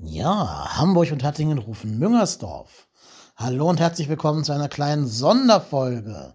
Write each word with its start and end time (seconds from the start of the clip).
Ja, 0.00 0.76
Hamburg 0.76 1.10
und 1.10 1.24
Hattingen 1.24 1.58
rufen 1.58 1.98
Müngersdorf. 1.98 2.86
Hallo 3.34 3.68
und 3.68 3.80
herzlich 3.80 4.08
willkommen 4.08 4.44
zu 4.44 4.52
einer 4.52 4.68
kleinen 4.68 5.08
Sonderfolge 5.08 6.34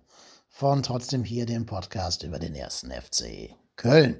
von 0.49 0.83
trotzdem 0.83 1.23
hier 1.23 1.45
dem 1.45 1.65
Podcast 1.65 2.23
über 2.23 2.39
den 2.39 2.55
ersten 2.55 2.91
FC 2.91 3.55
Köln. 3.77 4.19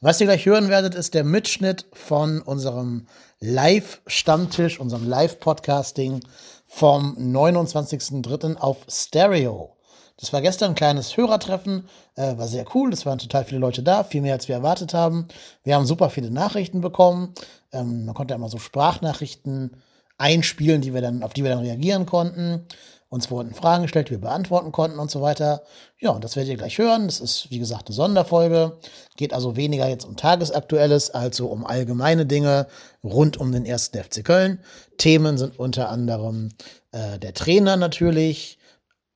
Was 0.00 0.20
ihr 0.20 0.28
gleich 0.28 0.46
hören 0.46 0.68
werdet, 0.68 0.94
ist 0.94 1.14
der 1.14 1.24
Mitschnitt 1.24 1.86
von 1.92 2.40
unserem 2.42 3.08
Live-Stammtisch, 3.40 4.78
unserem 4.78 5.08
Live-Podcasting 5.08 6.20
vom 6.68 7.16
29.03. 7.18 8.54
auf 8.54 8.86
Stereo. 8.88 9.76
Das 10.20 10.32
war 10.34 10.42
gestern 10.42 10.72
ein 10.72 10.74
kleines 10.74 11.16
Hörertreffen, 11.16 11.88
äh, 12.14 12.36
war 12.36 12.46
sehr 12.46 12.66
cool. 12.74 12.92
Es 12.92 13.06
waren 13.06 13.18
total 13.18 13.44
viele 13.44 13.60
Leute 13.60 13.82
da, 13.82 14.04
viel 14.04 14.20
mehr 14.20 14.34
als 14.34 14.48
wir 14.48 14.54
erwartet 14.54 14.92
haben. 14.92 15.26
Wir 15.64 15.74
haben 15.74 15.86
super 15.86 16.10
viele 16.10 16.30
Nachrichten 16.30 16.82
bekommen. 16.82 17.34
Ähm, 17.72 18.04
man 18.04 18.14
konnte 18.14 18.34
immer 18.34 18.50
so 18.50 18.58
Sprachnachrichten 18.58 19.76
einspielen, 20.18 20.82
die 20.82 20.92
wir 20.92 21.00
dann, 21.00 21.22
auf 21.22 21.32
die 21.32 21.42
wir 21.42 21.50
dann 21.50 21.60
reagieren 21.60 22.04
konnten. 22.04 22.66
Uns 23.08 23.28
wurden 23.28 23.54
Fragen 23.54 23.82
gestellt, 23.82 24.08
die 24.08 24.12
wir 24.12 24.20
beantworten 24.20 24.70
konnten 24.70 25.00
und 25.00 25.10
so 25.10 25.20
weiter. 25.20 25.62
Ja, 25.98 26.10
und 26.10 26.22
das 26.22 26.36
werdet 26.36 26.52
ihr 26.52 26.58
gleich 26.58 26.78
hören. 26.78 27.06
Das 27.06 27.18
ist, 27.18 27.50
wie 27.50 27.58
gesagt, 27.58 27.88
eine 27.88 27.96
Sonderfolge. 27.96 28.78
Geht 29.16 29.32
also 29.32 29.56
weniger 29.56 29.88
jetzt 29.88 30.04
um 30.04 30.16
Tagesaktuelles, 30.16 31.10
als 31.10 31.38
so 31.38 31.48
um 31.48 31.66
allgemeine 31.66 32.24
Dinge 32.24 32.68
rund 33.02 33.36
um 33.36 33.50
den 33.50 33.64
ersten 33.64 33.98
FC 33.98 34.24
Köln. 34.24 34.60
Themen 34.96 35.38
sind 35.38 35.58
unter 35.58 35.88
anderem 35.88 36.50
äh, 36.92 37.18
der 37.18 37.34
Trainer 37.34 37.76
natürlich, 37.76 38.59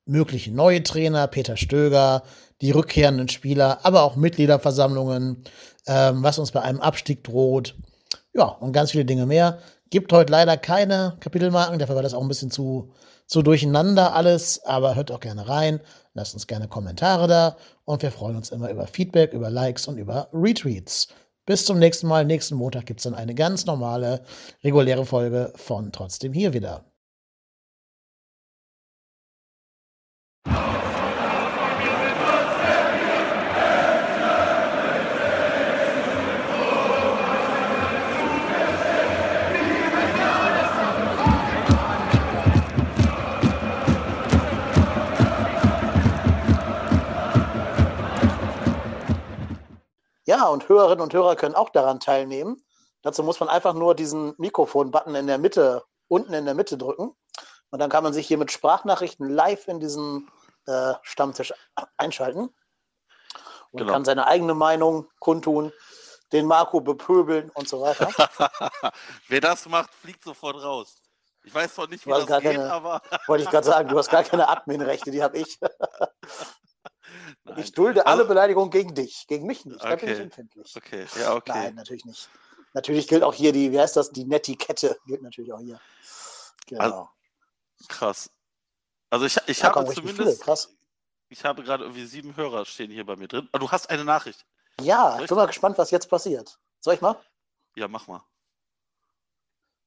mögliche 0.06 0.52
neue 0.52 0.82
Trainer, 0.82 1.26
Peter 1.26 1.56
Stöger, 1.56 2.22
die 2.60 2.70
rückkehrenden 2.70 3.28
Spieler, 3.28 3.80
aber 3.82 4.02
auch 4.02 4.16
Mitgliederversammlungen, 4.16 5.44
ähm, 5.86 6.22
was 6.22 6.38
uns 6.38 6.52
bei 6.52 6.62
einem 6.62 6.80
Abstieg 6.80 7.24
droht. 7.24 7.77
Ja, 8.32 8.44
und 8.44 8.72
ganz 8.72 8.90
viele 8.90 9.04
Dinge 9.04 9.27
mehr. 9.27 9.58
Gibt 9.90 10.12
heute 10.12 10.32
leider 10.32 10.56
keine 10.56 11.16
Kapitelmarken, 11.20 11.78
dafür 11.78 11.94
war 11.96 12.02
das 12.02 12.14
auch 12.14 12.22
ein 12.22 12.28
bisschen 12.28 12.50
zu, 12.50 12.92
zu 13.27 13.42
durcheinander 13.42 14.14
alles, 14.14 14.64
aber 14.64 14.97
hört 14.97 15.10
auch 15.10 15.20
gerne 15.20 15.48
rein, 15.48 15.80
lasst 16.14 16.34
uns 16.34 16.47
gerne 16.47 16.69
Kommentare 16.69 17.28
da 17.28 17.56
und 17.84 18.02
wir 18.02 18.10
freuen 18.10 18.36
uns 18.36 18.50
immer 18.50 18.70
über 18.70 18.86
Feedback, 18.86 19.32
über 19.32 19.50
Likes 19.50 19.86
und 19.86 19.98
über 19.98 20.28
Retweets. 20.32 21.08
Bis 21.47 21.66
zum 21.66 21.78
nächsten 21.78 22.06
Mal. 22.06 22.25
Nächsten 22.25 22.55
Montag 22.55 22.86
gibt 22.86 23.00
es 23.00 23.05
dann 23.05 23.14
eine 23.14 23.34
ganz 23.34 23.66
normale, 23.66 24.22
reguläre 24.62 25.05
Folge 25.05 25.52
von 25.56 25.92
Trotzdem 25.92 26.32
hier 26.32 26.55
wieder. 26.55 26.94
Ja, 50.27 50.47
und 50.48 50.69
Hörerinnen 50.69 51.03
und 51.03 51.12
Hörer 51.12 51.36
können 51.36 51.55
auch 51.55 51.70
daran 51.70 52.00
teilnehmen. 52.00 52.62
Dazu 53.03 53.22
muss 53.22 53.41
man 53.41 53.48
einfach 53.48 53.75
nur 53.75 53.94
diesen 53.94 54.34
Mikrofon-Button 54.39 55.14
in 55.14 55.27
der 55.27 55.39
Mitte, 55.39 55.84
unten 56.08 56.33
in 56.33 56.47
der 56.47 56.55
Mitte 56.55 56.78
drücken. 56.78 57.14
Und 57.70 57.78
dann 57.78 57.91
kann 57.91 58.03
man 58.03 58.12
sich 58.12 58.27
hier 58.27 58.39
mit 58.39 58.50
Sprachnachrichten 58.50 59.28
live 59.28 59.69
in 59.69 59.81
diesen 59.81 60.31
äh, 60.66 60.94
Stammtisch 61.03 61.53
einschalten. 61.98 62.48
Und 63.72 63.78
genau. 63.78 63.92
kann 63.92 64.05
seine 64.05 64.27
eigene 64.27 64.55
Meinung 64.55 65.08
kundtun, 65.19 65.72
den 66.33 66.47
Marco 66.47 66.81
bepöbeln 66.81 67.50
und 67.50 67.69
so 67.69 67.81
weiter. 67.81 68.09
Wer 69.28 69.41
das 69.41 69.66
macht, 69.66 69.92
fliegt 69.92 70.25
sofort 70.25 70.62
raus. 70.62 71.03
Ich 71.42 71.55
weiß 71.55 71.75
zwar 71.75 71.88
nicht, 71.88 72.06
wie 72.06 72.11
das 72.11 72.27
geht, 72.27 72.42
keine, 72.42 72.72
aber... 72.72 73.03
Wollte 73.27 73.44
ich 73.44 73.50
gerade 73.50 73.66
sagen, 73.66 73.88
du 73.88 73.98
hast 73.98 74.09
gar 74.09 74.25
keine 74.25 74.48
Adminrechte, 74.48 75.11
die 75.11 75.22
habe 75.22 75.38
ich. 75.38 75.59
Nein. 77.44 77.59
Ich 77.59 77.72
dulde 77.72 78.06
alle 78.06 78.22
also, 78.22 78.28
Beleidigungen 78.28 78.71
gegen 78.71 78.94
dich, 78.94 79.27
gegen 79.27 79.47
mich 79.47 79.66
nicht. 79.66 79.82
Da 79.82 79.93
okay. 79.93 80.06
bin 80.06 80.15
ich 80.15 80.21
empfindlich. 80.21 80.75
Okay, 80.77 81.06
ja, 81.21 81.34
okay. 81.34 81.53
Nein, 81.55 81.75
natürlich 81.75 82.05
nicht. 82.05 82.28
Natürlich 82.72 83.06
gilt 83.06 83.22
auch 83.22 83.34
hier 83.34 83.53
die, 83.53 83.71
wie 83.71 83.78
heißt 83.78 83.97
das, 83.97 84.10
die 84.10 84.25
Netiquette 84.25 84.99
gilt 85.06 85.22
natürlich 85.22 85.53
auch 85.53 85.60
hier. 85.60 85.78
Genau. 86.66 86.83
Also, 86.83 87.09
krass. 87.88 88.31
Also 89.10 89.27
ich, 89.27 89.37
ich 89.47 89.62
habe 89.62 89.93
zumindest, 89.94 90.43
krass. 90.43 90.75
ich 91.28 91.44
habe 91.44 91.62
gerade 91.62 91.84
irgendwie 91.84 92.06
sieben 92.06 92.34
Hörer 92.34 92.65
stehen 92.65 92.91
hier 92.91 93.04
bei 93.04 93.15
mir 93.15 93.28
drin. 93.28 93.49
Aber 93.53 93.60
du 93.60 93.71
hast 93.71 93.91
eine 93.91 94.04
Nachricht. 94.04 94.44
Ja, 94.81 95.21
ich 95.21 95.28
bin 95.28 95.37
mal 95.37 95.47
gespannt, 95.47 95.78
was 95.78 95.91
jetzt 95.91 96.09
passiert. 96.09 96.59
Soll 96.81 96.94
ich 96.94 97.00
mal? 97.00 97.16
Ja, 97.77 97.87
mach 97.87 98.06
mal. 98.09 98.25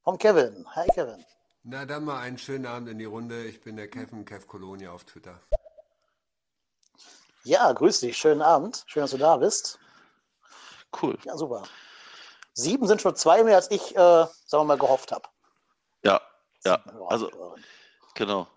Vom 0.03 0.17
Kevin. 0.17 0.65
Hi 0.75 0.87
Kevin. 0.93 1.25
Na 1.63 1.85
dann 1.85 2.05
mal 2.05 2.21
einen 2.21 2.37
schönen 2.37 2.65
Abend 2.65 2.87
in 2.87 2.99
die 2.99 3.05
Runde. 3.05 3.45
Ich 3.45 3.59
bin 3.59 3.75
der 3.75 3.89
Kevin, 3.89 4.23
Kev 4.23 4.47
Colonia 4.47 4.91
auf 4.91 5.03
Twitter. 5.03 5.41
Ja, 7.47 7.71
grüß 7.71 8.01
dich. 8.01 8.17
Schönen 8.17 8.41
Abend. 8.41 8.83
Schön, 8.87 9.03
dass 9.03 9.11
du 9.11 9.17
da 9.17 9.37
bist. 9.37 9.79
Cool. 11.01 11.17
Ja, 11.23 11.37
super. 11.37 11.63
Sieben 12.53 12.85
sind 12.87 13.01
schon 13.01 13.15
zwei 13.15 13.41
mehr, 13.41 13.55
als 13.55 13.71
ich, 13.71 13.95
äh, 13.95 13.95
sagen 13.95 14.31
wir 14.51 14.63
mal, 14.65 14.77
gehofft 14.77 15.13
habe. 15.13 15.29
Ja, 16.03 16.21
ja. 16.65 16.83
Also, 17.07 17.55
genau. 18.15 18.49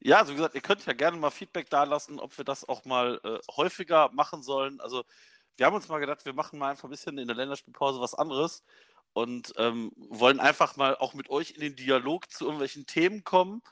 Ja, 0.00 0.18
also 0.18 0.32
wie 0.32 0.36
gesagt, 0.36 0.54
ihr 0.54 0.60
könnt 0.60 0.84
ja 0.84 0.92
gerne 0.92 1.16
mal 1.16 1.30
Feedback 1.30 1.70
da 1.70 1.84
lassen, 1.84 2.20
ob 2.20 2.36
wir 2.36 2.44
das 2.44 2.68
auch 2.68 2.84
mal 2.84 3.18
äh, 3.24 3.38
häufiger 3.56 4.10
machen 4.12 4.42
sollen. 4.42 4.78
Also, 4.82 5.04
wir 5.56 5.64
haben 5.64 5.74
uns 5.74 5.88
mal 5.88 5.98
gedacht, 5.98 6.26
wir 6.26 6.34
machen 6.34 6.58
mal 6.58 6.68
einfach 6.68 6.84
ein 6.84 6.90
bisschen 6.90 7.16
in 7.16 7.28
der 7.28 7.36
Länderspielpause 7.36 7.98
was 7.98 8.14
anderes 8.14 8.62
und 9.14 9.54
ähm, 9.56 9.90
wollen 9.96 10.38
einfach 10.38 10.76
mal 10.76 10.96
auch 10.96 11.14
mit 11.14 11.30
euch 11.30 11.52
in 11.52 11.62
den 11.62 11.76
Dialog 11.76 12.30
zu 12.30 12.44
irgendwelchen 12.44 12.84
Themen 12.84 13.24
kommen 13.24 13.62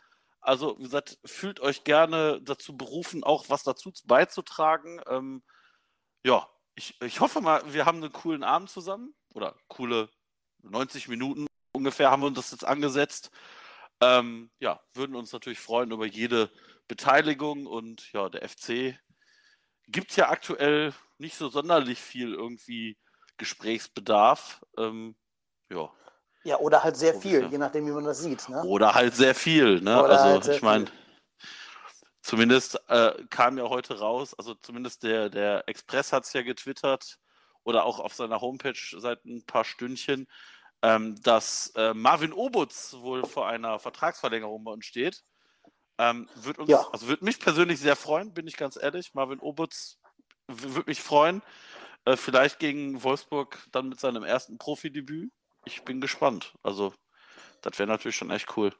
also, 0.46 0.78
wie 0.78 0.84
gesagt, 0.84 1.18
fühlt 1.24 1.60
euch 1.60 1.84
gerne 1.84 2.40
dazu 2.42 2.76
berufen, 2.76 3.24
auch 3.24 3.48
was 3.48 3.62
dazu 3.64 3.92
beizutragen. 4.04 5.00
Ähm, 5.08 5.42
ja, 6.24 6.48
ich, 6.74 7.00
ich 7.02 7.20
hoffe 7.20 7.40
mal, 7.40 7.62
wir 7.72 7.86
haben 7.86 8.02
einen 8.02 8.12
coolen 8.12 8.44
Abend 8.44 8.70
zusammen 8.70 9.14
oder 9.34 9.56
coole 9.68 10.10
90 10.62 11.08
Minuten 11.08 11.46
ungefähr 11.76 12.10
haben 12.10 12.22
wir 12.22 12.26
uns 12.26 12.36
das 12.36 12.50
jetzt 12.50 12.64
angesetzt. 12.64 13.30
Ähm, 14.00 14.50
ja, 14.58 14.80
würden 14.94 15.14
uns 15.14 15.32
natürlich 15.32 15.60
freuen 15.60 15.92
über 15.92 16.06
jede 16.06 16.50
Beteiligung 16.88 17.66
und 17.66 18.12
ja, 18.12 18.28
der 18.28 18.48
FC 18.48 18.98
gibt 19.88 20.16
ja 20.16 20.28
aktuell 20.28 20.92
nicht 21.18 21.36
so 21.36 21.48
sonderlich 21.48 22.00
viel 22.00 22.34
irgendwie 22.34 22.98
Gesprächsbedarf. 23.36 24.64
Ähm, 24.78 25.16
ja, 25.70 25.92
ja, 26.46 26.58
oder 26.58 26.84
halt 26.84 26.96
sehr 26.96 27.14
viel, 27.14 27.48
je 27.50 27.58
nachdem, 27.58 27.86
wie 27.86 27.90
man 27.90 28.04
das 28.04 28.20
sieht. 28.20 28.48
Ne? 28.48 28.62
Oder 28.62 28.94
halt 28.94 29.16
sehr 29.16 29.34
viel. 29.34 29.80
Ne? 29.80 29.96
also, 29.96 30.24
halt 30.24 30.46
ich 30.46 30.62
meine, 30.62 30.84
zumindest 32.22 32.80
äh, 32.88 33.12
kam 33.30 33.58
ja 33.58 33.68
heute 33.68 33.98
raus, 33.98 34.32
also 34.38 34.54
zumindest 34.54 35.02
der, 35.02 35.28
der 35.28 35.68
Express 35.68 36.12
hat 36.12 36.24
es 36.24 36.32
ja 36.32 36.42
getwittert 36.42 37.18
oder 37.64 37.84
auch 37.84 37.98
auf 37.98 38.14
seiner 38.14 38.40
Homepage 38.40 38.78
seit 38.96 39.24
ein 39.24 39.44
paar 39.44 39.64
Stündchen, 39.64 40.28
ähm, 40.82 41.20
dass 41.22 41.72
äh, 41.74 41.92
Marvin 41.94 42.32
Obutz 42.32 42.94
wohl 43.00 43.26
vor 43.26 43.48
einer 43.48 43.80
Vertragsverlängerung 43.80 44.62
bei 44.62 44.70
uns 44.70 44.86
steht. 44.86 45.24
Ähm, 45.98 46.28
wird 46.36 46.58
uns, 46.58 46.70
ja. 46.70 46.86
also 46.92 47.08
würde 47.08 47.24
mich 47.24 47.40
persönlich 47.40 47.80
sehr 47.80 47.96
freuen, 47.96 48.32
bin 48.32 48.46
ich 48.46 48.56
ganz 48.56 48.78
ehrlich. 48.80 49.14
Marvin 49.14 49.40
Obutz 49.40 49.98
würde 50.46 50.84
mich 50.86 51.00
freuen. 51.00 51.42
Äh, 52.04 52.16
vielleicht 52.16 52.60
gegen 52.60 53.02
Wolfsburg 53.02 53.66
dann 53.72 53.88
mit 53.88 53.98
seinem 53.98 54.22
ersten 54.22 54.58
Profidebüt 54.58 55.32
ich 55.66 55.84
bin 55.84 56.00
gespannt. 56.00 56.54
Also, 56.62 56.94
das 57.60 57.78
wäre 57.78 57.88
natürlich 57.88 58.16
schon 58.16 58.30
echt 58.30 58.56
cool. 58.56 58.72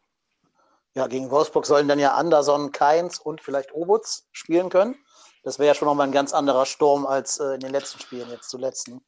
Ja, 0.95 1.07
gegen 1.09 1.31
Wolfsburg 1.31 1.67
sollen 1.67 1.89
dann 1.89 1.99
ja 1.99 2.15
Anderson, 2.15 2.73
Keins 2.73 3.19
und 3.19 3.43
vielleicht 3.43 3.75
Obutz 3.75 4.27
spielen 4.33 4.71
können. 4.71 4.97
Das 5.43 5.59
wäre 5.59 5.69
ja 5.69 5.75
schon 5.75 5.87
nochmal 5.87 6.07
ein 6.07 6.13
ganz 6.13 6.33
anderer 6.33 6.65
Sturm 6.65 7.07
als 7.07 7.39
äh, 7.39 7.55
in 7.55 7.61
den 7.61 7.71
letzten 7.71 8.01
Spielen, 8.01 8.31
jetzt 8.31 8.49
zuletzt. 8.49 8.89
Ne? 8.89 9.01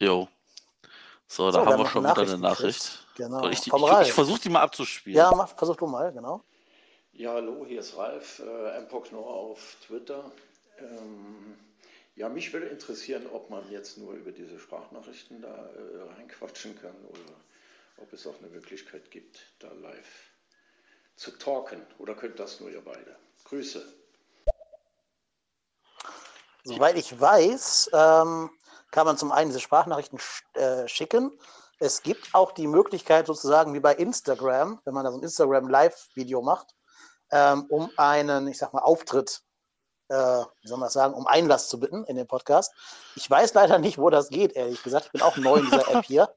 Jo. 0.00 0.28
So, 1.28 1.50
da 1.50 1.60
so, 1.60 1.66
haben 1.66 1.78
wir 1.78 1.86
schon 1.86 2.02
wieder 2.02 2.18
eine 2.18 2.38
Nachricht. 2.38 3.06
Genau. 3.16 3.46
Ich, 3.48 3.66
ich, 3.66 3.72
ich 3.72 4.12
versuche 4.12 4.40
die 4.40 4.48
mal 4.48 4.62
abzuspielen. 4.62 5.16
Ja, 5.16 5.32
mach, 5.34 5.56
versuch 5.56 5.76
du 5.76 5.86
mal, 5.86 6.12
genau. 6.12 6.42
Ja, 7.12 7.34
hallo, 7.34 7.64
hier 7.66 7.80
ist 7.80 7.96
Ralf, 7.96 8.40
äh, 8.40 8.80
MPOC 8.80 9.12
nur 9.12 9.26
auf 9.26 9.76
Twitter. 9.86 10.32
Ähm, 10.78 11.56
ja, 12.14 12.28
mich 12.28 12.52
würde 12.52 12.66
interessieren, 12.66 13.26
ob 13.32 13.50
man 13.50 13.70
jetzt 13.70 13.96
nur 13.98 14.12
über 14.14 14.32
diese 14.32 14.58
Sprachnachrichten 14.58 15.40
da 15.40 15.70
äh, 15.70 16.02
reinquatschen 16.14 16.78
kann 16.80 16.94
oder 17.08 17.34
ob 17.98 18.12
es 18.12 18.26
auch 18.26 18.38
eine 18.38 18.48
Möglichkeit 18.48 19.10
gibt, 19.10 19.40
da 19.58 19.72
live 19.72 20.32
zu 21.16 21.30
talken. 21.32 21.80
Oder 21.98 22.14
könnt 22.14 22.38
das 22.38 22.60
nur 22.60 22.70
ihr 22.70 22.82
beide? 22.82 23.16
Grüße. 23.44 23.82
Soweit 26.64 26.96
ich 26.96 27.18
weiß, 27.18 27.90
ähm, 27.92 28.50
kann 28.90 29.06
man 29.06 29.16
zum 29.16 29.32
einen 29.32 29.50
diese 29.50 29.60
Sprachnachrichten 29.60 30.20
äh, 30.54 30.86
schicken. 30.86 31.36
Es 31.78 32.02
gibt 32.02 32.34
auch 32.34 32.52
die 32.52 32.68
Möglichkeit, 32.68 33.26
sozusagen 33.26 33.74
wie 33.74 33.80
bei 33.80 33.94
Instagram, 33.94 34.80
wenn 34.84 34.94
man 34.94 35.04
da 35.04 35.10
so 35.10 35.18
ein 35.18 35.22
Instagram-Live-Video 35.24 36.42
macht, 36.42 36.74
ähm, 37.30 37.64
um 37.68 37.90
einen, 37.96 38.46
ich 38.46 38.58
sag 38.58 38.72
mal, 38.72 38.82
Auftritt 38.82 39.42
äh, 40.12 40.44
wie 40.60 40.68
soll 40.68 40.78
man 40.78 40.86
das 40.86 40.92
sagen, 40.92 41.14
um 41.14 41.26
Einlass 41.26 41.68
zu 41.68 41.80
bitten 41.80 42.04
in 42.04 42.16
den 42.16 42.26
Podcast. 42.26 42.72
Ich 43.16 43.28
weiß 43.28 43.54
leider 43.54 43.78
nicht, 43.78 43.98
wo 43.98 44.10
das 44.10 44.28
geht, 44.28 44.52
ehrlich 44.52 44.82
gesagt. 44.82 45.06
Ich 45.06 45.12
bin 45.12 45.22
auch 45.22 45.36
neu 45.38 45.56
in 45.56 45.64
dieser 45.64 45.88
App 45.90 46.04
hier. 46.04 46.28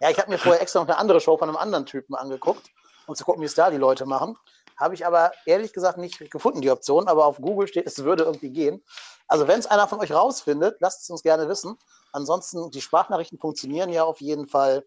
Ja, 0.00 0.10
ich 0.10 0.18
habe 0.18 0.30
mir 0.30 0.38
vorher 0.38 0.60
extra 0.60 0.80
noch 0.80 0.88
eine 0.88 0.98
andere 0.98 1.20
Show 1.20 1.36
von 1.36 1.48
einem 1.48 1.56
anderen 1.56 1.86
Typen 1.86 2.14
angeguckt, 2.16 2.70
um 3.06 3.14
zu 3.14 3.24
gucken, 3.24 3.40
wie 3.40 3.46
es 3.46 3.54
da 3.54 3.70
die 3.70 3.76
Leute 3.76 4.06
machen. 4.06 4.36
Habe 4.76 4.94
ich 4.94 5.06
aber 5.06 5.30
ehrlich 5.46 5.72
gesagt 5.72 5.98
nicht 5.98 6.18
gefunden, 6.30 6.60
die 6.60 6.70
Option, 6.70 7.06
aber 7.06 7.26
auf 7.26 7.36
Google 7.36 7.68
steht, 7.68 7.86
es 7.86 8.02
würde 8.02 8.24
irgendwie 8.24 8.50
gehen. 8.50 8.82
Also 9.28 9.46
wenn 9.46 9.60
es 9.60 9.66
einer 9.66 9.86
von 9.86 10.00
euch 10.00 10.12
rausfindet, 10.12 10.76
lasst 10.80 11.02
es 11.02 11.10
uns 11.10 11.22
gerne 11.22 11.48
wissen. 11.48 11.78
Ansonsten, 12.12 12.70
die 12.70 12.80
Sprachnachrichten 12.80 13.38
funktionieren 13.38 13.90
ja 13.90 14.04
auf 14.04 14.20
jeden 14.20 14.48
Fall 14.48 14.84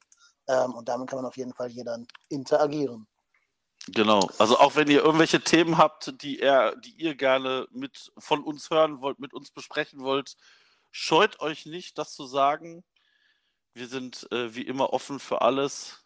ähm, 0.48 0.74
und 0.74 0.90
damit 0.90 1.10
kann 1.10 1.18
man 1.18 1.26
auf 1.26 1.38
jeden 1.38 1.54
Fall 1.54 1.70
hier 1.70 1.86
dann 1.86 2.06
interagieren. 2.30 3.08
Genau. 3.88 4.30
Also 4.40 4.58
auch 4.58 4.76
wenn 4.76 4.90
ihr 4.90 5.04
irgendwelche 5.04 5.42
Themen 5.42 5.78
habt, 5.78 6.22
die, 6.22 6.40
er, 6.40 6.76
die 6.76 6.96
ihr 6.98 7.16
gerne 7.16 7.68
mit 7.72 8.12
von 8.18 8.44
uns 8.44 8.70
hören 8.70 9.02
wollt, 9.02 9.20
mit 9.20 9.34
uns 9.34 9.52
besprechen 9.52 10.02
wollt, 10.02 10.36
scheut 10.92 11.40
euch 11.40 11.66
nicht, 11.66 11.98
das 11.98 12.14
zu 12.14 12.26
sagen. 12.26 12.84
Wir 13.74 13.88
sind 13.88 14.32
äh, 14.32 14.56
wie 14.56 14.64
immer 14.64 14.94
offen 14.94 15.20
für 15.20 15.42
alles. 15.42 16.04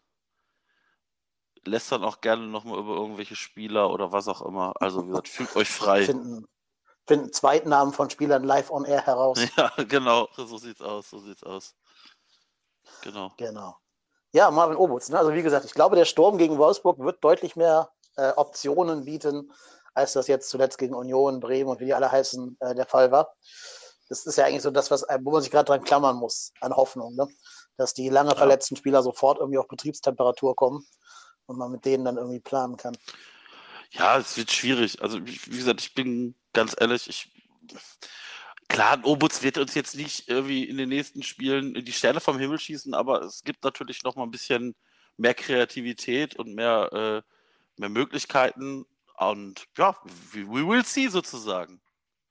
Lässt 1.64 1.92
dann 1.92 2.04
auch 2.04 2.20
gerne 2.20 2.46
nochmal 2.46 2.78
über 2.78 2.94
irgendwelche 2.96 3.36
Spieler 3.36 3.90
oder 3.90 4.12
was 4.12 4.28
auch 4.28 4.42
immer. 4.42 4.74
Also 4.80 5.04
wie 5.04 5.08
gesagt, 5.08 5.28
fühlt 5.28 5.54
euch 5.56 5.68
frei. 5.68 6.04
Finden, 6.04 6.46
finden 7.06 7.32
Zweitnamen 7.32 7.94
von 7.94 8.10
Spielern 8.10 8.44
live 8.44 8.70
on 8.70 8.84
air 8.84 9.06
heraus. 9.06 9.38
Ja, 9.56 9.72
genau. 9.84 10.28
So 10.36 10.58
sieht's 10.58 10.82
aus. 10.82 11.10
So 11.10 11.18
sieht's 11.18 11.44
aus. 11.44 11.74
Genau. 13.02 13.32
Genau. 13.36 13.76
Ja, 14.32 14.50
Marvin 14.50 14.76
Obutz. 14.76 15.08
Ne? 15.08 15.18
Also 15.18 15.34
wie 15.34 15.42
gesagt, 15.42 15.64
ich 15.64 15.74
glaube, 15.74 15.96
der 15.96 16.04
Sturm 16.04 16.38
gegen 16.38 16.58
Wolfsburg 16.58 16.98
wird 16.98 17.22
deutlich 17.22 17.56
mehr 17.56 17.90
äh, 18.16 18.30
Optionen 18.36 19.04
bieten, 19.04 19.52
als 19.94 20.12
das 20.12 20.28
jetzt 20.28 20.50
zuletzt 20.50 20.78
gegen 20.78 20.94
Union, 20.94 21.40
Bremen 21.40 21.70
und 21.70 21.80
wie 21.80 21.86
die 21.86 21.94
alle 21.94 22.10
heißen 22.10 22.56
äh, 22.60 22.74
der 22.74 22.86
Fall 22.86 23.10
war. 23.10 23.34
Das 24.08 24.26
ist 24.26 24.36
ja 24.36 24.46
eigentlich 24.46 24.62
so 24.62 24.70
das, 24.70 24.90
was, 24.90 25.02
äh, 25.04 25.18
wo 25.22 25.32
man 25.32 25.42
sich 25.42 25.50
gerade 25.50 25.66
dran 25.66 25.82
klammern 25.82 26.16
muss, 26.16 26.52
an 26.60 26.74
Hoffnung, 26.74 27.14
ne? 27.16 27.26
dass 27.76 27.94
die 27.94 28.08
lange 28.08 28.36
verletzten 28.36 28.76
Spieler 28.76 29.02
sofort 29.02 29.38
irgendwie 29.38 29.58
auf 29.58 29.68
Betriebstemperatur 29.68 30.54
kommen 30.54 30.86
und 31.46 31.58
man 31.58 31.72
mit 31.72 31.84
denen 31.84 32.04
dann 32.04 32.16
irgendwie 32.16 32.40
planen 32.40 32.76
kann. 32.76 32.96
Ja, 33.92 34.18
es 34.18 34.36
wird 34.36 34.52
schwierig. 34.52 35.02
Also 35.02 35.18
wie 35.24 35.56
gesagt, 35.56 35.80
ich 35.80 35.94
bin 35.94 36.36
ganz 36.52 36.76
ehrlich, 36.78 37.08
ich 37.08 37.32
Klar, 38.70 38.92
ein 38.92 39.04
Obutz 39.04 39.42
wird 39.42 39.58
uns 39.58 39.74
jetzt 39.74 39.96
nicht 39.96 40.28
irgendwie 40.28 40.62
in 40.62 40.76
den 40.76 40.88
nächsten 40.88 41.24
Spielen 41.24 41.74
die 41.74 41.92
Sterne 41.92 42.20
vom 42.20 42.38
Himmel 42.38 42.60
schießen, 42.60 42.94
aber 42.94 43.22
es 43.22 43.42
gibt 43.42 43.64
natürlich 43.64 44.04
noch 44.04 44.14
mal 44.14 44.22
ein 44.22 44.30
bisschen 44.30 44.76
mehr 45.16 45.34
Kreativität 45.34 46.36
und 46.36 46.54
mehr, 46.54 46.88
äh, 46.92 47.22
mehr 47.80 47.88
Möglichkeiten. 47.88 48.86
Und 49.18 49.64
ja, 49.76 49.96
we 50.32 50.66
will 50.66 50.84
see 50.84 51.08
sozusagen. 51.08 51.82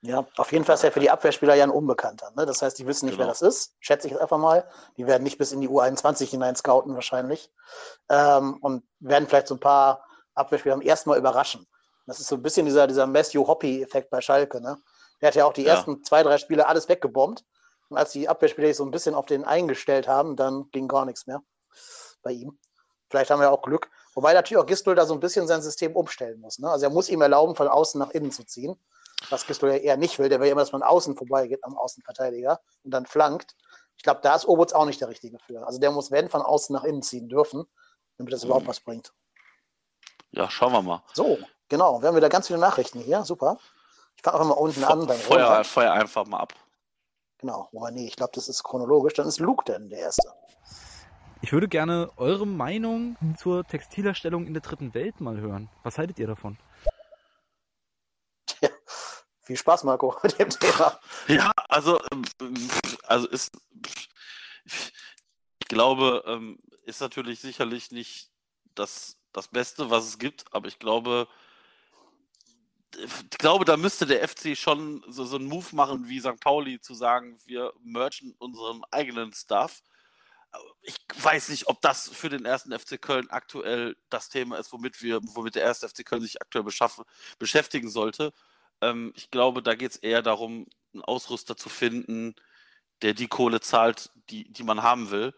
Ja, 0.01 0.25
auf 0.37 0.53
jeden 0.53 0.63
Fall 0.63 0.75
ist 0.75 0.85
er 0.85 0.93
für 0.93 1.01
die 1.01 1.09
Abwehrspieler 1.09 1.55
ja 1.55 1.65
ein 1.65 1.69
Unbekannter. 1.69 2.31
Ne? 2.37 2.45
Das 2.45 2.61
heißt, 2.61 2.79
die 2.79 2.87
wissen 2.87 3.07
nicht, 3.07 3.17
genau. 3.17 3.27
wer 3.27 3.31
das 3.33 3.41
ist. 3.41 3.75
Schätze 3.81 4.07
ich 4.07 4.13
jetzt 4.13 4.21
einfach 4.21 4.37
mal. 4.37 4.65
Die 4.95 5.05
werden 5.05 5.23
nicht 5.23 5.37
bis 5.37 5.51
in 5.51 5.59
die 5.59 5.67
U21 5.67 6.29
hinein 6.29 6.55
scouten 6.55 6.95
wahrscheinlich. 6.95 7.51
Ähm, 8.07 8.57
und 8.61 8.83
werden 9.01 9.27
vielleicht 9.27 9.47
so 9.47 9.55
ein 9.55 9.59
paar 9.59 10.05
Abwehrspieler 10.35 10.75
am 10.75 10.81
ersten 10.81 11.09
Mal 11.09 11.19
überraschen. 11.19 11.67
Das 12.07 12.21
ist 12.21 12.27
so 12.27 12.35
ein 12.35 12.41
bisschen 12.41 12.65
dieser, 12.65 12.87
dieser 12.87 13.07
Matthew 13.07 13.45
Hoppy-Effekt 13.45 14.09
bei 14.09 14.21
Schalke. 14.21 14.61
Ne? 14.61 14.77
Der 15.21 15.27
hat 15.27 15.35
ja 15.35 15.45
auch 15.45 15.53
die 15.53 15.63
ja. 15.63 15.75
ersten 15.75 16.03
zwei, 16.03 16.23
drei 16.23 16.37
Spiele 16.37 16.67
alles 16.67 16.89
weggebombt. 16.89 17.45
Und 17.89 17.97
als 17.97 18.11
die 18.11 18.29
Abwehrspieler 18.29 18.67
sich 18.67 18.77
so 18.77 18.85
ein 18.85 18.91
bisschen 18.91 19.15
auf 19.15 19.25
den 19.25 19.43
eingestellt 19.43 20.07
haben, 20.07 20.35
dann 20.35 20.69
ging 20.71 20.87
gar 20.87 21.05
nichts 21.05 21.27
mehr 21.27 21.41
bei 22.21 22.31
ihm. 22.31 22.57
Vielleicht 23.09 23.31
haben 23.31 23.39
wir 23.39 23.51
auch 23.51 23.63
Glück. 23.63 23.89
Wobei 24.13 24.33
natürlich 24.33 24.61
auch 24.61 24.67
Gistel 24.67 24.95
da 24.95 25.05
so 25.05 25.13
ein 25.13 25.19
bisschen 25.19 25.47
sein 25.47 25.61
System 25.61 25.95
umstellen 25.95 26.39
muss. 26.39 26.59
Ne? 26.59 26.69
Also 26.69 26.85
er 26.85 26.91
muss 26.91 27.09
ihm 27.09 27.21
erlauben, 27.21 27.55
von 27.55 27.67
außen 27.67 27.97
nach 27.97 28.11
innen 28.11 28.31
zu 28.31 28.43
ziehen. 28.43 28.75
Was 29.29 29.47
Gistel 29.47 29.71
ja 29.71 29.77
eher 29.77 29.97
nicht 29.97 30.19
will. 30.19 30.29
Der 30.29 30.39
will 30.39 30.47
ja 30.47 30.51
immer, 30.51 30.61
dass 30.61 30.71
man 30.71 30.83
außen 30.83 31.15
vorbeigeht 31.15 31.63
am 31.63 31.77
Außenverteidiger 31.77 32.59
und 32.83 32.91
dann 32.91 33.05
flankt. 33.05 33.55
Ich 33.97 34.03
glaube, 34.03 34.21
da 34.23 34.35
ist 34.35 34.47
Obutz 34.47 34.71
auch 34.71 34.85
nicht 34.85 35.01
der 35.01 35.09
Richtige 35.09 35.39
für. 35.39 35.65
Also 35.65 35.79
der 35.79 35.91
muss, 35.91 36.11
wenn, 36.11 36.29
von 36.29 36.41
außen 36.41 36.73
nach 36.73 36.83
innen 36.83 37.01
ziehen 37.01 37.27
dürfen, 37.27 37.65
damit 38.17 38.31
das 38.31 38.43
mhm. 38.43 38.47
überhaupt 38.47 38.67
was 38.67 38.79
bringt. 38.79 39.11
Ja, 40.31 40.49
schauen 40.49 40.71
wir 40.71 40.81
mal. 40.81 41.03
So, 41.13 41.37
genau. 41.67 42.01
Wir 42.01 42.07
haben 42.07 42.15
wieder 42.15 42.29
ganz 42.29 42.47
viele 42.47 42.59
Nachrichten 42.59 42.99
hier. 42.99 43.25
Super. 43.25 43.57
Ich 44.19 44.23
fange 44.23 44.35
einfach 44.37 44.49
mal 44.49 44.61
unten 44.61 44.83
an. 44.83 45.07
Dann 45.07 45.17
Feuer, 45.17 45.63
Feuer 45.63 45.93
einfach 45.93 46.25
mal 46.25 46.39
ab. 46.39 46.53
Genau, 47.37 47.69
wobei 47.71 47.91
nee, 47.91 48.05
ich 48.05 48.17
glaube, 48.17 48.33
das 48.35 48.49
ist 48.49 48.63
chronologisch. 48.63 49.13
Dann 49.13 49.25
ist 49.25 49.39
Luke 49.39 49.63
denn 49.63 49.89
der 49.89 49.99
Erste. 49.99 50.33
Ich 51.41 51.53
würde 51.53 51.69
gerne 51.69 52.11
eure 52.17 52.45
Meinung 52.45 53.15
zur 53.37 53.63
Textilherstellung 53.63 54.45
in 54.45 54.53
der 54.53 54.61
dritten 54.61 54.93
Welt 54.93 55.21
mal 55.21 55.39
hören. 55.39 55.69
Was 55.83 55.97
haltet 55.97 56.19
ihr 56.19 56.27
davon? 56.27 56.57
Ja, 58.59 58.67
viel 59.39 59.55
Spaß, 59.55 59.85
Marco, 59.85 60.13
mit 60.23 60.37
dem 60.37 60.49
Thema. 60.49 60.99
Ja, 61.29 61.53
also, 61.69 62.01
ähm, 62.11 62.25
also 63.07 63.25
ist, 63.29 63.57
ich 64.65 65.67
glaube, 65.69 66.25
ähm, 66.27 66.59
ist 66.83 66.99
natürlich 66.99 67.39
sicherlich 67.39 67.91
nicht 67.91 68.31
das, 68.75 69.15
das 69.31 69.47
Beste, 69.47 69.89
was 69.89 70.03
es 70.03 70.19
gibt, 70.19 70.43
aber 70.53 70.67
ich 70.67 70.77
glaube, 70.77 71.29
ich 72.97 73.37
glaube, 73.37 73.65
da 73.65 73.77
müsste 73.77 74.05
der 74.05 74.27
FC 74.27 74.57
schon 74.57 75.03
so, 75.07 75.25
so 75.25 75.37
einen 75.37 75.47
Move 75.47 75.75
machen 75.75 76.07
wie 76.09 76.19
St. 76.19 76.39
Pauli, 76.39 76.79
zu 76.79 76.93
sagen, 76.93 77.37
wir 77.45 77.73
merchen 77.81 78.35
unseren 78.39 78.83
eigenen 78.91 79.33
Stuff. 79.33 79.81
Ich 80.81 80.95
weiß 81.15 81.49
nicht, 81.49 81.67
ob 81.67 81.81
das 81.81 82.09
für 82.09 82.29
den 82.29 82.45
ersten 82.45 82.77
FC 82.77 82.99
Köln 82.99 83.29
aktuell 83.29 83.95
das 84.09 84.29
Thema 84.29 84.57
ist, 84.57 84.73
womit 84.73 85.01
wir, 85.01 85.19
womit 85.35 85.55
der 85.55 85.63
erste 85.63 85.87
FC 85.87 86.05
Köln 86.05 86.21
sich 86.23 86.41
aktuell 86.41 86.65
beschäftigen 87.37 87.89
sollte. 87.89 88.33
Ähm, 88.81 89.13
ich 89.15 89.29
glaube, 89.29 89.61
da 89.61 89.75
geht 89.75 89.91
es 89.91 89.97
eher 89.97 90.21
darum, 90.21 90.65
einen 90.93 91.03
Ausrüster 91.03 91.55
zu 91.55 91.69
finden, 91.69 92.35
der 93.01 93.13
die 93.13 93.27
Kohle 93.27 93.61
zahlt, 93.61 94.11
die, 94.29 94.51
die 94.51 94.63
man 94.63 94.83
haben 94.83 95.11
will. 95.11 95.33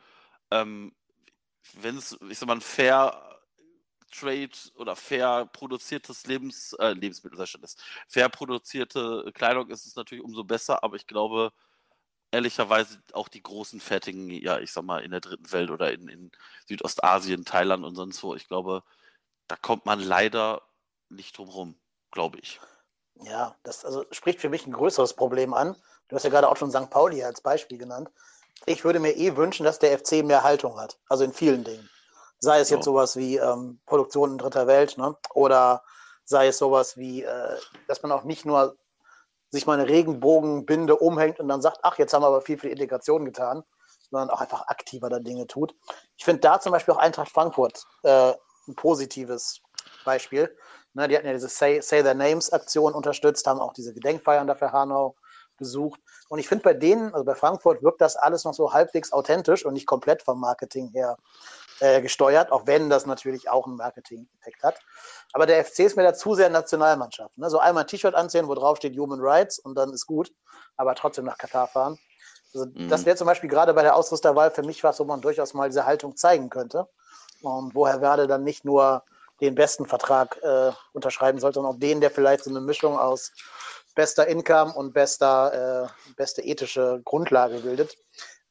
Ähm, 0.51 0.95
Wenn 1.74 1.97
es, 1.97 2.18
ich 2.30 2.39
sag 2.39 2.47
mal, 2.47 2.56
ein 2.56 2.62
fair 2.62 3.31
Trade 4.11 4.51
oder 4.75 4.95
fair 4.95 5.47
produziertes 5.47 6.25
Lebens, 6.27 6.73
äh, 6.73 6.93
Lebensmittel 6.93 7.39
ist. 7.39 7.83
Fair 8.07 8.29
produzierte 8.29 9.31
Kleidung 9.33 9.69
ist 9.69 9.85
es 9.85 9.95
natürlich 9.95 10.23
umso 10.23 10.43
besser, 10.43 10.83
aber 10.83 10.95
ich 10.95 11.07
glaube, 11.07 11.51
ehrlicherweise 12.31 13.01
auch 13.13 13.27
die 13.27 13.43
großen 13.43 13.79
fertigen, 13.79 14.29
ja, 14.29 14.59
ich 14.59 14.71
sag 14.71 14.83
mal, 14.83 15.03
in 15.03 15.11
der 15.11 15.19
dritten 15.19 15.51
Welt 15.51 15.69
oder 15.69 15.91
in, 15.91 16.07
in 16.07 16.31
Südostasien, 16.67 17.45
Thailand 17.45 17.83
und 17.83 17.95
sonst 17.95 18.23
wo, 18.23 18.35
ich 18.35 18.47
glaube, 18.47 18.83
da 19.47 19.55
kommt 19.55 19.85
man 19.85 19.99
leider 19.99 20.61
nicht 21.09 21.37
drum 21.37 21.49
rum, 21.49 21.79
glaube 22.11 22.39
ich. 22.39 22.59
Ja, 23.23 23.55
das 23.63 23.85
also 23.85 24.05
spricht 24.11 24.39
für 24.39 24.49
mich 24.49 24.65
ein 24.65 24.73
größeres 24.73 25.13
Problem 25.13 25.53
an. 25.53 25.75
Du 26.07 26.15
hast 26.15 26.23
ja 26.23 26.29
gerade 26.29 26.49
auch 26.49 26.57
schon 26.57 26.71
St. 26.71 26.89
Pauli 26.89 27.23
als 27.23 27.41
Beispiel 27.41 27.77
genannt. 27.77 28.09
Ich 28.65 28.83
würde 28.83 28.99
mir 28.99 29.15
eh 29.15 29.35
wünschen, 29.35 29.63
dass 29.63 29.79
der 29.79 29.97
FC 29.97 30.23
mehr 30.23 30.43
Haltung 30.43 30.79
hat. 30.79 30.99
Also 31.07 31.23
in 31.23 31.33
vielen 31.33 31.63
Dingen. 31.63 31.89
Sei 32.41 32.59
es 32.59 32.69
jetzt 32.71 32.85
sowas 32.85 33.15
wie 33.15 33.38
ähm, 33.38 33.79
Produktion 33.85 34.31
in 34.31 34.37
dritter 34.39 34.68
Welt, 34.68 34.97
ne? 34.97 35.16
Oder 35.33 35.83
sei 36.25 36.47
es 36.47 36.57
sowas 36.57 36.97
wie, 36.97 37.23
äh, 37.23 37.57
dass 37.87 38.01
man 38.01 38.11
auch 38.11 38.23
nicht 38.23 38.45
nur 38.45 38.75
sich 39.49 39.68
mal 39.68 39.80
eine 39.80 39.87
Regenbogenbinde 39.87 40.95
umhängt 40.95 41.39
und 41.39 41.47
dann 41.47 41.61
sagt, 41.61 41.80
ach, 41.83 41.97
jetzt 41.99 42.13
haben 42.13 42.23
wir 42.23 42.27
aber 42.27 42.42
viel 42.42 42.57
für 42.57 42.68
die 42.68 42.73
Integration 42.73 43.25
getan, 43.25 43.63
sondern 44.09 44.30
auch 44.30 44.42
einfach 44.42 44.68
aktiver 44.68 45.09
da 45.09 45.19
Dinge 45.19 45.45
tut. 45.45 45.75
Ich 46.18 46.25
finde 46.25 46.42
da 46.42 46.59
zum 46.59 46.71
Beispiel 46.71 46.94
auch 46.94 46.99
Eintracht 46.99 47.31
Frankfurt 47.31 47.85
äh, 48.04 48.33
ein 48.68 48.75
positives 48.75 49.61
Beispiel. 50.06 50.56
Ne, 50.94 51.07
die 51.07 51.16
hatten 51.16 51.27
ja 51.27 51.33
diese 51.33 51.47
Say, 51.47 51.81
Say 51.81 52.01
Their 52.01 52.16
Names 52.16 52.51
Aktion 52.51 52.94
unterstützt, 52.94 53.47
haben 53.47 53.59
auch 53.59 53.73
diese 53.73 53.94
Gedenkfeiern 53.94 54.47
dafür 54.47 54.71
Hanau 54.71 55.16
besucht. 55.57 56.01
Und 56.27 56.39
ich 56.39 56.47
finde 56.47 56.63
bei 56.63 56.73
denen, 56.73 57.13
also 57.13 57.23
bei 57.23 57.35
Frankfurt, 57.35 57.83
wirkt 57.83 58.01
das 58.01 58.16
alles 58.16 58.44
noch 58.44 58.54
so 58.54 58.73
halbwegs 58.73 59.13
authentisch 59.13 59.66
und 59.66 59.73
nicht 59.73 59.85
komplett 59.85 60.21
vom 60.21 60.39
Marketing 60.39 60.89
her 60.89 61.18
äh, 61.81 62.02
gesteuert, 62.02 62.52
auch 62.52 62.68
wenn 62.68 62.90
das 62.90 63.06
natürlich 63.06 63.50
auch 63.50 63.66
einen 63.66 63.76
Marketing-Effekt 63.76 64.64
hat. 64.64 64.80
Aber 65.33 65.45
der 65.45 65.66
FC 65.66 65.80
ist 65.80 65.97
mir 65.97 66.04
da 66.04 66.14
zu 66.14 66.35
sehr 66.35 66.50
Nationalmannschaft. 66.50 67.38
Ne? 67.38 67.50
So 67.50 67.59
einmal 67.59 67.83
ein 67.83 67.88
T-Shirt 67.88 68.16
anziehen, 68.16 68.47
wo 68.47 68.56
drauf 68.56 68.78
steht 68.78 68.97
Human 68.97 69.19
Rights 69.19 69.59
und 69.59 69.76
dann 69.76 69.92
ist 69.92 70.06
gut, 70.06 70.31
aber 70.78 70.95
trotzdem 70.95 71.26
nach 71.26 71.38
Katar 71.38 71.68
fahren. 71.68 71.97
Also 72.54 72.68
mhm. 72.68 72.88
Das 72.88 73.06
wäre 73.06 73.16
zum 73.16 73.28
Beispiel 73.28 73.50
gerade 73.50 73.73
bei 73.73 73.81
der 73.81 73.95
Ausrüsterwahl 73.95 74.52
für 74.52 74.64
mich 74.64 74.83
was, 74.83 75.00
wo 75.00 75.06
man 75.06 75.21
durchaus 75.21 75.54
mal 75.54 75.69
diese 75.69 75.85
Haltung 75.85 76.16
zeigen 76.16 76.50
könnte. 76.50 76.88
Und 77.42 77.73
wo 77.73 77.88
Herr 77.88 78.02
Werde 78.02 78.28
dann 78.28 78.44
nicht 78.44 78.64
nur 78.64 79.04
den 79.42 79.56
besten 79.56 79.88
Vertrag 79.88 80.38
äh, 80.44 80.71
unterschreiben 80.94 81.40
sollte, 81.40 81.56
sondern 81.56 81.73
auch 81.73 81.80
den, 81.80 82.00
der 82.00 82.11
vielleicht 82.11 82.44
so 82.44 82.52
eine 82.52 82.61
Mischung 82.61 82.97
aus 83.00 83.31
bester 83.95 84.28
Income 84.28 84.73
und 84.73 84.94
bester, 84.94 85.88
äh, 85.90 86.14
beste 86.14 86.44
ethische 86.44 87.02
Grundlage 87.04 87.59
bildet. 87.59 87.97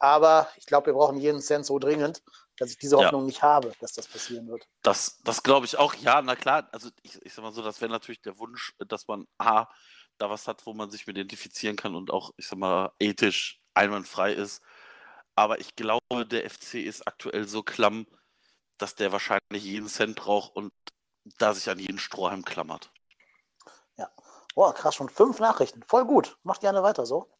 Aber 0.00 0.48
ich 0.56 0.66
glaube, 0.66 0.86
wir 0.86 0.94
brauchen 0.94 1.18
jeden 1.18 1.40
Cent 1.40 1.64
so 1.64 1.78
dringend, 1.78 2.22
dass 2.60 2.70
ich 2.70 2.76
diese 2.76 2.98
Hoffnung 2.98 3.22
ja. 3.22 3.26
nicht 3.26 3.42
habe, 3.42 3.72
dass 3.80 3.94
das 3.94 4.06
passieren 4.06 4.46
wird. 4.46 4.68
Das, 4.82 5.18
das 5.24 5.42
glaube 5.42 5.64
ich 5.64 5.78
auch. 5.78 5.94
Ja, 5.94 6.20
na 6.20 6.36
klar. 6.36 6.68
Also 6.72 6.90
ich, 7.02 7.18
ich 7.24 7.32
sag 7.32 7.42
mal 7.42 7.52
so, 7.52 7.62
das 7.62 7.80
wäre 7.80 7.90
natürlich 7.90 8.20
der 8.20 8.38
Wunsch, 8.38 8.74
dass 8.86 9.08
man 9.08 9.26
A, 9.38 9.66
da 10.18 10.28
was 10.28 10.46
hat, 10.46 10.66
wo 10.66 10.74
man 10.74 10.90
sich 10.90 11.06
mit 11.06 11.16
identifizieren 11.16 11.76
kann 11.76 11.94
und 11.94 12.10
auch, 12.10 12.32
ich 12.36 12.46
sag 12.46 12.58
mal, 12.58 12.92
ethisch 12.98 13.62
einwandfrei 13.72 14.34
ist. 14.34 14.62
Aber 15.34 15.58
ich 15.58 15.74
glaube, 15.74 16.26
der 16.26 16.48
FC 16.50 16.74
ist 16.74 17.08
aktuell 17.08 17.48
so 17.48 17.62
klamm, 17.62 18.06
dass 18.76 18.94
der 18.94 19.10
wahrscheinlich 19.10 19.64
jeden 19.64 19.88
Cent 19.88 20.16
braucht 20.16 20.54
und 20.54 20.70
da 21.38 21.54
sich 21.54 21.70
an 21.70 21.78
jeden 21.78 21.98
Strohhalm 21.98 22.44
klammert. 22.44 22.92
Ja. 23.96 24.10
Boah, 24.54 24.74
krass, 24.74 24.96
schon 24.96 25.08
fünf 25.08 25.38
Nachrichten. 25.38 25.82
Voll 25.84 26.04
gut. 26.04 26.36
Macht 26.42 26.60
gerne 26.60 26.82
weiter 26.82 27.06
so. 27.06 27.32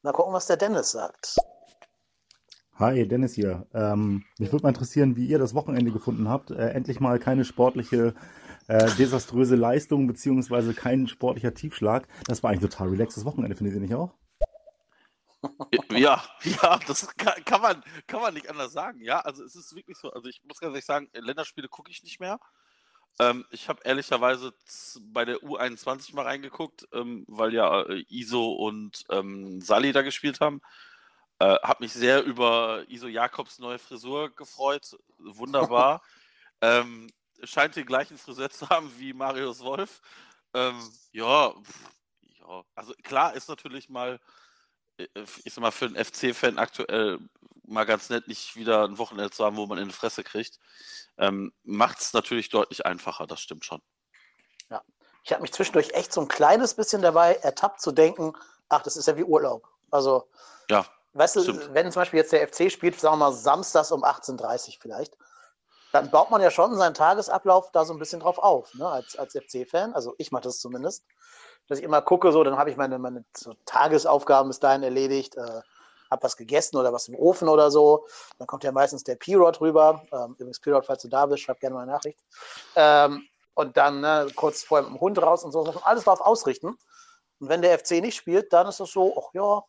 Mal 0.00 0.12
gucken, 0.12 0.32
was 0.32 0.46
der 0.46 0.56
Dennis 0.56 0.92
sagt. 0.92 1.36
Hi, 2.76 3.06
Dennis 3.06 3.34
hier. 3.34 3.68
Ähm, 3.72 4.24
mich 4.38 4.50
würde 4.50 4.64
mal 4.64 4.70
interessieren, 4.70 5.14
wie 5.14 5.26
ihr 5.26 5.38
das 5.38 5.54
Wochenende 5.54 5.92
gefunden 5.92 6.28
habt. 6.28 6.50
Äh, 6.50 6.70
endlich 6.70 6.98
mal 6.98 7.20
keine 7.20 7.44
sportliche, 7.44 8.14
äh, 8.66 8.90
desaströse 8.96 9.54
Leistung, 9.54 10.08
beziehungsweise 10.08 10.74
kein 10.74 11.06
sportlicher 11.06 11.54
Tiefschlag. 11.54 12.08
Das 12.26 12.42
war 12.42 12.50
eigentlich 12.50 12.68
total 12.68 12.88
relaxes 12.88 13.24
Wochenende, 13.24 13.54
findet 13.54 13.76
ihr 13.76 13.80
nicht 13.80 13.94
auch? 13.94 14.12
Ja, 15.90 16.24
ja, 16.42 16.80
das 16.88 17.14
kann, 17.16 17.44
kann, 17.44 17.60
man, 17.60 17.84
kann 18.08 18.20
man 18.20 18.34
nicht 18.34 18.50
anders 18.50 18.72
sagen. 18.72 19.00
Ja, 19.02 19.20
also 19.20 19.44
es 19.44 19.54
ist 19.54 19.76
wirklich 19.76 19.96
so. 19.96 20.10
Also 20.10 20.28
ich 20.28 20.42
muss 20.42 20.58
ganz 20.58 20.72
ehrlich 20.72 20.84
sagen, 20.84 21.08
Länderspiele 21.12 21.68
gucke 21.68 21.92
ich 21.92 22.02
nicht 22.02 22.18
mehr. 22.18 22.40
Ähm, 23.20 23.44
ich 23.50 23.68
habe 23.68 23.82
ehrlicherweise 23.84 24.52
bei 25.12 25.24
der 25.24 25.36
U21 25.36 26.14
mal 26.16 26.24
reingeguckt, 26.24 26.88
ähm, 26.92 27.24
weil 27.28 27.54
ja 27.54 27.82
äh, 27.82 28.04
Iso 28.08 28.52
und 28.52 29.04
ähm, 29.10 29.60
Sali 29.60 29.92
da 29.92 30.02
gespielt 30.02 30.40
haben. 30.40 30.60
Äh, 31.38 31.56
habe 31.62 31.84
mich 31.84 31.92
sehr 31.92 32.22
über 32.22 32.84
Iso 32.88 33.08
Jakobs 33.08 33.58
neue 33.58 33.78
Frisur 33.78 34.34
gefreut. 34.34 34.96
Wunderbar. 35.18 36.02
ähm, 36.60 37.10
scheint 37.42 37.76
den 37.76 37.86
gleichen 37.86 38.18
Friseur 38.18 38.50
zu 38.50 38.68
haben 38.68 38.92
wie 38.98 39.12
Marius 39.12 39.60
Wolf. 39.60 40.00
Ähm, 40.54 40.80
ja, 41.12 41.50
pff, 41.50 41.90
ja, 42.38 42.62
also 42.74 42.94
klar 43.02 43.34
ist 43.34 43.48
natürlich 43.48 43.88
mal, 43.88 44.20
äh, 44.98 45.06
ich 45.44 45.52
sag 45.52 45.62
mal, 45.62 45.72
für 45.72 45.86
einen 45.86 46.02
FC-Fan 46.02 46.58
aktuell 46.58 47.18
mal 47.66 47.84
ganz 47.84 48.10
nett, 48.10 48.28
nicht 48.28 48.56
wieder 48.56 48.84
ein 48.84 48.98
Wochenende 48.98 49.30
zu 49.30 49.44
haben, 49.44 49.56
wo 49.56 49.66
man 49.66 49.78
in 49.78 49.88
die 49.88 49.94
Fresse 49.94 50.22
kriegt. 50.22 50.58
Ähm, 51.18 51.52
Macht 51.64 52.00
es 52.00 52.12
natürlich 52.12 52.48
deutlich 52.50 52.86
einfacher, 52.86 53.26
das 53.26 53.40
stimmt 53.40 53.64
schon. 53.64 53.82
Ja, 54.70 54.82
ich 55.24 55.32
habe 55.32 55.42
mich 55.42 55.52
zwischendurch 55.52 55.90
echt 55.90 56.12
so 56.12 56.20
ein 56.20 56.28
kleines 56.28 56.74
bisschen 56.74 57.02
dabei 57.02 57.34
ertappt 57.36 57.80
zu 57.80 57.92
denken, 57.92 58.34
ach, 58.68 58.82
das 58.82 58.96
ist 58.96 59.08
ja 59.08 59.16
wie 59.16 59.24
Urlaub. 59.24 59.68
Also, 59.90 60.28
ja. 60.70 60.86
Weißt 61.14 61.36
du, 61.36 61.74
wenn 61.74 61.90
zum 61.92 62.00
Beispiel 62.00 62.18
jetzt 62.18 62.32
der 62.32 62.46
FC 62.46 62.70
spielt, 62.70 62.98
sagen 62.98 63.14
wir 63.14 63.30
mal 63.30 63.32
samstags 63.32 63.92
um 63.92 64.04
18.30 64.04 64.68
Uhr 64.68 64.74
vielleicht, 64.80 65.16
dann 65.92 66.10
baut 66.10 66.30
man 66.32 66.42
ja 66.42 66.50
schon 66.50 66.76
seinen 66.76 66.94
Tagesablauf 66.94 67.70
da 67.70 67.84
so 67.84 67.92
ein 67.92 68.00
bisschen 68.00 68.18
drauf 68.18 68.38
auf, 68.38 68.74
ne? 68.74 68.88
als, 68.88 69.16
als 69.16 69.34
FC-Fan. 69.34 69.94
Also 69.94 70.14
ich 70.18 70.32
mache 70.32 70.42
das 70.42 70.58
zumindest, 70.58 71.04
dass 71.68 71.78
ich 71.78 71.84
immer 71.84 72.02
gucke, 72.02 72.32
so, 72.32 72.42
dann 72.42 72.58
habe 72.58 72.70
ich 72.70 72.76
meine, 72.76 72.98
meine 72.98 73.24
so 73.36 73.54
Tagesaufgaben 73.64 74.48
bis 74.48 74.58
dahin 74.58 74.82
erledigt, 74.82 75.36
äh, 75.36 75.60
habe 76.10 76.22
was 76.22 76.36
gegessen 76.36 76.76
oder 76.76 76.92
was 76.92 77.06
im 77.06 77.14
Ofen 77.14 77.48
oder 77.48 77.70
so. 77.70 78.06
Dann 78.38 78.48
kommt 78.48 78.64
ja 78.64 78.72
meistens 78.72 79.04
der 79.04 79.14
P-Rod 79.14 79.60
rüber. 79.60 80.04
Ähm, 80.12 80.32
übrigens, 80.32 80.58
P-Rod, 80.58 80.84
falls 80.84 81.02
du 81.02 81.08
da 81.08 81.26
bist, 81.26 81.44
schreib 81.44 81.60
gerne 81.60 81.76
mal 81.76 81.82
eine 81.82 81.92
Nachricht. 81.92 82.18
Ähm, 82.74 83.22
und 83.54 83.76
dann 83.76 84.00
ne, 84.00 84.26
kurz 84.34 84.64
vorher 84.64 84.88
mit 84.88 84.98
dem 84.98 85.00
Hund 85.00 85.22
raus 85.22 85.44
und 85.44 85.52
so, 85.52 85.62
alles 85.84 86.04
darauf 86.04 86.20
ausrichten. 86.20 86.76
Und 87.38 87.48
wenn 87.48 87.62
der 87.62 87.78
FC 87.78 87.92
nicht 88.00 88.16
spielt, 88.16 88.52
dann 88.52 88.66
ist 88.66 88.80
es 88.80 88.90
so, 88.90 89.14
ach 89.16 89.32
ja, 89.32 89.62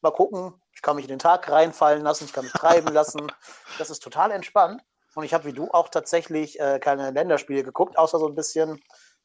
mal 0.00 0.12
gucken, 0.12 0.54
ich 0.74 0.82
kann 0.82 0.96
mich 0.96 1.04
in 1.04 1.10
den 1.10 1.18
Tag 1.18 1.50
reinfallen 1.50 2.02
lassen, 2.02 2.24
ich 2.24 2.32
kann 2.32 2.44
mich 2.44 2.52
treiben 2.52 2.92
lassen. 2.92 3.30
Das 3.78 3.90
ist 3.90 4.02
total 4.02 4.30
entspannt. 4.30 4.82
Und 5.14 5.24
ich 5.24 5.32
habe 5.32 5.44
wie 5.44 5.52
du 5.52 5.70
auch 5.70 5.88
tatsächlich 5.88 6.58
äh, 6.58 6.80
keine 6.80 7.10
Länderspiele 7.12 7.62
geguckt, 7.62 7.96
außer 7.96 8.18
so 8.18 8.26
ein 8.26 8.34
bisschen 8.34 8.82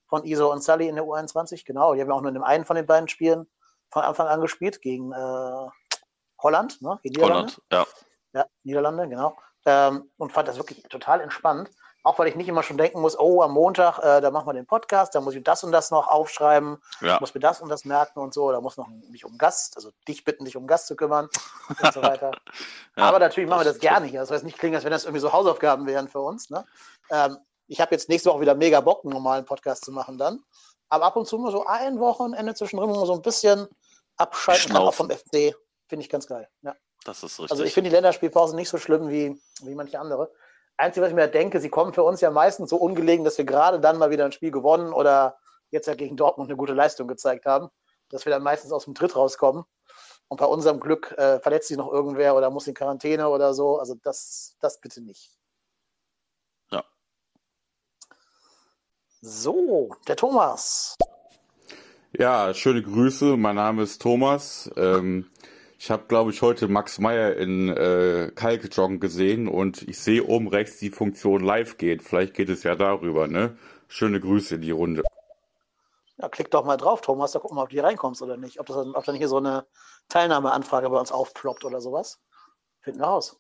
von 0.08 0.24
Iso 0.24 0.51
und 0.51 0.63
Sully 0.63 0.88
in 0.88 0.96
der 0.96 1.06
U21. 1.06 1.65
Genau, 1.65 1.94
die 1.94 2.01
haben 2.01 2.10
ja 2.10 2.15
auch 2.15 2.22
nur 2.22 2.29
in 2.29 2.36
dem 2.36 2.44
einen 2.44 2.65
von 2.65 2.75
den 2.75 2.86
beiden 2.86 3.10
Spielen 3.10 3.48
von 3.89 4.03
Anfang 4.03 4.27
an 4.27 4.41
gespielt, 4.41 4.82
gegen 4.82 5.12
äh, 5.12 5.68
Holland, 6.41 6.82
ne? 6.82 7.00
Gegen 7.01 7.15
Niederlande. 7.15 7.53
Holland, 7.53 7.62
ja. 7.72 7.86
Ja, 8.34 8.46
Niederlande, 8.63 9.10
genau. 9.10 9.36
Ähm, 9.65 10.12
und 10.18 10.32
fand 10.32 10.48
das 10.48 10.58
wirklich 10.58 10.84
total 10.84 11.22
entspannt. 11.22 11.72
Auch 12.03 12.18
weil 12.18 12.27
ich 12.27 12.36
nicht 12.36 12.48
immer 12.48 12.63
schon 12.63 12.77
denken 12.77 13.01
muss, 13.01 13.20
oh, 13.20 13.41
am 13.41 13.51
Montag, 13.51 14.00
äh, 14.00 14.22
da 14.22 14.32
machen 14.32 14.48
wir 14.48 14.53
den 14.53 14.65
Podcast, 14.65 15.15
da 15.15 15.22
muss 15.22 15.36
ich 15.36 15.44
das 15.44 15.63
und 15.63 15.72
das 15.74 15.91
noch 15.91 16.08
aufschreiben, 16.08 16.77
ja. 17.01 17.18
muss 17.20 17.34
mir 17.34 17.41
das 17.41 17.62
und 17.62 17.68
das 17.68 17.84
merken 17.84 18.20
und 18.20 18.34
so, 18.34 18.51
da 18.51 18.62
muss 18.62 18.77
noch 18.77 18.88
mich 19.10 19.25
um 19.25 19.38
Gast, 19.38 19.75
also 19.75 19.91
dich 20.08 20.24
bitten, 20.24 20.46
dich 20.46 20.56
um 20.56 20.65
Gast 20.65 20.88
zu 20.88 20.96
kümmern 20.96 21.27
und 21.82 21.94
so 21.94 22.01
weiter. 22.01 22.32
ja, 22.98 23.03
Aber 23.03 23.20
natürlich 23.20 23.50
machen 23.50 23.62
wir 23.62 23.65
das 23.65 23.79
gerne 23.79 24.06
hier. 24.06 24.22
Das 24.22 24.32
heißt 24.32 24.46
nicht 24.46 24.58
klingen, 24.58 24.75
als 24.75 24.86
wenn 24.86 24.91
das 24.91 25.03
irgendwie 25.03 25.22
so 25.22 25.34
Hausaufgaben 25.34 25.86
wären 25.88 26.08
für 26.08 26.22
uns. 26.22 26.50
Ne? 26.50 26.65
Ähm, 27.12 27.38
ich 27.68 27.82
habe 27.82 27.94
jetzt 27.94 28.08
nächste 28.08 28.29
Woche 28.29 28.41
wieder 28.41 28.56
mega 28.56 28.79
Bock, 28.79 29.03
einen 29.03 29.13
normalen 29.13 29.46
Podcast 29.46 29.84
zu 29.84 29.91
machen 29.91 30.18
dann. 30.18 30.41
Aber 30.88 31.06
ab 31.06 31.18
und 31.18 31.27
zu 31.27 31.38
mal 31.38 31.51
so 31.51 31.65
ein 31.65 32.00
Wochenende 32.00 32.56
zwischendrin, 32.56 32.89
wo 32.89 32.96
man 32.96 33.06
so 33.06 33.13
ein 33.13 33.22
bisschen 33.22 33.68
abschalten 34.18 34.74
kann, 34.74 34.82
auch 34.82 34.94
vom 34.94 35.10
FC. 35.10 35.56
Finde 35.88 36.03
ich 36.03 36.10
ganz 36.10 36.27
geil. 36.27 36.48
Ja. 36.62 36.75
Das 37.06 37.24
ist 37.24 37.39
richtig. 37.39 37.51
Also 37.51 37.63
ich 37.63 37.74
finde 37.74 37.89
die 37.89 37.96
Länderspielpause 37.96 38.56
nicht 38.56 38.70
so 38.70 38.77
schlimm 38.77 39.10
wie, 39.10 39.41
wie 39.62 39.75
manche 39.75 40.00
andere. 40.00 40.32
Einzige, 40.79 41.03
was 41.03 41.09
ich 41.09 41.15
mir 41.15 41.27
denke, 41.27 41.59
sie 41.59 41.69
kommen 41.69 41.93
für 41.93 42.03
uns 42.03 42.21
ja 42.21 42.31
meistens 42.31 42.69
so 42.69 42.77
ungelegen, 42.77 43.25
dass 43.25 43.38
wir 43.38 43.45
gerade 43.45 43.79
dann 43.79 43.98
mal 43.98 44.12
wieder 44.12 44.25
ein 44.25 44.31
Spiel 44.31 44.51
gewonnen 44.51 44.93
oder 44.93 45.38
jetzt 45.71 45.88
ja 45.88 45.95
gegen 45.95 46.15
Dortmund 46.15 46.50
eine 46.50 46.57
gute 46.57 46.74
Leistung 46.74 47.07
gezeigt 47.07 47.45
haben, 47.45 47.69
dass 48.09 48.25
wir 48.25 48.31
dann 48.31 48.43
meistens 48.43 48.71
aus 48.71 48.86
dem 48.86 48.95
Tritt 48.95 49.15
rauskommen. 49.15 49.65
Und 50.29 50.38
bei 50.38 50.45
unserem 50.45 50.79
Glück 50.79 51.12
äh, 51.17 51.39
verletzt 51.39 51.67
sich 51.67 51.77
noch 51.77 51.91
irgendwer 51.91 52.36
oder 52.36 52.50
muss 52.50 52.67
in 52.67 52.75
Quarantäne 52.75 53.29
oder 53.29 53.53
so. 53.53 53.77
Also 53.77 53.95
das, 54.03 54.55
das 54.62 54.79
bitte 54.79 55.01
nicht. 55.01 55.31
Ja. 56.71 56.83
So, 59.21 59.95
der 60.07 60.15
Thomas. 60.15 60.95
Ja, 62.13 62.53
schöne 62.53 62.81
Grüße. 62.83 63.38
Mein 63.38 63.55
Name 63.55 63.83
ist 63.83 64.01
Thomas. 64.01 64.69
Ähm, 64.77 65.29
ich 65.79 65.89
habe, 65.89 66.03
glaube 66.09 66.31
ich, 66.31 66.41
heute 66.41 66.67
Max 66.67 67.00
Meyer 67.00 67.38
in 67.38 67.69
äh, 67.69 68.33
Kalkjong 68.36 69.00
gesehen 69.00 69.48
und 69.48 69.81
ich 69.83 69.98
sehe 69.98 70.25
oben 70.25 70.50
rechts 70.50 70.77
die 70.77 70.89
Funktion 70.89 71.41
Live 71.41 71.77
geht. 71.77 72.03
Vielleicht 72.03 72.33
geht 72.33 72.50
es 72.50 72.63
ja 72.63 72.75
darüber, 72.75 73.29
ne? 73.29 73.57
Schöne 73.88 74.19
Grüße 74.19 74.55
in 74.55 74.62
die 74.62 74.71
Runde. 74.71 75.03
Ja, 76.17 76.27
klick 76.27 76.51
doch 76.51 76.65
mal 76.65 76.75
drauf, 76.75 77.00
Thomas, 77.00 77.31
da 77.31 77.39
gucken 77.39 77.57
wir, 77.57 77.63
ob 77.63 77.69
du 77.69 77.75
hier 77.75 77.86
reinkommst 77.86 78.21
oder 78.21 78.36
nicht. 78.36 78.59
Ob, 78.59 78.65
das, 78.65 78.75
ob 78.75 79.05
dann 79.05 79.15
hier 79.15 79.29
so 79.29 79.38
eine 79.38 79.65
Teilnahmeanfrage 80.09 80.89
bei 80.89 81.00
uns 81.00 81.13
aufploppt 81.13 81.63
oder 81.63 81.79
sowas. 81.79 82.19
Finden 82.81 83.00
wir 83.00 83.07
raus. 83.07 83.39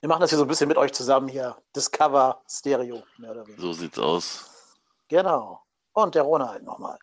Wir 0.00 0.08
machen 0.08 0.22
das 0.22 0.30
hier 0.30 0.38
so 0.38 0.44
ein 0.44 0.48
bisschen 0.48 0.66
mit 0.66 0.76
euch 0.76 0.92
zusammen 0.92 1.28
hier. 1.28 1.56
Discover 1.76 2.42
Stereo, 2.48 3.04
mehr 3.18 3.30
oder 3.30 3.46
weniger. 3.46 3.62
So 3.62 3.72
sieht's 3.74 3.98
aus. 4.00 4.74
Genau. 5.06 5.62
Und 5.92 6.16
der 6.16 6.22
Ronald 6.22 6.64
nochmal. 6.64 6.98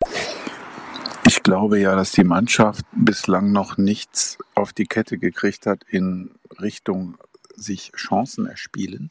Ich 1.28 1.42
glaube 1.42 1.78
ja, 1.78 1.94
dass 1.94 2.12
die 2.12 2.24
Mannschaft 2.24 2.86
bislang 2.92 3.52
noch 3.52 3.76
nichts 3.76 4.38
auf 4.54 4.72
die 4.72 4.86
Kette 4.86 5.18
gekriegt 5.18 5.66
hat 5.66 5.84
in 5.86 6.30
Richtung 6.58 7.18
sich 7.54 7.92
Chancen 7.94 8.46
erspielen. 8.46 9.10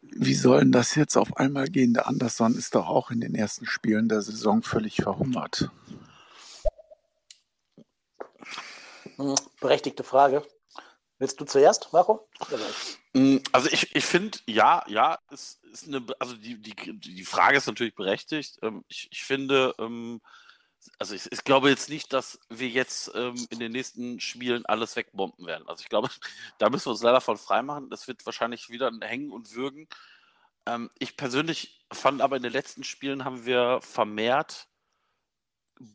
Wie 0.00 0.32
soll 0.32 0.60
denn 0.60 0.72
das 0.72 0.94
jetzt 0.94 1.18
auf 1.18 1.36
einmal 1.36 1.66
gehen? 1.66 1.92
Der 1.92 2.08
Anderson 2.08 2.54
ist 2.54 2.74
doch 2.74 2.88
auch 2.88 3.10
in 3.10 3.20
den 3.20 3.34
ersten 3.34 3.66
Spielen 3.66 4.08
der 4.08 4.22
Saison 4.22 4.62
völlig 4.62 4.96
verhungert. 4.96 5.70
Hm, 9.16 9.34
berechtigte 9.60 10.02
Frage. 10.02 10.42
Willst 11.18 11.40
du 11.40 11.44
zuerst, 11.44 11.92
Marco? 11.92 12.28
Mm, 13.12 13.38
also 13.50 13.68
ich, 13.70 13.94
ich 13.94 14.04
finde, 14.04 14.38
ja, 14.46 14.84
ja, 14.86 15.18
es 15.30 15.60
ist 15.72 15.88
eine, 15.88 16.04
also 16.20 16.36
die, 16.36 16.60
die, 16.60 16.74
die 16.98 17.24
Frage 17.24 17.56
ist 17.56 17.66
natürlich 17.66 17.96
berechtigt. 17.96 18.58
Ähm, 18.62 18.84
ich, 18.88 19.08
ich 19.10 19.24
finde, 19.24 19.74
ähm, 19.78 20.20
also 20.98 21.14
ich, 21.16 21.30
ich, 21.32 21.42
glaube 21.42 21.70
jetzt 21.70 21.88
nicht, 21.88 22.12
dass 22.12 22.38
wir 22.48 22.68
jetzt 22.68 23.10
ähm, 23.16 23.34
in 23.50 23.58
den 23.58 23.72
nächsten 23.72 24.20
Spielen 24.20 24.64
alles 24.66 24.94
wegbomben 24.94 25.44
werden. 25.44 25.68
Also 25.68 25.82
ich 25.82 25.88
glaube, 25.88 26.08
da 26.58 26.70
müssen 26.70 26.86
wir 26.86 26.92
uns 26.92 27.02
leider 27.02 27.20
von 27.20 27.36
freimachen. 27.36 27.90
Das 27.90 28.06
wird 28.06 28.24
wahrscheinlich 28.24 28.70
wieder 28.70 28.92
hängen 29.00 29.32
und 29.32 29.54
würgen. 29.54 29.88
ich 30.98 31.16
persönlich 31.16 31.80
fand 31.92 32.20
aber 32.20 32.36
in 32.36 32.42
den 32.42 32.52
letzten 32.52 32.84
Spielen 32.84 33.24
haben 33.24 33.46
wir 33.46 33.80
vermehrt 33.82 34.68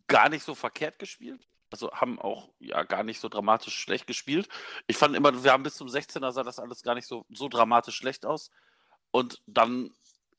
gar 0.08 0.30
nicht 0.30 0.44
so 0.44 0.56
verkehrt 0.56 1.00
gespielt 1.00 1.48
also 1.74 1.92
haben 1.92 2.20
auch 2.20 2.50
ja 2.60 2.84
gar 2.84 3.04
nicht 3.04 3.20
so 3.20 3.30
dramatisch 3.30 3.76
schlecht 3.76 4.06
gespielt. 4.06 4.48
Ich 4.86 4.96
fand 4.96 5.16
immer, 5.16 5.44
wir 5.44 5.52
haben 5.52 5.64
bis 5.64 5.74
zum 5.74 5.88
16er 5.88 6.32
sah 6.32 6.44
das 6.44 6.60
alles 6.60 6.84
gar 6.84 6.94
nicht 6.94 7.08
so, 7.08 7.26
so 7.32 7.50
dramatisch 7.50 7.96
schlecht 7.96 8.28
aus. 8.28 8.52
Und 9.10 9.42
dann, 9.48 9.90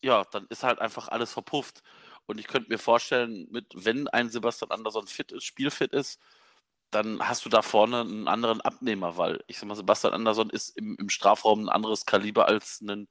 ja, 0.01 0.25
dann 0.31 0.47
ist 0.49 0.63
halt 0.63 0.79
einfach 0.79 1.09
alles 1.09 1.33
verpufft. 1.33 1.83
Und 2.27 2.39
ich 2.39 2.47
könnte 2.47 2.71
mir 2.71 2.79
vorstellen, 2.79 3.49
mit, 3.51 3.67
wenn 3.75 4.07
ein 4.07 4.31
Sebastian 4.31 4.71
Andersson 4.71 5.09
fit 5.09 5.33
ist, 5.33 5.43
spielfit 5.43 5.93
ist, 5.93 6.21
dann 6.93 7.19
hast 7.21 7.45
du 7.45 7.49
da 7.49 7.63
vorne 7.63 8.03
einen 8.03 8.29
anderen 8.29 8.61
Abnehmer, 8.61 9.17
weil 9.17 9.43
ich 9.49 9.59
sag 9.59 9.67
mal, 9.67 9.75
Sebastian 9.75 10.15
Andersson 10.15 10.51
ist 10.51 10.77
im, 10.77 10.97
im 11.01 11.09
Strafraum 11.09 11.65
ein 11.65 11.69
anderes 11.69 12.07
Kaliber 12.07 12.47
als 12.47 12.81
ein 12.81 13.09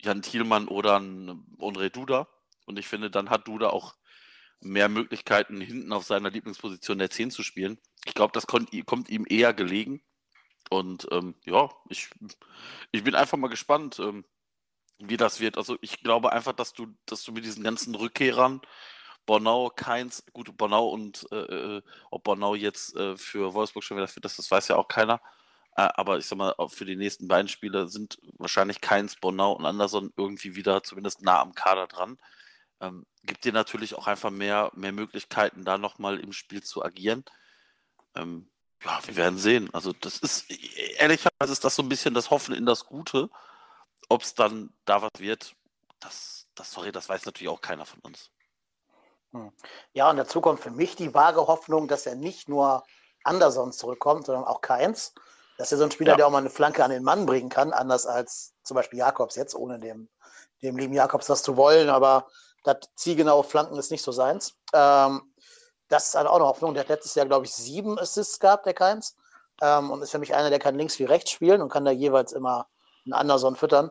Jan 0.00 0.22
Thielmann 0.22 0.68
oder 0.68 1.00
ein 1.00 1.44
Andre 1.60 1.90
Duda. 1.90 2.28
Und 2.66 2.78
ich 2.78 2.86
finde, 2.86 3.10
dann 3.10 3.30
hat 3.30 3.48
Duda 3.48 3.70
auch 3.70 3.96
mehr 4.62 4.88
Möglichkeiten, 4.88 5.60
hinten 5.60 5.92
auf 5.92 6.04
seiner 6.04 6.30
Lieblingsposition 6.30 6.98
der 6.98 7.10
10 7.10 7.30
zu 7.30 7.42
spielen. 7.42 7.78
Ich 8.04 8.14
glaube, 8.14 8.32
das 8.32 8.46
kommt, 8.46 8.72
ihm 8.72 9.26
eher 9.28 9.52
gelegen. 9.54 10.02
Und 10.70 11.06
ähm, 11.10 11.34
ja, 11.44 11.70
ich, 11.88 12.08
ich 12.92 13.04
bin 13.04 13.14
einfach 13.14 13.36
mal 13.36 13.48
gespannt, 13.48 13.98
ähm, 13.98 14.24
wie 14.98 15.16
das 15.16 15.40
wird. 15.40 15.58
Also 15.58 15.76
ich 15.80 16.00
glaube 16.02 16.32
einfach, 16.32 16.52
dass 16.52 16.72
du, 16.72 16.86
dass 17.06 17.22
du 17.24 17.32
mit 17.32 17.44
diesen 17.44 17.62
ganzen 17.62 17.94
Rückkehrern, 17.94 18.60
Bornau, 19.26 19.70
Keins, 19.70 20.24
gut, 20.32 20.56
Bornau 20.56 20.88
und 20.88 21.26
äh, 21.30 21.36
äh 21.76 21.82
ob 22.10 22.24
Bornau 22.24 22.54
jetzt 22.54 22.96
äh, 22.96 23.16
für 23.16 23.54
Wolfsburg 23.54 23.84
schon 23.84 23.96
wieder 23.96 24.08
fit 24.08 24.24
ist, 24.24 24.38
das 24.38 24.50
weiß 24.50 24.68
ja 24.68 24.76
auch 24.76 24.88
keiner. 24.88 25.20
Äh, 25.76 25.88
aber 25.94 26.18
ich 26.18 26.26
sag 26.26 26.38
mal, 26.38 26.54
für 26.68 26.84
die 26.84 26.96
nächsten 26.96 27.28
beiden 27.28 27.48
Spiele 27.48 27.88
sind 27.88 28.18
wahrscheinlich 28.38 28.80
Keins, 28.80 29.16
Bornau 29.16 29.52
und 29.52 29.66
Anderson 29.66 30.12
irgendwie 30.16 30.54
wieder 30.56 30.82
zumindest 30.82 31.22
nah 31.22 31.40
am 31.40 31.54
Kader 31.54 31.86
dran. 31.86 32.18
Ähm, 32.82 33.06
gibt 33.22 33.44
dir 33.44 33.52
natürlich 33.52 33.94
auch 33.94 34.06
einfach 34.06 34.30
mehr, 34.30 34.70
mehr 34.74 34.92
Möglichkeiten, 34.92 35.64
da 35.64 35.78
nochmal 35.78 36.18
im 36.18 36.32
Spiel 36.32 36.62
zu 36.62 36.84
agieren. 36.84 37.24
Ähm, 38.14 38.50
ja, 38.84 38.98
wir 39.04 39.16
werden 39.16 39.38
sehen. 39.38 39.72
Also 39.72 39.92
das 39.92 40.18
ist, 40.18 40.50
ehrlicherweise 40.98 41.52
ist 41.52 41.64
das 41.64 41.76
so 41.76 41.82
ein 41.82 41.88
bisschen 41.88 42.12
das 42.12 42.30
Hoffen 42.30 42.54
in 42.54 42.66
das 42.66 42.84
Gute. 42.84 43.30
Ob 44.08 44.22
es 44.22 44.34
dann 44.34 44.74
da 44.84 45.00
was 45.00 45.12
wird, 45.18 45.54
das, 46.00 46.48
das, 46.56 46.72
sorry, 46.72 46.90
das 46.90 47.08
weiß 47.08 47.24
natürlich 47.24 47.48
auch 47.48 47.60
keiner 47.60 47.86
von 47.86 48.00
uns. 48.00 48.30
Hm. 49.32 49.52
Ja, 49.92 50.10
und 50.10 50.16
dazu 50.16 50.40
kommt 50.40 50.60
für 50.60 50.72
mich 50.72 50.96
die 50.96 51.14
vage 51.14 51.46
Hoffnung, 51.46 51.86
dass 51.86 52.06
er 52.06 52.16
nicht 52.16 52.48
nur 52.48 52.82
Anderson 53.22 53.72
zurückkommt, 53.72 54.26
sondern 54.26 54.44
auch 54.44 54.60
Keins. 54.60 55.14
Dass 55.58 55.70
er 55.70 55.78
so 55.78 55.84
ein 55.84 55.92
Spieler, 55.92 56.12
ja. 56.12 56.16
der 56.16 56.26
auch 56.26 56.30
mal 56.30 56.38
eine 56.38 56.50
Flanke 56.50 56.84
an 56.84 56.90
den 56.90 57.04
Mann 57.04 57.24
bringen 57.24 57.48
kann, 57.48 57.72
anders 57.72 58.06
als 58.06 58.54
zum 58.64 58.74
Beispiel 58.74 58.98
Jakobs 58.98 59.36
jetzt, 59.36 59.54
ohne 59.54 59.78
dem, 59.78 60.08
dem 60.62 60.76
lieben 60.76 60.94
Jakobs 60.94 61.28
was 61.28 61.42
zu 61.42 61.56
wollen, 61.56 61.88
aber 61.88 62.26
das 62.62 62.76
zielgenaue 62.96 63.44
Flanken 63.44 63.76
ist 63.76 63.90
nicht 63.90 64.02
so 64.02 64.12
seins. 64.12 64.54
Ähm, 64.72 65.22
das 65.88 66.08
ist 66.08 66.14
halt 66.14 66.26
auch 66.26 66.36
eine 66.36 66.46
Hoffnung. 66.46 66.74
Der 66.74 66.84
hat 66.84 66.88
letztes 66.88 67.14
Jahr, 67.14 67.26
glaube 67.26 67.46
ich, 67.46 67.52
sieben 67.52 67.98
Assists 67.98 68.38
gehabt, 68.38 68.66
der 68.66 68.74
Keins. 68.74 69.16
Ähm, 69.60 69.90
und 69.90 70.02
ist 70.02 70.10
für 70.10 70.18
mich 70.18 70.34
einer, 70.34 70.50
der 70.50 70.58
kann 70.58 70.76
links 70.76 70.98
wie 70.98 71.04
rechts 71.04 71.30
spielen 71.30 71.60
und 71.60 71.68
kann 71.68 71.84
da 71.84 71.90
jeweils 71.90 72.32
immer 72.32 72.68
einen 73.04 73.12
Anderson 73.12 73.56
füttern. 73.56 73.90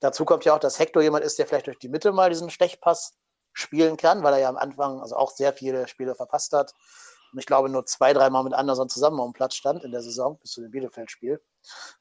Dazu 0.00 0.24
kommt 0.24 0.44
ja 0.44 0.54
auch, 0.54 0.60
dass 0.60 0.78
Hector 0.78 1.02
jemand 1.02 1.24
ist, 1.24 1.38
der 1.38 1.46
vielleicht 1.46 1.66
durch 1.66 1.78
die 1.78 1.88
Mitte 1.88 2.12
mal 2.12 2.30
diesen 2.30 2.50
Stechpass 2.50 3.14
spielen 3.52 3.96
kann, 3.96 4.22
weil 4.22 4.34
er 4.34 4.40
ja 4.40 4.48
am 4.48 4.56
Anfang 4.56 5.00
also 5.00 5.16
auch 5.16 5.30
sehr 5.30 5.52
viele 5.52 5.88
Spiele 5.88 6.14
verpasst 6.14 6.52
hat. 6.52 6.74
Und 7.32 7.38
ich 7.38 7.46
glaube, 7.46 7.68
nur 7.68 7.84
zwei, 7.86 8.12
dreimal 8.12 8.44
mit 8.44 8.54
Anderson 8.54 8.88
zusammen 8.88 9.20
auf 9.20 9.26
dem 9.26 9.32
Platz 9.32 9.54
stand 9.54 9.84
in 9.84 9.90
der 9.90 10.02
Saison, 10.02 10.38
bis 10.38 10.52
zu 10.52 10.60
dem 10.60 10.70
Bielefeld-Spiel. 10.70 11.42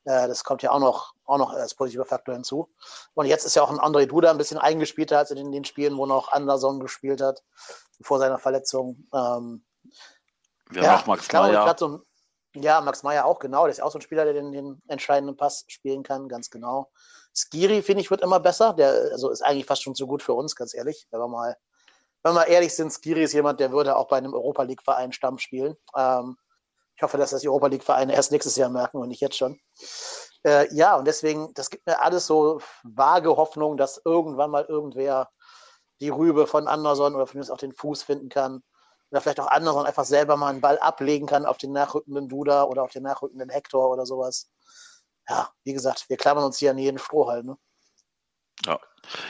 Äh, 0.05 0.27
das 0.27 0.43
kommt 0.43 0.63
ja 0.63 0.71
auch 0.71 0.79
noch, 0.79 1.13
auch 1.25 1.37
noch 1.37 1.53
als 1.53 1.75
positiver 1.75 2.05
Faktor 2.05 2.33
hinzu. 2.33 2.69
Und 3.13 3.25
jetzt 3.25 3.45
ist 3.45 3.55
ja 3.55 3.63
auch 3.63 3.69
ein 3.69 3.79
André 3.79 4.05
Duda 4.05 4.31
ein 4.31 4.37
bisschen 4.37 4.57
eingespielter 4.57 5.17
als 5.17 5.31
in 5.31 5.51
den 5.51 5.65
Spielen, 5.65 5.97
wo 5.97 6.05
noch 6.05 6.31
Anderson 6.31 6.79
gespielt 6.79 7.21
hat, 7.21 7.43
vor 8.01 8.19
seiner 8.19 8.39
Verletzung. 8.39 9.07
Ähm, 9.13 9.65
Wir 10.69 10.83
ja, 10.83 10.91
haben 10.91 11.01
auch 11.01 11.07
Max 11.07 11.31
Meyer. 11.31 11.75
So, 11.77 12.01
ja, 12.55 12.81
Max 12.81 13.03
Meyer 13.03 13.25
auch, 13.25 13.39
genau. 13.39 13.63
Der 13.63 13.71
ist 13.71 13.81
auch 13.81 13.91
so 13.91 13.99
ein 13.99 14.01
Spieler, 14.01 14.23
der 14.25 14.33
den, 14.33 14.51
den 14.51 14.81
entscheidenden 14.87 15.37
Pass 15.37 15.65
spielen 15.67 16.03
kann, 16.03 16.27
ganz 16.27 16.49
genau. 16.49 16.89
Skiri, 17.33 17.83
finde 17.83 18.01
ich, 18.01 18.09
wird 18.09 18.21
immer 18.21 18.39
besser. 18.39 18.73
Der 18.73 18.89
also 19.11 19.29
ist 19.29 19.43
eigentlich 19.43 19.65
fast 19.65 19.83
schon 19.83 19.95
zu 19.95 20.07
gut 20.07 20.23
für 20.23 20.33
uns, 20.33 20.55
ganz 20.55 20.73
ehrlich. 20.73 21.07
Wenn 21.11 21.19
wir 21.19 21.27
mal, 21.27 21.55
wenn 22.23 22.33
wir 22.33 22.47
ehrlich 22.47 22.73
sind, 22.73 22.91
Skiri 22.91 23.23
ist 23.23 23.33
jemand, 23.33 23.59
der 23.59 23.71
würde 23.71 23.95
auch 23.95 24.07
bei 24.07 24.17
einem 24.17 24.33
Europa 24.33 24.63
League-Verein 24.63 25.11
Stamm 25.11 25.37
spielen. 25.37 25.77
Ähm, 25.95 26.37
ich 26.97 27.03
hoffe, 27.03 27.17
dass 27.17 27.29
das 27.29 27.41
die 27.41 27.47
Europa 27.47 27.67
League-Vereine 27.67 28.13
erst 28.13 28.31
nächstes 28.31 28.57
Jahr 28.57 28.69
merken 28.69 28.97
und 28.97 29.07
nicht 29.07 29.21
jetzt 29.21 29.37
schon. 29.37 29.59
Äh, 30.43 30.73
ja, 30.73 30.95
und 30.97 31.05
deswegen, 31.05 31.53
das 31.53 31.69
gibt 31.69 31.87
mir 31.87 32.01
alles 32.01 32.27
so 32.27 32.59
vage 32.83 33.37
Hoffnung, 33.37 33.77
dass 33.77 34.01
irgendwann 34.03 34.51
mal 34.51 34.65
irgendwer 34.65 35.29
die 36.01 36.09
Rübe 36.09 36.47
von 36.47 36.67
Anderson 36.67 37.15
oder 37.15 37.27
von 37.27 37.49
auch 37.49 37.57
den 37.57 37.73
Fuß 37.73 38.03
finden 38.03 38.29
kann. 38.29 38.61
Oder 39.11 39.21
vielleicht 39.21 39.39
auch 39.39 39.47
Anderson 39.47 39.85
einfach 39.85 40.03
selber 40.03 40.35
mal 40.35 40.49
einen 40.49 40.61
Ball 40.61 40.77
ablegen 40.79 41.27
kann 41.27 41.45
auf 41.45 41.57
den 41.57 41.71
nachrückenden 41.71 42.27
Duda 42.27 42.63
oder 42.63 42.83
auf 42.83 42.91
den 42.91 43.03
nachrückenden 43.03 43.49
Hector 43.49 43.89
oder 43.89 44.05
sowas 44.05 44.49
ja, 45.29 45.51
wie 45.63 45.73
gesagt, 45.73 46.09
wir 46.09 46.17
klammern 46.17 46.45
uns 46.45 46.57
hier 46.57 46.71
an 46.71 46.77
jeden 46.77 46.99
Strohhalm. 46.99 47.45
Ne? 47.45 47.57
Ja. 48.65 48.79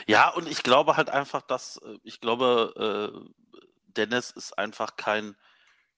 ja, 0.06 0.28
und 0.30 0.48
ich 0.48 0.62
glaube 0.62 0.96
halt 0.96 1.10
einfach, 1.10 1.42
dass, 1.42 1.78
äh, 1.78 1.98
ich 2.02 2.20
glaube, 2.20 3.12
äh, 3.14 3.30
Dennis 3.86 4.30
ist 4.30 4.56
einfach 4.58 4.96
kein, 4.96 5.36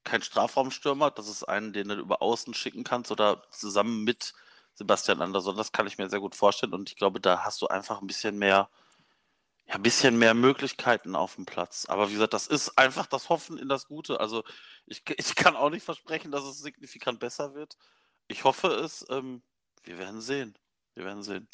kein 0.05 0.23
Strafraumstürmer. 0.23 1.11
Das 1.11 1.29
ist 1.29 1.45
einen, 1.45 1.73
den 1.73 1.89
du 1.89 1.95
über 1.95 2.23
Außen 2.23 2.55
schicken 2.55 2.85
kannst 2.85 3.11
oder 3.11 3.43
zusammen 3.51 4.05
mit 4.05 4.33
Sebastian 4.75 5.23
Andersson. 5.23 5.57
Das 5.57 5.73
kann 5.73 5.87
ich 5.87 5.99
mir 5.99 6.09
sehr 6.09 6.21
gut 6.21 6.35
vorstellen. 6.35 6.75
Und 6.75 6.91
ich 6.91 6.97
glaube, 6.97 7.21
da 7.21 7.45
hast 7.45 7.61
du 7.63 7.69
einfach 7.69 8.01
ein 8.01 8.07
bisschen 8.07 8.39
mehr, 8.39 8.71
ja, 9.67 9.75
ein 9.75 9.83
bisschen 9.83 10.19
mehr 10.19 10.35
Möglichkeiten 10.35 11.15
auf 11.15 11.35
dem 11.37 11.47
Platz. 11.47 11.87
Aber 11.87 12.09
wie 12.09 12.15
gesagt, 12.15 12.35
das 12.35 12.47
ist 12.47 12.79
einfach 12.79 13.07
das 13.07 13.29
Hoffen 13.29 13.59
in 13.59 13.69
das 13.69 13.87
Gute. 13.87 14.21
Also 14.21 14.43
ich, 14.87 15.03
ich 15.17 15.35
kann 15.35 15.57
auch 15.57 15.71
nicht 15.71 15.85
versprechen, 15.85 16.31
dass 16.31 16.45
es 16.45 16.59
signifikant 16.59 17.21
besser 17.21 17.55
wird. 17.55 17.77
Ich 18.29 18.45
hoffe 18.45 18.69
es. 18.69 19.05
Ähm, 19.11 19.43
wir 19.85 19.99
werden 19.99 20.21
sehen. 20.21 20.57
Wir 20.95 21.05
werden 21.05 21.23
sehen. 21.23 21.49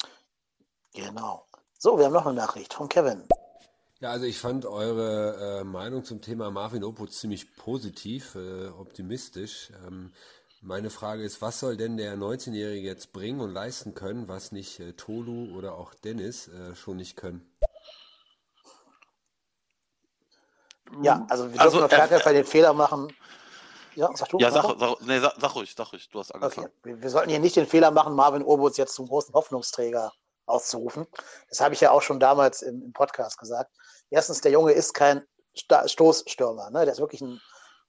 Genau. 0.93 1.45
So, 1.77 1.97
wir 1.97 2.05
haben 2.05 2.13
noch 2.13 2.25
eine 2.25 2.35
Nachricht 2.35 2.73
von 2.73 2.89
Kevin. 2.89 3.27
Ja, 3.99 4.11
also 4.11 4.25
ich 4.25 4.37
fand 4.37 4.65
eure 4.65 5.61
äh, 5.61 5.63
Meinung 5.63 6.03
zum 6.05 6.21
Thema 6.21 6.51
Marvin 6.51 6.83
Opus 6.83 7.19
ziemlich 7.19 7.55
positiv, 7.55 8.35
äh, 8.35 8.67
optimistisch. 8.67 9.71
Ähm, 9.87 10.13
meine 10.61 10.91
Frage 10.91 11.23
ist, 11.23 11.41
was 11.41 11.59
soll 11.59 11.77
denn 11.77 11.97
der 11.97 12.15
19-Jährige 12.15 12.85
jetzt 12.85 13.11
bringen 13.11 13.41
und 13.41 13.51
leisten 13.51 13.95
können, 13.95 14.27
was 14.27 14.51
nicht 14.51 14.79
äh, 14.79 14.93
Tolu 14.93 15.57
oder 15.57 15.75
auch 15.75 15.95
Dennis 15.95 16.47
äh, 16.47 16.75
schon 16.75 16.97
nicht 16.97 17.17
können? 17.17 17.51
Ja, 21.01 21.25
also 21.29 21.45
wir 21.45 21.51
dürfen 21.51 21.61
also, 21.61 21.83
auf 21.83 21.91
gar 21.91 22.07
keinen 22.07 22.21
Fall 22.21 22.33
den 22.33 22.45
Fehler 22.45 22.73
machen, 22.73 23.11
ja, 23.97 24.09
sag 24.13 24.29
du. 24.29 24.37
Ja, 24.37 24.51
sag, 24.51 24.63
sag, 24.79 25.01
nee, 25.01 25.19
sag, 25.19 25.33
sag 25.41 25.55
ruhig, 25.55 25.73
sag 25.75 25.91
ruhig, 25.91 26.07
du 26.09 26.19
hast 26.19 26.31
angefangen. 26.31 26.67
Okay. 26.67 26.75
Wir, 26.83 27.01
wir, 27.01 27.09
sollten 27.09 27.31
hier 27.31 27.39
nicht 27.39 27.55
den 27.55 27.65
Fehler 27.65 27.89
machen, 27.89 28.13
Marvin 28.13 28.43
Orbutz 28.43 28.77
jetzt 28.77 28.93
zum 28.93 29.07
großen 29.07 29.33
Hoffnungsträger 29.33 30.13
auszurufen. 30.45 31.07
Das 31.49 31.61
habe 31.61 31.73
ich 31.73 31.81
ja 31.81 31.89
auch 31.89 32.03
schon 32.03 32.19
damals 32.19 32.61
im, 32.61 32.83
im 32.83 32.93
Podcast 32.93 33.39
gesagt. 33.39 33.71
Erstens, 34.09 34.41
der 34.41 34.51
Junge 34.51 34.71
ist 34.71 34.93
kein 34.93 35.25
Stoßstürmer. 35.55 36.69
Ne? 36.69 36.85
Der 36.85 36.93
ist 36.93 36.99
wirklich 36.99 37.21
ein 37.21 37.41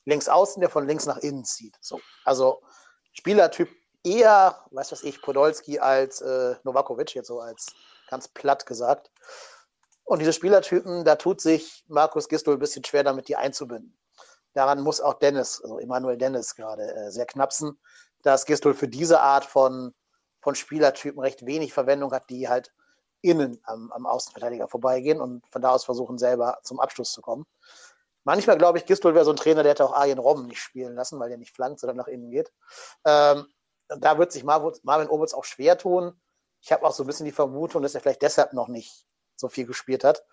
Linksaußen, 0.05 0.61
der 0.61 0.71
von 0.71 0.87
links 0.87 1.07
nach 1.07 1.19
innen 1.19 1.45
zieht. 1.45 1.77
So. 1.81 2.01
Also 2.25 2.63
Spielertyp 3.13 3.69
eher, 4.05 4.65
weiß 4.71 4.93
was 4.93 5.03
ich, 5.03 5.21
Podolski 5.21 5.79
als 5.79 6.21
äh, 6.21 6.57
Novakovic, 6.65 7.15
jetzt 7.15 7.29
so 7.29 7.41
als 7.41 7.67
ganz 8.09 8.29
platt 8.29 8.67
gesagt. 8.67 9.11
Und 10.05 10.21
diese 10.21 10.33
Spielertypen, 10.33 11.05
da 11.05 11.17
tut 11.17 11.41
sich 11.41 11.85
Markus 11.89 12.29
Gistol 12.29 12.55
ein 12.55 12.61
bisschen 12.61 12.85
schwer 12.85 13.05
damit, 13.05 13.29
die 13.29 13.37
einzubinden. 13.37 13.99
Daran 14.55 14.81
muss 14.81 15.01
auch 15.01 15.15
Dennis, 15.15 15.61
also 15.63 15.79
Emanuel 15.79 16.17
Dennis 16.17 16.55
gerade 16.55 16.83
äh, 16.95 17.11
sehr 17.11 17.27
knapsen, 17.27 17.79
dass 18.23 18.47
Gistol 18.47 18.75
für 18.75 18.89
diese 18.89 19.21
Art 19.21 19.45
von, 19.45 19.95
von 20.41 20.55
Spielertypen 20.55 21.21
recht 21.21 21.45
wenig 21.45 21.75
Verwendung 21.75 22.13
hat, 22.13 22.31
die 22.31 22.49
halt 22.49 22.73
innen 23.21 23.61
am, 23.65 23.91
am 23.93 24.07
Außenverteidiger 24.07 24.69
vorbeigehen 24.69 25.21
und 25.21 25.47
von 25.51 25.63
da 25.63 25.71
aus 25.71 25.85
versuchen, 25.85 26.19
selber 26.19 26.59
zum 26.63 26.81
Abschluss 26.81 27.13
zu 27.13 27.21
kommen. 27.21 27.47
Manchmal 28.25 28.59
glaube 28.59 28.79
ich, 28.79 28.87
Gistol 28.87 29.15
wäre 29.15 29.25
so 29.25 29.33
ein 29.33 29.37
Trainer, 29.37 29.63
der 29.63 29.71
hätte 29.71 29.85
auch 29.85 29.95
Arjen 29.95 30.19
Robben 30.19 30.47
nicht 30.47 30.61
spielen 30.61 30.95
lassen, 30.95 31.19
weil 31.19 31.29
der 31.29 31.39
nicht 31.39 31.55
flankt, 31.55 31.81
sondern 31.81 31.97
nach 31.97 32.09
innen 32.09 32.31
geht. 32.31 32.53
Ähm, 33.05 33.47
da 33.89 34.19
wird 34.19 34.33
sich 34.33 34.45
Marvin, 34.45 35.09
Obitz 35.09 35.33
auch 35.33 35.45
schwer 35.45 35.79
tun. 35.79 36.21
Ich 36.61 36.73
habe 36.73 36.85
auch 36.85 36.93
so 36.93 37.05
ein 37.05 37.07
bisschen 37.07 37.27
die 37.27 37.33
Vermutung, 37.33 37.83
dass 37.83 37.95
er 37.95 38.01
vielleicht 38.01 38.23
deshalb 38.23 38.53
noch 38.53 38.69
nicht 38.69 39.07
so 39.37 39.49
viel 39.49 39.67
gespielt 39.67 40.05
hat. 40.05 40.25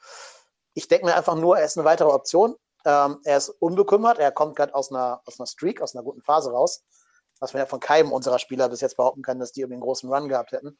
Ich 0.73 0.87
denke 0.87 1.05
mir 1.05 1.15
einfach 1.15 1.35
nur, 1.35 1.57
er 1.57 1.65
ist 1.65 1.77
eine 1.77 1.85
weitere 1.85 2.09
Option. 2.09 2.55
Ähm, 2.85 3.19
er 3.23 3.37
ist 3.37 3.49
unbekümmert, 3.49 4.19
er 4.19 4.31
kommt 4.31 4.55
gerade 4.55 4.75
aus 4.75 4.91
einer, 4.91 5.21
aus 5.25 5.39
einer 5.39 5.47
Streak, 5.47 5.81
aus 5.81 5.95
einer 5.95 6.03
guten 6.03 6.21
Phase 6.21 6.51
raus, 6.51 6.83
was 7.39 7.53
man 7.53 7.61
ja 7.61 7.65
von 7.65 7.79
keinem 7.79 8.11
unserer 8.11 8.39
Spieler 8.39 8.69
bis 8.69 8.81
jetzt 8.81 8.97
behaupten 8.97 9.21
kann, 9.21 9.39
dass 9.39 9.53
die 9.53 9.61
irgendwie 9.61 9.75
einen 9.75 9.83
großen 9.83 10.11
Run 10.11 10.27
gehabt 10.27 10.51
hätten. 10.51 10.77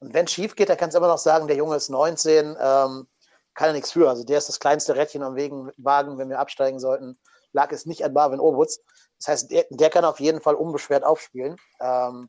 Und 0.00 0.14
wenn 0.14 0.24
es 0.24 0.32
schief 0.32 0.56
geht, 0.56 0.68
dann 0.68 0.76
kannst 0.76 0.94
du 0.94 0.98
immer 0.98 1.08
noch 1.08 1.18
sagen, 1.18 1.46
der 1.46 1.56
Junge 1.56 1.76
ist 1.76 1.90
19, 1.90 2.56
ähm, 2.58 3.06
kann 3.54 3.68
er 3.68 3.72
nichts 3.72 3.92
für. 3.92 4.08
Also 4.08 4.24
der 4.24 4.38
ist 4.38 4.48
das 4.48 4.60
kleinste 4.60 4.96
Rädchen 4.96 5.22
am 5.22 5.36
Wagen, 5.36 6.18
wenn 6.18 6.30
wir 6.30 6.38
absteigen 6.38 6.80
sollten. 6.80 7.18
Lag 7.52 7.70
es 7.72 7.84
nicht 7.84 8.04
an 8.04 8.12
Marvin 8.12 8.40
Obutz. 8.40 8.80
Das 9.18 9.28
heißt, 9.28 9.50
der, 9.50 9.66
der, 9.70 9.90
kann 9.90 10.04
auf 10.04 10.20
jeden 10.20 10.40
Fall 10.40 10.54
unbeschwert 10.54 11.04
aufspielen. 11.04 11.56
Ähm, 11.80 12.28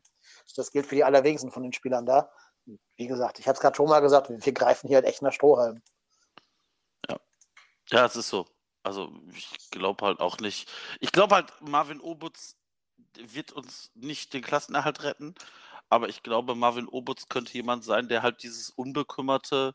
das 0.56 0.70
gilt 0.70 0.86
für 0.86 0.96
die 0.96 1.04
allerwenigsten 1.04 1.50
von 1.50 1.62
den 1.62 1.72
Spielern 1.72 2.04
da. 2.04 2.30
Wie 2.96 3.06
gesagt, 3.06 3.38
ich 3.38 3.48
habe 3.48 3.54
es 3.54 3.60
gerade 3.60 3.74
schon 3.74 3.88
mal 3.88 4.00
gesagt, 4.00 4.28
wir 4.28 4.52
greifen 4.52 4.88
hier 4.88 4.96
halt 4.96 5.06
echt 5.06 5.22
nach 5.22 5.32
Strohhalm. 5.32 5.82
Ja. 7.08 7.16
ja, 7.88 8.04
es 8.04 8.16
ist 8.16 8.28
so. 8.28 8.46
Also 8.82 9.12
ich 9.34 9.70
glaube 9.70 10.04
halt 10.04 10.20
auch 10.20 10.38
nicht. 10.38 10.70
Ich 11.00 11.12
glaube 11.12 11.36
halt, 11.36 11.52
Marvin 11.60 12.00
Obutz 12.00 12.56
wird 13.14 13.52
uns 13.52 13.90
nicht 13.94 14.34
den 14.34 14.42
Klassenerhalt 14.42 15.02
retten, 15.02 15.34
aber 15.92 16.08
ich 16.08 16.22
glaube, 16.22 16.54
Marvin 16.54 16.88
Obutz 16.88 17.28
könnte 17.28 17.52
jemand 17.52 17.84
sein, 17.84 18.08
der 18.08 18.22
halt 18.22 18.42
dieses 18.42 18.70
unbekümmerte 18.70 19.74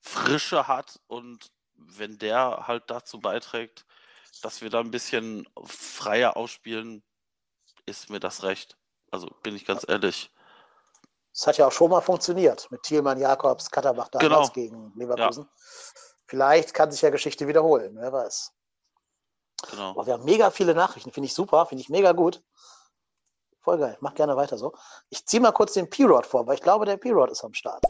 Frische 0.00 0.68
hat 0.68 1.00
und 1.08 1.50
wenn 1.74 2.16
der 2.16 2.68
halt 2.68 2.84
dazu 2.86 3.18
beiträgt, 3.18 3.84
dass 4.42 4.62
wir 4.62 4.70
da 4.70 4.78
ein 4.78 4.92
bisschen 4.92 5.48
freier 5.64 6.36
ausspielen, 6.36 7.02
ist 7.86 8.08
mir 8.08 8.20
das 8.20 8.44
recht. 8.44 8.78
Also 9.10 9.26
bin 9.42 9.56
ich 9.56 9.64
ganz 9.64 9.84
ehrlich. 9.88 10.30
Es 11.32 11.44
hat 11.44 11.58
ja 11.58 11.66
auch 11.66 11.72
schon 11.72 11.90
mal 11.90 12.02
funktioniert 12.02 12.70
mit 12.70 12.84
Thielmann, 12.84 13.18
Jakobs, 13.18 13.68
Katterbach 13.68 14.08
damals 14.10 14.52
genau. 14.52 14.54
gegen 14.54 14.92
Leverkusen. 14.94 15.42
Ja. 15.42 16.02
Vielleicht 16.26 16.72
kann 16.72 16.92
sich 16.92 17.02
ja 17.02 17.10
Geschichte 17.10 17.48
wiederholen, 17.48 17.96
wer 17.98 18.12
weiß. 18.12 18.52
Genau. 19.72 19.94
Boah, 19.94 20.06
wir 20.06 20.12
haben 20.12 20.24
mega 20.24 20.52
viele 20.52 20.76
Nachrichten, 20.76 21.10
finde 21.10 21.26
ich 21.26 21.34
super, 21.34 21.66
finde 21.66 21.82
ich 21.82 21.88
mega 21.88 22.12
gut. 22.12 22.44
Voll 23.66 23.78
geil. 23.78 23.96
Mach 24.00 24.14
gerne 24.14 24.36
weiter 24.36 24.56
so. 24.58 24.74
Ich 25.10 25.26
ziehe 25.26 25.40
mal 25.42 25.50
kurz 25.50 25.72
den 25.72 25.90
P-Rod 25.90 26.24
vor, 26.24 26.46
weil 26.46 26.54
ich 26.54 26.62
glaube, 26.62 26.84
der 26.86 26.98
P-Rod 26.98 27.32
ist 27.32 27.42
am 27.42 27.52
Start. 27.52 27.82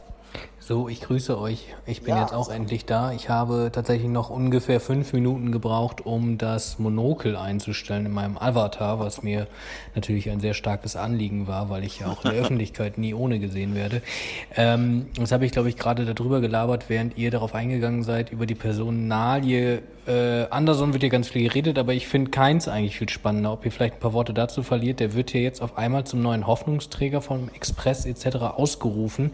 So, 0.59 0.89
ich 0.89 1.01
grüße 1.01 1.39
euch. 1.39 1.67
Ich 1.85 2.01
bin 2.01 2.15
Ja, 2.15 2.21
jetzt 2.21 2.33
auch 2.33 2.39
also- 2.49 2.51
endlich 2.51 2.85
da. 2.85 3.11
Ich 3.11 3.29
habe 3.29 3.69
tatsächlich 3.71 4.09
noch 4.09 4.31
ungefähr 4.31 4.79
fünf 4.81 5.13
Minuten 5.13 5.51
gebraucht, 5.51 6.03
um 6.03 6.39
das 6.39 6.79
Monokel 6.79 7.35
einzustellen 7.35 8.07
in 8.07 8.11
meinem 8.11 8.39
Avatar, 8.39 8.99
was 8.99 9.21
mir 9.21 9.45
natürlich 9.93 10.31
ein 10.31 10.39
sehr 10.39 10.55
starkes 10.55 10.95
Anliegen 10.95 11.47
war, 11.47 11.69
weil 11.69 11.83
ich 11.83 11.99
ja 11.99 12.07
auch 12.07 12.25
in 12.25 12.31
der 12.31 12.41
Öffentlichkeit 12.41 12.97
nie 12.97 13.13
ohne 13.13 13.37
gesehen 13.39 13.75
werde. 13.75 14.01
Ähm, 14.55 15.05
das 15.15 15.31
habe 15.31 15.45
ich, 15.45 15.51
glaube 15.51 15.69
ich, 15.69 15.77
gerade 15.77 16.11
darüber 16.11 16.41
gelabert, 16.41 16.85
während 16.89 17.17
ihr 17.19 17.29
darauf 17.29 17.53
eingegangen 17.53 18.01
seid, 18.03 18.31
über 18.31 18.47
die 18.47 18.55
Personalie. 18.55 19.83
Äh, 20.07 20.47
Anderson 20.49 20.93
wird 20.93 21.03
hier 21.03 21.09
ganz 21.09 21.27
viel 21.29 21.47
geredet, 21.47 21.77
aber 21.77 21.93
ich 21.93 22.07
finde 22.07 22.31
keins 22.31 22.67
eigentlich 22.67 22.97
viel 22.97 23.09
spannender. 23.09 23.51
Ob 23.53 23.65
ihr 23.65 23.71
vielleicht 23.71 23.95
ein 23.95 23.99
paar 23.99 24.13
Worte 24.13 24.33
dazu 24.33 24.63
verliert, 24.63 24.99
der 25.01 25.13
wird 25.13 25.31
hier 25.31 25.41
jetzt 25.41 25.61
auf 25.61 25.66
einmal 25.75 26.05
zum 26.05 26.21
neuen 26.21 26.47
Hoffnungsträger 26.47 27.21
vom 27.21 27.49
Express 27.49 28.05
etc. 28.05 28.37
ausgerufen. 28.37 29.33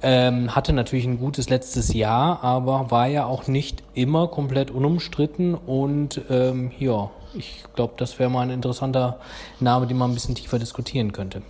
Ähm, 0.00 0.54
hatte 0.54 0.72
natürlich 0.72 1.06
ein 1.06 1.18
gutes 1.18 1.50
letztes 1.50 1.92
Jahr, 1.92 2.44
aber 2.44 2.90
war 2.92 3.08
ja 3.08 3.26
auch 3.26 3.48
nicht 3.48 3.82
immer 3.94 4.28
komplett 4.28 4.70
unumstritten 4.70 5.56
und 5.56 6.20
ähm, 6.30 6.70
ja, 6.78 7.10
ich 7.34 7.64
glaube, 7.74 7.94
das 7.96 8.18
wäre 8.20 8.30
mal 8.30 8.42
ein 8.42 8.50
interessanter 8.50 9.20
Name, 9.58 9.88
den 9.88 9.98
man 9.98 10.10
ein 10.10 10.14
bisschen 10.14 10.36
tiefer 10.36 10.60
diskutieren 10.60 11.12
könnte. 11.12 11.42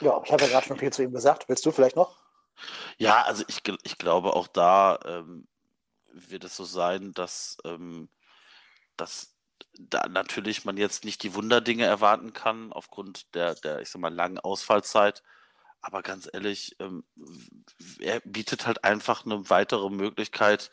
Ja, 0.00 0.20
ich 0.24 0.30
habe 0.30 0.44
ja 0.44 0.50
gerade 0.50 0.66
schon 0.66 0.78
viel 0.78 0.92
zu 0.92 1.02
ihm 1.02 1.12
gesagt. 1.12 1.48
Willst 1.48 1.64
du 1.66 1.72
vielleicht 1.72 1.96
noch? 1.96 2.16
Ja, 2.98 3.22
also 3.22 3.44
ich, 3.48 3.62
ich 3.82 3.98
glaube 3.98 4.34
auch 4.34 4.46
da 4.46 4.98
ähm, 5.04 5.48
wird 6.12 6.44
es 6.44 6.56
so 6.56 6.64
sein, 6.64 7.12
dass, 7.12 7.56
ähm, 7.64 8.08
dass 8.96 9.37
da 9.78 10.08
natürlich 10.08 10.64
man 10.64 10.76
jetzt 10.76 11.04
nicht 11.04 11.22
die 11.22 11.34
Wunderdinge 11.34 11.84
erwarten 11.84 12.32
kann 12.32 12.72
aufgrund 12.72 13.34
der, 13.34 13.54
der, 13.54 13.80
ich 13.80 13.90
sag 13.90 14.00
mal, 14.00 14.12
langen 14.12 14.38
Ausfallzeit. 14.38 15.22
Aber 15.80 16.02
ganz 16.02 16.28
ehrlich, 16.32 16.76
ähm, 16.80 17.04
er 18.00 18.20
bietet 18.20 18.66
halt 18.66 18.84
einfach 18.84 19.24
eine 19.24 19.48
weitere 19.48 19.90
Möglichkeit, 19.90 20.70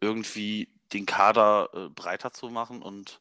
irgendwie 0.00 0.74
den 0.92 1.06
Kader 1.06 1.70
äh, 1.74 1.88
breiter 1.90 2.32
zu 2.32 2.50
machen 2.50 2.82
und 2.82 3.20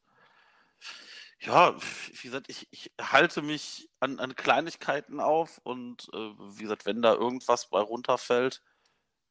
ja, 1.41 1.75
wie 2.11 2.27
gesagt, 2.27 2.47
ich, 2.49 2.67
ich 2.71 2.91
halte 2.99 3.41
mich 3.41 3.89
an, 3.99 4.19
an 4.19 4.35
Kleinigkeiten 4.35 5.19
auf 5.21 5.59
und 5.63 6.09
äh, 6.13 6.17
wie 6.57 6.63
gesagt, 6.63 6.85
wenn 6.85 7.01
da 7.01 7.13
irgendwas 7.13 7.69
bei 7.69 7.79
runterfällt, 7.79 8.61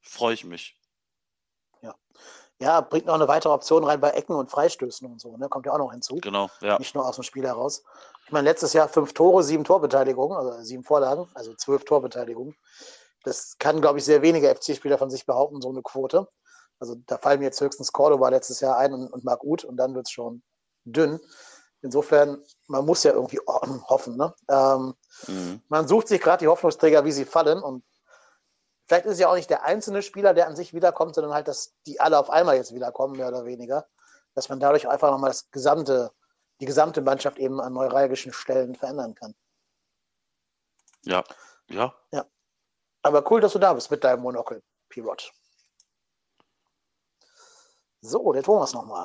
freue 0.01 0.35
ich 0.35 0.45
mich. 0.45 0.81
Ja, 1.83 1.95
bringt 2.81 3.07
noch 3.07 3.15
eine 3.15 3.29
weitere 3.29 3.53
Option 3.53 3.85
rein 3.85 4.01
bei 4.01 4.11
Ecken 4.11 4.35
und 4.35 4.51
Freistößen 4.51 5.11
und 5.11 5.21
so, 5.21 5.37
ne? 5.37 5.49
Kommt 5.49 5.67
ja 5.67 5.73
auch 5.73 5.79
noch 5.79 5.93
hinzu. 5.93 6.17
Genau, 6.17 6.49
ja. 6.61 6.79
Nicht 6.79 6.95
nur 6.95 7.07
aus 7.07 7.15
dem 7.17 7.25
Spiel 7.25 7.47
heraus. 7.47 7.85
Ich 8.27 8.33
meine, 8.33 8.49
letztes 8.49 8.73
Jahr 8.73 8.89
fünf 8.89 9.13
Tore, 9.13 9.43
sieben 9.43 9.65
Torbeteiligungen, 9.65 10.37
also 10.37 10.61
sieben 10.63 10.83
Vorlagen, 10.83 11.29
also 11.35 11.55
zwölf 11.55 11.85
Torbeteiligungen. 11.85 12.55
Das 13.25 13.57
kann, 13.59 13.81
glaube 13.81 13.99
ich, 13.99 14.05
sehr 14.05 14.23
wenige 14.23 14.55
FC-Spieler 14.55 14.99
von 14.99 15.11
sich 15.11 15.25
behaupten, 15.27 15.61
so 15.61 15.69
eine 15.71 15.83
Quote. 15.83 16.29
Also 16.81 16.97
da 17.07 17.19
fallen 17.19 17.41
mir 17.41 17.47
jetzt 17.47 17.61
höchstens 17.61 17.93
Cordoba 17.93 18.29
letztes 18.29 18.61
Jahr 18.61 18.77
ein 18.77 18.93
und, 18.93 19.13
und 19.13 19.25
Marc 19.25 19.43
Uth 19.45 19.65
und 19.65 19.77
dann 19.77 19.95
wird 19.95 20.07
es 20.07 20.13
schon 20.13 20.43
dünn. 20.85 21.21
Insofern, 21.83 22.43
man 22.67 22.85
muss 22.85 23.03
ja 23.05 23.13
irgendwie 23.13 23.41
hoffen. 23.47 24.17
Ne? 24.17 24.35
Ähm, 24.49 24.95
Mhm. 25.27 25.61
man 25.69 25.89
sucht 25.89 26.07
sich 26.09 26.21
gerade 26.21 26.39
die 26.45 26.49
Hoffnungsträger, 26.49 27.05
wie 27.05 27.11
sie 27.13 27.25
fallen. 27.25 27.61
Und 27.61 27.83
vielleicht 28.89 29.07
ist 29.07 29.13
es 29.13 29.19
ja 29.21 29.29
auch 29.29 29.35
nicht 29.35 29.51
der 29.51 29.65
einzelne 29.65 30.03
Spieler, 30.03 30.35
der 30.35 30.49
an 30.49 30.57
sich 30.57 30.75
wiederkommt, 30.75 31.15
sondern 31.15 31.35
halt, 31.35 31.47
dass 31.47 31.75
die 31.87 32.01
alle 32.01 32.19
auf 32.19 32.31
einmal 32.31 32.57
jetzt 32.57 32.75
wiederkommen, 32.75 33.17
mehr 33.17 33.29
oder 33.29 33.45
weniger. 33.45 33.87
Dass 34.35 34.49
man 34.49 34.61
dadurch 34.61 34.89
einfach 34.89 35.11
nochmal 35.11 35.31
das 35.31 35.51
gesamte, 35.51 36.11
die 36.61 36.67
gesamte 36.67 37.03
Mannschaft 37.03 37.39
eben 37.39 37.61
an 37.61 37.75
neuralgischen 37.75 38.33
Stellen 38.33 38.75
verändern 38.75 39.15
kann. 39.15 39.35
Ja, 41.05 41.23
ja. 41.69 41.95
Aber 43.03 43.31
cool, 43.31 43.41
dass 43.41 43.53
du 43.53 43.59
da 43.59 43.73
bist 43.75 43.91
mit 43.91 44.03
deinem 44.03 44.23
Monokel, 44.23 44.63
P-Rod. 44.89 45.33
So, 48.01 48.33
der 48.33 48.43
Thomas 48.43 48.73
nochmal. 48.75 49.05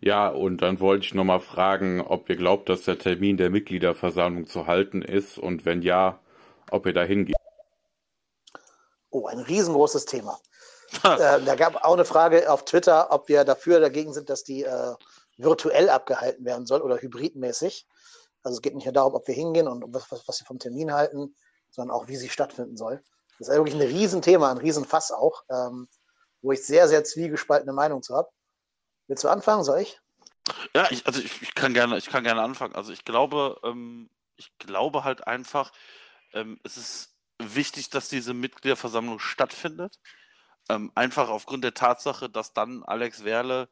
Ja, 0.00 0.28
und 0.28 0.58
dann 0.58 0.80
wollte 0.80 1.06
ich 1.06 1.14
nochmal 1.14 1.40
fragen, 1.40 2.00
ob 2.00 2.28
ihr 2.28 2.36
glaubt, 2.36 2.68
dass 2.68 2.82
der 2.82 2.98
Termin 2.98 3.36
der 3.36 3.50
Mitgliederversammlung 3.50 4.46
zu 4.46 4.66
halten 4.66 5.00
ist 5.00 5.38
und 5.38 5.64
wenn 5.64 5.80
ja, 5.80 6.20
ob 6.70 6.86
ihr 6.86 6.92
da 6.92 7.02
hingeht. 7.02 7.36
Oh, 9.14 9.28
ein 9.28 9.38
riesengroßes 9.38 10.06
Thema. 10.06 10.40
äh, 11.04 11.40
da 11.40 11.54
gab 11.54 11.84
auch 11.84 11.92
eine 11.92 12.04
Frage 12.04 12.50
auf 12.50 12.64
Twitter, 12.64 13.12
ob 13.12 13.28
wir 13.28 13.44
dafür 13.44 13.76
oder 13.76 13.86
dagegen 13.86 14.12
sind, 14.12 14.28
dass 14.28 14.42
die 14.42 14.64
äh, 14.64 14.94
virtuell 15.36 15.88
abgehalten 15.88 16.44
werden 16.44 16.66
soll 16.66 16.80
oder 16.82 16.96
hybridmäßig. 16.96 17.86
Also 18.42 18.56
es 18.56 18.60
geht 18.60 18.74
nicht 18.74 18.86
nur 18.86 18.92
darum, 18.92 19.14
ob 19.14 19.28
wir 19.28 19.34
hingehen 19.36 19.68
und 19.68 19.84
was, 19.94 20.10
was, 20.10 20.26
was 20.26 20.40
wir 20.40 20.46
vom 20.46 20.58
Termin 20.58 20.92
halten, 20.92 21.36
sondern 21.70 21.96
auch, 21.96 22.08
wie 22.08 22.16
sie 22.16 22.28
stattfinden 22.28 22.76
soll. 22.76 23.04
Das 23.38 23.46
ist 23.46 23.54
wirklich 23.54 23.76
ein 23.76 23.82
Riesenthema, 23.82 24.50
ein 24.50 24.58
Riesenfass 24.58 25.12
auch, 25.12 25.44
ähm, 25.48 25.88
wo 26.42 26.50
ich 26.50 26.66
sehr, 26.66 26.88
sehr 26.88 27.04
zwiegespaltene 27.04 27.72
Meinung 27.72 28.02
zu 28.02 28.16
habe. 28.16 28.28
Willst 29.06 29.22
du 29.22 29.28
anfangen? 29.28 29.62
Soll 29.62 29.78
ich? 29.78 30.00
Ja, 30.74 30.88
ich, 30.90 31.06
also 31.06 31.20
ich, 31.20 31.40
ich 31.40 31.54
kann 31.54 31.72
gerne, 31.72 31.98
ich 31.98 32.06
kann 32.06 32.24
gerne 32.24 32.42
anfangen. 32.42 32.74
Also 32.74 32.92
ich 32.92 33.04
glaube, 33.04 33.60
ähm, 33.62 34.10
ich 34.34 34.58
glaube 34.58 35.04
halt 35.04 35.24
einfach, 35.28 35.70
ähm, 36.32 36.58
es 36.64 36.76
ist 36.76 37.13
wichtig, 37.54 37.90
dass 37.90 38.08
diese 38.08 38.34
Mitgliederversammlung 38.34 39.18
stattfindet. 39.18 39.98
Ähm, 40.68 40.90
einfach 40.94 41.28
aufgrund 41.28 41.64
der 41.64 41.74
Tatsache, 41.74 42.30
dass 42.30 42.52
dann 42.52 42.82
Alex 42.84 43.24
Werle 43.24 43.68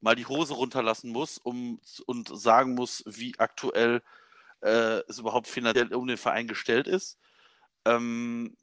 mal 0.00 0.14
die 0.16 0.26
Hose 0.26 0.54
runterlassen 0.54 1.10
muss 1.10 1.38
um, 1.38 1.80
und 2.06 2.28
sagen 2.34 2.74
muss, 2.74 3.02
wie 3.06 3.38
aktuell 3.38 4.02
äh, 4.62 5.02
es 5.08 5.18
überhaupt 5.18 5.46
finanziell 5.48 5.94
um 5.94 6.06
den 6.06 6.16
Verein 6.16 6.48
gestellt 6.48 6.86
ist. 6.86 7.18
Ähm, 7.84 8.56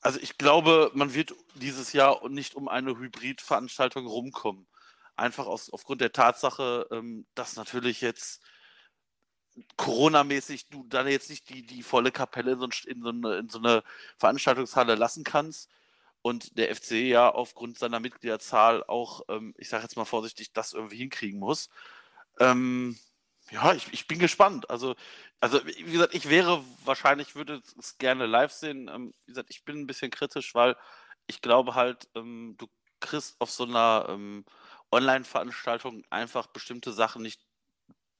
also 0.00 0.18
ich 0.20 0.38
glaube, 0.38 0.90
man 0.94 1.14
wird 1.14 1.34
dieses 1.54 1.92
Jahr 1.92 2.26
nicht 2.28 2.54
um 2.54 2.68
eine 2.68 2.96
Hybridveranstaltung 2.96 4.06
rumkommen. 4.06 4.66
Einfach 5.16 5.46
aus, 5.46 5.70
aufgrund 5.70 6.00
der 6.00 6.12
Tatsache, 6.12 6.86
ähm, 6.92 7.26
dass 7.34 7.56
natürlich 7.56 8.00
jetzt 8.00 8.40
Corona-mäßig 9.76 10.68
du 10.68 10.84
dann 10.88 11.08
jetzt 11.08 11.30
nicht 11.30 11.48
die, 11.48 11.64
die 11.66 11.82
volle 11.82 12.12
Kapelle 12.12 12.52
in 12.52 12.60
so, 12.60 12.66
ein, 12.66 12.72
in, 12.86 13.02
so 13.02 13.08
eine, 13.08 13.38
in 13.38 13.48
so 13.48 13.58
eine 13.58 13.82
Veranstaltungshalle 14.18 14.94
lassen 14.94 15.24
kannst. 15.24 15.70
Und 16.22 16.58
der 16.58 16.74
FC 16.74 16.92
ja 16.92 17.30
aufgrund 17.30 17.78
seiner 17.78 18.00
Mitgliederzahl 18.00 18.84
auch, 18.84 19.22
ähm, 19.28 19.54
ich 19.56 19.68
sage 19.68 19.84
jetzt 19.84 19.96
mal 19.96 20.04
vorsichtig, 20.04 20.52
das 20.52 20.72
irgendwie 20.72 20.96
hinkriegen 20.96 21.38
muss. 21.38 21.68
Ähm, 22.40 22.98
ja, 23.50 23.72
ich, 23.74 23.92
ich 23.92 24.06
bin 24.06 24.18
gespannt. 24.18 24.68
Also, 24.70 24.94
also, 25.40 25.64
wie 25.66 25.92
gesagt, 25.92 26.14
ich 26.14 26.28
wäre 26.28 26.62
wahrscheinlich, 26.84 27.34
würde 27.34 27.62
es 27.78 27.98
gerne 27.98 28.26
live 28.26 28.52
sehen. 28.52 28.88
Ähm, 28.88 29.14
wie 29.26 29.32
gesagt, 29.32 29.50
ich 29.50 29.64
bin 29.64 29.80
ein 29.80 29.86
bisschen 29.86 30.10
kritisch, 30.10 30.54
weil 30.54 30.76
ich 31.26 31.40
glaube 31.40 31.74
halt, 31.74 32.08
ähm, 32.14 32.56
du 32.58 32.66
kriegst 33.00 33.40
auf 33.40 33.50
so 33.50 33.64
einer 33.64 34.06
ähm, 34.08 34.44
Online-Veranstaltung 34.90 36.04
einfach 36.10 36.48
bestimmte 36.48 36.92
Sachen 36.92 37.22
nicht, 37.22 37.40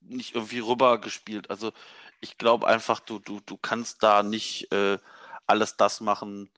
nicht 0.09 0.35
irgendwie 0.35 0.61
rübergespielt. 0.61 1.51
Also 1.51 1.73
ich 2.21 2.39
glaube 2.39 2.67
einfach, 2.67 3.01
du, 3.01 3.19
du, 3.19 3.41
du 3.41 3.57
kannst 3.57 4.03
da 4.03 4.23
nicht 4.23 4.73
äh, 4.73 4.99
alles 5.47 5.77
das 5.77 6.01
machen. 6.01 6.51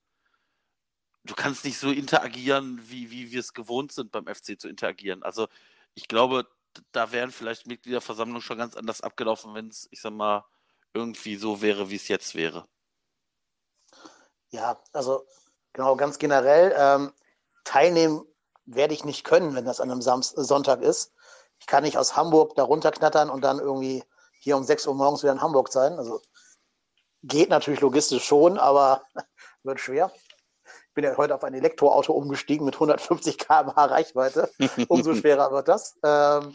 Du 1.24 1.34
kannst 1.34 1.64
nicht 1.64 1.78
so 1.78 1.90
interagieren, 1.90 2.80
wie, 2.88 3.10
wie 3.10 3.30
wir 3.30 3.40
es 3.40 3.52
gewohnt 3.52 3.92
sind, 3.92 4.10
beim 4.10 4.26
FC 4.26 4.58
zu 4.58 4.68
interagieren. 4.68 5.22
Also 5.22 5.48
ich 5.94 6.08
glaube, 6.08 6.46
da 6.92 7.12
wären 7.12 7.30
vielleicht 7.30 7.66
Mitgliederversammlungen 7.66 8.42
schon 8.42 8.58
ganz 8.58 8.76
anders 8.76 9.00
abgelaufen, 9.00 9.54
wenn 9.54 9.68
es, 9.68 9.88
ich 9.90 10.00
sag 10.00 10.12
mal, 10.12 10.44
irgendwie 10.92 11.36
so 11.36 11.62
wäre, 11.62 11.90
wie 11.90 11.96
es 11.96 12.08
jetzt 12.08 12.34
wäre. 12.34 12.66
Ja, 14.50 14.82
also 14.92 15.26
genau, 15.72 15.96
ganz 15.96 16.18
generell. 16.18 16.74
Ähm, 16.76 17.12
teilnehmen 17.64 18.24
werde 18.66 18.94
ich 18.94 19.04
nicht 19.04 19.24
können, 19.24 19.54
wenn 19.54 19.64
das 19.64 19.80
an 19.80 19.90
einem 19.90 20.02
Samst 20.02 20.34
Sonntag 20.36 20.82
ist. 20.82 21.12
Ich 21.60 21.66
kann 21.66 21.84
nicht 21.84 21.98
aus 21.98 22.16
Hamburg 22.16 22.54
da 22.56 22.64
runterknattern 22.64 23.30
und 23.30 23.42
dann 23.42 23.58
irgendwie 23.58 24.02
hier 24.40 24.56
um 24.56 24.64
6 24.64 24.86
Uhr 24.86 24.94
morgens 24.94 25.22
wieder 25.22 25.32
in 25.32 25.42
Hamburg 25.42 25.70
sein. 25.70 25.98
Also 25.98 26.20
geht 27.22 27.50
natürlich 27.50 27.80
logistisch 27.80 28.24
schon, 28.24 28.58
aber 28.58 29.02
wird 29.62 29.80
schwer. 29.80 30.10
Ich 30.88 30.94
bin 30.94 31.04
ja 31.04 31.16
heute 31.16 31.34
auf 31.34 31.44
ein 31.44 31.54
Elektroauto 31.54 32.12
umgestiegen 32.12 32.64
mit 32.64 32.74
150 32.74 33.38
km/h 33.38 33.84
Reichweite. 33.84 34.50
Umso 34.88 35.14
schwerer 35.14 35.52
wird 35.52 35.68
das. 35.68 35.96
Ähm, 36.02 36.54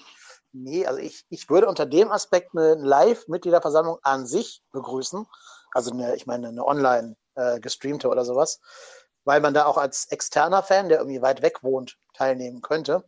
nee, 0.51 0.85
also 0.85 0.99
ich, 0.99 1.25
ich 1.29 1.49
würde 1.49 1.67
unter 1.67 1.85
dem 1.85 2.11
Aspekt 2.11 2.51
eine 2.53 2.75
Live-Mitgliederversammlung 2.75 3.99
an 4.01 4.25
sich 4.25 4.61
begrüßen. 4.71 5.25
Also 5.71 5.91
eine, 5.91 6.15
ich 6.15 6.25
meine, 6.25 6.49
eine 6.49 6.65
online 6.65 7.15
äh, 7.35 7.59
gestreamte 7.59 8.09
oder 8.09 8.25
sowas, 8.25 8.59
weil 9.23 9.41
man 9.41 9.53
da 9.53 9.65
auch 9.65 9.77
als 9.77 10.07
externer 10.11 10.63
Fan, 10.63 10.89
der 10.89 10.99
irgendwie 10.99 11.21
weit 11.21 11.41
weg 11.41 11.63
wohnt, 11.63 11.97
teilnehmen 12.13 12.61
könnte. 12.61 13.03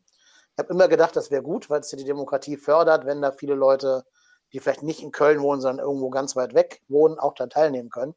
Ich 0.58 0.63
habe 0.63 0.74
immer 0.74 0.88
gedacht, 0.88 1.15
das 1.15 1.30
wäre 1.30 1.43
gut, 1.43 1.70
weil 1.70 1.82
es 1.82 1.91
ja 1.91 2.00
die 2.00 2.04
Demokratie 2.04 2.58
fördert, 2.58 3.06
wenn 3.06 3.22
da 3.22 3.32
viele 3.32 3.54
Leute, 3.54 4.04
die 4.52 4.60
vielleicht 4.60 4.82
nicht 4.82 5.04
in 5.04 5.12
Köln 5.12 5.39
wohnen, 5.41 5.62
sondern 5.62 5.86
irgendwo 5.86 6.10
ganz 6.10 6.36
weit 6.36 6.56
weg 6.56 6.82
wohnen, 6.88 7.20
auch 7.20 7.36
da 7.36 7.46
teilnehmen 7.46 7.91
können. 7.91 8.15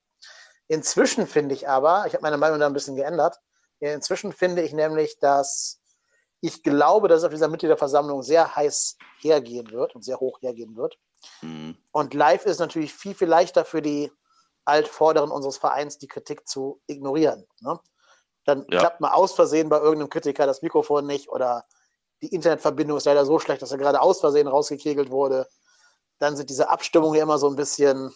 Inzwischen 0.66 1.26
finde 1.26 1.54
ich 1.54 1.68
aber, 1.68 2.06
ich 2.06 2.14
habe 2.14 2.22
meine 2.22 2.38
Meinung 2.38 2.58
da 2.58 2.66
ein 2.66 2.72
bisschen 2.72 2.96
geändert, 2.96 3.38
inzwischen 3.80 4.32
finde 4.32 4.62
ich 4.62 4.72
nämlich, 4.72 5.18
dass 5.18 5.80
Ich 6.40 6.62
glaube, 6.62 7.08
dass 7.08 7.18
es 7.18 7.24
auf 7.24 7.32
dieser 7.32 7.48
Mitgliederversammlung 7.48 8.22
sehr 8.22 8.56
heiß 8.56 8.96
hergehen 9.18 9.70
wird 9.70 9.94
und 9.94 10.02
sehr 10.02 10.18
hoch 10.18 10.40
hergehen 10.40 10.74
wird. 10.76 10.96
Mhm. 11.42 11.76
Und 11.92 12.14
live 12.14 12.46
ist 12.46 12.60
natürlich 12.60 12.94
viel, 12.94 13.14
viel 13.14 13.28
leichter 13.28 13.66
für 13.66 13.82
die 13.82 14.10
Altvorderen 14.64 15.30
unseres 15.30 15.58
Vereins, 15.58 15.98
die 15.98 16.08
Kritik 16.08 16.48
zu 16.48 16.80
ignorieren. 16.86 17.46
Ne? 17.60 17.78
Dann 18.46 18.64
ja. 18.70 18.78
klappt 18.78 19.00
mal 19.00 19.12
aus 19.12 19.34
Versehen 19.34 19.68
bei 19.68 19.78
irgendeinem 19.78 20.08
Kritiker 20.08 20.46
das 20.46 20.62
Mikrofon 20.62 21.06
nicht 21.06 21.28
oder 21.28 21.66
die 22.22 22.34
Internetverbindung 22.34 22.98
ist 22.98 23.06
leider 23.06 23.24
so 23.24 23.38
schlecht, 23.38 23.62
dass 23.62 23.72
er 23.72 23.78
gerade 23.78 24.00
aus 24.00 24.20
Versehen 24.20 24.46
rausgekegelt 24.46 25.10
wurde. 25.10 25.48
Dann 26.18 26.36
sind 26.36 26.50
diese 26.50 26.68
Abstimmungen 26.68 27.20
immer 27.20 27.38
so 27.38 27.48
ein 27.48 27.56
bisschen, 27.56 28.12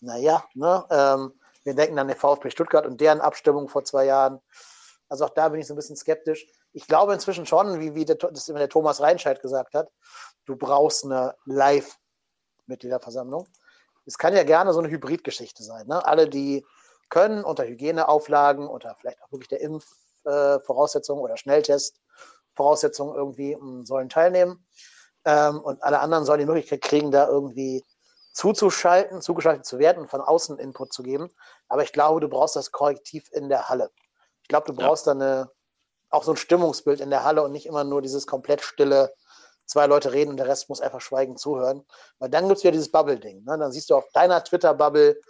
naja, 0.00 0.44
ne? 0.54 0.84
Ähm, 0.90 1.32
wir 1.64 1.74
denken 1.74 1.98
an 1.98 2.08
den 2.08 2.16
VfB 2.16 2.50
Stuttgart 2.50 2.86
und 2.86 3.00
deren 3.00 3.20
Abstimmung 3.20 3.68
vor 3.68 3.84
zwei 3.84 4.06
Jahren. 4.06 4.40
Also 5.08 5.26
auch 5.26 5.30
da 5.30 5.48
bin 5.48 5.60
ich 5.60 5.66
so 5.66 5.74
ein 5.74 5.76
bisschen 5.76 5.96
skeptisch. 5.96 6.46
Ich 6.72 6.86
glaube 6.86 7.12
inzwischen 7.12 7.46
schon, 7.46 7.80
wie, 7.80 7.94
wie 7.94 8.04
der, 8.04 8.16
das 8.16 8.46
der 8.46 8.68
Thomas 8.68 9.00
Reinscheid 9.00 9.40
gesagt 9.40 9.74
hat, 9.74 9.90
du 10.46 10.56
brauchst 10.56 11.04
eine 11.04 11.36
Live-Mitgliederversammlung. 11.44 13.46
Es 14.06 14.18
kann 14.18 14.34
ja 14.34 14.42
gerne 14.42 14.72
so 14.72 14.80
eine 14.80 14.90
Hybridgeschichte 14.90 15.62
sein. 15.62 15.86
Ne? 15.86 16.04
Alle, 16.04 16.28
die 16.28 16.66
können, 17.08 17.44
unter 17.44 17.64
Hygieneauflagen, 17.64 18.66
unter 18.66 18.96
vielleicht 18.98 19.22
auch 19.22 19.30
wirklich 19.30 19.48
der 19.48 19.60
Impfvoraussetzung 19.60 21.18
äh, 21.18 21.22
oder 21.22 21.36
Schnelltest-Voraussetzungen 22.52 23.14
irgendwie 23.14 23.56
sollen 23.84 24.08
teilnehmen. 24.08 24.64
Ähm, 25.24 25.60
und 25.60 25.82
alle 25.82 26.00
anderen 26.00 26.24
sollen 26.24 26.40
die 26.40 26.46
Möglichkeit 26.46 26.82
kriegen, 26.82 27.10
da 27.10 27.28
irgendwie 27.28 27.84
zuzuschalten, 28.32 29.20
zugeschaltet 29.20 29.66
zu 29.66 29.78
werden 29.78 30.02
und 30.02 30.10
von 30.10 30.20
außen 30.20 30.58
Input 30.58 30.92
zu 30.92 31.02
geben. 31.02 31.30
Aber 31.68 31.82
ich 31.82 31.92
glaube, 31.92 32.20
du 32.20 32.28
brauchst 32.28 32.56
das 32.56 32.72
Korrektiv 32.72 33.28
in 33.32 33.48
der 33.48 33.68
Halle. 33.68 33.90
Ich 34.42 34.48
glaube, 34.48 34.66
du 34.66 34.74
brauchst 34.74 35.06
ja. 35.06 35.14
da 35.14 35.20
eine, 35.20 35.50
auch 36.10 36.24
so 36.24 36.32
ein 36.32 36.36
Stimmungsbild 36.36 37.00
in 37.00 37.10
der 37.10 37.24
Halle 37.24 37.42
und 37.42 37.52
nicht 37.52 37.66
immer 37.66 37.84
nur 37.84 38.02
dieses 38.02 38.26
komplett 38.26 38.62
stille, 38.62 39.14
zwei 39.66 39.86
Leute 39.86 40.12
reden 40.12 40.30
und 40.30 40.38
der 40.38 40.48
Rest 40.48 40.68
muss 40.68 40.80
einfach 40.80 41.00
schweigend 41.00 41.38
zuhören. 41.38 41.86
Weil 42.18 42.30
dann 42.30 42.48
gibt 42.48 42.58
es 42.58 42.64
wieder 42.64 42.72
dieses 42.72 42.90
Bubble-Ding. 42.90 43.44
Ne? 43.44 43.58
Dann 43.58 43.70
siehst 43.70 43.90
du 43.90 43.94
auf 43.94 44.10
deiner 44.12 44.42
Twitter-Bubble, 44.42 45.20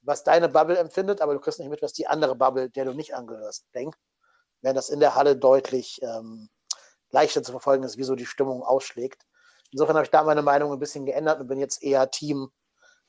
was 0.00 0.24
deine 0.24 0.48
Bubble 0.48 0.78
empfindet, 0.78 1.20
aber 1.20 1.34
du 1.34 1.40
kriegst 1.40 1.58
nicht 1.58 1.68
mit, 1.68 1.82
was 1.82 1.92
die 1.92 2.06
andere 2.06 2.34
Bubble, 2.34 2.70
der 2.70 2.86
du 2.86 2.92
nicht 2.92 3.14
angehörst, 3.14 3.66
denkt. 3.74 3.98
Während 4.62 4.78
das 4.78 4.88
in 4.88 5.00
der 5.00 5.14
Halle 5.14 5.36
deutlich 5.36 6.00
ähm, 6.02 6.48
leichter 7.12 7.42
zu 7.42 7.52
verfolgen 7.52 7.84
ist, 7.84 7.96
wie 7.96 8.02
so 8.02 8.16
die 8.16 8.26
Stimmung 8.26 8.62
ausschlägt. 8.62 9.22
Insofern 9.70 9.96
habe 9.96 10.04
ich 10.04 10.10
da 10.10 10.22
meine 10.24 10.42
Meinung 10.42 10.72
ein 10.72 10.78
bisschen 10.78 11.06
geändert 11.06 11.40
und 11.40 11.46
bin 11.46 11.58
jetzt 11.58 11.82
eher 11.82 12.10
Team, 12.10 12.50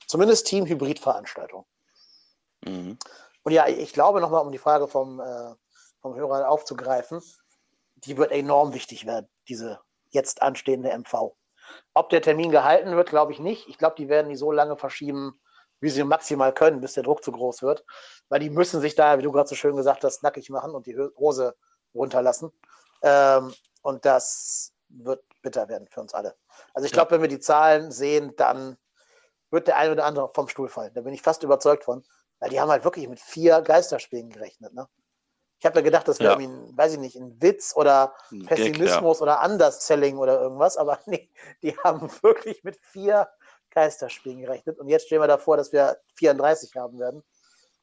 zumindest 0.08 0.48
Team 0.48 0.66
Hybrid-Veranstaltung. 0.66 1.66
Mhm. 2.66 2.98
Und 3.44 3.52
ja, 3.52 3.68
ich 3.68 3.94
glaube 3.94 4.22
nochmal, 4.22 4.46
um 4.46 4.52
die 4.52 4.58
Frage 4.58 4.88
vom, 4.88 5.20
äh, 5.20 5.54
vom 6.02 6.16
Hörer 6.16 6.48
aufzugreifen, 6.50 7.22
die 7.96 8.18
wird 8.18 8.32
enorm 8.32 8.74
wichtig 8.74 9.06
werden, 9.06 9.28
diese 9.48 9.80
jetzt 10.10 10.42
anstehende 10.42 10.92
MV. 10.92 11.36
Ob 11.94 12.10
der 12.10 12.22
Termin 12.22 12.52
gehalten 12.52 12.96
wird, 12.96 13.10
glaube 13.10 13.32
ich 13.32 13.39
nicht. 13.39 13.68
Ich 13.68 13.78
glaube, 13.78 13.96
die 13.98 14.10
werden 14.10 14.30
die 14.30 14.36
so 14.36 14.52
lange 14.52 14.78
verschieben, 14.78 15.39
wie 15.80 15.89
sie 15.89 16.04
maximal 16.04 16.54
können, 16.54 16.82
bis 16.82 16.94
der 16.94 17.04
Druck 17.04 17.24
zu 17.24 17.32
groß 17.32 17.62
wird. 17.62 17.86
Weil 18.30 18.39
die 18.39 18.50
müssen 18.50 18.80
sich 18.80 18.96
da, 18.96 19.18
wie 19.18 19.24
du 19.24 19.32
gerade 19.32 19.50
so 19.50 19.56
schön 19.56 19.76
gesagt 19.76 20.04
hast, 20.04 20.24
nackig 20.24 20.50
machen 20.50 20.76
und 20.76 20.88
die 20.88 20.98
Hose 21.18 21.56
runterlassen. 21.94 22.52
Ähm, 23.02 23.54
und 23.84 24.06
das 24.06 24.74
wird 24.89 25.24
bitter 25.41 25.69
werden 25.69 25.88
für 25.88 26.02
uns 26.02 26.13
alle. 26.13 26.36
Also 26.74 26.86
ich 26.86 26.91
glaube, 26.91 27.12
wenn 27.12 27.22
wir 27.22 27.28
die 27.28 27.39
Zahlen 27.39 27.91
sehen, 27.91 28.36
dann 28.36 28.78
wird 29.52 29.67
der 29.67 29.78
eine 29.78 29.91
oder 29.91 30.06
andere 30.06 30.32
vom 30.34 30.48
Stuhl 30.48 30.67
fallen. 30.67 30.93
Da 30.96 31.02
bin 31.02 31.13
ich 31.13 31.22
fast 31.22 31.43
überzeugt 31.43 31.84
von. 31.84 32.04
Weil 32.39 32.50
die 32.50 32.60
haben 32.60 32.69
halt 32.69 32.84
wirklich 32.84 33.08
mit 33.08 33.22
vier 33.22 33.62
Geisterspielen 33.62 34.30
gerechnet. 34.30 34.74
Ne? 34.74 34.88
Ich 35.60 35.65
habe 35.65 35.80
ja 35.80 35.82
gedacht, 35.82 36.08
das 36.10 36.19
wäre, 36.19 36.41
ja. 36.41 36.48
ein, 36.48 36.78
weiß 36.78 36.93
ich 36.93 37.00
nicht, 37.00 37.15
ein 37.15 37.41
Witz 37.41 37.74
oder 37.74 38.13
ein 38.32 38.46
Pessimismus 38.46 39.19
Gag, 39.19 39.28
ja. 39.28 39.38
oder 39.39 39.43
Underselling 39.46 40.17
oder 40.17 40.41
irgendwas. 40.41 40.76
Aber 40.76 41.00
nee, 41.06 41.32
die 41.62 41.78
haben 41.78 42.12
wirklich 42.22 42.63
mit 42.63 42.78
vier 42.78 43.30
Geisterspielen 43.69 44.39
gerechnet. 44.39 44.78
Und 44.78 44.89
jetzt 44.89 45.06
stehen 45.06 45.22
wir 45.22 45.28
davor, 45.28 45.56
dass 45.56 45.72
wir 45.72 45.98
34 46.15 46.76
haben 46.76 47.00
werden, 47.00 47.24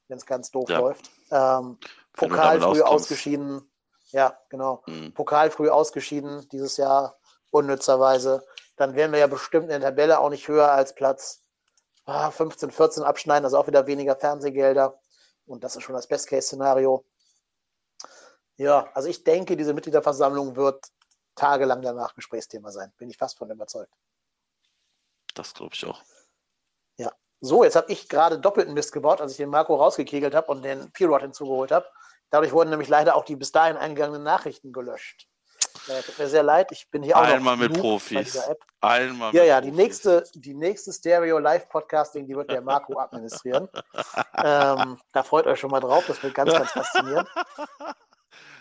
wenn 0.08 0.18
es 0.18 0.26
ganz 0.26 0.50
doof 0.50 0.68
ja. 0.68 0.78
läuft. 0.78 1.10
Ähm, 1.30 1.78
Pokal 2.12 2.60
früh 2.60 2.82
ausgeschieden. 2.82 3.69
Ja, 4.12 4.38
genau. 4.48 4.82
Mhm. 4.86 5.14
Pokal 5.14 5.50
früh 5.50 5.68
ausgeschieden 5.68 6.48
dieses 6.50 6.76
Jahr, 6.76 7.18
unnützerweise. 7.50 8.44
Dann 8.76 8.94
wären 8.94 9.12
wir 9.12 9.18
ja 9.18 9.26
bestimmt 9.26 9.64
in 9.64 9.80
der 9.80 9.80
Tabelle 9.80 10.18
auch 10.18 10.30
nicht 10.30 10.48
höher 10.48 10.70
als 10.70 10.94
Platz 10.94 11.42
ah, 12.06 12.30
15, 12.30 12.70
14 12.70 13.02
abschneiden, 13.02 13.44
also 13.44 13.58
auch 13.58 13.66
wieder 13.66 13.86
weniger 13.86 14.16
Fernsehgelder. 14.16 14.98
Und 15.46 15.64
das 15.64 15.76
ist 15.76 15.82
schon 15.82 15.94
das 15.94 16.06
Best-Case-Szenario. 16.06 17.04
Ja, 18.56 18.88
also 18.94 19.08
ich 19.08 19.24
denke, 19.24 19.56
diese 19.56 19.74
Mitgliederversammlung 19.74 20.56
wird 20.56 20.84
tagelang 21.34 21.82
danach 21.82 22.14
Gesprächsthema 22.14 22.70
sein. 22.70 22.92
Bin 22.98 23.08
ich 23.08 23.16
fast 23.16 23.38
von 23.38 23.50
überzeugt. 23.50 23.92
Das 25.34 25.54
glaube 25.54 25.74
ich 25.74 25.84
auch. 25.86 26.02
Ja. 26.98 27.12
So, 27.40 27.64
jetzt 27.64 27.76
habe 27.76 27.90
ich 27.90 28.08
gerade 28.08 28.38
doppelten 28.38 28.74
Mist 28.74 28.92
gebaut, 28.92 29.20
als 29.20 29.32
ich 29.32 29.38
den 29.38 29.48
Marco 29.48 29.74
rausgekegelt 29.74 30.34
habe 30.34 30.50
und 30.52 30.62
den 30.62 30.92
P-Rod 30.92 31.22
hinzugeholt 31.22 31.72
habe. 31.72 31.86
Dadurch 32.30 32.52
wurden 32.52 32.70
nämlich 32.70 32.88
leider 32.88 33.16
auch 33.16 33.24
die 33.24 33.36
bis 33.36 33.52
dahin 33.52 33.76
eingegangenen 33.76 34.22
Nachrichten 34.22 34.72
gelöscht. 34.72 35.28
Äh, 35.88 36.02
tut 36.02 36.18
mir 36.18 36.28
sehr 36.28 36.42
leid, 36.42 36.72
ich 36.72 36.90
bin 36.90 37.02
hier 37.02 37.16
auch 37.16 37.22
Einmal 37.22 37.56
mit 37.56 37.78
Profis. 37.78 38.38
Einmal 38.80 39.34
ja, 39.34 39.44
ja, 39.44 39.60
die 39.60 39.70
nächste, 39.70 40.24
die 40.34 40.54
nächste 40.54 40.92
Stereo 40.92 41.38
Live 41.38 41.68
Podcasting, 41.68 42.26
die 42.26 42.36
wird 42.36 42.50
der 42.50 42.60
Marco 42.60 42.98
administrieren. 42.98 43.68
ähm, 44.36 44.98
da 45.12 45.22
freut 45.22 45.46
euch 45.46 45.60
schon 45.60 45.70
mal 45.70 45.80
drauf, 45.80 46.04
das 46.06 46.22
wird 46.22 46.34
ganz, 46.34 46.52
ganz 46.52 46.70
faszinierend. 46.70 47.28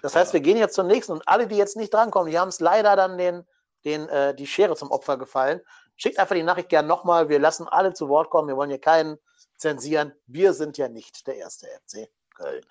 Das 0.01 0.15
heißt, 0.15 0.33
wir 0.33 0.39
gehen 0.39 0.57
jetzt 0.57 0.75
zur 0.75 0.85
nächsten 0.85 1.11
und 1.11 1.27
alle, 1.27 1.47
die 1.47 1.57
jetzt 1.57 1.75
nicht 1.75 1.93
drankommen, 1.93 2.31
die 2.31 2.39
haben 2.39 2.49
es 2.49 2.59
leider 2.59 2.95
dann 2.95 3.17
den, 3.17 3.45
den, 3.85 4.07
äh, 4.09 4.33
die 4.33 4.47
Schere 4.47 4.75
zum 4.75 4.91
Opfer 4.91 5.17
gefallen. 5.17 5.61
Schickt 5.97 6.19
einfach 6.19 6.35
die 6.35 6.43
Nachricht 6.43 6.69
gerne 6.69 6.87
nochmal. 6.87 7.27
Wir 7.27 7.39
lassen 7.39 7.67
alle 7.67 7.93
zu 7.93 8.07
Wort 8.07 8.29
kommen. 8.29 8.47
Wir 8.47 8.55
wollen 8.55 8.69
hier 8.69 8.79
keinen 8.79 9.19
zensieren. 9.57 10.13
Wir 10.27 10.53
sind 10.53 10.77
ja 10.77 10.87
nicht 10.87 11.27
der 11.27 11.35
erste 11.35 11.67
FC 11.67 12.09
Köln. 12.33 12.65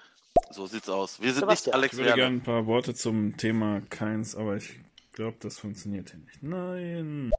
So 0.51 0.67
sieht's 0.67 0.89
aus. 0.89 1.21
Wir 1.21 1.33
sind 1.33 1.41
Sebastian. 1.41 1.73
nicht 1.73 1.75
Alex 1.75 1.93
Ich 1.95 1.99
würde 1.99 2.15
gerne 2.15 2.37
ein 2.37 2.43
paar 2.43 2.67
Worte 2.67 2.95
zum 2.95 3.37
Thema 3.37 3.81
Keins, 3.91 4.35
aber 4.35 4.57
ich 4.57 4.81
glaube, 5.13 5.37
das 5.41 5.59
funktioniert 5.59 6.11
hier 6.11 6.21
nicht. 6.21 6.43
Nein. 6.43 7.31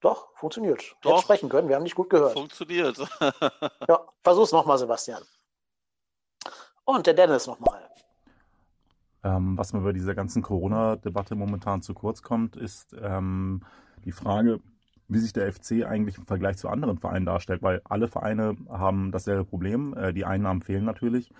Doch, 0.00 0.28
funktioniert. 0.36 0.96
Doch. 1.02 1.12
Hätte 1.12 1.22
sprechen 1.22 1.48
können, 1.48 1.68
wir 1.68 1.76
haben 1.76 1.84
dich 1.84 1.94
gut 1.94 2.10
gehört. 2.10 2.32
Funktioniert. 2.32 2.98
ja, 3.88 4.00
versuch's 4.22 4.52
nochmal, 4.52 4.78
Sebastian. 4.78 5.22
Und 6.84 7.06
der 7.06 7.14
Dennis 7.14 7.46
nochmal. 7.46 7.88
Ähm, 9.22 9.58
was 9.58 9.72
mir 9.72 9.80
bei 9.80 9.92
dieser 9.92 10.14
ganzen 10.14 10.42
Corona-Debatte 10.42 11.34
momentan 11.34 11.82
zu 11.82 11.92
kurz 11.92 12.22
kommt, 12.22 12.56
ist 12.56 12.96
ähm, 13.00 13.62
die 14.04 14.12
Frage, 14.12 14.60
wie 15.10 15.18
sich 15.18 15.32
der 15.32 15.52
FC 15.52 15.84
eigentlich 15.84 16.18
im 16.18 16.24
Vergleich 16.24 16.56
zu 16.56 16.68
anderen 16.68 16.98
Vereinen 16.98 17.26
darstellt, 17.26 17.62
weil 17.62 17.82
alle 17.84 18.06
Vereine 18.06 18.56
haben 18.68 19.10
dasselbe 19.10 19.44
Problem. 19.44 19.92
Äh, 19.94 20.12
die 20.12 20.24
Einnahmen 20.24 20.62
fehlen 20.62 20.84
natürlich, 20.84 21.30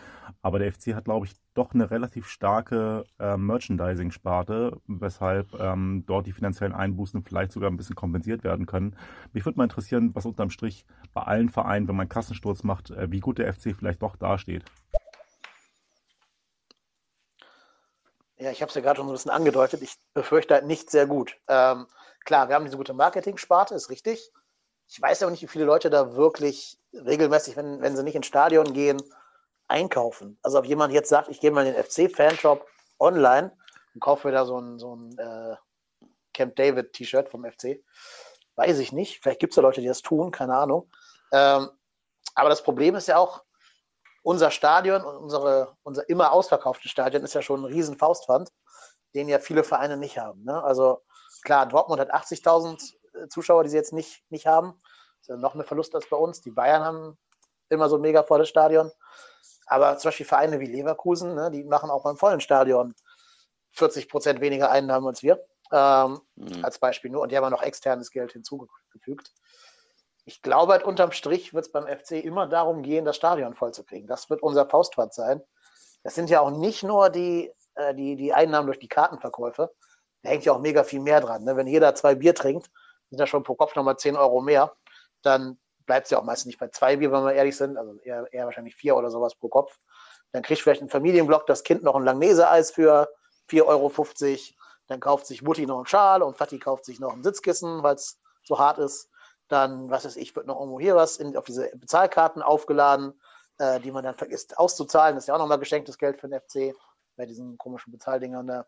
aber 0.42 0.59
der 0.59 0.72
FC 0.72 0.94
hat, 0.94 1.04
glaube 1.04 1.26
ich, 1.26 1.35
doch 1.54 1.72
eine 1.72 1.90
relativ 1.90 2.26
starke 2.26 3.04
äh, 3.20 3.37
Merchandising-Sparte, 3.37 4.76
weshalb 4.88 5.54
ähm, 5.61 6.04
dort 6.06 6.26
die 6.26 6.33
finanziellen 6.33 6.74
Einbußen 6.74 7.22
vielleicht 7.22 7.52
sogar 7.52 7.70
ein 7.70 7.76
bisschen 7.76 7.94
kompensiert 7.94 8.42
werden 8.42 8.66
können. 8.66 8.96
Mich 9.33 9.44
würde 9.44 9.59
mal 9.59 9.64
interessieren, 9.64 10.11
was 10.14 10.26
unterm 10.26 10.50
Strich 10.50 10.85
bei 11.14 11.22
allen 11.22 11.48
Vereinen, 11.48 11.87
wenn 11.87 11.96
man 11.96 12.09
Kassensturz 12.09 12.64
macht, 12.64 12.90
äh, 12.90 13.11
wie 13.12 13.20
gut 13.20 13.38
der 13.38 13.52
FC 13.52 13.74
vielleicht 13.76 14.02
doch 14.02 14.16
dasteht. 14.16 14.64
Ja, 18.37 18.50
ich 18.50 18.62
habe 18.62 18.70
es 18.70 18.74
ja 18.74 18.80
gerade 18.80 18.96
schon 18.96 19.06
so 19.06 19.12
ein 19.12 19.16
bisschen 19.16 19.30
angedeutet. 19.30 19.83
Ich 19.83 19.94
befürchte 20.14 20.54
halt 20.54 20.66
nicht 20.66 20.90
sehr 20.90 21.06
gut. 21.06 21.37
Ähm, 21.46 21.87
klar, 22.31 22.49
wir 22.49 22.55
haben 22.55 22.64
diese 22.64 22.77
gute 22.77 22.95
Marketing-Sparte, 22.95 23.75
ist 23.75 23.90
richtig. 23.90 24.31
Ich 24.87 25.03
weiß 25.03 25.21
aber 25.25 25.33
nicht, 25.33 25.43
wie 25.43 25.49
viele 25.49 25.64
Leute 25.64 25.90
da 25.90 26.14
wirklich 26.14 26.79
regelmäßig, 26.93 27.57
wenn, 27.57 27.83
wenn 27.83 27.97
sie 27.97 28.05
nicht 28.05 28.14
ins 28.14 28.29
Stadion 28.29 28.73
gehen, 28.73 29.03
einkaufen. 29.66 30.38
Also 30.40 30.61
ob 30.61 30.64
jemand 30.64 30.93
jetzt 30.93 31.09
sagt, 31.09 31.29
ich 31.29 31.40
gehe 31.40 31.51
mal 31.51 31.66
in 31.66 31.75
den 31.75 31.83
FC-Fanshop 31.83 32.64
online 33.01 33.51
und 33.95 34.01
kaufe 34.01 34.29
mir 34.29 34.33
da 34.33 34.45
so 34.45 34.61
ein, 34.61 34.79
so 34.79 34.95
ein 34.95 35.19
äh, 35.19 35.57
Camp 36.33 36.55
David-T-Shirt 36.55 37.29
vom 37.29 37.45
FC, 37.45 37.83
weiß 38.55 38.79
ich 38.79 38.93
nicht. 38.93 39.21
Vielleicht 39.21 39.40
gibt 39.40 39.53
es 39.53 39.57
ja 39.57 39.62
Leute, 39.62 39.81
die 39.81 39.88
das 39.88 40.01
tun, 40.01 40.31
keine 40.31 40.55
Ahnung. 40.57 40.88
Ähm, 41.33 41.69
aber 42.37 42.49
das 42.49 42.62
Problem 42.62 42.95
ist 42.95 43.09
ja 43.09 43.16
auch, 43.16 43.43
unser 44.23 44.53
Stadion 44.53 45.03
und 45.03 45.16
unsere, 45.16 45.77
unser 45.83 46.09
immer 46.09 46.31
ausverkauftes 46.31 46.93
Stadion 46.93 47.25
ist 47.25 47.35
ja 47.35 47.43
schon 47.43 47.62
ein 47.62 47.73
riesen 47.73 47.97
Faustpfand, 47.97 48.53
den 49.16 49.29
ja 49.29 49.40
viele 49.40 49.64
Vereine 49.64 49.97
nicht 49.97 50.19
haben. 50.19 50.45
Ne? 50.45 50.62
Also 50.62 51.03
klar, 51.42 51.66
Dortmund 51.66 52.00
hat 52.00 52.12
80.000 52.12 52.94
äh, 53.14 53.29
Zuschauer, 53.29 53.64
die 53.64 53.70
sie 53.70 53.76
jetzt 53.76 53.92
nicht, 53.92 54.22
nicht 54.31 54.46
haben. 54.46 54.72
Das 54.72 55.22
ist 55.22 55.29
ja 55.29 55.37
noch 55.37 55.55
mehr 55.55 55.66
Verlust 55.66 55.94
als 55.94 56.09
bei 56.09 56.16
uns. 56.16 56.40
Die 56.40 56.50
Bayern 56.50 56.85
haben 56.85 57.18
immer 57.68 57.88
so 57.88 57.96
ein 57.96 58.03
mega 58.03 58.22
volles 58.22 58.48
Stadion. 58.48 58.90
Aber 59.66 59.96
zum 59.98 60.09
Beispiel 60.09 60.26
Vereine 60.26 60.61
wie 60.61 60.66
Leverkusen, 60.66 61.35
ne, 61.35 61.50
die 61.50 61.64
machen 61.64 61.90
auch 61.90 62.03
beim 62.03 62.16
vollen 62.16 62.40
Stadion 62.40 62.94
40 63.72 64.09
Prozent 64.09 64.40
weniger 64.40 64.70
Einnahmen 64.70 65.07
als 65.07 65.22
wir. 65.22 65.44
Ähm, 65.72 66.20
mhm. 66.35 66.64
Als 66.64 66.79
Beispiel 66.79 67.11
nur. 67.11 67.22
Und 67.22 67.31
die 67.31 67.37
haben 67.37 67.48
noch 67.50 67.62
externes 67.62 68.11
Geld 68.11 68.33
hinzugefügt. 68.33 69.33
Ich 70.24 70.42
glaube 70.42 70.72
halt 70.72 70.83
unterm 70.83 71.12
Strich 71.12 71.55
wird 71.55 71.66
es 71.66 71.72
beim 71.72 71.87
FC 71.87 72.12
immer 72.12 72.46
darum 72.46 72.83
gehen, 72.83 73.05
das 73.05 73.16
Stadion 73.16 73.55
vollzukriegen. 73.55 74.09
Das 74.09 74.29
wird 74.29 74.42
unser 74.42 74.68
Faustpfand 74.68 75.14
sein. 75.14 75.42
Das 76.03 76.14
sind 76.14 76.31
ja 76.31 76.40
auch 76.40 76.50
nicht 76.50 76.83
nur 76.83 77.11
die, 77.11 77.53
äh, 77.74 77.94
die, 77.94 78.16
die 78.16 78.33
Einnahmen 78.33 78.66
durch 78.66 78.79
die 78.79 78.88
Kartenverkäufe, 78.88 79.70
da 80.22 80.30
hängt 80.30 80.44
ja 80.44 80.52
auch 80.52 80.61
mega 80.61 80.85
viel 80.85 81.00
mehr 81.00 81.20
dran. 81.20 81.44
Ne? 81.44 81.56
Wenn 81.56 81.66
jeder 81.66 81.94
zwei 81.94 82.14
Bier 82.14 82.35
trinkt, 82.35 82.70
sind 83.09 83.18
da 83.18 83.26
schon 83.26 83.42
pro 83.42 83.54
Kopf 83.54 83.74
nochmal 83.74 83.96
10 83.96 84.16
Euro 84.16 84.40
mehr. 84.40 84.74
Dann 85.22 85.59
bleibt 85.87 86.06
es 86.06 86.11
ja 86.11 86.18
auch 86.18 86.24
meistens 86.24 86.46
nicht 86.46 86.59
bei 86.59 86.68
zwei 86.68 86.96
Bier, 86.96 87.11
wenn 87.11 87.24
wir 87.24 87.33
ehrlich 87.33 87.56
sind, 87.56 87.76
also 87.76 87.98
eher, 88.00 88.26
eher 88.33 88.44
wahrscheinlich 88.44 88.76
vier 88.76 88.96
oder 88.96 89.11
sowas 89.11 89.35
pro 89.35 89.48
Kopf. 89.48 89.78
Dann 90.33 90.42
kriegt 90.42 90.61
vielleicht 90.61 90.83
ein 90.83 90.88
Familienblock 90.88 91.46
das 91.46 91.64
Kind 91.64 91.83
noch 91.83 91.96
ein 91.96 92.04
Langnese-Eis 92.04 92.70
für 92.70 93.09
4,50 93.50 93.64
Euro. 93.66 93.92
Dann 94.87 95.00
kauft 95.00 95.26
sich 95.26 95.42
Mutti 95.42 95.66
noch 95.66 95.78
einen 95.78 95.87
Schal 95.87 96.22
und 96.22 96.37
Vati 96.37 96.59
kauft 96.59 96.85
sich 96.85 97.00
noch 97.00 97.12
ein 97.12 97.22
Sitzkissen, 97.22 97.83
weil 97.83 97.96
es 97.96 98.20
so 98.44 98.59
hart 98.59 98.78
ist. 98.78 99.11
Dann, 99.48 99.90
was 99.90 100.04
weiß 100.04 100.16
ich, 100.16 100.35
wird 100.37 100.46
noch 100.46 100.61
irgendwo 100.61 100.78
hier 100.78 100.94
was 100.94 101.16
in, 101.16 101.37
auf 101.37 101.44
diese 101.44 101.70
Bezahlkarten 101.76 102.42
aufgeladen, 102.42 103.20
äh, 103.59 103.80
die 103.80 103.90
man 103.90 104.04
dann 104.04 104.14
vergisst 104.14 104.56
auszuzahlen. 104.59 105.16
Das 105.16 105.24
ist 105.24 105.28
ja 105.28 105.35
auch 105.35 105.38
nochmal 105.38 105.59
geschenktes 105.59 105.98
Geld 105.98 106.20
für 106.20 106.28
den 106.28 106.40
FC 106.40 106.76
bei 107.16 107.26
diesen 107.26 107.59
komischen 107.59 107.92
Bezahldingern 107.92 108.46
da. 108.46 108.66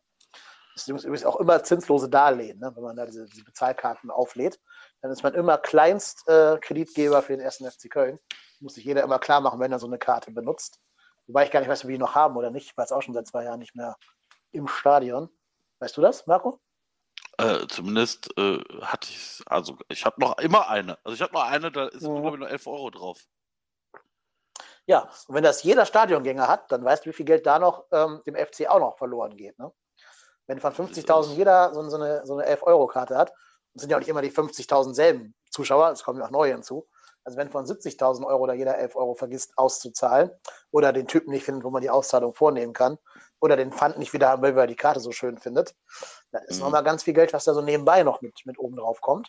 Das 0.74 0.88
ist 0.88 1.04
übrigens 1.04 1.24
auch 1.24 1.36
immer 1.36 1.62
zinslose 1.62 2.08
Darlehen, 2.08 2.58
ne? 2.58 2.72
wenn 2.74 2.82
man 2.82 2.96
da 2.96 3.04
diese, 3.06 3.26
diese, 3.26 3.44
Bezahlkarten 3.44 4.10
auflädt. 4.10 4.58
Dann 5.02 5.10
ist 5.10 5.22
man 5.22 5.34
immer 5.34 5.58
Kleinstkreditgeber 5.58 7.18
äh, 7.18 7.22
für 7.22 7.32
den 7.32 7.40
ersten 7.40 7.70
FC 7.70 7.90
Köln. 7.90 8.18
Muss 8.60 8.74
sich 8.74 8.84
jeder 8.84 9.02
immer 9.02 9.18
klar 9.18 9.40
machen, 9.40 9.60
wenn 9.60 9.72
er 9.72 9.78
so 9.78 9.86
eine 9.86 9.98
Karte 9.98 10.30
benutzt. 10.30 10.80
Wobei 11.26 11.44
ich 11.44 11.50
gar 11.50 11.60
nicht 11.60 11.68
weiß, 11.68 11.84
ob 11.84 11.88
wir 11.88 11.96
die 11.96 12.02
noch 12.02 12.14
haben 12.14 12.36
oder 12.36 12.50
nicht. 12.50 12.70
Ich 12.70 12.76
war 12.76 12.84
jetzt 12.84 12.92
auch 12.92 13.02
schon 13.02 13.14
seit 13.14 13.26
zwei 13.26 13.44
Jahren 13.44 13.58
nicht 13.58 13.74
mehr 13.74 13.96
im 14.52 14.68
Stadion. 14.68 15.28
Weißt 15.80 15.96
du 15.96 16.00
das, 16.00 16.26
Marco? 16.26 16.60
Äh, 17.38 17.66
zumindest 17.68 18.30
äh, 18.38 18.58
hatte 18.82 19.08
ich 19.10 19.42
also 19.46 19.76
ich 19.88 20.04
habe 20.04 20.20
noch 20.20 20.38
immer 20.38 20.68
eine. 20.68 20.98
Also 21.04 21.14
ich 21.14 21.22
habe 21.22 21.32
noch 21.32 21.44
eine, 21.44 21.72
da 21.72 21.88
ist, 21.88 22.02
mhm. 22.02 22.22
glaube 22.22 22.36
ich, 22.36 22.40
noch 22.40 22.48
11 22.48 22.66
Euro 22.66 22.90
drauf. 22.90 23.26
Ja, 24.86 25.08
und 25.28 25.34
wenn 25.34 25.44
das 25.44 25.62
jeder 25.62 25.86
Stadiongänger 25.86 26.48
hat, 26.48 26.70
dann 26.72 26.84
weißt 26.84 27.04
du, 27.04 27.10
wie 27.10 27.14
viel 27.14 27.26
Geld 27.26 27.46
da 27.46 27.58
noch 27.58 27.86
ähm, 27.92 28.20
dem 28.26 28.34
FC 28.34 28.68
auch 28.68 28.80
noch 28.80 28.98
verloren 28.98 29.36
geht. 29.36 29.58
Ne? 29.58 29.72
Wenn 30.46 30.60
von 30.60 30.72
50.000 30.72 31.34
jeder 31.34 31.72
so, 31.74 31.88
so, 31.88 31.96
eine, 31.96 32.26
so 32.26 32.36
eine 32.36 32.48
11-Euro-Karte 32.48 33.16
hat, 33.16 33.32
sind 33.74 33.90
ja 33.90 33.96
auch 33.96 34.00
nicht 34.00 34.08
immer 34.08 34.22
die 34.22 34.30
50.000 34.30 34.94
selben 34.94 35.34
Zuschauer, 35.50 35.90
es 35.90 36.02
kommen 36.02 36.18
ja 36.18 36.26
auch 36.26 36.30
neue 36.30 36.52
hinzu. 36.52 36.86
Also 37.24 37.38
wenn 37.38 37.50
von 37.50 37.64
70.000 37.64 38.26
Euro 38.26 38.46
da 38.46 38.52
jeder 38.52 38.76
11 38.78 38.96
Euro 38.96 39.14
vergisst 39.14 39.52
auszuzahlen 39.56 40.30
oder 40.72 40.92
den 40.92 41.06
Typen 41.06 41.30
nicht 41.30 41.44
findet, 41.44 41.64
wo 41.64 41.70
man 41.70 41.82
die 41.82 41.90
Auszahlung 41.90 42.34
vornehmen 42.34 42.72
kann 42.72 42.98
oder 43.40 43.56
den 43.56 43.72
Pfand 43.72 43.98
nicht 43.98 44.12
wieder 44.12 44.28
haben 44.28 44.42
will, 44.42 44.56
weil 44.56 44.64
er 44.64 44.66
die 44.66 44.76
Karte 44.76 45.00
so 45.00 45.12
schön 45.12 45.38
findet, 45.38 45.74
dann 46.32 46.42
ist 46.44 46.56
mhm. 46.56 46.64
nochmal 46.64 46.82
ganz 46.82 47.04
viel 47.04 47.14
Geld, 47.14 47.32
was 47.32 47.44
da 47.44 47.54
so 47.54 47.62
nebenbei 47.62 48.02
noch 48.02 48.22
mit, 48.22 48.44
mit 48.44 48.58
oben 48.58 48.76
drauf 48.76 49.00
kommt. 49.00 49.28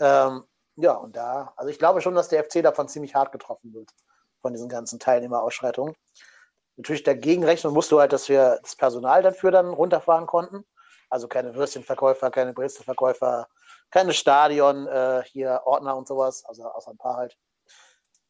Ähm, 0.00 0.44
ja, 0.76 0.92
und 0.94 1.14
da, 1.16 1.52
also 1.56 1.70
ich 1.70 1.78
glaube 1.78 2.00
schon, 2.00 2.16
dass 2.16 2.28
der 2.28 2.42
FC 2.42 2.62
davon 2.62 2.88
ziemlich 2.88 3.14
hart 3.14 3.30
getroffen 3.30 3.72
wird, 3.72 3.90
von 4.42 4.52
diesen 4.52 4.68
ganzen 4.68 4.98
Teilnehmerausschreitungen. 4.98 5.94
Natürlich 6.76 7.04
dagegen 7.04 7.44
rechnen 7.44 7.72
musst 7.72 7.92
du 7.92 8.00
halt, 8.00 8.12
dass 8.12 8.28
wir 8.28 8.58
das 8.62 8.76
Personal 8.76 9.22
dafür 9.22 9.50
dann 9.50 9.68
runterfahren 9.68 10.26
konnten. 10.26 10.64
Also 11.08 11.28
keine 11.28 11.54
Würstchenverkäufer, 11.54 12.30
keine 12.30 12.52
Brezelverkäufer, 12.52 13.46
keine 13.90 14.12
Stadion, 14.12 14.88
äh, 14.88 15.22
hier 15.26 15.62
Ordner 15.64 15.96
und 15.96 16.08
sowas, 16.08 16.44
also 16.44 16.64
außer 16.64 16.90
ein 16.90 16.98
paar 16.98 17.16
halt. 17.16 17.36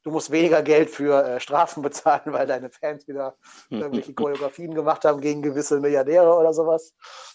Du 0.03 0.11
musst 0.11 0.31
weniger 0.31 0.63
Geld 0.63 0.91
für 0.91 1.25
äh, 1.25 1.41
Strafen 1.41 1.83
bezahlen, 1.83 2.33
weil 2.33 2.47
deine 2.47 2.71
Fans 2.71 3.09
wieder 3.09 3.37
irgendwelche 3.71 4.13
Choreografien 4.13 4.75
gemacht 4.75 5.05
haben 5.07 5.21
gegen 5.23 5.41
gewisse 5.41 5.81
Milliardäre 5.81 6.35
oder 6.35 6.53
sowas. 6.53 6.93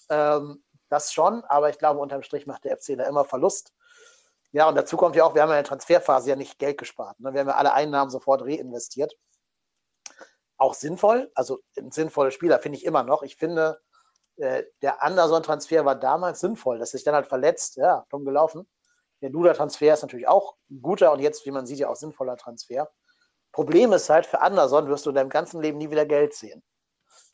Ähm, 0.09 0.63
das 0.89 1.11
schon, 1.13 1.43
aber 1.45 1.69
ich 1.69 1.79
glaube, 1.79 1.99
unterm 1.99 2.21
Strich 2.21 2.45
macht 2.45 2.65
der 2.65 2.77
FC 2.77 2.97
da 2.97 3.05
immer 3.05 3.25
Verlust. 3.25 3.73
Ja, 4.51 4.67
und 4.67 4.75
dazu 4.75 4.97
kommt 4.97 5.15
ja 5.15 5.23
auch, 5.23 5.35
wir 5.35 5.43
haben 5.43 5.49
ja 5.49 5.57
in 5.57 5.63
der 5.63 5.69
Transferphase 5.69 6.29
ja 6.29 6.35
nicht 6.35 6.57
Geld 6.57 6.77
gespart. 6.79 7.19
Ne? 7.19 7.33
Wir 7.33 7.41
haben 7.41 7.47
ja 7.47 7.55
alle 7.55 7.73
Einnahmen 7.73 8.09
sofort 8.09 8.41
reinvestiert 8.41 9.15
auch 10.59 10.73
sinnvoll. 10.73 11.31
Also 11.33 11.59
ein 11.77 11.91
sinnvoller 11.91 12.31
Spieler 12.31 12.59
finde 12.59 12.77
ich 12.77 12.85
immer 12.85 13.03
noch. 13.03 13.23
Ich 13.23 13.35
finde, 13.35 13.81
äh, 14.37 14.63
der 14.81 15.01
Anderson-Transfer 15.01 15.85
war 15.85 15.95
damals 15.95 16.41
sinnvoll, 16.41 16.79
dass 16.79 16.91
sich 16.91 17.03
dann 17.03 17.15
halt 17.15 17.27
verletzt. 17.27 17.77
Ja, 17.77 18.05
dumm 18.09 18.25
gelaufen. 18.25 18.67
Der 19.21 19.31
Duda-Transfer 19.31 19.93
ist 19.93 20.01
natürlich 20.01 20.27
auch 20.27 20.55
ein 20.69 20.81
guter 20.81 21.11
und 21.11 21.19
jetzt, 21.19 21.45
wie 21.45 21.51
man 21.51 21.65
sieht, 21.65 21.79
ja 21.79 21.89
auch 21.89 21.95
sinnvoller 21.95 22.37
Transfer. 22.37 22.89
Problem 23.51 23.91
ist 23.93 24.09
halt, 24.09 24.25
für 24.25 24.41
Anderson 24.41 24.87
wirst 24.87 25.05
du 25.05 25.09
in 25.09 25.15
deinem 25.15 25.29
ganzen 25.29 25.61
Leben 25.61 25.77
nie 25.77 25.89
wieder 25.89 26.05
Geld 26.05 26.33
sehen. 26.33 26.63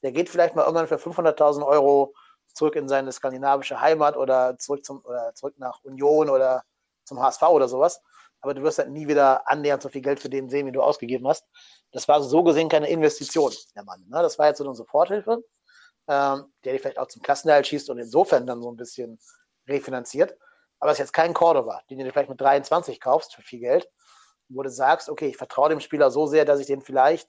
Der 0.02 0.12
geht 0.12 0.30
vielleicht 0.30 0.56
mal 0.56 0.64
irgendwann 0.64 0.88
für 0.88 0.96
500.000 0.96 1.66
Euro 1.66 2.14
zurück 2.54 2.76
in 2.76 2.88
seine 2.88 3.12
skandinavische 3.12 3.82
Heimat 3.82 4.16
oder 4.16 4.58
zurück, 4.58 4.86
zum, 4.86 5.04
oder 5.04 5.34
zurück 5.36 5.56
nach 5.58 5.84
Union 5.84 6.30
oder 6.30 6.64
zum 7.04 7.22
HSV 7.22 7.44
oder 7.44 7.68
sowas 7.68 8.02
aber 8.46 8.54
du 8.54 8.62
wirst 8.62 8.78
halt 8.78 8.92
nie 8.92 9.08
wieder 9.08 9.50
annähernd 9.50 9.82
so 9.82 9.90
viel 9.90 10.04
Geld 10.04 10.20
für 10.20 10.30
den 10.30 10.50
sehen, 10.50 10.68
wie 10.68 10.72
du 10.72 10.84
ausgegeben 10.84 11.28
hast. 11.28 11.48
Das 11.92 12.08
war 12.08 12.22
so 12.22 12.44
gesehen 12.44 12.70
keine 12.70 12.88
Investition, 12.88 13.52
der 13.76 13.84
Mann. 13.84 14.06
Ne? 14.08 14.22
Das 14.22 14.38
war 14.38 14.46
jetzt 14.46 14.60
so 14.60 14.64
eine 14.64 14.76
Soforthilfe, 14.76 15.44
ähm, 16.08 16.54
der 16.64 16.74
dich 16.74 16.82
vielleicht 16.82 17.00
auch 17.00 17.08
zum 17.08 17.24
Klassenerhalt 17.24 17.66
schießt 17.66 17.90
und 17.90 17.98
insofern 17.98 18.46
dann 18.46 18.62
so 18.62 18.72
ein 18.72 18.76
bisschen 18.76 19.18
refinanziert. 19.68 20.38
Aber 20.80 20.92
es 20.92 21.00
ist 21.00 21.06
jetzt 21.06 21.14
kein 21.14 21.34
Cordova, 21.34 21.82
den 21.90 21.98
du 21.98 22.04
dir 22.04 22.12
vielleicht 22.12 22.30
mit 22.30 22.40
23 22.40 23.02
kaufst 23.02 23.34
für 23.34 23.42
viel 23.42 23.62
Geld, 23.62 23.90
wo 24.50 24.62
du 24.62 24.70
sagst, 24.70 25.10
okay, 25.10 25.30
ich 25.30 25.38
vertraue 25.38 25.70
dem 25.70 25.80
Spieler 25.80 26.12
so 26.12 26.28
sehr, 26.28 26.46
dass 26.46 26.60
ich 26.60 26.68
den 26.68 26.82
vielleicht 26.82 27.28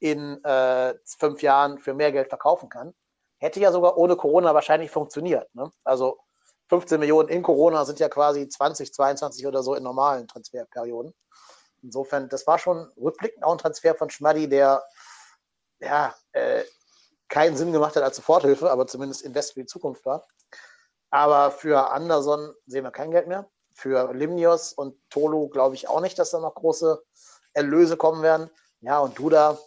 in 0.00 0.44
äh, 0.44 0.94
fünf 1.18 1.40
Jahren 1.40 1.78
für 1.78 1.94
mehr 1.94 2.12
Geld 2.12 2.28
verkaufen 2.28 2.68
kann. 2.68 2.92
Hätte 3.38 3.58
ja 3.58 3.72
sogar 3.72 3.96
ohne 3.96 4.16
Corona 4.16 4.52
wahrscheinlich 4.52 4.90
funktioniert. 4.90 5.48
Ne? 5.54 5.72
Also 5.82 6.18
15 6.68 7.00
Millionen 7.00 7.28
in 7.28 7.42
Corona 7.42 7.84
sind 7.84 7.98
ja 7.98 8.08
quasi 8.08 8.48
20, 8.48 8.92
22 8.92 9.46
oder 9.46 9.62
so 9.62 9.74
in 9.74 9.82
normalen 9.82 10.28
Transferperioden. 10.28 11.14
Insofern, 11.82 12.28
das 12.28 12.46
war 12.46 12.58
schon 12.58 12.90
rückblickend 12.96 13.44
auch 13.44 13.52
ein 13.52 13.58
Transfer 13.58 13.94
von 13.94 14.10
Schmaddi, 14.10 14.48
der 14.48 14.84
ja 15.80 16.14
äh, 16.32 16.64
keinen 17.28 17.56
Sinn 17.56 17.72
gemacht 17.72 17.96
hat 17.96 18.02
als 18.02 18.16
Soforthilfe, 18.16 18.70
aber 18.70 18.86
zumindest 18.86 19.22
Invest 19.22 19.54
für 19.54 19.60
die 19.60 19.66
Zukunft 19.66 20.04
war. 20.04 20.26
Aber 21.10 21.50
für 21.50 21.90
Anderson 21.90 22.54
sehen 22.66 22.84
wir 22.84 22.90
kein 22.90 23.10
Geld 23.10 23.28
mehr. 23.28 23.48
Für 23.72 24.12
Limnios 24.12 24.72
und 24.72 24.98
Tolo 25.08 25.48
glaube 25.48 25.74
ich 25.74 25.88
auch 25.88 26.00
nicht, 26.00 26.18
dass 26.18 26.30
da 26.30 26.40
noch 26.40 26.54
große 26.54 27.00
Erlöse 27.54 27.96
kommen 27.96 28.22
werden. 28.22 28.50
Ja, 28.80 28.98
und 28.98 29.18
Duda, 29.18 29.58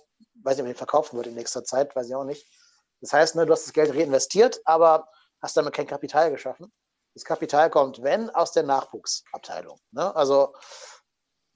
weiß 0.44 0.58
nicht, 0.58 0.62
ob 0.62 0.68
den 0.68 0.76
verkaufen 0.76 1.18
wird 1.18 1.28
in 1.28 1.36
nächster 1.36 1.64
Zeit, 1.64 1.96
weiß 1.96 2.10
ich 2.10 2.16
auch 2.16 2.26
nicht. 2.26 2.48
Das 3.00 3.14
heißt, 3.14 3.36
ne, 3.36 3.46
du 3.46 3.54
hast 3.54 3.66
das 3.66 3.74
Geld 3.74 3.96
reinvestiert, 3.96 4.62
aber 4.66 5.08
hast 5.42 5.58
damit 5.58 5.74
kein 5.74 5.88
Kapital 5.88 6.30
geschaffen 6.30 6.72
das 7.14 7.26
Kapital 7.26 7.70
kommt, 7.70 8.04
wenn, 8.04 8.30
aus 8.30 8.52
der 8.52 8.64
Nachwuchsabteilung. 8.64 9.80
Ne? 9.92 10.16
Also 10.16 10.54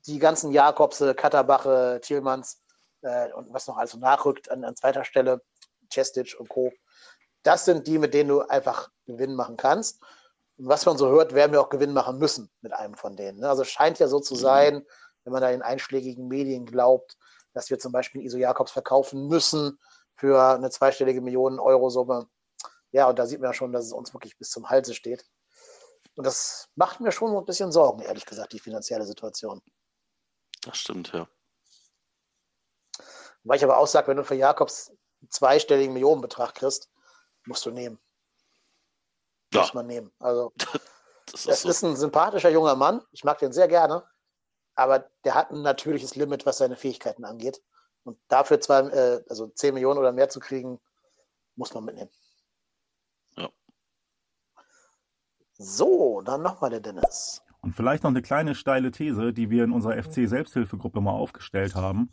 die 0.06 0.20
ganzen 0.20 0.52
Jakobse, 0.52 1.16
Katterbache, 1.16 2.00
Thielmanns 2.02 2.62
äh, 3.02 3.32
und 3.34 3.54
was 3.54 3.68
noch 3.68 3.78
also 3.78 3.98
nachrückt 3.98 4.52
an, 4.52 4.64
an 4.64 4.76
zweiter 4.76 5.04
Stelle, 5.04 5.42
Chestic 5.90 6.36
und 6.40 6.50
Co. 6.50 6.72
Das 7.44 7.66
sind 7.66 7.88
die, 7.88 7.98
mit 7.98 8.14
denen 8.14 8.30
du 8.30 8.42
einfach 8.42 8.90
Gewinn 9.06 9.36
machen 9.36 9.58
kannst. 9.58 10.02
Und 10.58 10.68
was 10.68 10.86
man 10.86 10.98
so 10.98 11.10
hört, 11.10 11.34
werden 11.34 11.52
wir 11.52 11.62
auch 11.62 11.70
Gewinn 11.70 11.94
machen 11.94 12.18
müssen 12.18 12.50
mit 12.62 12.74
einem 12.74 12.96
von 12.96 13.16
denen. 13.16 13.40
Ne? 13.40 13.50
Also 13.50 13.64
es 13.64 13.70
scheint 13.70 14.00
ja 14.00 14.08
so 14.08 14.20
zu 14.20 14.36
sein, 14.36 14.86
wenn 15.24 15.34
man 15.34 15.42
da 15.42 15.50
in 15.50 15.62
einschlägigen 15.62 16.28
Medien 16.28 16.66
glaubt, 16.66 17.18
dass 17.54 17.70
wir 17.70 17.80
zum 17.80 17.92
Beispiel 17.92 18.22
Iso 18.22 18.38
Jakobs 18.38 18.72
verkaufen 18.72 19.28
müssen 19.28 19.80
für 20.16 20.42
eine 20.42 20.70
zweistellige 20.70 21.22
Millionen 21.22 21.60
Euro 21.60 21.90
Summe. 21.90 22.28
Ja, 22.92 23.10
und 23.10 23.20
da 23.20 23.26
sieht 23.26 23.42
man 23.42 23.50
ja 23.50 23.54
schon, 23.54 23.74
dass 23.74 23.86
es 23.86 23.92
uns 23.92 24.14
wirklich 24.14 24.38
bis 24.38 24.50
zum 24.50 24.70
Halse 24.70 24.94
steht. 24.94 25.26
Und 26.16 26.24
das 26.24 26.70
macht 26.76 27.02
mir 27.02 27.12
schon 27.12 27.36
ein 27.36 27.46
bisschen 27.46 27.72
Sorgen, 27.72 28.02
ehrlich 28.02 28.26
gesagt, 28.26 28.54
die 28.54 28.60
finanzielle 28.60 29.06
Situation. 29.06 29.62
Das 30.62 30.78
stimmt, 30.78 31.12
ja. 31.14 31.28
Weil 33.44 33.58
ich 33.58 33.64
aber 33.64 33.78
auch 33.78 33.88
sage, 33.88 34.08
wenn 34.08 34.18
du 34.18 34.24
für 34.24 34.36
Jakobs 34.36 34.90
einen 34.90 35.30
zweistelligen 35.30 35.94
Millionenbetrag 35.94 36.56
kriegst, 36.56 36.90
musst 37.46 37.66
du 37.66 37.72
nehmen. 37.72 38.00
Ja. 39.54 39.62
Muss 39.62 39.74
man 39.74 39.86
nehmen. 39.86 40.12
Also, 40.20 40.52
das, 41.32 41.46
ist, 41.46 41.62
so. 41.62 41.70
ist 41.70 41.84
ein 41.84 41.96
sympathischer 41.96 42.50
junger 42.50 42.76
Mann. 42.76 43.02
Ich 43.12 43.24
mag 43.24 43.38
den 43.38 43.54
sehr 43.54 43.68
gerne. 43.68 44.04
Aber 44.76 45.10
der 45.24 45.36
hat 45.36 45.52
ein 45.52 45.62
natürliches 45.62 46.16
Limit, 46.16 46.46
was 46.46 46.58
seine 46.58 46.76
Fähigkeiten 46.76 47.24
angeht. 47.24 47.62
Und 48.04 48.20
dafür 48.28 48.60
zwei, 48.60 48.80
äh, 48.82 49.24
also 49.30 49.48
10 49.48 49.74
Millionen 49.74 50.00
oder 50.00 50.12
mehr 50.12 50.30
zu 50.30 50.40
kriegen, 50.40 50.80
muss 51.56 51.74
man 51.74 51.86
mitnehmen. 51.86 52.12
So, 55.58 56.22
dann 56.26 56.42
nochmal 56.42 56.70
der 56.70 56.82
Dennis. 56.82 57.42
Und 57.62 57.74
vielleicht 57.74 58.04
noch 58.04 58.12
eine 58.12 58.22
kleine 58.22 58.56
steile 58.56 58.92
These, 58.92 59.32
die 59.34 59.50
wir 59.50 59.64
in 59.64 59.72
unserer 59.72 60.02
FC-Selbsthilfegruppe 60.02 61.02
mal 61.02 61.12
aufgestellt 61.14 61.76
haben. 61.76 62.12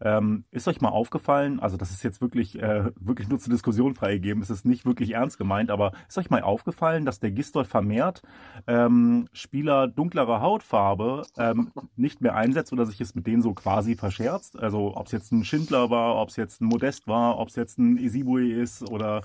Ähm, 0.00 0.44
ist 0.50 0.68
euch 0.68 0.80
mal 0.80 0.88
aufgefallen, 0.90 1.60
also 1.60 1.76
das 1.76 1.90
ist 1.90 2.02
jetzt 2.02 2.20
wirklich, 2.20 2.60
äh, 2.60 2.90
wirklich 2.98 3.28
nur 3.28 3.38
zur 3.38 3.52
Diskussion 3.52 3.94
freigegeben, 3.94 4.42
es 4.42 4.50
ist 4.50 4.64
nicht 4.64 4.84
wirklich 4.84 5.12
ernst 5.12 5.38
gemeint, 5.38 5.70
aber 5.70 5.92
ist 6.08 6.18
euch 6.18 6.30
mal 6.30 6.42
aufgefallen, 6.42 7.04
dass 7.04 7.20
der 7.20 7.30
Gistol 7.30 7.64
vermehrt 7.64 8.22
ähm, 8.66 9.28
Spieler 9.32 9.88
dunklerer 9.88 10.40
Hautfarbe 10.40 11.22
ähm, 11.36 11.70
nicht 11.96 12.20
mehr 12.20 12.34
einsetzt 12.34 12.72
oder 12.72 12.86
sich 12.86 13.00
es 13.00 13.14
mit 13.14 13.26
denen 13.26 13.42
so 13.42 13.54
quasi 13.54 13.94
verscherzt? 13.94 14.58
Also 14.58 14.96
ob 14.96 15.06
es 15.06 15.12
jetzt 15.12 15.32
ein 15.32 15.44
Schindler 15.44 15.90
war, 15.90 16.16
ob 16.16 16.28
es 16.28 16.36
jetzt 16.36 16.60
ein 16.60 16.66
Modest 16.66 17.06
war, 17.06 17.38
ob 17.38 17.48
es 17.48 17.56
jetzt 17.56 17.78
ein 17.78 17.96
Isibui 17.96 18.52
ist 18.52 18.88
oder 18.90 19.22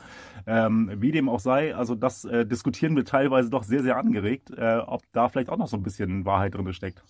ähm, 0.47 0.91
wie 0.95 1.11
dem 1.11 1.29
auch 1.29 1.39
sei. 1.39 1.75
Also 1.75 1.95
das 1.95 2.25
äh, 2.25 2.45
diskutieren 2.45 2.95
wir 2.95 3.05
teilweise 3.05 3.49
doch 3.49 3.63
sehr, 3.63 3.83
sehr 3.83 3.97
angeregt, 3.97 4.51
äh, 4.51 4.77
ob 4.77 5.01
da 5.11 5.29
vielleicht 5.29 5.49
auch 5.49 5.57
noch 5.57 5.67
so 5.67 5.77
ein 5.77 5.83
bisschen 5.83 6.25
Wahrheit 6.25 6.55
drin 6.55 6.73
steckt. 6.73 7.03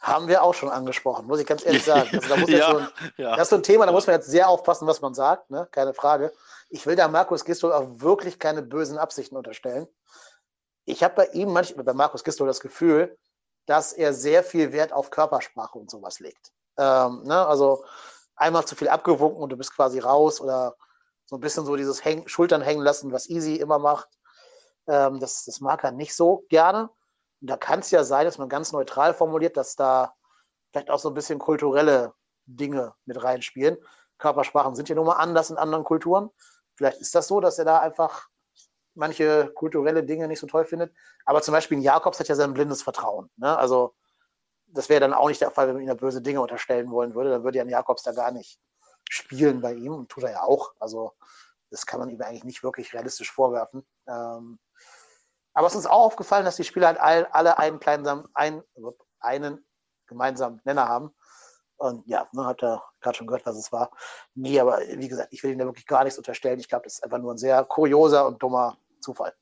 Haben 0.00 0.28
wir 0.28 0.42
auch 0.42 0.54
schon 0.54 0.70
angesprochen, 0.70 1.26
muss 1.26 1.40
ich 1.40 1.46
ganz 1.46 1.64
ehrlich 1.64 1.84
sagen. 1.84 2.08
Also 2.12 2.28
da 2.28 2.36
Ja, 2.46 2.76
ein, 2.76 2.88
ja. 3.16 3.30
Das 3.36 3.42
ist 3.42 3.50
so 3.50 3.56
ein 3.56 3.62
Thema, 3.62 3.86
da 3.86 3.92
muss 3.92 4.06
man 4.06 4.16
jetzt 4.16 4.28
sehr 4.28 4.48
aufpassen, 4.48 4.86
was 4.86 5.00
man 5.00 5.14
sagt, 5.14 5.50
ne? 5.50 5.68
keine 5.70 5.94
Frage. 5.94 6.32
Ich 6.70 6.86
will 6.86 6.96
da 6.96 7.08
Markus 7.08 7.44
Gistol 7.44 7.72
auch 7.72 7.86
wirklich 8.00 8.38
keine 8.38 8.62
bösen 8.62 8.96
Absichten 8.96 9.36
unterstellen. 9.36 9.86
Ich 10.84 11.04
habe 11.04 11.14
bei 11.14 11.26
ihm 11.28 11.52
manchmal, 11.52 11.84
bei 11.84 11.92
Markus 11.92 12.24
Gistol 12.24 12.46
das 12.46 12.60
Gefühl, 12.60 13.18
dass 13.66 13.92
er 13.92 14.14
sehr 14.14 14.42
viel 14.42 14.72
Wert 14.72 14.92
auf 14.92 15.10
Körpersprache 15.10 15.78
und 15.78 15.90
sowas 15.90 16.18
legt. 16.18 16.50
Ähm, 16.78 17.22
ne? 17.24 17.46
Also 17.46 17.84
einmal 18.36 18.64
zu 18.64 18.74
viel 18.74 18.88
abgewunken 18.88 19.42
und 19.42 19.50
du 19.50 19.56
bist 19.56 19.74
quasi 19.74 19.98
raus 19.98 20.40
oder 20.40 20.74
so 21.26 21.36
ein 21.36 21.40
bisschen 21.40 21.64
so 21.66 21.76
dieses 21.76 22.04
Häng 22.04 22.26
Schultern 22.26 22.62
hängen 22.62 22.82
lassen, 22.82 23.12
was 23.12 23.28
Easy 23.28 23.56
immer 23.56 23.78
macht. 23.78 24.08
Ähm, 24.88 25.20
das, 25.20 25.44
das 25.44 25.60
mag 25.60 25.84
er 25.84 25.92
nicht 25.92 26.14
so 26.14 26.44
gerne. 26.48 26.90
Da 27.40 27.56
kann 27.56 27.80
es 27.80 27.90
ja 27.90 28.04
sein, 28.04 28.26
dass 28.26 28.38
man 28.38 28.48
ganz 28.48 28.72
neutral 28.72 29.14
formuliert, 29.14 29.56
dass 29.56 29.76
da 29.76 30.14
vielleicht 30.70 30.90
auch 30.90 30.98
so 30.98 31.08
ein 31.08 31.14
bisschen 31.14 31.38
kulturelle 31.38 32.14
Dinge 32.46 32.94
mit 33.06 33.22
reinspielen. 33.22 33.78
Körpersprachen 34.18 34.74
sind 34.74 34.88
ja 34.88 34.94
nun 34.94 35.06
mal 35.06 35.14
anders 35.14 35.50
in 35.50 35.56
anderen 35.56 35.84
Kulturen. 35.84 36.30
Vielleicht 36.74 37.00
ist 37.00 37.14
das 37.14 37.28
so, 37.28 37.40
dass 37.40 37.58
er 37.58 37.64
da 37.64 37.78
einfach 37.80 38.28
manche 38.94 39.50
kulturelle 39.54 40.04
Dinge 40.04 40.28
nicht 40.28 40.40
so 40.40 40.46
toll 40.46 40.64
findet. 40.64 40.94
Aber 41.24 41.42
zum 41.42 41.52
Beispiel 41.52 41.80
Jakobs 41.80 42.20
hat 42.20 42.28
ja 42.28 42.34
sein 42.34 42.54
blindes 42.54 42.82
Vertrauen. 42.82 43.30
Ne? 43.36 43.56
Also 43.56 43.94
das 44.66 44.88
wäre 44.88 45.00
dann 45.00 45.14
auch 45.14 45.28
nicht 45.28 45.40
der 45.40 45.50
Fall, 45.50 45.68
wenn 45.68 45.74
man 45.74 45.82
ihm 45.82 45.88
da 45.88 45.94
böse 45.94 46.22
Dinge 46.22 46.40
unterstellen 46.40 46.90
wollen 46.90 47.14
würde. 47.14 47.30
Dann 47.30 47.44
würde 47.44 47.58
ja 47.58 47.64
ein 47.64 47.70
Jakobs 47.70 48.02
da 48.02 48.12
gar 48.12 48.30
nicht 48.30 48.60
spielen 49.08 49.60
bei 49.60 49.74
ihm. 49.74 49.92
Und 49.92 50.08
tut 50.10 50.24
er 50.24 50.32
ja 50.32 50.42
auch. 50.42 50.72
Also 50.78 51.12
das 51.70 51.86
kann 51.86 52.00
man 52.00 52.10
ihm 52.10 52.20
eigentlich 52.20 52.44
nicht 52.44 52.62
wirklich 52.62 52.92
realistisch 52.92 53.32
vorwerfen. 53.32 53.86
Ähm, 54.06 54.58
aber 55.52 55.66
es 55.66 55.72
ist 55.72 55.78
uns 55.78 55.86
auch 55.86 56.04
aufgefallen, 56.04 56.44
dass 56.44 56.56
die 56.56 56.64
Spieler 56.64 56.88
halt 56.88 57.00
all, 57.00 57.26
alle 57.26 57.58
einen 57.58 57.80
kleinen, 57.80 58.28
ein, 58.34 58.62
einen 59.20 59.64
gemeinsamen 60.06 60.60
Nenner 60.64 60.88
haben. 60.88 61.14
Und 61.76 62.06
ja, 62.06 62.28
ne, 62.32 62.44
habt 62.44 62.62
ihr 62.62 62.82
gerade 63.00 63.16
schon 63.16 63.26
gehört, 63.26 63.46
was 63.46 63.56
es 63.56 63.72
war. 63.72 63.90
Nee, 64.34 64.60
aber 64.60 64.80
wie 64.80 65.08
gesagt, 65.08 65.32
ich 65.32 65.42
will 65.42 65.52
ihm 65.52 65.58
da 65.58 65.64
wirklich 65.64 65.86
gar 65.86 66.04
nichts 66.04 66.18
unterstellen. 66.18 66.60
Ich 66.60 66.68
glaube, 66.68 66.84
das 66.84 66.94
ist 66.94 67.04
einfach 67.04 67.18
nur 67.18 67.32
ein 67.32 67.38
sehr 67.38 67.64
kurioser 67.64 68.26
und 68.26 68.42
dummer 68.42 68.76
Zufall. 69.00 69.34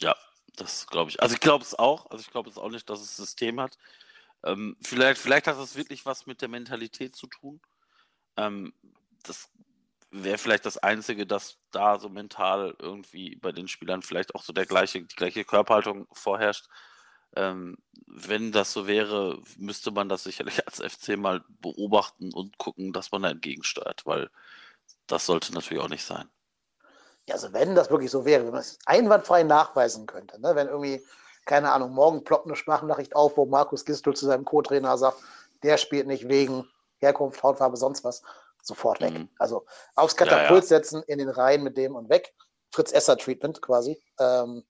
Ja, 0.00 0.16
das 0.56 0.88
glaube 0.88 1.10
ich. 1.10 1.22
Also 1.22 1.34
ich 1.34 1.40
glaube 1.40 1.64
es 1.64 1.78
auch. 1.78 2.10
Also 2.10 2.22
ich 2.22 2.30
glaube 2.30 2.50
es 2.50 2.58
auch 2.58 2.70
nicht, 2.70 2.90
dass 2.90 3.00
es 3.00 3.16
System 3.16 3.60
hat. 3.60 3.78
Ähm, 4.42 4.76
vielleicht, 4.82 5.20
vielleicht 5.20 5.46
hat 5.46 5.56
es 5.58 5.76
wirklich 5.76 6.04
was 6.04 6.26
mit 6.26 6.42
der 6.42 6.48
Mentalität 6.48 7.14
zu 7.14 7.28
tun. 7.28 7.60
Ähm, 8.36 8.74
das 9.22 9.50
wäre 10.10 10.38
vielleicht 10.38 10.66
das 10.66 10.78
Einzige, 10.78 11.26
dass 11.26 11.58
da 11.70 11.98
so 11.98 12.08
mental 12.08 12.74
irgendwie 12.78 13.36
bei 13.36 13.52
den 13.52 13.68
Spielern 13.68 14.02
vielleicht 14.02 14.34
auch 14.34 14.42
so 14.42 14.52
der 14.52 14.66
gleiche, 14.66 15.02
die 15.02 15.16
gleiche 15.16 15.44
Körperhaltung 15.44 16.06
vorherrscht. 16.12 16.68
Ähm, 17.36 17.76
wenn 18.06 18.50
das 18.50 18.72
so 18.72 18.88
wäre, 18.88 19.40
müsste 19.56 19.92
man 19.92 20.08
das 20.08 20.24
sicherlich 20.24 20.66
als 20.66 20.80
FC 20.80 21.16
mal 21.16 21.44
beobachten 21.60 22.32
und 22.34 22.58
gucken, 22.58 22.92
dass 22.92 23.12
man 23.12 23.22
da 23.22 23.30
entgegensteuert, 23.30 24.04
weil 24.04 24.30
das 25.06 25.26
sollte 25.26 25.54
natürlich 25.54 25.82
auch 25.82 25.88
nicht 25.88 26.04
sein. 26.04 26.28
Ja, 27.26 27.34
also 27.34 27.52
wenn 27.52 27.76
das 27.76 27.90
wirklich 27.90 28.10
so 28.10 28.24
wäre, 28.24 28.44
wenn 28.44 28.52
man 28.52 28.60
es 28.60 28.78
einwandfrei 28.86 29.44
nachweisen 29.44 30.06
könnte, 30.06 30.40
ne? 30.40 30.56
wenn 30.56 30.66
irgendwie, 30.66 31.04
keine 31.44 31.70
Ahnung, 31.70 31.92
morgen 31.92 32.24
ploppt 32.24 32.46
eine 32.46 32.56
Sprachnachricht 32.56 33.14
auf, 33.14 33.36
wo 33.36 33.46
Markus 33.46 33.84
Gistel 33.84 34.14
zu 34.14 34.26
seinem 34.26 34.44
Co-Trainer 34.44 34.98
sagt, 34.98 35.18
der 35.62 35.76
spielt 35.76 36.08
nicht 36.08 36.28
wegen 36.28 36.68
Herkunft, 36.98 37.42
Hautfarbe, 37.42 37.76
sonst 37.76 38.02
was, 38.02 38.22
sofort 38.62 39.00
weg. 39.00 39.12
Mhm. 39.12 39.28
Also 39.38 39.66
aufs 39.94 40.14
Ja, 40.18 40.26
Katapult 40.26 40.62
ja. 40.64 40.68
setzen, 40.68 41.02
in 41.04 41.18
den 41.18 41.28
Reihen 41.28 41.62
mit 41.62 41.76
dem 41.76 41.94
und 41.96 42.08
weg. 42.08 42.34
Fritz 42.72 42.92
Esser 42.92 43.16
Treatment 43.16 43.60
quasi. 43.62 44.00
Ähm, 44.18 44.64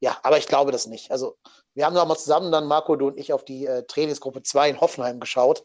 ja, 0.00 0.18
aber 0.22 0.38
ich 0.38 0.46
glaube 0.46 0.72
das 0.72 0.86
nicht. 0.86 1.10
Also 1.10 1.36
wir 1.74 1.86
haben 1.86 1.94
noch 1.94 2.06
mal 2.06 2.16
zusammen 2.16 2.50
dann, 2.52 2.66
Marco, 2.66 2.96
du 2.96 3.08
und 3.08 3.18
ich, 3.18 3.32
auf 3.32 3.44
die 3.44 3.66
äh, 3.66 3.84
Trainingsgruppe 3.84 4.42
2 4.42 4.70
in 4.70 4.80
Hoffenheim 4.80 5.20
geschaut. 5.20 5.64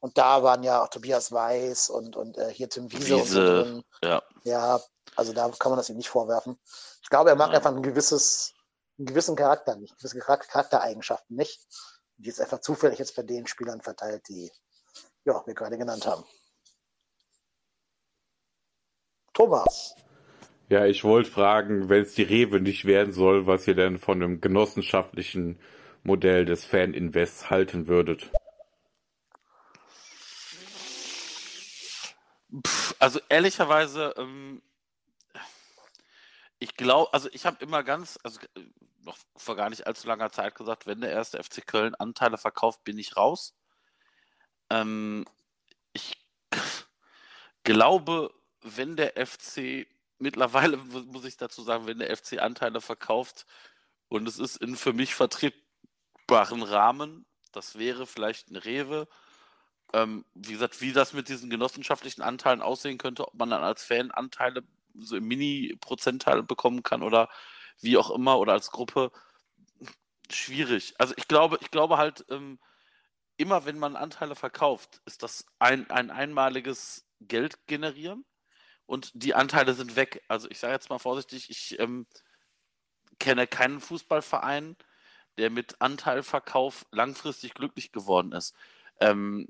Und 0.00 0.18
da 0.18 0.42
waren 0.42 0.62
ja 0.62 0.82
auch 0.84 0.88
Tobias 0.88 1.32
Weiß 1.32 1.88
und, 1.90 2.16
und 2.16 2.36
äh, 2.36 2.52
hier 2.52 2.68
Tim 2.68 2.92
Wiese, 2.92 3.16
und 3.16 3.24
so 3.26 3.40
Wiese, 3.40 3.44
drin. 3.64 3.84
ja. 4.04 4.22
Ja, 4.44 4.80
also 5.16 5.32
da 5.32 5.48
kann 5.58 5.70
man 5.72 5.78
das 5.78 5.88
ihm 5.88 5.96
nicht 5.96 6.08
vorwerfen. 6.10 6.58
Ich 7.02 7.08
glaube, 7.08 7.30
er 7.30 7.36
mag 7.36 7.50
Ja. 7.50 7.56
einfach 7.56 7.70
ein 7.74 7.82
gewisses, 7.82 8.52
einen 8.98 9.06
gewissen 9.06 9.34
Charakter 9.36 9.74
nicht, 9.76 9.96
gewisse 9.96 10.18
Charak- 10.18 10.48
Charaktereigenschaften 10.48 11.34
nicht. 11.36 11.60
Die 12.18 12.28
ist 12.28 12.40
einfach 12.40 12.60
zufällig 12.60 12.98
jetzt 12.98 13.16
bei 13.16 13.22
den 13.22 13.46
Spielern 13.46 13.80
verteilt, 13.80 14.28
die 14.28 14.52
ja, 15.24 15.42
wir 15.46 15.54
gerade 15.54 15.78
genannt 15.78 16.06
haben. 16.06 16.24
Thomas. 19.36 19.94
Ja, 20.70 20.86
ich 20.86 21.04
wollte 21.04 21.30
fragen, 21.30 21.90
wenn 21.90 22.02
es 22.02 22.14
die 22.14 22.22
Rewe 22.22 22.58
nicht 22.58 22.86
werden 22.86 23.12
soll, 23.12 23.46
was 23.46 23.68
ihr 23.68 23.74
denn 23.74 23.98
von 23.98 24.22
einem 24.22 24.40
genossenschaftlichen 24.40 25.60
Modell 26.02 26.46
des 26.46 26.64
Fan-Invests 26.64 27.50
halten 27.50 27.86
würdet. 27.86 28.30
Pff, 32.66 32.96
also 32.98 33.20
ehrlicherweise, 33.28 34.14
ähm, 34.16 34.62
ich 36.58 36.74
glaube, 36.74 37.12
also 37.12 37.28
ich 37.32 37.44
habe 37.44 37.62
immer 37.62 37.82
ganz, 37.82 38.18
also 38.22 38.40
äh, 38.56 38.62
noch 39.02 39.18
vor 39.36 39.54
gar 39.54 39.68
nicht 39.68 39.86
allzu 39.86 40.08
langer 40.08 40.32
Zeit 40.32 40.54
gesagt, 40.54 40.86
wenn 40.86 41.02
der 41.02 41.10
erste 41.10 41.42
FC 41.42 41.66
Köln 41.66 41.94
Anteile 41.94 42.38
verkauft, 42.38 42.84
bin 42.84 42.98
ich 42.98 43.18
raus. 43.18 43.54
Ähm, 44.70 45.26
ich 45.92 46.26
glaube, 47.64 48.32
wenn 48.76 48.96
der 48.96 49.16
FC 49.26 49.86
mittlerweile 50.18 50.76
mu- 50.78 51.04
muss 51.04 51.24
ich 51.24 51.36
dazu 51.36 51.62
sagen, 51.62 51.86
wenn 51.86 51.98
der 51.98 52.10
FC 52.16 52.38
Anteile 52.38 52.80
verkauft 52.80 53.46
und 54.08 54.26
es 54.28 54.38
ist 54.38 54.56
in 54.58 54.76
für 54.76 54.92
mich 54.92 55.14
vertretbaren 55.14 56.62
Rahmen, 56.62 57.26
das 57.52 57.78
wäre 57.78 58.06
vielleicht 58.06 58.50
ein 58.50 58.56
Rewe. 58.56 59.08
Ähm, 59.92 60.24
wie 60.34 60.52
gesagt, 60.52 60.80
wie 60.80 60.92
das 60.92 61.12
mit 61.12 61.28
diesen 61.28 61.50
genossenschaftlichen 61.50 62.22
Anteilen 62.22 62.62
aussehen 62.62 62.98
könnte, 62.98 63.28
ob 63.28 63.34
man 63.34 63.50
dann 63.50 63.62
als 63.64 63.84
Fan 63.84 64.10
Anteile 64.10 64.62
so 64.94 65.16
im 65.16 65.24
Mini-Prozentteil 65.28 66.42
bekommen 66.42 66.82
kann 66.82 67.02
oder 67.02 67.28
wie 67.80 67.96
auch 67.98 68.10
immer 68.10 68.38
oder 68.38 68.52
als 68.54 68.70
Gruppe, 68.70 69.12
schwierig. 70.30 70.94
Also 70.98 71.14
ich 71.16 71.28
glaube, 71.28 71.58
ich 71.60 71.70
glaube 71.70 71.98
halt, 71.98 72.24
ähm, 72.30 72.58
immer 73.36 73.64
wenn 73.66 73.78
man 73.78 73.96
Anteile 73.96 74.34
verkauft, 74.34 75.00
ist 75.06 75.22
das 75.22 75.46
ein, 75.58 75.90
ein 75.90 76.10
einmaliges 76.10 77.06
Geld 77.20 77.66
generieren 77.66 78.24
und 78.86 79.10
die 79.14 79.34
Anteile 79.34 79.74
sind 79.74 79.96
weg. 79.96 80.22
Also 80.28 80.48
ich 80.50 80.58
sage 80.58 80.72
jetzt 80.72 80.90
mal 80.90 80.98
vorsichtig, 80.98 81.50
ich 81.50 81.78
ähm, 81.78 82.06
kenne 83.18 83.46
keinen 83.46 83.80
Fußballverein, 83.80 84.76
der 85.38 85.50
mit 85.50 85.80
Anteilverkauf 85.80 86.86
langfristig 86.92 87.54
glücklich 87.54 87.92
geworden 87.92 88.32
ist. 88.32 88.54
Ähm, 89.00 89.48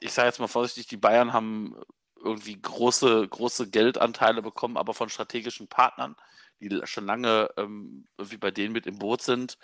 ich 0.00 0.12
sage 0.12 0.28
jetzt 0.28 0.40
mal 0.40 0.48
vorsichtig, 0.48 0.86
die 0.88 0.96
Bayern 0.96 1.32
haben 1.32 1.76
irgendwie 2.16 2.60
große, 2.60 3.28
große 3.28 3.70
Geldanteile 3.70 4.42
bekommen, 4.42 4.76
aber 4.76 4.94
von 4.94 5.08
strategischen 5.08 5.68
Partnern, 5.68 6.16
die 6.60 6.80
schon 6.84 7.06
lange 7.06 7.50
ähm, 7.56 8.06
irgendwie 8.16 8.38
bei 8.38 8.50
denen 8.50 8.72
mit 8.72 8.86
im 8.86 8.98
Boot 8.98 9.22
sind. 9.22 9.58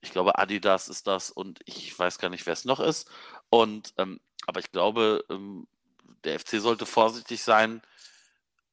Ich 0.00 0.12
glaube, 0.12 0.38
Adidas 0.38 0.88
ist 0.88 1.06
das 1.06 1.30
und 1.30 1.60
ich 1.64 1.98
weiß 1.98 2.18
gar 2.18 2.28
nicht, 2.28 2.46
wer 2.46 2.52
es 2.52 2.64
noch 2.64 2.78
ist. 2.78 3.10
Und 3.50 3.94
ähm, 3.96 4.20
aber 4.46 4.60
ich 4.60 4.70
glaube, 4.70 5.24
ähm, 5.30 5.66
der 6.24 6.38
FC 6.38 6.60
sollte 6.60 6.86
vorsichtig 6.86 7.42
sein, 7.42 7.82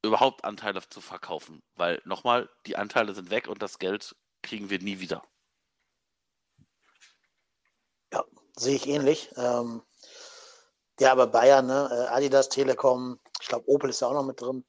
überhaupt 0.04 0.44
Anteile 0.44 0.82
zu 0.88 1.02
verkaufen, 1.02 1.64
weil 1.76 2.02
nochmal, 2.06 2.50
die 2.68 2.76
Anteile 2.76 3.16
sind 3.16 3.30
weg 3.30 3.48
und 3.48 3.62
das 3.62 3.80
Geld 3.80 4.16
kriegen 4.42 4.70
wir 4.70 4.80
nie 4.80 5.00
wieder. 5.00 5.24
Ja, 8.12 8.24
sehe 8.56 8.76
ich 8.76 8.88
ähnlich. 8.88 9.32
Ähm, 9.38 9.82
ja, 11.00 11.12
aber 11.12 11.28
Bayern, 11.28 11.66
ne? 11.66 11.90
äh, 11.92 12.14
Adidas, 12.14 12.50
Telekom, 12.50 13.20
ich 13.42 13.48
glaube, 13.48 13.70
Opel 13.70 13.90
ist 13.90 14.02
ja 14.02 14.08
auch 14.08 14.14
noch 14.14 14.26
mit 14.26 14.42
drin. 14.42 14.66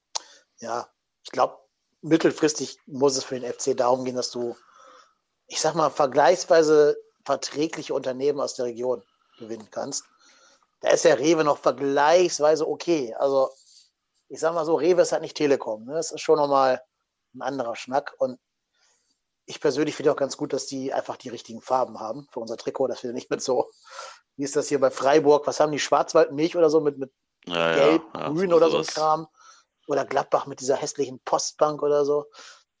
Ja, 0.59 0.89
ich 1.23 1.31
glaube, 1.31 1.59
mittelfristig 2.01 2.79
muss 2.85 3.17
es 3.17 3.25
für 3.25 3.39
den 3.39 3.51
FC 3.51 3.75
darum 3.75 4.05
gehen, 4.05 4.15
dass 4.15 4.31
du, 4.31 4.55
ich 5.47 5.59
sag 5.59 5.75
mal, 5.75 5.89
vergleichsweise 5.89 6.97
verträgliche 7.25 7.93
Unternehmen 7.93 8.39
aus 8.39 8.55
der 8.55 8.65
Region 8.65 9.03
gewinnen 9.37 9.67
kannst. 9.69 10.05
Da 10.79 10.89
ist 10.89 11.03
ja 11.03 11.15
Rewe 11.15 11.43
noch 11.43 11.57
vergleichsweise 11.57 12.67
okay. 12.67 13.13
Also, 13.15 13.49
ich 14.27 14.39
sag 14.39 14.53
mal 14.53 14.65
so, 14.65 14.75
Rewe 14.75 15.01
ist 15.01 15.11
halt 15.11 15.21
nicht 15.21 15.37
Telekom. 15.37 15.85
Ne? 15.85 15.93
Das 15.93 16.11
ist 16.11 16.21
schon 16.21 16.37
nochmal 16.37 16.81
ein 17.33 17.41
anderer 17.41 17.75
Schnack. 17.75 18.15
Und 18.17 18.39
ich 19.45 19.61
persönlich 19.61 19.95
finde 19.95 20.11
auch 20.11 20.17
ganz 20.17 20.37
gut, 20.37 20.53
dass 20.53 20.65
die 20.65 20.93
einfach 20.93 21.17
die 21.17 21.29
richtigen 21.29 21.61
Farben 21.61 21.99
haben 21.99 22.27
für 22.31 22.39
unser 22.39 22.57
Trikot, 22.57 22.87
dass 22.87 23.03
wir 23.03 23.13
nicht 23.13 23.29
mit 23.29 23.41
so, 23.41 23.69
wie 24.35 24.43
ist 24.43 24.55
das 24.55 24.67
hier 24.67 24.79
bei 24.79 24.89
Freiburg, 24.89 25.45
was 25.47 25.59
haben 25.59 25.71
die, 25.71 25.79
Schwarzwaldmilch 25.79 26.55
oder 26.57 26.69
so, 26.69 26.81
mit, 26.81 26.97
mit 26.97 27.13
Ja, 27.45 27.75
Gelb, 27.75 28.03
ja, 28.13 28.29
Grün 28.29 28.53
oder 28.53 28.69
so 28.69 28.77
ein. 28.77 28.85
Kram. 28.85 29.27
Oder 29.87 30.03
Gladbach 30.03 30.47
mit 30.47 30.61
dieser 30.61 30.75
hässlichen 30.75 31.19
Postbank 31.19 31.83
oder 31.83 32.05
so. 32.05 32.25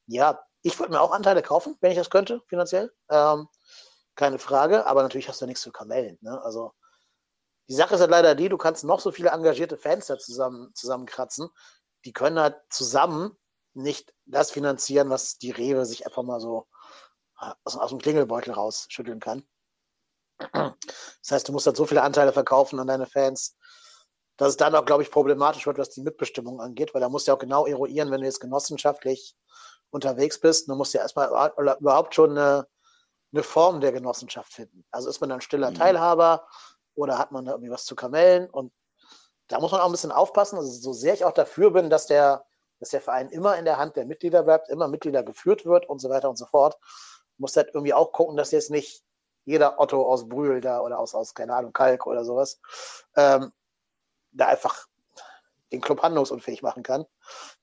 Ja, 0.07 0.43
ich 0.63 0.79
würde 0.79 0.93
mir 0.93 1.01
auch 1.01 1.11
Anteile 1.11 1.43
kaufen, 1.43 1.77
wenn 1.79 1.91
ich 1.91 1.97
das 1.97 2.09
könnte, 2.09 2.41
finanziell. 2.47 2.91
Ähm, 3.09 3.47
keine 4.15 4.39
Frage, 4.39 4.87
aber 4.87 5.03
natürlich 5.03 5.29
hast 5.29 5.39
du 5.39 5.45
nichts 5.45 5.61
zu 5.61 5.71
Kamellen. 5.71 6.17
Ne? 6.21 6.41
Also 6.43 6.73
die 7.67 7.73
Sache 7.73 7.95
ist 7.95 8.01
halt 8.01 8.11
leider 8.11 8.35
die, 8.35 8.49
du 8.49 8.57
kannst 8.57 8.83
noch 8.83 8.99
so 8.99 9.11
viele 9.11 9.29
engagierte 9.29 9.77
Fans 9.77 10.07
da 10.07 10.17
zusammen, 10.17 10.73
zusammenkratzen. 10.75 11.49
Die 12.05 12.13
können 12.13 12.39
halt 12.39 12.57
zusammen 12.69 13.35
nicht 13.73 14.13
das 14.25 14.51
finanzieren, 14.51 15.09
was 15.09 15.37
die 15.37 15.51
Rewe 15.51 15.85
sich 15.85 16.05
einfach 16.05 16.23
mal 16.23 16.39
so 16.39 16.67
aus, 17.63 17.75
aus 17.75 17.89
dem 17.89 17.99
Klingelbeutel 17.99 18.53
rausschütteln 18.53 19.19
kann. 19.19 19.43
Das 20.37 21.31
heißt, 21.31 21.47
du 21.47 21.53
musst 21.53 21.65
halt 21.65 21.77
so 21.77 21.85
viele 21.85 22.03
Anteile 22.03 22.33
verkaufen 22.33 22.79
an 22.79 22.87
deine 22.87 23.05
Fans, 23.05 23.57
dass 24.37 24.49
es 24.49 24.57
dann 24.57 24.75
auch, 24.75 24.85
glaube 24.85 25.03
ich, 25.03 25.11
problematisch 25.11 25.65
wird, 25.65 25.77
was 25.77 25.89
die 25.89 26.01
Mitbestimmung 26.01 26.59
angeht, 26.59 26.93
weil 26.93 27.01
da 27.01 27.09
musst 27.09 27.27
du 27.27 27.31
ja 27.31 27.35
auch 27.35 27.39
genau 27.39 27.65
eruieren, 27.65 28.11
wenn 28.11 28.21
du 28.21 28.27
jetzt 28.27 28.41
genossenschaftlich 28.41 29.35
unterwegs 29.91 30.39
bist, 30.39 30.69
dann 30.69 30.77
musst 30.77 30.93
du 30.93 30.97
ja 30.97 31.03
erstmal 31.03 31.51
überhaupt 31.79 32.15
schon 32.15 32.31
eine, 32.31 32.67
eine 33.33 33.43
Form 33.43 33.79
der 33.79 33.93
Genossenschaft 33.93 34.53
finden. 34.53 34.85
Also 34.91 35.09
ist 35.09 35.21
man 35.21 35.29
dann 35.29 35.41
stiller 35.41 35.71
mhm. 35.71 35.75
Teilhaber 35.75 36.47
oder 36.95 37.17
hat 37.17 37.31
man 37.31 37.45
da 37.45 37.51
irgendwie 37.51 37.71
was 37.71 37.85
zu 37.85 37.95
kamellen? 37.95 38.49
Und 38.49 38.73
da 39.47 39.59
muss 39.59 39.71
man 39.71 39.81
auch 39.81 39.85
ein 39.85 39.91
bisschen 39.91 40.11
aufpassen. 40.11 40.57
Also 40.57 40.71
so 40.71 40.93
sehr 40.93 41.13
ich 41.13 41.25
auch 41.25 41.33
dafür 41.33 41.71
bin, 41.71 41.89
dass 41.89 42.07
der, 42.07 42.45
dass 42.79 42.89
der 42.89 43.01
Verein 43.01 43.29
immer 43.29 43.57
in 43.57 43.65
der 43.65 43.77
Hand 43.77 43.95
der 43.95 44.05
Mitglieder 44.05 44.43
bleibt, 44.43 44.69
immer 44.69 44.87
Mitglieder 44.87 45.23
geführt 45.23 45.65
wird 45.65 45.87
und 45.87 45.99
so 45.99 46.09
weiter 46.09 46.29
und 46.29 46.37
so 46.37 46.45
fort, 46.45 46.77
muss 47.37 47.55
halt 47.55 47.69
irgendwie 47.73 47.93
auch 47.93 48.11
gucken, 48.11 48.37
dass 48.37 48.51
jetzt 48.51 48.71
nicht 48.71 49.03
jeder 49.45 49.79
Otto 49.79 50.03
aus 50.03 50.27
Brühl 50.27 50.61
da 50.61 50.81
oder 50.81 50.99
aus, 50.99 51.13
aus 51.13 51.33
keine 51.33 51.53
Ahnung, 51.53 51.71
Kalk 51.71 52.07
oder 52.07 52.25
sowas, 52.25 52.59
ähm, 53.15 53.51
da 54.31 54.47
einfach 54.47 54.87
den 55.71 55.81
Club 55.81 56.01
handlungsunfähig 56.01 56.61
machen 56.61 56.83
kann. 56.83 57.05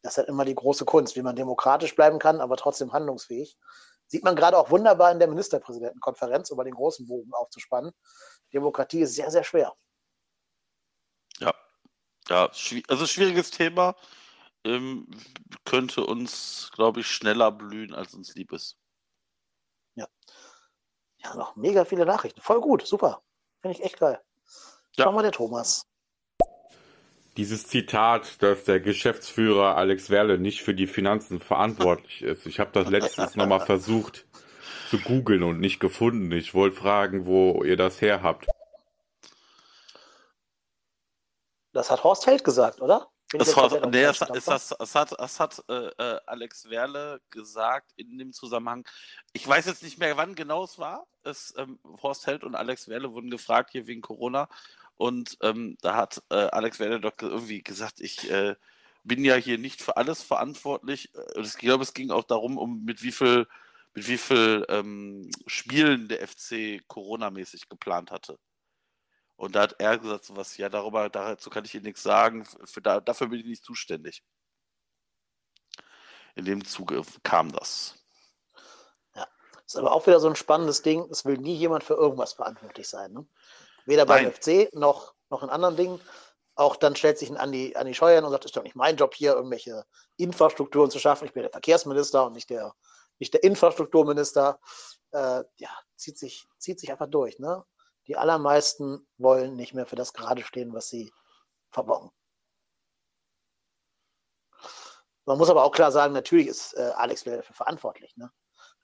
Das 0.03 0.13
ist 0.13 0.19
halt 0.19 0.29
immer 0.29 0.45
die 0.45 0.55
große 0.55 0.85
Kunst, 0.85 1.17
wie 1.17 1.23
man 1.23 1.37
demokratisch 1.37 1.95
bleiben 1.95 2.19
kann, 2.19 2.41
aber 2.41 2.57
trotzdem 2.57 2.93
handlungsfähig. 2.93 3.59
Sieht 4.07 4.25
man 4.25 4.37
gerade 4.37 4.59
auch 4.59 4.71
wunderbar 4.71 5.11
in 5.11 5.19
der 5.19 5.29
Ministerpräsidentenkonferenz, 5.29 6.51
um 6.51 6.57
mal 6.57 6.65
den 6.65 6.75
großen 6.75 7.07
Bogen 7.07 7.33
aufzuspannen. 7.33 7.93
Demokratie 8.53 9.01
ist 9.01 9.15
sehr, 9.15 9.31
sehr 9.31 9.45
schwer. 9.45 9.75
Ja, 11.39 11.55
ja, 12.29 12.51
also 12.89 13.07
schwieriges 13.07 13.51
Thema. 13.51 13.97
Ähm, 14.65 15.09
könnte 15.65 16.07
uns, 16.07 16.71
glaube 16.73 17.01
ich, 17.01 17.09
schneller 17.09 17.51
blühen, 17.51 17.95
als 17.95 18.15
uns 18.15 18.35
lieb 18.35 18.53
ist. 18.53 18.79
Ja. 19.97 20.07
Ja, 21.19 21.35
noch 21.35 21.57
mega 21.57 21.85
viele 21.85 22.07
Nachrichten. 22.07 22.41
Voll 22.41 22.61
gut, 22.61 22.87
super. 22.87 23.23
Finde 23.61 23.77
ich 23.77 23.85
echt 23.85 23.99
geil. 23.99 24.21
Ja. 24.97 25.05
Schauen 25.05 25.15
wir 25.15 25.23
der 25.23 25.33
Thomas. 25.33 25.87
Dieses 27.37 27.67
Zitat, 27.67 28.43
dass 28.43 28.65
der 28.65 28.79
Geschäftsführer 28.79 29.77
Alex 29.77 30.11
Werle 30.11 30.39
nicht 30.39 30.63
für 30.63 30.75
die 30.75 30.87
Finanzen 30.87 31.41
verantwortlich 31.41 32.23
ist. 32.23 32.47
Ich 32.47 32.61
habe 32.61 32.71
das 32.73 32.89
letztens 32.91 33.37
nochmal 33.37 33.61
versucht 33.67 34.27
zu 34.93 34.99
googeln 34.99 35.43
und 35.43 35.59
nicht 35.59 35.81
gefunden. 35.81 36.31
Ich 36.33 36.53
wollte 36.53 36.77
fragen, 36.77 37.25
wo 37.25 37.65
ihr 37.65 37.79
das 37.79 38.03
her 38.03 38.23
habt. 38.23 38.47
Das 41.73 41.91
hat 41.91 42.05
Horst 42.05 42.27
Held 42.27 42.45
gesagt, 42.45 42.83
oder? 42.83 43.09
Es, 43.33 43.57
hat, 43.57 43.91
nee, 43.91 44.03
es, 44.03 44.21
es, 44.21 44.47
es, 44.47 44.75
es, 44.79 44.95
hat, 44.95 45.19
es 45.19 45.41
hat 45.41 45.65
äh, 45.71 45.87
äh, 45.87 46.21
Alex 46.27 46.69
Werle 46.69 47.23
gesagt 47.31 47.91
in 47.97 48.19
dem 48.19 48.35
Zusammenhang. 48.35 48.87
Ich 49.33 49.49
weiß 49.49 49.65
jetzt 49.65 49.83
nicht 49.83 49.99
mehr, 49.99 50.19
wann 50.19 50.35
genau 50.35 50.65
es 50.65 50.79
war. 50.79 51.07
Es, 51.23 51.55
ähm, 51.57 51.79
Horst 52.03 52.27
Held 52.27 52.45
und 52.45 52.55
Alex 52.55 52.87
Werle 52.89 53.15
wurden 53.15 53.31
gefragt 53.31 53.71
hier 53.73 53.87
wegen 53.87 54.03
Corona. 54.03 54.51
Und 54.99 55.39
ähm, 55.41 55.79
da 55.81 55.97
hat 55.97 56.23
äh, 56.29 56.35
Alex 56.35 56.79
Werle 56.81 57.01
doch 57.01 57.15
irgendwie 57.19 57.63
gesagt, 57.63 57.99
ich 58.03 58.31
äh, 58.31 58.57
bin 59.05 59.25
ja 59.25 59.37
hier 59.37 59.57
nicht 59.57 59.81
für 59.81 59.97
alles 59.97 60.23
verantwortlich. 60.23 61.15
Äh, 61.15 61.41
ich 61.41 61.57
glaube, 61.57 61.83
es 61.83 61.95
ging 61.95 62.11
auch 62.11 62.25
darum, 62.25 62.59
um 62.59 62.85
mit 62.85 63.03
wie 63.03 63.13
viel, 63.13 63.47
mit 63.95 64.09
wie 64.09 64.19
viel 64.19 64.65
ähm, 64.69 65.31
Spielen 65.47 66.09
der 66.09 66.27
FC 66.27 66.81
Corona-mäßig 66.89 67.69
geplant 67.69 68.11
hatte. 68.11 68.39
Und 69.37 69.57
da 69.57 69.63
hat 69.63 69.77
er 69.79 69.99
gesagt, 69.99 70.25
so 70.25 70.37
was, 70.37 70.57
ja, 70.57 70.69
darüber, 70.69 71.09
dazu 71.09 71.51
kann 71.51 71.65
ich 71.65 71.75
Ihnen 71.75 71.85
nichts 71.85 72.03
sagen, 72.03 72.45
für, 72.65 72.81
da, 72.81 73.01
dafür 73.01 73.29
bin 73.29 73.41
ich 73.41 73.47
nicht 73.47 73.65
zuständig. 73.65 74.23
In 76.35 76.45
dem 76.45 76.65
Zuge 76.65 77.03
kam 77.23 77.53
das. 77.53 77.97
Ja, 79.15 79.27
ist 79.67 79.77
aber 79.77 79.93
auch 79.93 80.07
wieder 80.07 80.21
so 80.21 80.29
ein 80.29 80.37
spannendes 80.37 80.83
Ding. 80.83 81.07
Es 81.11 81.25
will 81.25 81.39
nie 81.39 81.57
jemand 81.57 81.85
für 81.85 81.95
irgendwas 81.95 82.35
verantwortlich 82.35 82.89
sein. 82.89 83.13
Ne? 83.13 83.27
Weder 83.85 84.07
beim 84.07 84.25
Nein. 84.25 84.33
FC 84.33 84.73
noch, 84.75 85.15
noch 85.29 85.43
in 85.43 85.51
anderen 85.51 85.77
Dingen. 85.77 86.01
Auch 86.55 86.77
dann 86.77 86.97
stellt 86.97 87.19
sich 87.19 87.31
ein 87.31 87.37
Andi, 87.37 87.75
Andi 87.75 87.95
Scheuern 87.95 88.25
und 88.25 88.31
sagt, 88.31 88.45
es 88.45 88.51
ist 88.51 88.57
doch 88.57 88.63
nicht 88.63 88.77
mein 88.77 88.97
Job 88.97 89.15
hier, 89.15 89.35
irgendwelche 89.35 89.85
Infrastrukturen 90.17 90.91
zu 90.91 90.99
schaffen. 90.99 91.25
Ich 91.25 91.33
bin 91.33 91.43
der 91.43 91.51
Verkehrsminister 91.51 92.27
und 92.27 92.35
nicht 92.35 92.51
der, 92.51 92.75
nicht 93.19 93.35
der 93.35 93.43
Infrastrukturminister. 93.43 94.59
Äh, 95.13 95.45
ja, 95.57 95.71
zieht 95.97 96.19
sich, 96.19 96.47
zieht 96.59 96.81
sich 96.81 96.91
einfach 96.91 97.09
durch. 97.09 97.39
Ne? 97.39 97.65
Die 98.07 98.17
allermeisten 98.17 99.07
wollen 99.19 99.55
nicht 99.55 99.75
mehr 99.75 99.87
für 99.87 99.97
das 99.97 100.13
gerade 100.13 100.43
stehen, 100.43 100.73
was 100.73 100.89
sie 100.89 101.13
verbocken. 101.71 102.11
Man 105.25 105.39
muss 105.39 105.51
aber 105.51 105.65
auch 105.65 105.73
klar 105.73 105.93
sagen, 105.93 106.13
natürlich 106.15 106.49
ist 106.49 106.75
äh, 106.75 106.93
Alex 106.97 107.25
Werde 107.27 107.39
dafür 107.39 107.55
verantwortlich. 107.55 108.17
Ne? 108.17 108.33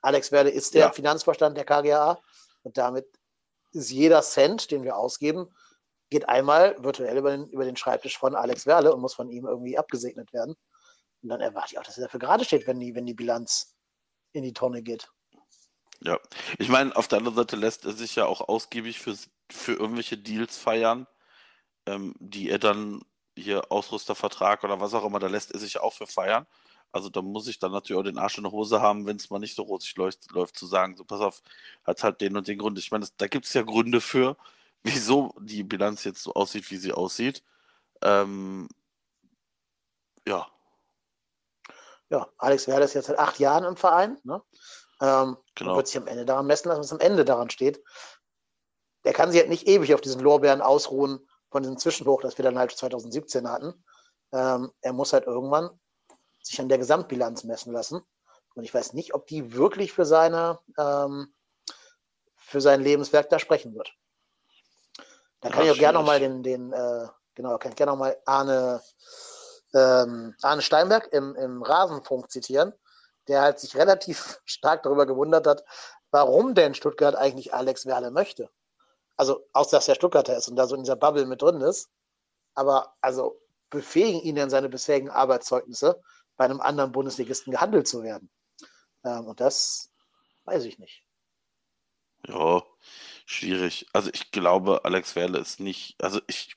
Alex 0.03 0.31
Werde 0.31 0.51
ist 0.51 0.75
der 0.75 0.87
ja. 0.87 0.93
Finanzvorstand 0.93 1.57
der 1.57 1.65
KGA 1.65 2.21
und 2.63 2.79
damit 2.79 3.07
ist 3.73 3.91
jeder 3.91 4.23
Cent, 4.23 4.71
den 4.71 4.85
wir 4.85 4.97
ausgeben, 4.97 5.53
geht 6.11 6.29
einmal 6.29 6.83
virtuell 6.83 7.19
über 7.19 7.31
den, 7.31 7.49
über 7.49 7.65
den 7.65 7.77
Schreibtisch 7.77 8.17
von 8.17 8.35
Alex 8.35 8.67
Werle 8.67 8.95
und 8.95 9.01
muss 9.01 9.15
von 9.15 9.29
ihm 9.29 9.47
irgendwie 9.47 9.77
abgesegnet 9.77 10.33
werden. 10.33 10.57
Und 11.23 11.29
dann 11.29 11.41
erwarte 11.41 11.73
ich 11.73 11.79
auch, 11.79 11.83
dass 11.83 11.99
er 11.99 12.05
dafür 12.05 12.21
gerade 12.21 12.45
steht, 12.45 12.67
wenn 12.67 12.81
die, 12.81 12.95
wenn 12.95 13.05
die 13.05 13.15
Bilanz 13.15 13.77
in 14.33 14.43
die 14.43 14.53
Tonne 14.53 14.83
geht. 14.83 15.11
Ja, 16.01 16.19
ich 16.59 16.69
meine, 16.69 16.95
auf 16.97 17.09
der 17.09 17.19
anderen 17.19 17.37
Seite 17.37 17.57
lässt 17.57 17.85
er 17.85 17.93
sich 17.93 18.15
ja 18.17 18.27
auch 18.27 18.49
ausgiebig 18.49 19.01
für, 19.01 19.17
für 19.51 19.73
irgendwelche 19.73 20.17
Deals 20.17 20.57
feiern, 20.57 21.07
ähm, 21.87 22.15
die 22.21 22.51
er 22.51 22.59
dann 22.59 23.03
hier 23.37 23.71
Ausrüstervertrag 23.73 24.65
oder 24.65 24.81
was 24.81 24.95
auch 24.95 25.05
immer, 25.05 25.19
da 25.19 25.29
lässt 25.29 25.53
er 25.53 25.59
sich 25.61 25.81
auch 25.81 25.95
für 25.95 26.07
feiern. 26.07 26.47
Also 26.93 27.11
da 27.11 27.21
muss 27.23 27.49
ich 27.49 27.59
dann 27.59 27.73
natürlich 27.73 28.01
auch 28.01 28.05
den 28.05 28.19
Arsch 28.19 28.39
in 28.39 28.45
der 28.45 28.53
Hose 28.53 28.81
haben, 28.81 29.07
wenn 29.07 29.17
es 29.17 29.31
mal 29.31 29.39
nicht 29.39 29.55
so 29.55 29.63
rosig 29.63 29.97
läuft, 29.97 30.31
läuft, 30.33 30.57
zu 30.57 30.67
sagen, 30.67 30.97
so 30.97 31.05
pass 31.05 31.21
auf, 31.21 31.43
hat 31.85 32.03
halt 32.03 32.21
den 32.21 32.37
und 32.37 32.49
den 32.49 32.59
Grund. 32.59 32.79
Ich 32.79 32.91
meine, 32.91 33.07
da 33.19 33.27
gibt 33.27 33.47
es 33.47 33.53
ja 33.55 33.63
Gründe 33.63 34.01
für, 34.01 34.37
wieso 34.83 35.35
die 35.41 35.65
Bilanz 35.65 36.05
jetzt 36.05 36.23
so 36.23 36.35
aussieht, 36.35 36.71
wie 36.71 36.77
sie 36.77 36.93
aussieht. 36.93 37.43
Ähm, 38.03 38.69
ja. 40.27 40.47
Ja, 42.11 42.29
Alex 42.39 42.67
Werder 42.69 42.85
ist 42.85 42.95
jetzt 42.95 43.07
seit 43.07 43.19
acht 43.19 43.39
Jahren 43.39 43.65
im 43.65 43.77
Verein. 43.77 44.19
Ne? 44.25 44.43
Ähm, 45.01 45.37
genau. 45.55 45.77
wird 45.77 45.87
sich 45.87 45.97
am 45.97 46.07
Ende 46.07 46.25
daran 46.25 46.47
messen 46.47 46.69
lassen, 46.69 46.81
was 46.81 46.93
am 46.93 47.01
Ende 47.01 47.25
daran 47.25 47.51
steht. 47.51 47.83
Der 49.05 49.13
kann 49.13 49.31
sich 49.31 49.41
halt 49.41 49.51
nicht 49.51 49.69
ewig 49.69 49.95
auf 49.95 50.01
diesen 50.01 50.21
Lorbeeren 50.21 50.61
ausruhen 50.61 51.29
von 51.51 51.63
diesem 51.63 51.79
Zwischenhoch, 51.79 52.21
das 52.23 52.39
wir 52.39 52.43
dann 52.43 52.59
halt 52.59 52.73
2017 52.73 53.49
hatten. 53.49 53.85
Ähm, 54.33 54.73
er 54.81 54.93
muss 54.93 55.13
halt 55.13 55.27
irgendwann 55.27 55.71
sich 56.43 56.61
an 56.61 56.69
der 56.69 56.79
Gesamtbilanz 56.79 57.45
messen 57.45 57.73
lassen. 57.73 58.03
Und 58.55 58.65
ich 58.65 58.75
weiß 58.75 58.93
nicht, 58.95 59.15
ob 59.15 59.27
die 59.27 59.55
wirklich 59.55 59.93
für 59.93 60.05
seine 60.05 60.59
ähm, 60.79 61.33
für 62.49 62.61
sein 62.63 62.81
Lebenswerk 62.81 63.29
da 63.29 63.39
sprechen 63.39 63.75
wird. 63.75 63.93
Da 65.41 65.51
kann 65.51 65.65
ja, 65.65 65.73
ich 65.73 65.77
auch 65.77 65.81
gerne 65.81 65.99
nochmal 65.99 66.19
den, 66.19 66.43
den 66.43 66.73
äh, 66.73 67.07
genau, 67.35 67.59
kann 67.59 67.73
ich 67.73 67.77
gerne 67.77 67.93
nochmal 67.93 68.21
Arne, 68.25 68.83
ähm, 69.75 70.35
Arne 70.43 70.63
Steinberg 70.63 71.13
im, 71.13 71.35
im 71.37 71.63
Rasenfunk 71.63 72.31
zitieren, 72.31 72.73
der 73.29 73.43
halt 73.43 73.61
sich 73.61 73.77
relativ 73.77 74.41
stark 74.45 74.83
darüber 74.83 75.07
gewundert 75.07 75.47
hat, 75.47 75.65
warum 76.11 76.55
denn 76.55 76.75
Stuttgart 76.75 77.15
eigentlich 77.15 77.55
Alex 77.55 77.87
Werle 77.87 78.11
möchte. 78.11 78.51
Also, 79.17 79.45
außer 79.53 79.77
dass 79.77 79.89
er 79.89 79.97
Stuttgarter 79.97 80.37
ist 80.37 80.49
und 80.49 80.57
da 80.57 80.67
so 80.67 80.77
in 80.77 80.83
dieser 80.83 80.97
Bubble 80.97 81.27
mit 81.27 81.43
drin 81.43 81.61
ist. 81.61 81.91
Aber 82.55 82.95
also 83.01 83.41
befähigen 83.71 84.21
ihn 84.21 84.37
in 84.37 84.51
seine 84.51 84.69
bisherigen 84.69 85.11
Arbeitszeugnisse, 85.11 86.01
bei 86.37 86.45
einem 86.45 86.61
anderen 86.61 86.93
Bundesligisten 86.93 87.53
gehandelt 87.53 87.89
zu 87.89 88.03
werden. 88.03 88.31
Ähm, 89.05 89.27
und 89.27 89.41
das 89.41 89.91
weiß 90.45 90.65
ich 90.65 90.79
nicht. 90.79 91.05
Ja, 92.27 92.63
schwierig. 93.27 93.87
Also 93.93 94.11
ich 94.13 94.31
glaube, 94.31 94.85
Alex 94.85 95.15
Werle 95.17 95.39
ist 95.39 95.61
nicht, 95.61 96.03
also 96.03 96.21
ich 96.27 96.57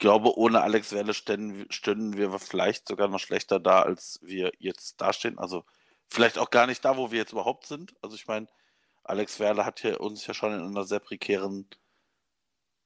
glaube, 0.00 0.36
ohne 0.36 0.62
Alex 0.62 0.92
Werle 0.92 1.14
ständen, 1.14 1.70
stünden 1.70 2.16
wir 2.16 2.36
vielleicht 2.40 2.88
sogar 2.88 3.08
noch 3.08 3.20
schlechter 3.20 3.60
da, 3.60 3.82
als 3.82 4.18
wir 4.22 4.52
jetzt 4.58 5.00
dastehen. 5.00 5.38
Also 5.38 5.64
vielleicht 6.08 6.38
auch 6.38 6.50
gar 6.50 6.66
nicht 6.66 6.84
da, 6.84 6.96
wo 6.96 7.12
wir 7.12 7.18
jetzt 7.18 7.32
überhaupt 7.32 7.66
sind. 7.66 7.94
Also 8.02 8.16
ich 8.16 8.26
meine, 8.26 8.48
Alex 9.04 9.38
Werle 9.38 9.64
hat 9.64 9.80
hier 9.80 10.00
uns 10.00 10.26
ja 10.26 10.34
schon 10.34 10.52
in 10.54 10.60
einer 10.60 10.84
sehr 10.84 11.00
prekären 11.00 11.68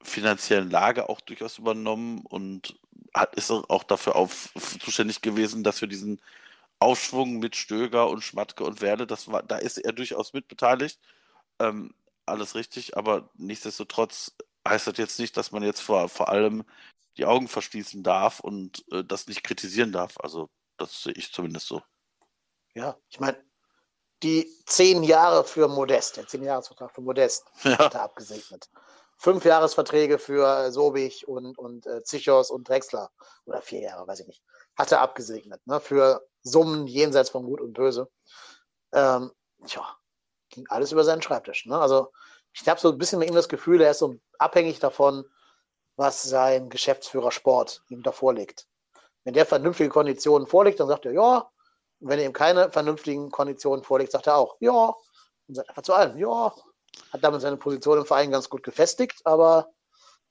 finanziellen 0.03 0.71
Lage 0.71 1.09
auch 1.09 1.21
durchaus 1.21 1.59
übernommen 1.59 2.21
und 2.27 2.79
hat, 3.15 3.35
ist 3.37 3.51
auch 3.51 3.85
dafür 3.85 4.17
auf, 4.17 4.53
zuständig 4.81 5.23
gewesen, 5.23 5.65
dass 5.65 5.81
wir 5.81 5.89
diesen 5.89 6.21
Aufschwung 6.79 7.39
mit 7.39 7.57
Stöger 7.57 8.09
und 8.09 8.23
Schmatke 8.23 8.65
und 8.65 8.83
Werle, 8.83 9.07
das 9.07 9.31
war, 9.31 9.43
da 9.43 9.57
ist 9.57 9.79
er 9.79 9.93
durchaus 9.93 10.33
mitbeteiligt. 10.35 11.01
Ähm, 11.59 11.95
alles 12.27 12.55
richtig, 12.55 12.97
aber 12.97 13.31
nichtsdestotrotz 13.35 14.33
heißt 14.69 14.87
das 14.87 14.99
jetzt 14.99 15.19
nicht, 15.19 15.37
dass 15.37 15.53
man 15.53 15.63
jetzt 15.63 15.81
vor, 15.81 16.09
vor 16.09 16.29
allem 16.29 16.65
die 17.17 17.25
Augen 17.25 17.49
verschließen 17.49 18.03
darf 18.03 18.41
und 18.41 18.85
äh, 18.91 19.05
das 19.05 19.27
nicht 19.27 19.45
kritisieren 19.45 19.93
darf. 19.93 20.17
Also 20.21 20.51
das 20.77 21.03
sehe 21.03 21.15
ich 21.15 21.33
zumindest 21.33 21.67
so. 21.67 21.83
Ja, 22.75 22.97
ich 23.09 23.21
meine, 23.21 23.43
die 24.23 24.51
zehn 24.67 25.03
Jahre 25.03 25.45
für 25.45 25.69
Modest, 25.69 26.17
der 26.17 26.27
zehn 26.27 26.43
Jahresvertrag 26.43 26.93
für 26.93 27.03
Modest, 27.03 27.45
ja. 27.63 27.79
hat 27.79 27.95
er 27.95 28.03
abgesegnet 28.03 28.69
fünf 29.17 29.45
Jahresverträge 29.45 30.19
für 30.19 30.71
Sobich 30.71 31.27
und, 31.27 31.57
und 31.59 31.87
äh, 31.87 32.03
Zichos 32.03 32.51
und 32.51 32.69
Drexler 32.69 33.11
oder 33.47 33.63
vier 33.63 33.81
Jahre, 33.81 34.07
weiß 34.07 34.21
ich 34.21 34.27
nicht, 34.27 34.43
hat 34.77 34.93
er 34.93 35.01
abgesegnet, 35.01 35.67
ne, 35.67 35.81
für 35.81 36.27
Summen 36.43 36.87
jenseits 36.87 37.31
von 37.31 37.45
Gut 37.45 37.61
und 37.61 37.73
Böse. 37.73 38.11
Ähm, 38.93 39.33
tja, 39.67 39.83
ging 40.51 40.67
alles 40.69 40.93
über 40.93 41.05
seinen 41.05 41.23
Schreibtisch. 41.23 41.67
Ne? 41.67 41.79
Also 41.79 42.13
ich 42.53 42.69
habe 42.69 42.79
so 42.79 42.91
ein 42.91 42.99
bisschen 42.99 43.19
mit 43.19 43.29
ihm 43.29 43.35
das 43.35 43.49
Gefühl, 43.49 43.81
er 43.81 43.93
ist 43.93 43.99
so 43.99 44.17
abhängig 44.39 44.79
davon, 44.79 45.25
was 45.97 46.23
sein 46.23 46.69
Geschäftsführer 46.71 47.31
Sport 47.31 47.83
ihm 47.89 48.03
da 48.03 48.13
vorlegt. 48.13 48.67
Wenn 49.25 49.35
der 49.35 49.47
vernünftige 49.47 49.89
Konditionen 49.89 50.47
vorlegt, 50.47 50.81
dann 50.81 50.89
sagt 50.89 51.07
er 51.07 51.13
ja. 51.13 51.51
Und 52.01 52.09
wenn 52.09 52.19
er 52.19 52.27
ihm 52.27 52.33
keine 52.33 52.71
vernünftigen 52.71 53.31
Konditionen 53.31 53.85
vorlegt, 53.85 54.13
sagt 54.13 54.27
er 54.27 54.37
auch 54.37 54.57
ja. 54.61 54.95
Und 55.47 55.55
sagt 55.55 55.69
einfach 55.69 55.83
zu 55.83 55.95
allem 55.95 56.19
ja. 56.19 56.55
Hat 57.13 57.25
damit 57.25 57.41
seine 57.41 57.57
Position 57.57 57.99
im 57.99 58.07
Verein 58.07 58.31
ganz 58.31 58.49
gut 58.49 58.63
gefestigt, 58.63 59.21
aber 59.25 59.73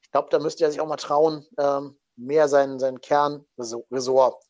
ich 0.01 0.11
glaube, 0.11 0.30
da 0.30 0.39
müsste 0.39 0.64
er 0.64 0.72
sich 0.72 0.80
auch 0.80 0.88
mal 0.88 0.97
trauen, 0.97 1.45
ähm, 1.57 1.99
mehr 2.16 2.47
seinen, 2.47 2.80
seinen 2.80 3.01
Kernresort 3.01 4.43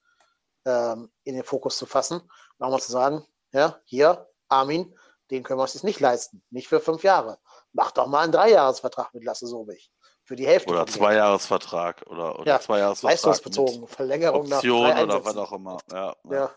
ähm, 0.66 1.12
in 1.24 1.36
den 1.36 1.44
Fokus 1.44 1.78
zu 1.78 1.86
fassen 1.86 2.20
und 2.20 2.66
auch 2.66 2.70
mal 2.70 2.82
zu 2.82 2.92
sagen, 2.92 3.26
ja, 3.52 3.80
hier, 3.86 4.28
Armin, 4.50 4.94
den 5.32 5.44
können 5.44 5.60
wir 5.60 5.64
uns 5.64 5.74
jetzt 5.74 5.84
nicht 5.84 6.00
leisten. 6.00 6.44
Nicht 6.50 6.68
für 6.68 6.80
fünf 6.80 7.04
Jahre. 7.04 7.40
Mach 7.72 7.92
doch 7.92 8.08
mal 8.08 8.22
einen 8.22 8.32
Dreijahresvertrag 8.32 9.14
mit 9.14 9.24
Lasse 9.24 9.48
Sobich. 9.48 9.92
Für 10.26 10.36
die 10.38 10.48
Hälfte. 10.48 10.70
Oder 10.72 10.88
Zweijahresvertrag 10.88 12.04
oder, 12.08 12.40
oder 12.40 12.48
ja, 12.54 12.60
Zweijahresvertrag. 12.60 13.12
Leistungsbezogen. 13.12 13.88
Verlängerung 13.88 14.52
Option 14.52 14.84
nach 14.88 14.96
drei 14.96 15.04
oder 15.04 15.26
was 15.26 15.36
auch 15.38 15.52
immer. 15.52 15.78
Ja, 15.92 16.16
Ja. 16.30 16.52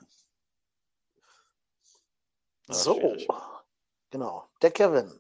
Ja, 2.69 2.75
So. 2.75 2.95
schwierig. 2.95 3.29
Genau. 4.11 4.49
Der 4.63 4.71
Kevin. 4.71 5.13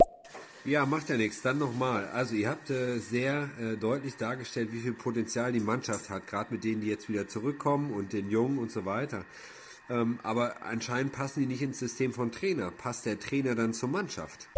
Ja, 0.65 0.85
macht 0.87 1.09
ja 1.09 1.17
nichts. 1.17 1.43
Dann 1.43 1.59
nochmal. 1.59 2.09
Also 2.09 2.35
ihr 2.35 2.49
habt 2.49 2.71
äh, 2.71 2.99
sehr 2.99 3.51
äh, 3.61 3.77
deutlich 3.77 4.17
dargestellt, 4.17 4.73
wie 4.73 4.81
viel 4.81 4.95
Potenzial 4.95 5.53
die 5.53 5.61
Mannschaft 5.61 6.11
hat, 6.11 6.27
gerade 6.27 6.53
mit 6.55 6.65
denen, 6.65 6.81
die 6.81 6.89
jetzt 6.89 7.09
wieder 7.09 7.29
zurückkommen 7.29 7.93
und 7.93 8.13
den 8.13 8.31
Jungen 8.31 8.59
und 8.59 8.71
so 8.73 8.85
weiter. 8.85 9.25
Ähm, 9.89 10.19
aber 10.25 10.63
anscheinend 10.63 11.13
passen 11.13 11.41
die 11.41 11.47
nicht 11.47 11.63
ins 11.63 11.79
System 11.79 12.13
von 12.13 12.33
Trainer. 12.33 12.71
Passt 12.73 13.07
der 13.07 13.19
Trainer 13.21 13.55
dann 13.57 13.75
zur 13.75 13.89
Mannschaft? 13.89 14.49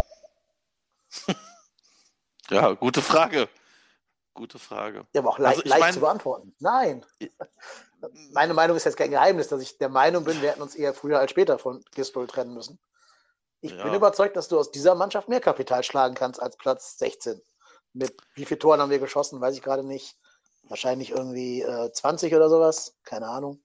Ja, 2.51 2.73
gute 2.73 3.03
Frage. 3.03 3.47
Gute 4.39 4.61
Frage. 4.61 5.05
Ja, 5.13 5.21
aber 5.21 5.31
auch 5.31 5.39
leicht, 5.41 5.57
Also 5.57 5.63
ich 5.65 5.69
leicht 5.71 5.81
mein- 5.81 5.95
zu 5.95 6.01
beantworten. 6.01 6.55
Nein. 6.61 7.05
Meine 8.31 8.55
Meinung 8.55 8.77
ist 8.77 8.85
jetzt 8.85 8.97
kein 8.97 9.11
Geheimnis, 9.11 9.49
dass 9.49 9.61
ich 9.61 9.79
der 9.79 9.89
Meinung 9.89 10.23
bin, 10.23 10.41
wir 10.41 10.51
hätten 10.51 10.63
uns 10.63 10.77
eher 10.77 10.95
früher 10.95 11.19
als 11.19 11.33
später 11.33 11.59
von 11.59 11.85
Gisbol 11.97 12.29
trennen 12.29 12.55
müssen. 12.55 12.79
Ich 13.61 13.73
Ja. 13.73 13.83
bin 13.83 13.95
überzeugt, 13.95 14.37
dass 14.37 14.47
du 14.47 14.57
aus 14.57 14.71
dieser 14.71 14.95
Mannschaft 14.95 15.29
mehr 15.29 15.41
Kapital 15.41 15.83
schlagen 15.83 16.15
kannst 16.15 16.41
als 16.41 16.57
Platz 16.57 16.97
16. 16.99 17.43
Mit 17.93 18.17
wie 18.37 18.45
viele 18.45 18.61
Toren 18.61 18.81
haben 18.81 18.91
wir 18.91 19.01
geschossen, 19.01 19.41
weiß 19.41 19.57
ich 19.57 19.63
gerade 19.63 19.83
nicht. 19.83 20.17
Wahrscheinlich 20.69 21.11
irgendwie 21.11 21.63
äh, 21.63 21.91
20 21.91 22.33
oder 22.37 22.49
sowas. 22.49 22.95
Keine 23.03 23.27
Ahnung. 23.27 23.61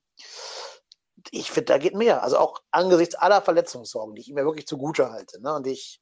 Ich 1.30 1.52
finde, 1.52 1.66
da 1.66 1.78
geht 1.78 1.94
mehr. 1.94 2.24
Also 2.24 2.40
auch 2.40 2.64
angesichts 2.72 3.14
aller 3.14 3.44
Verletzungssorgen, 3.44 4.16
die 4.16 4.22
ich 4.22 4.30
ihm 4.30 4.38
ja 4.40 4.44
wirklich 4.46 4.66
zugute 4.66 5.12
halte, 5.12 5.40
ne? 5.40 5.54
und 5.54 5.68
die 5.68 5.72
ich, 5.74 6.02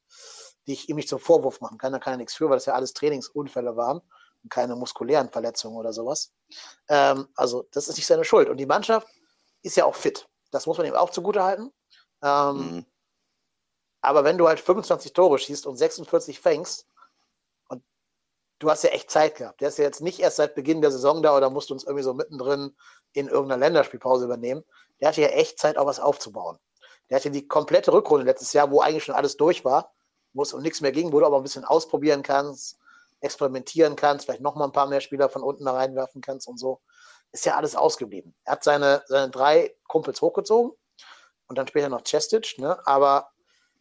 die 0.66 0.72
ich 0.72 0.88
ihm 0.88 0.96
nicht 0.96 1.10
zum 1.10 1.18
Vorwurf 1.18 1.60
machen 1.60 1.76
kann. 1.76 1.92
Da 1.92 1.98
kann 1.98 2.14
er 2.14 2.16
nichts 2.16 2.32
für, 2.34 2.48
weil 2.48 2.56
das 2.56 2.64
ja 2.64 2.72
alles 2.72 2.94
Trainingsunfälle 2.94 3.76
waren 3.76 4.00
keine 4.50 4.76
muskulären 4.76 5.30
Verletzungen 5.30 5.76
oder 5.76 5.92
sowas. 5.92 6.32
Ähm, 6.88 7.28
also, 7.36 7.66
das 7.72 7.88
ist 7.88 7.96
nicht 7.96 8.06
seine 8.06 8.24
Schuld. 8.24 8.48
Und 8.48 8.56
die 8.56 8.66
Mannschaft 8.66 9.08
ist 9.62 9.76
ja 9.76 9.84
auch 9.84 9.94
fit. 9.94 10.28
Das 10.50 10.66
muss 10.66 10.78
man 10.78 10.86
ihm 10.86 10.94
auch 10.94 11.10
zugute 11.10 11.42
halten. 11.42 11.72
Ähm, 12.22 12.56
Mhm. 12.56 12.86
aber 14.00 14.24
wenn 14.24 14.38
du 14.38 14.48
halt 14.48 14.60
25 14.60 15.12
Tore 15.12 15.38
schießt 15.38 15.66
und 15.66 15.76
46 15.76 16.40
fängst, 16.40 16.86
und 17.68 17.82
du 18.58 18.70
hast 18.70 18.84
ja 18.84 18.90
echt 18.90 19.10
Zeit 19.10 19.36
gehabt. 19.36 19.60
Der 19.60 19.68
ist 19.68 19.78
ja 19.78 19.84
jetzt 19.84 20.00
nicht 20.00 20.20
erst 20.20 20.36
seit 20.36 20.54
Beginn 20.54 20.80
der 20.82 20.90
Saison 20.90 21.22
da 21.22 21.36
oder 21.36 21.50
musst 21.50 21.70
du 21.70 21.74
uns 21.74 21.84
irgendwie 21.84 22.04
so 22.04 22.14
mittendrin 22.14 22.76
in 23.12 23.28
irgendeiner 23.28 23.60
Länderspielpause 23.60 24.24
übernehmen. 24.24 24.64
Der 25.00 25.08
hatte 25.08 25.20
ja 25.20 25.28
echt 25.28 25.58
Zeit, 25.58 25.78
auch 25.78 25.86
was 25.86 26.00
aufzubauen. 26.00 26.58
Der 27.10 27.16
hatte 27.18 27.30
die 27.30 27.46
komplette 27.46 27.92
Rückrunde 27.92 28.24
letztes 28.24 28.52
Jahr, 28.52 28.70
wo 28.70 28.80
eigentlich 28.80 29.04
schon 29.04 29.14
alles 29.14 29.36
durch 29.36 29.64
war, 29.64 29.92
wo 30.32 30.42
es 30.42 30.52
um 30.52 30.62
nichts 30.62 30.80
mehr 30.80 30.92
ging, 30.92 31.12
wo 31.12 31.20
du 31.20 31.26
aber 31.26 31.36
ein 31.36 31.42
bisschen 31.42 31.64
ausprobieren 31.64 32.22
kannst, 32.22 32.78
experimentieren 33.22 33.96
kannst, 33.96 34.26
vielleicht 34.26 34.42
nochmal 34.42 34.68
ein 34.68 34.72
paar 34.72 34.88
mehr 34.88 35.00
Spieler 35.00 35.28
von 35.28 35.42
unten 35.42 35.64
da 35.64 35.72
reinwerfen 35.72 36.20
kannst 36.20 36.48
und 36.48 36.58
so. 36.58 36.80
Ist 37.32 37.46
ja 37.46 37.56
alles 37.56 37.74
ausgeblieben. 37.74 38.34
Er 38.44 38.52
hat 38.52 38.64
seine, 38.64 39.02
seine 39.06 39.30
drei 39.30 39.74
Kumpels 39.88 40.20
hochgezogen 40.20 40.72
und 41.46 41.56
dann 41.56 41.66
später 41.66 41.88
noch 41.88 42.02
Chestic, 42.02 42.58
ne? 42.58 42.78
aber 42.86 43.30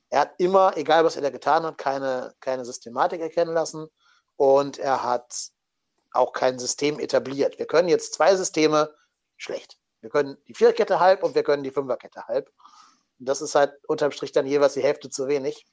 er 0.09 0.21
hat 0.21 0.33
immer, 0.37 0.77
egal 0.77 1.03
was 1.03 1.15
er 1.15 1.21
da 1.21 1.29
getan 1.29 1.63
hat, 1.63 1.77
keine, 1.77 2.33
keine 2.39 2.65
Systematik 2.65 3.21
erkennen 3.21 3.53
lassen 3.53 3.87
und 4.35 4.77
er 4.77 5.03
hat 5.03 5.51
auch 6.13 6.33
kein 6.33 6.59
System 6.59 6.99
etabliert. 6.99 7.59
Wir 7.59 7.65
können 7.65 7.87
jetzt 7.87 8.13
zwei 8.13 8.35
Systeme 8.35 8.93
schlecht. 9.37 9.77
Wir 10.01 10.09
können 10.09 10.37
die 10.47 10.53
Viererkette 10.53 10.99
halb 10.99 11.23
und 11.23 11.35
wir 11.35 11.43
können 11.43 11.63
die 11.63 11.71
Fünferkette 11.71 12.27
halb. 12.27 12.51
Und 13.19 13.29
das 13.29 13.41
ist 13.41 13.55
halt 13.55 13.73
unterm 13.87 14.11
Strich 14.11 14.31
dann 14.31 14.47
jeweils 14.47 14.73
die 14.73 14.83
Hälfte 14.83 15.09
zu 15.09 15.27
wenig. 15.27 15.65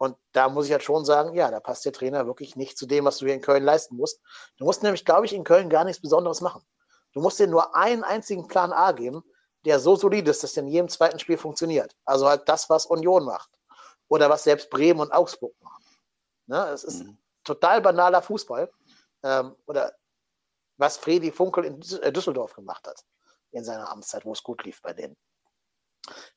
Und 0.00 0.16
da 0.32 0.48
muss 0.48 0.64
ich 0.64 0.72
halt 0.72 0.82
schon 0.82 1.04
sagen, 1.04 1.34
ja, 1.34 1.50
da 1.50 1.60
passt 1.60 1.84
der 1.84 1.92
Trainer 1.92 2.26
wirklich 2.26 2.56
nicht 2.56 2.78
zu 2.78 2.86
dem, 2.86 3.04
was 3.04 3.18
du 3.18 3.26
hier 3.26 3.34
in 3.34 3.42
Köln 3.42 3.62
leisten 3.62 3.96
musst. 3.96 4.18
Du 4.56 4.64
musst 4.64 4.82
nämlich, 4.82 5.04
glaube 5.04 5.26
ich, 5.26 5.34
in 5.34 5.44
Köln 5.44 5.68
gar 5.68 5.84
nichts 5.84 6.00
Besonderes 6.00 6.40
machen. 6.40 6.62
Du 7.12 7.20
musst 7.20 7.38
dir 7.38 7.46
nur 7.46 7.76
einen 7.76 8.02
einzigen 8.02 8.48
Plan 8.48 8.72
A 8.72 8.92
geben, 8.92 9.22
der 9.66 9.78
so 9.78 9.96
solid 9.96 10.26
ist, 10.26 10.42
dass 10.42 10.54
der 10.54 10.62
in 10.62 10.70
jedem 10.70 10.88
zweiten 10.88 11.18
Spiel 11.18 11.36
funktioniert. 11.36 11.94
Also 12.06 12.26
halt 12.26 12.48
das, 12.48 12.70
was 12.70 12.86
Union 12.86 13.26
macht. 13.26 13.50
Oder 14.08 14.30
was 14.30 14.42
selbst 14.44 14.70
Bremen 14.70 15.00
und 15.00 15.12
Augsburg 15.12 15.52
machen. 15.60 15.84
Ne? 16.46 16.66
Es 16.68 16.82
ist 16.82 17.04
Mhm. 17.04 17.18
total 17.44 17.82
banaler 17.82 18.22
Fußball. 18.22 18.72
Ähm, 19.22 19.54
oder 19.66 19.92
was 20.78 20.96
Fredi 20.96 21.30
Funkel 21.30 21.66
in 21.66 21.82
äh, 22.00 22.10
Düsseldorf 22.10 22.54
gemacht 22.54 22.86
hat 22.88 23.04
in 23.50 23.64
seiner 23.64 23.90
Amtszeit, 23.90 24.24
wo 24.24 24.32
es 24.32 24.42
gut 24.42 24.64
lief 24.64 24.80
bei 24.80 24.94
denen. 24.94 25.14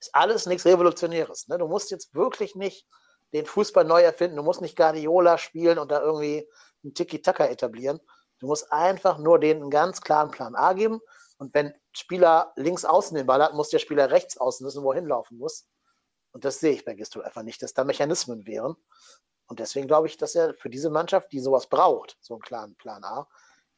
Ist 0.01 0.13
alles 0.13 0.47
nichts 0.47 0.65
Revolutionäres. 0.65 1.47
Ne? 1.47 1.57
Du 1.57 1.67
musst 1.69 1.91
jetzt 1.91 2.13
wirklich 2.13 2.55
nicht 2.55 2.85
den 3.33 3.45
Fußball 3.45 3.83
neu 3.83 4.01
erfinden. 4.01 4.37
Du 4.37 4.43
musst 4.43 4.61
nicht 4.61 4.77
Guardiola 4.77 5.37
spielen 5.37 5.79
und 5.79 5.91
da 5.91 6.01
irgendwie 6.01 6.47
einen 6.83 6.93
Tiki-Taka 6.93 7.45
etablieren. 7.45 7.99
Du 8.39 8.47
musst 8.47 8.71
einfach 8.71 9.17
nur 9.17 9.39
denen 9.39 9.61
einen 9.61 9.71
ganz 9.71 10.01
klaren 10.01 10.31
Plan 10.31 10.55
A 10.55 10.73
geben. 10.73 11.01
Und 11.37 11.53
wenn 11.53 11.73
Spieler 11.91 12.53
links 12.55 12.85
außen 12.85 13.15
den 13.17 13.25
Ball 13.25 13.41
hat, 13.43 13.53
muss 13.53 13.69
der 13.69 13.79
Spieler 13.79 14.11
rechts 14.11 14.37
außen 14.37 14.65
wissen, 14.65 14.83
wo 14.83 14.91
er 14.91 14.99
hinlaufen 14.99 15.37
muss. 15.37 15.67
Und 16.31 16.45
das 16.45 16.59
sehe 16.59 16.73
ich 16.73 16.85
bei 16.85 16.93
Gistol 16.93 17.23
einfach 17.23 17.43
nicht, 17.43 17.61
dass 17.61 17.73
da 17.73 17.83
Mechanismen 17.83 18.45
wären. 18.45 18.75
Und 19.47 19.59
deswegen 19.59 19.87
glaube 19.87 20.07
ich, 20.07 20.17
dass 20.17 20.35
er 20.35 20.53
für 20.55 20.69
diese 20.69 20.89
Mannschaft, 20.89 21.31
die 21.31 21.39
sowas 21.39 21.67
braucht, 21.67 22.17
so 22.21 22.35
einen 22.35 22.41
klaren 22.41 22.75
Plan 22.75 23.03
A, 23.03 23.27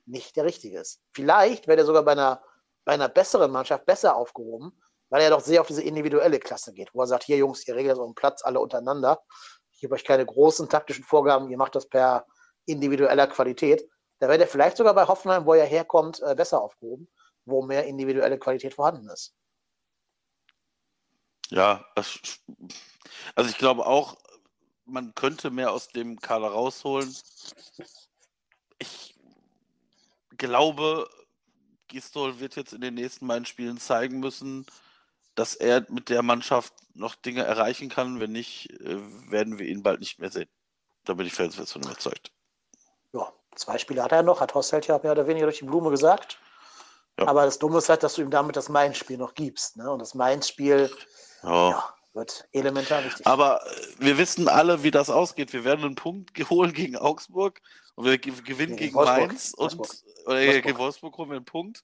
nicht 0.06 0.36
der 0.36 0.46
richtige 0.46 0.80
ist. 0.80 1.02
Vielleicht 1.14 1.68
wäre 1.68 1.80
er 1.80 1.86
sogar 1.86 2.04
bei 2.04 2.12
einer, 2.12 2.44
bei 2.86 2.94
einer 2.94 3.10
besseren 3.10 3.52
Mannschaft 3.52 3.86
besser 3.86 4.16
aufgehoben, 4.16 4.80
weil 5.16 5.22
er 5.22 5.30
doch 5.30 5.40
sehr 5.40 5.62
auf 5.62 5.68
diese 5.68 5.82
individuelle 5.82 6.40
Klasse 6.40 6.74
geht, 6.74 6.94
wo 6.94 7.00
er 7.00 7.08
sagt, 7.08 7.24
hier 7.24 7.38
Jungs, 7.38 7.66
ihr 7.66 7.74
regelt 7.74 7.98
dem 7.98 8.16
Platz 8.16 8.44
alle 8.44 8.60
untereinander. 8.60 9.24
Ich 9.72 9.80
gebe 9.80 9.96
euch 9.96 10.04
keine 10.04 10.26
großen 10.26 10.68
taktischen 10.68 11.06
Vorgaben, 11.06 11.50
ihr 11.50 11.58
macht 11.58 11.74
das 11.74 11.88
per 11.88 12.26
individueller 12.66 13.26
Qualität. 13.28 13.90
Da 14.20 14.28
wäre 14.28 14.42
er 14.42 14.48
vielleicht 14.50 14.76
sogar 14.76 14.94
bei 14.94 15.08
Hoffenheim, 15.08 15.46
wo 15.46 15.54
er 15.54 15.66
herkommt, 15.66 16.22
äh, 16.22 16.36
besser 16.36 16.62
aufgehoben, 16.62 17.10
wo 17.46 17.62
mehr 17.62 17.86
individuelle 17.86 18.38
Qualität 18.38 18.74
vorhanden 18.74 19.08
ist. 19.08 19.34
Ja, 21.48 21.86
also 21.96 23.50
ich 23.50 23.58
glaube 23.58 23.86
auch, 23.86 24.18
man 24.84 25.16
könnte 25.16 25.50
mehr 25.50 25.72
aus 25.72 25.88
dem 25.88 26.20
Kader 26.20 26.48
rausholen. 26.48 27.16
Ich 28.80 29.16
glaube, 30.36 31.10
Gistol 31.88 32.42
wird 32.42 32.58
jetzt 32.58 32.74
in 32.74 32.82
den 32.82 32.96
nächsten 32.96 33.26
beiden 33.26 33.46
Spielen 33.46 33.78
zeigen 33.78 34.20
müssen, 34.20 34.66
dass 35.36 35.56
er 35.56 35.86
mit 35.90 36.10
der 36.10 36.22
Mannschaft 36.24 36.74
noch 36.94 37.16
Dinge 37.16 37.44
erreichen 37.44 37.90
kann. 37.90 38.20
Wenn 38.20 38.32
nicht, 38.32 38.70
äh, 38.82 38.98
werden 39.30 39.60
wir 39.60 39.68
ihn 39.68 39.84
bald 39.84 40.00
nicht 40.00 40.20
mehr 40.20 40.32
sehen. 40.32 40.50
Da 41.04 41.14
bin 41.14 41.28
ich 41.28 41.34
felsenfest 41.34 41.74
von 41.74 41.84
überzeugt. 41.84 42.32
Ja, 43.14 43.32
zwei 43.56 43.78
Spiele 43.78 44.04
hat 44.04 44.12
er 44.12 44.24
noch, 44.24 44.42
hat 44.42 44.54
Hosselt 44.56 44.88
ja 44.88 45.00
mehr 45.04 45.12
oder 45.12 45.28
weniger 45.28 45.46
durch 45.46 45.60
die 45.60 45.66
Blume 45.66 45.90
gesagt. 45.92 46.40
Ja. 47.20 47.28
Aber 47.28 47.46
das 47.46 47.60
Dumme 47.60 47.78
ist 47.78 47.88
halt, 47.90 48.04
dass 48.04 48.16
du 48.16 48.22
ihm 48.22 48.30
damit 48.32 48.56
das 48.56 48.68
Mainz-Spiel 48.70 49.18
noch 49.18 49.36
gibst. 49.36 49.78
Ne? 49.78 49.90
Und 49.90 50.00
das 50.00 50.16
Mainz-Spiel 50.16 50.90
Ja. 51.44 51.70
ja, 51.70 51.94
wird 52.14 52.48
elementar 52.52 53.04
wichtig. 53.06 53.26
Aber 53.28 53.62
äh, 53.66 53.86
wir 54.00 54.18
wissen 54.18 54.48
alle, 54.50 54.84
wie 54.84 54.92
das 54.92 55.10
ausgeht. 55.10 55.54
Wir 55.54 55.64
werden 55.64 55.86
einen 55.86 55.96
Punkt 55.96 56.32
holen 56.50 56.74
gegen 56.74 56.98
Augsburg 56.98 57.62
und 57.96 58.06
wir 58.06 58.18
ge- 58.18 58.34
gewinnen 58.34 58.76
Gegen 58.76 58.78
gegen 58.78 58.96
Wolfsburg. 58.96 59.28
Mainz 59.28 59.54
und 59.54 59.78
Wolfsburg. 59.78 60.14
oder 60.26 60.36
Wolfsburg. 60.38 60.64
gegen 60.64 60.78
Wolfsburg 60.78 61.18
holen 61.18 61.30
wir 61.30 61.36
einen 61.38 61.46
Punkt 61.46 61.84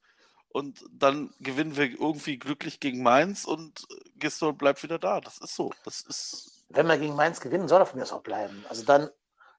und 0.54 0.84
dann 0.91 1.34
gewinnen 1.39 1.76
wir 1.78 1.86
irgendwie 1.89 2.38
glücklich 2.38 2.80
gegen 2.80 3.04
Mainz 3.04 3.45
und 3.45 3.88
Gistol 4.16 4.54
bleibt 4.54 4.84
wieder 4.84 4.99
da. 4.99 5.22
Das 5.22 5.38
ist 5.39 5.56
so. 5.56 5.72
Das 5.86 6.02
ist 6.02 6.66
Wenn 6.70 6.88
wir 6.88 6.97
gegen 6.97 7.16
Mainz 7.16 7.39
gewinnen, 7.39 7.68
soll 7.68 7.82
er 7.82 7.86
von 7.86 7.97
mir 7.97 8.04
aus 8.04 8.14
auch 8.14 8.24
bleiben. 8.24 8.66
Also 8.70 8.84
dann 8.84 9.10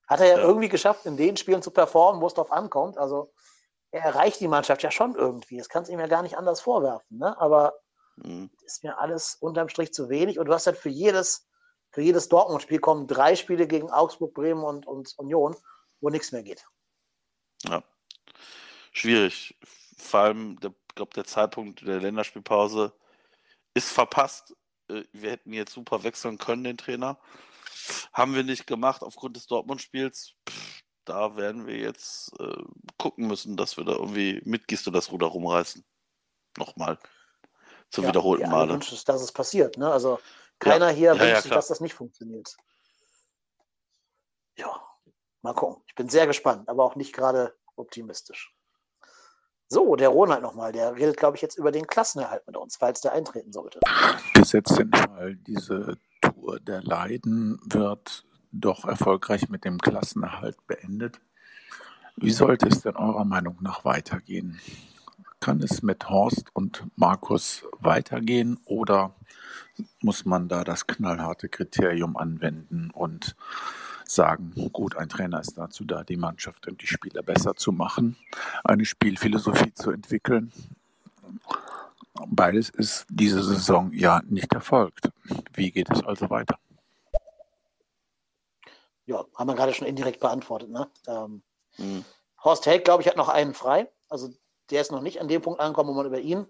hat 0.06 0.20
er 0.20 0.26
ja, 0.26 0.36
Ja. 0.38 0.42
irgendwie 0.42 0.68
geschafft, 0.68 1.06
in 1.06 1.16
den 1.16 1.36
Spielen 1.36 1.62
zu 1.62 1.70
performen, 1.70 2.20
wo 2.20 2.26
es 2.26 2.34
drauf 2.34 2.52
ankommt. 2.52 2.98
Also 2.98 3.32
er 3.90 4.02
erreicht 4.02 4.40
die 4.40 4.48
Mannschaft 4.48 4.82
ja 4.82 4.90
schon 4.90 5.14
irgendwie. 5.14 5.58
Das 5.58 5.68
kannst 5.68 5.88
du 5.88 5.94
ihm 5.94 6.00
ja 6.00 6.06
gar 6.06 6.22
nicht 6.22 6.36
anders 6.36 6.60
vorwerfen. 6.60 7.18
Ne? 7.18 7.38
Aber 7.40 7.74
mh, 8.16 8.48
ist 8.64 8.82
mir 8.84 8.98
alles 8.98 9.36
unterm 9.36 9.68
Strich 9.68 9.92
zu 9.92 10.08
wenig. 10.08 10.38
Und 10.38 10.46
du 10.46 10.52
hast 10.54 10.66
halt 10.66 10.78
für 10.78 10.88
jedes, 10.90 11.46
für 11.90 12.02
jedes 12.02 12.28
Dortmund-Spiel 12.28 12.80
kommen 12.80 13.06
drei 13.06 13.36
Spiele 13.36 13.66
gegen 13.66 13.90
Augsburg, 13.90 14.34
Bremen 14.34 14.62
und, 14.64 14.86
und 14.86 15.14
Union, 15.18 15.56
wo 16.00 16.08
nichts 16.10 16.32
mehr 16.32 16.42
geht. 16.42 16.66
ja 17.64 17.82
schwierig. 18.92 19.58
Vor 19.96 20.20
allem, 20.20 20.58
der, 20.60 20.74
glaube, 20.94 21.12
der 21.14 21.24
Zeitpunkt 21.24 21.82
der 21.82 22.00
Länderspielpause 22.00 22.92
ist 23.74 23.90
verpasst. 23.90 24.56
Äh, 24.88 25.04
Wir 25.12 25.32
hätten 25.32 25.52
jetzt 25.52 25.72
super 25.72 26.02
wechseln 26.02 26.38
können, 26.38 26.64
den 26.64 26.78
Trainer. 26.78 27.18
Haben 28.12 28.34
wir 28.34 28.44
nicht 28.44 28.66
gemacht 28.66 29.02
aufgrund 29.02 29.36
des 29.36 29.46
Dortmund-Spiels. 29.46 30.34
Da 31.04 31.36
werden 31.36 31.66
wir 31.66 31.78
jetzt 31.78 32.32
äh, 32.38 32.62
gucken 32.96 33.26
müssen, 33.26 33.56
dass 33.56 33.76
wir 33.76 33.84
da 33.84 33.92
irgendwie 33.92 34.40
mit 34.44 34.68
Gisto 34.68 34.90
das 34.90 35.10
Ruder 35.10 35.26
rumreißen. 35.26 35.84
Nochmal. 36.58 36.98
Zum 37.90 38.04
Ja, 38.04 38.10
wiederholten 38.10 38.44
alle 38.44 38.52
Male. 38.52 38.72
wünschen 38.74 38.94
uns, 38.94 39.04
dass 39.04 39.20
es 39.20 39.32
passiert. 39.32 39.76
Ne? 39.78 39.90
Also 39.90 40.20
keiner 40.58 40.90
hier 40.90 41.14
Ja, 41.14 41.20
wünscht 41.20 41.24
ja, 41.24 41.40
sich, 41.42 41.50
dass 41.50 41.68
das 41.68 41.80
nicht 41.80 41.94
funktioniert. 41.94 42.56
Ja, 44.56 44.80
mal 45.42 45.54
gucken. 45.54 45.82
Ich 45.88 45.94
bin 45.94 46.08
sehr 46.08 46.26
gespannt, 46.26 46.68
aber 46.68 46.84
auch 46.84 46.94
nicht 46.94 47.12
gerade 47.12 47.58
optimistisch. 47.74 48.54
So, 49.72 49.96
der 49.96 50.10
Ronald 50.10 50.42
nochmal, 50.42 50.70
der 50.70 50.94
redet, 50.96 51.16
glaube 51.16 51.36
ich, 51.36 51.40
jetzt 51.40 51.56
über 51.56 51.72
den 51.72 51.86
Klassenerhalt 51.86 52.46
mit 52.46 52.58
uns, 52.58 52.76
falls 52.76 53.00
der 53.00 53.14
eintreten 53.14 53.54
sollte. 53.54 53.80
Gesetzt 54.34 54.78
den 54.78 54.92
Fall, 54.92 55.36
diese 55.36 55.96
Tour 56.20 56.60
der 56.60 56.82
Leiden 56.82 57.58
wird 57.64 58.26
doch 58.50 58.84
erfolgreich 58.84 59.48
mit 59.48 59.64
dem 59.64 59.78
Klassenerhalt 59.78 60.58
beendet. 60.66 61.22
Wie 62.16 62.32
sollte 62.32 62.68
es 62.68 62.82
denn 62.82 62.96
eurer 62.96 63.24
Meinung 63.24 63.56
nach 63.62 63.82
weitergehen? 63.86 64.60
Kann 65.40 65.62
es 65.62 65.82
mit 65.82 66.06
Horst 66.10 66.50
und 66.52 66.84
Markus 66.96 67.64
weitergehen 67.80 68.60
oder 68.66 69.14
muss 70.02 70.26
man 70.26 70.50
da 70.50 70.64
das 70.64 70.86
knallharte 70.86 71.48
Kriterium 71.48 72.18
anwenden 72.18 72.90
und 72.92 73.36
sagen, 74.06 74.70
gut, 74.72 74.96
ein 74.96 75.08
Trainer 75.08 75.40
ist 75.40 75.56
dazu 75.56 75.84
da, 75.84 76.04
die 76.04 76.16
Mannschaft 76.16 76.66
und 76.68 76.80
die 76.82 76.86
Spieler 76.86 77.22
besser 77.22 77.54
zu 77.54 77.72
machen, 77.72 78.16
eine 78.64 78.84
Spielphilosophie 78.84 79.74
zu 79.74 79.90
entwickeln. 79.90 80.52
Beides 82.26 82.68
ist 82.70 83.06
diese 83.08 83.42
Saison 83.42 83.92
ja 83.92 84.20
nicht 84.28 84.52
erfolgt. 84.52 85.10
Wie 85.52 85.70
geht 85.70 85.90
es 85.90 86.02
also 86.04 86.30
weiter? 86.30 86.58
Ja, 89.06 89.24
haben 89.34 89.48
wir 89.48 89.54
gerade 89.54 89.74
schon 89.74 89.88
indirekt 89.88 90.20
beantwortet. 90.20 90.70
Ne? 90.70 90.88
Ähm, 91.06 91.42
Mhm. 91.78 92.04
Horst 92.42 92.66
Held, 92.66 92.84
glaube 92.84 93.02
ich, 93.02 93.08
hat 93.08 93.16
noch 93.16 93.28
einen 93.28 93.54
frei. 93.54 93.90
Also 94.08 94.30
der 94.70 94.80
ist 94.80 94.92
noch 94.92 95.00
nicht 95.00 95.20
an 95.20 95.28
dem 95.28 95.42
Punkt 95.42 95.60
angekommen, 95.60 95.90
wo 95.90 95.94
man 95.94 96.06
über 96.06 96.20
ihn 96.20 96.46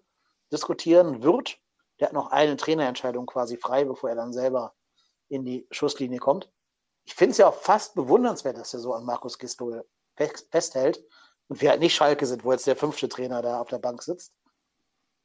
diskutieren 0.53 1.23
wird. 1.23 1.59
Der 2.01 2.09
hat 2.09 2.15
noch 2.15 2.31
eine 2.31 2.57
Trainerentscheidung 2.57 3.27
quasi 3.27 3.57
frei, 3.57 3.85
bevor 3.85 4.11
er 4.11 4.17
dann 4.17 4.33
selber 4.33 4.75
in 5.29 5.45
die 5.45 5.67
Schusslinie 5.71 6.19
kommt. 6.19 6.51
Ich 7.05 7.15
finde 7.15 7.33
es 7.33 7.39
ja 7.39 7.49
auch 7.49 7.55
fast 7.55 7.95
bewundernswert, 7.95 8.57
dass 8.57 8.75
er 8.75 8.81
so 8.81 8.95
an 8.95 9.05
Markus 9.05 9.39
Gistol 9.39 9.85
fest- 10.17 10.49
festhält 10.51 11.05
und 11.49 11.61
wir 11.61 11.71
halt 11.71 11.81
nicht 11.81 11.95
Schalke 11.95 12.27
sind, 12.27 12.45
wo 12.45 12.53
jetzt 12.53 12.67
der 12.67 12.77
fünfte 12.77 13.09
Trainer 13.09 13.43
da 13.43 13.61
auf 13.61 13.69
der 13.69 13.79
Bank 13.79 14.03
sitzt. 14.03 14.33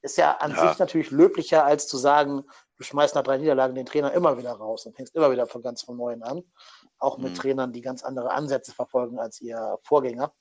Ist 0.01 0.17
ja 0.17 0.38
an 0.38 0.51
Ja. 0.51 0.69
sich 0.69 0.80
natürlich 0.80 1.11
löblicher, 1.11 1.65
als 1.65 1.88
zu 1.88 1.97
sagen, 1.97 2.43
du 2.78 2.84
schmeißt 2.84 3.15
nach 3.15 3.23
drei 3.23 3.38
Niederlagen 3.38 3.75
den 3.75 3.86
Trainer 3.86 4.13
immer 4.13 4.38
wieder 4.38 4.53
raus 4.53 4.86
und 4.86 4.95
fängst 4.95 5.15
immer 5.15 5.32
wieder 5.32 5.47
von 5.47 5.61
ganz 5.61 5.82
von 5.84 5.97
neuem 5.97 6.23
an. 6.23 6.43
Auch 6.99 7.17
mit 7.17 7.34
Mhm. 7.34 7.38
Trainern, 7.38 7.73
die 7.73 7.82
ganz 7.82 8.03
andere 8.03 8.32
Ansätze 8.32 8.73
verfolgen 8.73 9.19
als 9.19 9.41
ihr 9.41 9.78
Vorgänger. 9.84 10.34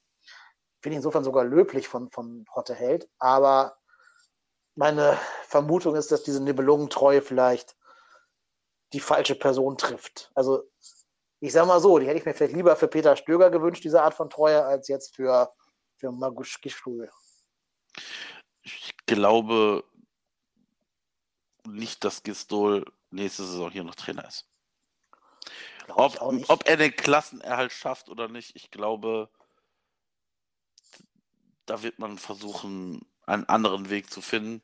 Finde 0.81 0.95
ich 0.95 0.97
insofern 0.97 1.25
sogar 1.25 1.45
löblich 1.45 1.89
von, 1.89 2.11
von 2.11 2.45
Hotte 2.55 2.75
Held. 2.75 3.09
Aber 3.19 3.79
meine 4.75 5.19
Vermutung 5.45 5.97
ist, 5.97 6.13
dass 6.13 6.23
diese 6.23 6.43
Nibelungentreue 6.43 7.23
vielleicht 7.23 7.77
die 8.93 9.01
falsche 9.01 9.35
Person 9.35 9.79
trifft. 9.79 10.31
Also 10.35 10.63
ich 11.41 11.53
sage 11.53 11.67
mal 11.67 11.81
so, 11.81 11.99
die 11.99 12.07
hätte 12.07 12.19
ich 12.19 12.25
mir 12.25 12.35
vielleicht 12.35 12.55
lieber 12.55 12.77
für 12.77 12.89
Peter 12.89 13.17
Stöger 13.17 13.51
gewünscht, 13.51 13.85
diese 13.85 14.03
Art 14.03 14.15
von 14.15 14.31
Treue, 14.31 14.65
als 14.65 14.89
jetzt 14.89 15.15
für, 15.15 15.53
für 15.97 16.11
Magusch 16.11 16.61
Gischul. 16.61 17.11
Ich 18.63 18.97
glaube 19.07 19.85
nicht, 21.67 22.05
dass 22.05 22.23
Gistol 22.23 22.85
nächste 23.11 23.45
Saison 23.45 23.71
hier 23.71 23.85
noch 23.85 23.95
Trainer 23.95 24.27
ist. 24.27 24.49
Ob, 25.89 26.21
ob 26.21 26.69
er 26.69 26.77
den 26.77 26.95
Klassenerhalt 26.95 27.73
schafft 27.73 28.09
oder 28.09 28.29
nicht, 28.29 28.57
ich 28.57 28.71
glaube, 28.71 29.31
da 31.67 31.83
wird 31.83 31.99
man 31.99 32.19
versuchen, 32.19 33.07
einen 33.27 33.49
anderen 33.49 33.91
Weg 33.91 34.11
zu 34.11 34.21
finden. 34.21 34.63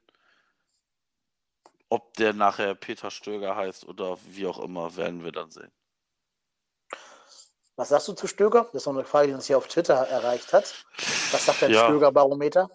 Ob 1.89 2.14
der 2.14 2.33
nachher 2.33 2.75
Peter 2.75 3.11
Stöger 3.11 3.55
heißt 3.55 3.85
oder 3.85 4.18
wie 4.27 4.47
auch 4.47 4.59
immer, 4.59 4.97
werden 4.97 5.23
wir 5.25 5.33
dann 5.33 5.51
sehen. 5.51 5.70
Was 7.77 7.89
sagst 7.89 8.09
du 8.09 8.12
zu 8.12 8.27
Stöger? 8.27 8.64
Das 8.73 8.83
ist 8.83 8.87
noch 8.87 8.95
eine 8.95 9.05
Frage, 9.05 9.29
die 9.29 9.35
uns 9.35 9.47
hier 9.47 9.57
auf 9.57 9.66
Twitter 9.66 9.95
erreicht 9.95 10.53
hat. 10.53 10.85
Was 11.31 11.47
sagt 11.47 11.62
dein 11.62 11.73
Ja. 11.73 11.85
Stöger-Barometer? 11.87 12.70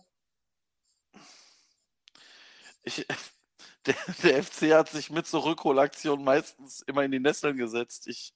Ich, 2.83 3.05
der, 3.85 3.95
der 4.23 4.43
FC 4.43 4.73
hat 4.73 4.89
sich 4.89 5.09
mit 5.09 5.27
so 5.27 5.39
Rückholaktionen 5.39 6.25
meistens 6.25 6.81
immer 6.81 7.03
in 7.03 7.11
die 7.11 7.19
Nesseln 7.19 7.57
gesetzt. 7.57 8.07
Ich 8.07 8.33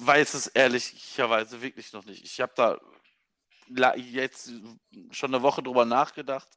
weiß 0.00 0.34
es 0.34 0.48
ehrlicherweise 0.48 1.62
wirklich 1.62 1.92
noch 1.92 2.04
nicht. 2.04 2.24
Ich 2.24 2.40
habe 2.40 2.52
da 2.56 2.80
jetzt 3.96 4.50
schon 5.10 5.34
eine 5.34 5.42
Woche 5.42 5.62
drüber 5.62 5.84
nachgedacht, 5.84 6.48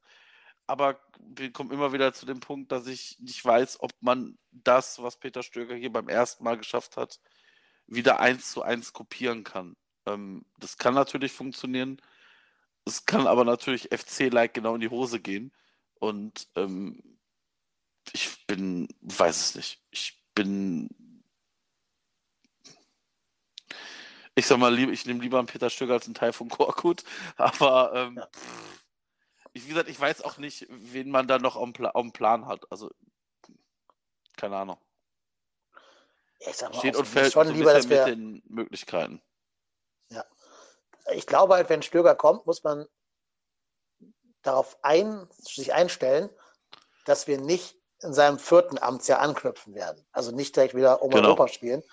aber 0.68 1.00
wir 1.20 1.52
kommen 1.52 1.72
immer 1.72 1.92
wieder 1.92 2.14
zu 2.14 2.26
dem 2.26 2.40
Punkt, 2.40 2.72
dass 2.72 2.88
ich 2.88 3.18
nicht 3.20 3.44
weiß, 3.44 3.82
ob 3.82 3.92
man 4.00 4.38
das, 4.52 5.02
was 5.02 5.18
Peter 5.18 5.44
Stöger 5.44 5.76
hier 5.76 5.92
beim 5.92 6.08
ersten 6.08 6.44
Mal 6.44 6.58
geschafft 6.58 6.96
hat, 6.98 7.20
wieder 7.92 8.20
eins 8.20 8.52
zu 8.52 8.64
eins 8.64 8.94
kopieren 8.94 9.44
kann. 9.44 9.76
Ähm, 10.06 10.46
das 10.58 10.78
kann 10.78 10.94
natürlich 10.94 11.34
funktionieren. 11.34 12.02
Es 12.86 13.06
kann 13.06 13.28
aber 13.28 13.44
natürlich 13.46 13.90
FC-like 13.92 14.54
genau 14.54 14.76
in 14.76 14.82
die 14.82 14.90
Hose 14.90 15.20
gehen. 15.20 15.54
Und 16.00 16.48
ähm, 16.56 17.20
ich 18.14 18.46
bin, 18.48 18.88
weiß 19.02 19.40
es 19.40 19.56
nicht. 19.56 19.84
Ich 19.92 20.24
bin, 20.34 20.90
ich 24.36 24.48
sag 24.48 24.58
mal, 24.58 24.78
ich 24.80 25.06
nehme 25.06 25.22
lieber 25.22 25.38
einen 25.38 25.48
Peter 25.48 25.70
Stöger 25.70 25.94
als 25.94 26.06
einen 26.06 26.16
Teil 26.16 26.34
von 26.34 26.50
Korkut. 26.50 27.04
Aber 27.36 27.94
ähm, 27.94 28.16
Ja. 28.18 28.30
ich, 29.54 29.66
wie 29.66 29.70
gesagt, 29.70 29.90
ich 29.90 30.00
weiß 30.00 30.22
auch 30.24 30.38
nicht, 30.38 30.66
wen 30.70 31.12
man 31.12 31.28
da 31.28 31.38
noch 31.40 31.58
am, 31.58 31.74
Pla 31.74 31.92
am 31.94 32.14
Plan 32.14 32.48
hat. 32.48 32.72
Also, 32.72 32.90
keine 34.38 34.58
Ahnung. 34.58 34.80
Ja, 36.42 36.50
ich 36.50 36.58
sag 36.58 36.74
mal, 36.74 36.80
Steht 36.80 36.96
und 36.96 37.08
fällt 37.08 37.34
schon 37.34 37.48
so 37.48 37.54
lieber, 37.54 37.74
dass 37.74 37.90
wir, 37.90 38.06
mit 38.06 38.16
den 38.16 38.44
Möglichkeiten. 38.48 39.22
ich 41.14 41.26
glaube 41.28 41.56
halt, 41.56 41.70
wenn 41.70 41.82
Stöger 41.82 42.16
kommt, 42.16 42.46
muss 42.46 42.64
man 42.64 42.86
darauf 44.42 44.78
ein, 44.82 45.28
sich 45.38 45.74
einstellen, 45.74 46.30
dass 47.06 47.28
wir 47.28 47.40
nicht 47.40 47.76
in 48.02 48.14
seinem 48.14 48.40
vierten 48.40 48.80
Amtsjahr 48.80 49.20
anknüpfen 49.20 49.76
werden. 49.76 50.04
Also 50.12 50.32
nicht 50.32 50.56
direkt 50.56 50.76
wieder 50.76 51.02
um 51.02 51.12
Genau. 51.12 51.30
Europa 51.30 51.48
spielen, 51.48 51.84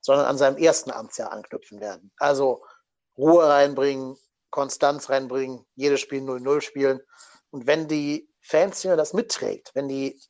sondern 0.00 0.26
an 0.26 0.38
seinem 0.38 0.56
ersten 0.56 0.90
Amtsjahr 0.90 1.30
anknüpfen 1.32 1.80
werden. 1.80 2.12
Also 2.18 2.64
Ruhe 3.16 3.46
reinbringen, 3.48 4.16
Konstanz 4.50 5.08
reinbringen, 5.10 5.64
jedes 5.76 6.00
Spiel 6.00 6.22
0-0 6.22 6.60
spielen. 6.60 7.00
Und 7.50 7.66
wenn 7.66 7.86
die 7.86 8.28
Fanszene 8.40 8.96
das 8.96 9.12
mitträgt, 9.12 9.70
wenn 9.74 9.88
die 9.88 10.20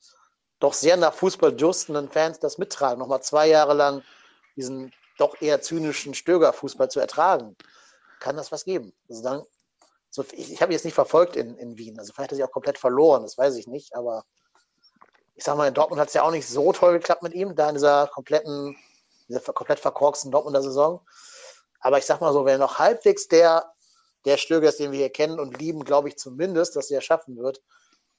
doch 0.65 0.73
sehr 0.73 0.97
nach 0.97 1.13
Fußball 1.13 1.53
durstenden 1.53 2.09
Fans 2.09 2.39
das 2.39 2.57
mittragen, 2.57 2.99
nochmal 2.99 3.23
zwei 3.23 3.47
Jahre 3.49 3.75
lang 3.75 4.03
diesen 4.57 4.93
doch 5.19 5.41
eher 5.43 5.61
zynischen 5.61 6.15
Stöger-Fußball 6.15 6.91
zu 6.91 7.01
ertragen, 7.01 7.55
kann 8.19 8.37
das 8.37 8.51
was 8.51 8.65
geben. 8.65 8.95
Also 9.11 9.23
dann, 9.23 9.43
so, 10.09 10.25
ich, 10.33 10.55
ich 10.55 10.63
habe 10.63 10.73
jetzt 10.73 10.87
nicht 10.87 10.95
verfolgt 10.95 11.37
in, 11.37 11.57
in 11.59 11.77
Wien. 11.77 11.99
Also 11.99 12.15
vielleicht 12.15 12.31
hat 12.31 12.37
sich 12.37 12.45
auch 12.45 12.51
komplett 12.51 12.79
verloren, 12.79 13.23
das 13.23 13.37
weiß 13.37 13.57
ich 13.57 13.67
nicht. 13.67 13.95
Aber 13.95 14.25
ich 15.35 15.45
sag 15.45 15.57
mal, 15.59 15.69
in 15.69 15.75
Dortmund 15.75 16.01
hat 16.01 16.09
es 16.09 16.15
ja 16.15 16.23
auch 16.23 16.31
nicht 16.31 16.49
so 16.49 16.73
toll 16.73 16.95
geklappt 16.95 17.23
mit 17.23 17.35
ihm, 17.35 17.55
da 17.55 17.69
in 17.69 17.75
dieser 17.75 18.07
kompletten, 18.07 18.75
dieser 19.29 19.41
komplett 19.41 19.81
verkorksten 19.81 20.33
Dortmunder 20.33 20.63
Saison. 20.63 21.07
Aber 21.81 21.99
ich 21.99 22.07
sag 22.07 22.23
mal 22.23 22.33
so, 22.33 22.47
wenn 22.47 22.59
noch 22.59 22.79
halbwegs 22.79 23.29
der, 23.29 23.71
der 24.25 24.39
Stöger 24.39 24.71
ist, 24.71 24.81
den 24.81 24.93
wir 24.93 24.99
hier 24.99 25.13
kennen 25.13 25.39
und 25.39 25.59
lieben, 25.59 25.85
glaube 25.85 26.09
ich 26.09 26.17
zumindest, 26.17 26.75
dass 26.75 26.91
er 26.91 27.03
schaffen 27.03 27.37
wird, 27.37 27.61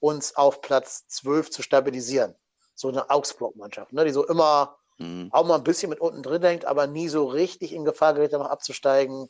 uns 0.00 0.36
auf 0.36 0.60
Platz 0.60 1.06
12 1.08 1.50
zu 1.50 1.62
stabilisieren. 1.62 2.34
So 2.74 2.88
eine 2.88 3.08
Augsburg-Mannschaft, 3.10 3.92
ne, 3.92 4.04
die 4.04 4.12
so 4.12 4.26
immer 4.26 4.78
Mhm. 4.98 5.28
auch 5.30 5.44
mal 5.44 5.56
ein 5.56 5.62
bisschen 5.64 5.90
mit 5.90 6.00
unten 6.00 6.22
drin 6.22 6.40
denkt, 6.40 6.64
aber 6.64 6.86
nie 6.86 7.08
so 7.10 7.26
richtig 7.26 7.74
in 7.74 7.84
Gefahr 7.84 8.14
gerät, 8.14 8.32
noch 8.32 8.48
abzusteigen. 8.48 9.28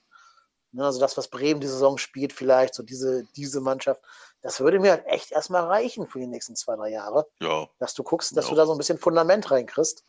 Ne, 0.73 0.85
also 0.85 1.01
das, 1.01 1.17
was 1.17 1.27
Bremen 1.29 1.61
die 1.61 1.67
Saison 1.67 1.99
spielt, 1.99 2.33
vielleicht, 2.33 2.75
so 2.75 2.83
diese, 2.85 3.25
diese 3.35 3.61
Mannschaft, 3.61 4.01
das 4.43 4.61
würde 4.61 4.79
mir 4.79 4.93
halt 4.93 5.07
echt 5.07 5.33
erstmal 5.33 5.65
reichen 5.65 6.07
für 6.07 6.21
die 6.21 6.29
nächsten 6.29 6.55
zwei, 6.55 6.77
drei 6.77 6.91
Jahre, 6.91 7.27
Ja, 7.41 7.67
dass 7.81 7.95
du 7.95 8.05
guckst, 8.05 8.37
dass 8.37 8.45
Ja. 8.45 8.51
du 8.51 8.57
da 8.57 8.67
so 8.67 8.73
ein 8.73 8.79
bisschen 8.79 8.99
Fundament 8.99 9.51
reinkriegst. 9.51 10.05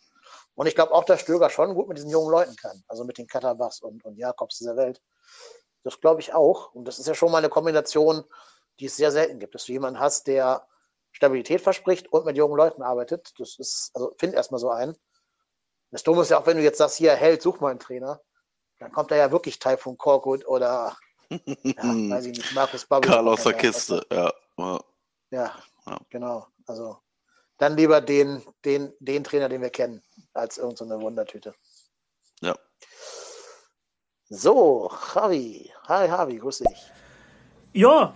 Und 0.56 0.68
ich 0.68 0.76
glaube 0.76 0.94
auch, 0.94 1.06
dass 1.06 1.22
Stöger 1.22 1.50
schon 1.50 1.74
gut 1.74 1.88
mit 1.88 1.98
diesen 1.98 2.10
jungen 2.10 2.30
Leuten 2.30 2.56
kann. 2.56 2.84
Also 2.88 3.04
mit 3.04 3.18
den 3.18 3.28
Katabas 3.28 3.80
und, 3.82 4.04
und 4.06 4.18
Jakobs 4.18 4.58
dieser 4.58 4.76
Welt. 4.76 5.02
Das 5.84 6.00
glaube 6.02 6.20
ich 6.22 6.34
auch. 6.34 6.74
Und 6.74 6.86
das 6.86 7.00
ist 7.00 7.08
ja 7.08 7.16
schon 7.16 7.32
mal 7.32 7.38
eine 7.40 7.50
Kombination, 7.50 8.24
die 8.80 8.86
es 8.86 8.96
sehr 8.98 9.12
selten 9.12 9.40
gibt, 9.40 9.56
dass 9.56 9.66
du 9.66 9.72
jemanden 9.72 10.00
hast, 10.00 10.28
der 10.28 10.68
Stabilität 11.12 11.62
verspricht 11.62 12.12
und 12.14 12.26
mit 12.26 12.38
jungen 12.38 12.56
Leuten 12.56 12.82
arbeitet. 12.84 13.34
Das 13.40 13.58
ist, 13.58 13.92
also 13.94 14.14
find 14.18 14.34
erstmal 14.34 14.60
so 14.60 14.70
einen. 14.70 14.96
Das 15.92 16.04
Dumme 16.04 16.22
ist 16.22 16.30
ja 16.30 16.40
auch, 16.40 16.46
wenn 16.46 16.58
du 16.58 16.64
jetzt 16.64 16.78
sagst, 16.78 16.98
hier, 16.98 17.14
Held, 17.16 17.42
such 17.42 17.60
mal 17.60 17.70
einen 17.72 17.80
Trainer, 17.80 18.22
dann 18.80 18.92
kommt 18.92 19.10
da 19.12 19.16
ja 19.16 19.32
wirklich 19.32 19.58
Taifun 19.58 19.98
Korkut 19.98 20.46
oder, 20.48 20.98
ja, 21.30 21.40
weiß 22.12 22.26
ich 22.26 22.38
nicht, 22.38 22.54
Markus 22.54 22.86
Babbel. 22.86 23.10
Karl 23.10 23.28
aus 23.28 23.44
der 23.44 23.54
Kiste, 23.54 24.06
ja. 24.12 24.32
ja. 24.58 24.80
Ja, 25.32 25.56
Ja. 25.88 26.00
genau. 26.10 26.48
Also 26.68 27.00
dann 27.58 27.76
lieber 27.76 28.02
den, 28.02 28.44
den, 28.66 28.94
den 29.00 29.24
Trainer, 29.24 29.50
den 29.50 29.62
wir 29.62 29.70
kennen, 29.70 30.04
als 30.34 30.58
irgendeine 30.58 30.96
so 30.96 31.02
Wundertüte. 31.02 31.56
Ja. 32.42 32.56
So, 34.30 34.92
Javi. 35.16 35.72
Hi, 35.88 36.08
Javi, 36.08 36.38
grüß 36.38 36.60
dich. 36.60 36.92
Ja, 37.74 38.14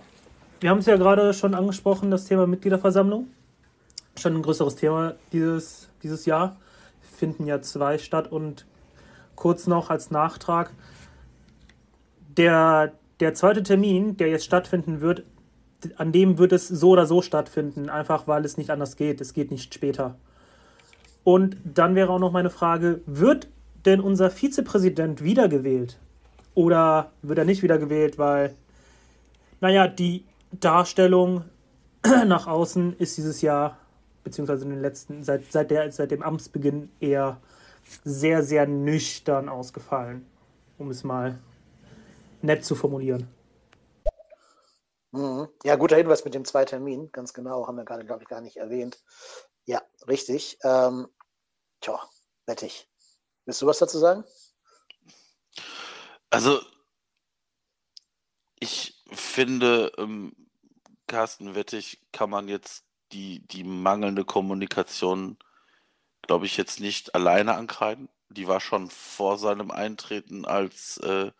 wir 0.62 0.70
haben 0.70 0.78
es 0.78 0.86
ja 0.86 0.96
gerade 0.96 1.34
schon 1.34 1.54
angesprochen, 1.54 2.12
das 2.12 2.26
Thema 2.26 2.46
Mitgliederversammlung. 2.46 3.26
Schon 4.16 4.36
ein 4.36 4.42
größeres 4.42 4.76
Thema 4.76 5.14
dieses, 5.32 5.88
dieses 6.04 6.24
Jahr. 6.24 6.56
Finden 7.16 7.46
ja 7.46 7.60
zwei 7.62 7.98
statt 7.98 8.30
und 8.30 8.64
kurz 9.34 9.66
noch 9.66 9.90
als 9.90 10.12
Nachtrag. 10.12 10.72
Der, 12.36 12.92
der 13.18 13.34
zweite 13.34 13.64
Termin, 13.64 14.16
der 14.16 14.28
jetzt 14.28 14.44
stattfinden 14.44 15.00
wird, 15.00 15.24
an 15.96 16.12
dem 16.12 16.38
wird 16.38 16.52
es 16.52 16.68
so 16.68 16.90
oder 16.90 17.06
so 17.06 17.22
stattfinden, 17.22 17.88
einfach 17.90 18.28
weil 18.28 18.44
es 18.44 18.56
nicht 18.56 18.70
anders 18.70 18.96
geht. 18.96 19.20
Es 19.20 19.34
geht 19.34 19.50
nicht 19.50 19.74
später. 19.74 20.16
Und 21.24 21.56
dann 21.64 21.96
wäre 21.96 22.10
auch 22.10 22.20
noch 22.20 22.30
meine 22.30 22.50
Frage, 22.50 23.00
wird 23.06 23.48
denn 23.84 24.00
unser 24.00 24.30
Vizepräsident 24.30 25.24
wiedergewählt? 25.24 25.98
Oder 26.54 27.10
wird 27.22 27.38
er 27.40 27.44
nicht 27.44 27.64
wiedergewählt, 27.64 28.16
weil, 28.16 28.54
naja, 29.60 29.88
die 29.88 30.24
Darstellung 30.52 31.44
nach 32.26 32.46
außen 32.46 32.96
ist 32.98 33.16
dieses 33.16 33.42
Jahr, 33.42 33.78
beziehungsweise 34.24 34.64
in 34.64 34.70
den 34.70 34.80
letzten, 34.80 35.24
seit, 35.24 35.50
seit, 35.50 35.70
der, 35.70 35.90
seit 35.92 36.10
dem 36.10 36.22
Amtsbeginn 36.22 36.90
eher 37.00 37.40
sehr, 38.04 38.42
sehr 38.42 38.66
nüchtern 38.66 39.48
ausgefallen, 39.48 40.26
um 40.78 40.90
es 40.90 41.04
mal 41.04 41.38
nett 42.42 42.64
zu 42.64 42.74
formulieren. 42.74 43.28
Mhm. 45.12 45.48
Ja, 45.64 45.76
guter 45.76 45.96
Hinweis 45.96 46.24
mit 46.24 46.34
dem 46.34 46.44
zwei 46.44 46.64
Termin, 46.64 47.12
ganz 47.12 47.34
genau, 47.34 47.66
haben 47.66 47.76
wir 47.76 47.84
gerade, 47.84 48.04
glaube 48.04 48.22
ich, 48.22 48.28
gar 48.28 48.40
nicht 48.40 48.56
erwähnt. 48.56 49.02
Ja, 49.64 49.82
richtig. 50.08 50.58
Ähm, 50.64 51.08
tja, 51.80 52.00
wettig. 52.46 52.88
Willst 53.44 53.60
du 53.60 53.66
was 53.66 53.78
dazu 53.78 53.98
sagen? 53.98 54.24
Also, 56.30 56.60
ich 58.58 59.04
finde, 59.12 59.92
ähm, 59.98 60.32
Carsten 61.12 61.54
Wettig 61.54 62.00
kann 62.10 62.30
man 62.30 62.48
jetzt 62.48 62.84
die, 63.12 63.46
die 63.46 63.64
mangelnde 63.64 64.24
Kommunikation, 64.24 65.36
glaube 66.22 66.46
ich, 66.46 66.56
jetzt 66.56 66.80
nicht 66.80 67.14
alleine 67.14 67.54
ankreiden. 67.54 68.08
Die 68.30 68.48
war 68.48 68.60
schon 68.60 68.88
vor 68.88 69.36
seinem 69.36 69.70
Eintreten 69.70 70.46
als 70.46 70.96
äh, 70.96 71.30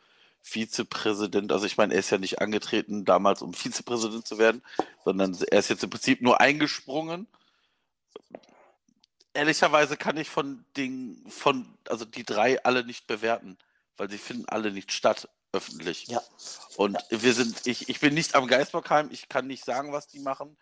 Vizepräsident, 0.43 1.53
also 1.53 1.65
ich 1.65 1.79
meine, 1.79 1.95
er 1.95 2.01
ist 2.01 2.11
ja 2.11 2.19
nicht 2.19 2.43
angetreten 2.43 3.07
damals, 3.07 3.41
um 3.41 3.55
Vizepräsident 3.55 4.27
zu 4.27 4.37
werden, 4.37 4.63
sondern 5.07 5.35
er 5.51 5.61
ist 5.61 5.71
jetzt 5.71 5.85
im 5.85 5.89
Prinzip 5.89 6.21
nur 6.21 6.39
eingesprungen. 6.39 7.27
Ehrlicherweise 9.33 9.97
kann 9.97 10.19
ich 10.19 10.29
von 10.29 10.67
den, 10.77 11.25
von, 11.31 11.79
also 11.89 12.05
die 12.05 12.25
drei 12.25 12.63
alle 12.63 12.85
nicht 12.85 13.07
bewerten, 13.07 13.57
weil 13.97 14.11
sie 14.11 14.19
finden 14.19 14.45
alle 14.51 14.71
nicht 14.71 14.93
statt 14.93 15.31
öffentlich. 15.53 16.07
Ja. 16.07 16.23
Und 16.77 16.99
ja. 17.11 17.23
wir 17.23 17.35
sind, 17.35 17.67
ich, 17.67 17.89
ich 17.89 18.01
bin 18.01 18.15
nicht 18.15 18.35
am 18.35 18.47
Geisbockheim, 18.47 19.11
ich 19.11 19.29
kann 19.29 19.47
nicht 19.47 19.65
sagen, 19.65 19.93
was 19.93 20.09
die 20.09 20.21
machen. 20.21 20.57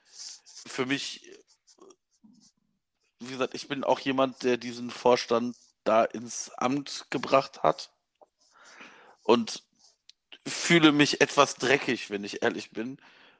Für 0.66 0.86
mich, 0.86 1.30
wie 3.20 3.32
gesagt, 3.32 3.55
ich 3.55 3.68
bin 3.68 3.84
auch 3.84 4.01
jemand, 4.01 4.43
der 4.43 4.57
diesen 4.57 4.91
Vorstand 4.91 5.57
da 5.84 6.05
ins 6.05 6.51
Amt 6.51 7.07
gebracht 7.11 7.62
hat. 7.62 7.91
Und 9.22 9.62
fühle 10.47 10.93
mich 10.93 11.20
etwas 11.20 11.57
dreckig, 11.57 12.11
wenn 12.11 12.24
ich 12.24 12.43
ehrlich 12.43 12.70
bin, 12.70 12.99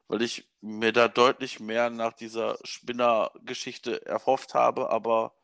weil 0.09 0.23
ich 0.23 0.49
mir 0.61 0.93
da 0.93 1.09
deutlich 1.09 1.61
mehr 1.61 1.91
nach 1.91 2.13
dieser 2.13 2.59
Spinner-Geschichte 2.65 4.05
erhofft 4.07 4.55
habe, 4.55 4.91
aber 4.91 5.35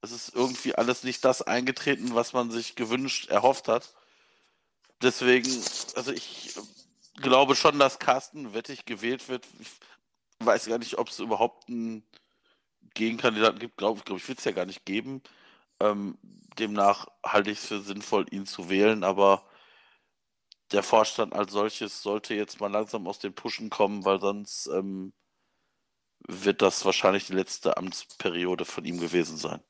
es 0.00 0.12
ist 0.12 0.34
irgendwie 0.34 0.74
alles 0.74 1.02
nicht 1.02 1.24
das 1.24 1.42
eingetreten, 1.42 2.14
was 2.14 2.32
man 2.32 2.50
sich 2.50 2.74
gewünscht, 2.74 3.28
erhofft 3.28 3.68
hat. 3.68 3.94
Deswegen, 5.02 5.48
also 5.94 6.12
ich 6.12 6.56
glaube 7.16 7.54
schon, 7.54 7.78
dass 7.78 7.98
Carsten 7.98 8.54
Wettig 8.54 8.84
gewählt 8.84 9.28
wird. 9.28 9.46
Ich 9.60 10.46
weiß 10.46 10.66
gar 10.66 10.78
nicht, 10.78 10.98
ob 10.98 11.08
es 11.08 11.18
überhaupt 11.18 11.68
einen 11.68 12.04
Gegenkandidaten 12.94 13.58
gibt. 13.58 13.76
Glaube 13.76 14.02
glaub, 14.04 14.18
ich, 14.18 14.28
wird 14.28 14.38
es 14.38 14.44
ja 14.44 14.52
gar 14.52 14.66
nicht 14.66 14.84
geben. 14.84 15.22
Ähm, 15.80 16.18
demnach 16.58 17.06
halte 17.24 17.50
ich 17.50 17.58
es 17.58 17.66
für 17.66 17.80
sinnvoll, 17.80 18.26
ihn 18.30 18.46
zu 18.46 18.68
wählen, 18.68 19.04
aber 19.04 19.44
der 20.72 20.82
Vorstand 20.82 21.34
als 21.34 21.52
solches 21.52 22.02
sollte 22.02 22.34
jetzt 22.34 22.60
mal 22.60 22.70
langsam 22.70 23.06
aus 23.06 23.18
den 23.18 23.34
Pushen 23.34 23.70
kommen, 23.70 24.04
weil 24.04 24.20
sonst 24.20 24.66
ähm, 24.66 25.12
wird 26.26 26.62
das 26.62 26.84
wahrscheinlich 26.84 27.26
die 27.26 27.34
letzte 27.34 27.76
Amtsperiode 27.76 28.64
von 28.64 28.84
ihm 28.84 28.98
gewesen 28.98 29.36
sein. 29.36 29.62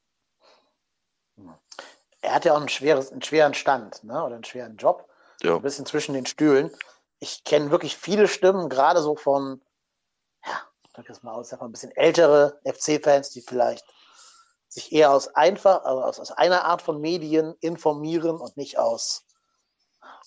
Er 2.21 2.35
hat 2.35 2.45
ja 2.45 2.55
auch 2.55 2.59
einen, 2.59 2.69
schweres, 2.69 3.13
einen 3.13 3.23
schweren 3.23 3.55
Stand 3.55 4.03
ne? 4.03 4.25
oder 4.25 4.35
einen 4.35 4.45
schweren 4.45 4.77
Job. 4.77 5.09
Ja. 5.43 5.57
Ein 5.57 5.63
bisschen 5.63 5.87
zwischen 5.87 6.15
den 6.15 6.27
Stühlen. 6.27 6.71
Ich 7.21 7.45
kenne 7.45 7.71
wirklich 7.71 7.97
viele 7.97 8.29
Stimmen, 8.29 8.69
gerade 8.69 9.01
so 9.03 9.17
von, 9.17 9.63
ja, 10.45 10.61
drück 10.95 11.07
das 11.07 11.23
mal 11.23 11.33
aus, 11.33 11.49
sag 11.49 11.63
ein 11.63 11.73
bisschen 11.73 11.93
ältere 11.93 12.61
FC-Fans, 12.65 13.31
die 13.31 13.43
vielleicht 13.43 13.85
sich 14.69 14.93
eher 14.93 15.11
aus 15.11 15.29
einfach, 15.35 15.85
also 15.85 16.03
aus, 16.03 16.21
aus 16.21 16.33
einer 16.33 16.65
Art 16.65 16.83
von 16.83 17.01
Medien 17.01 17.55
informieren 17.61 18.37
und 18.37 18.57
nicht 18.57 18.79
aus 18.79 19.25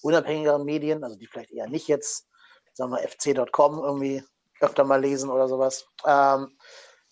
unabhängigeren 0.02 0.66
Medien, 0.66 1.04
also 1.04 1.16
die 1.16 1.28
vielleicht 1.28 1.52
eher 1.52 1.68
nicht 1.68 1.88
jetzt, 1.88 2.28
sagen 2.74 2.92
wir, 2.92 3.08
fc.com 3.08 3.80
irgendwie 3.80 4.24
öfter 4.60 4.84
mal 4.84 5.02
lesen 5.02 5.30
oder 5.30 5.48
sowas, 5.48 5.86
ähm, 6.06 6.58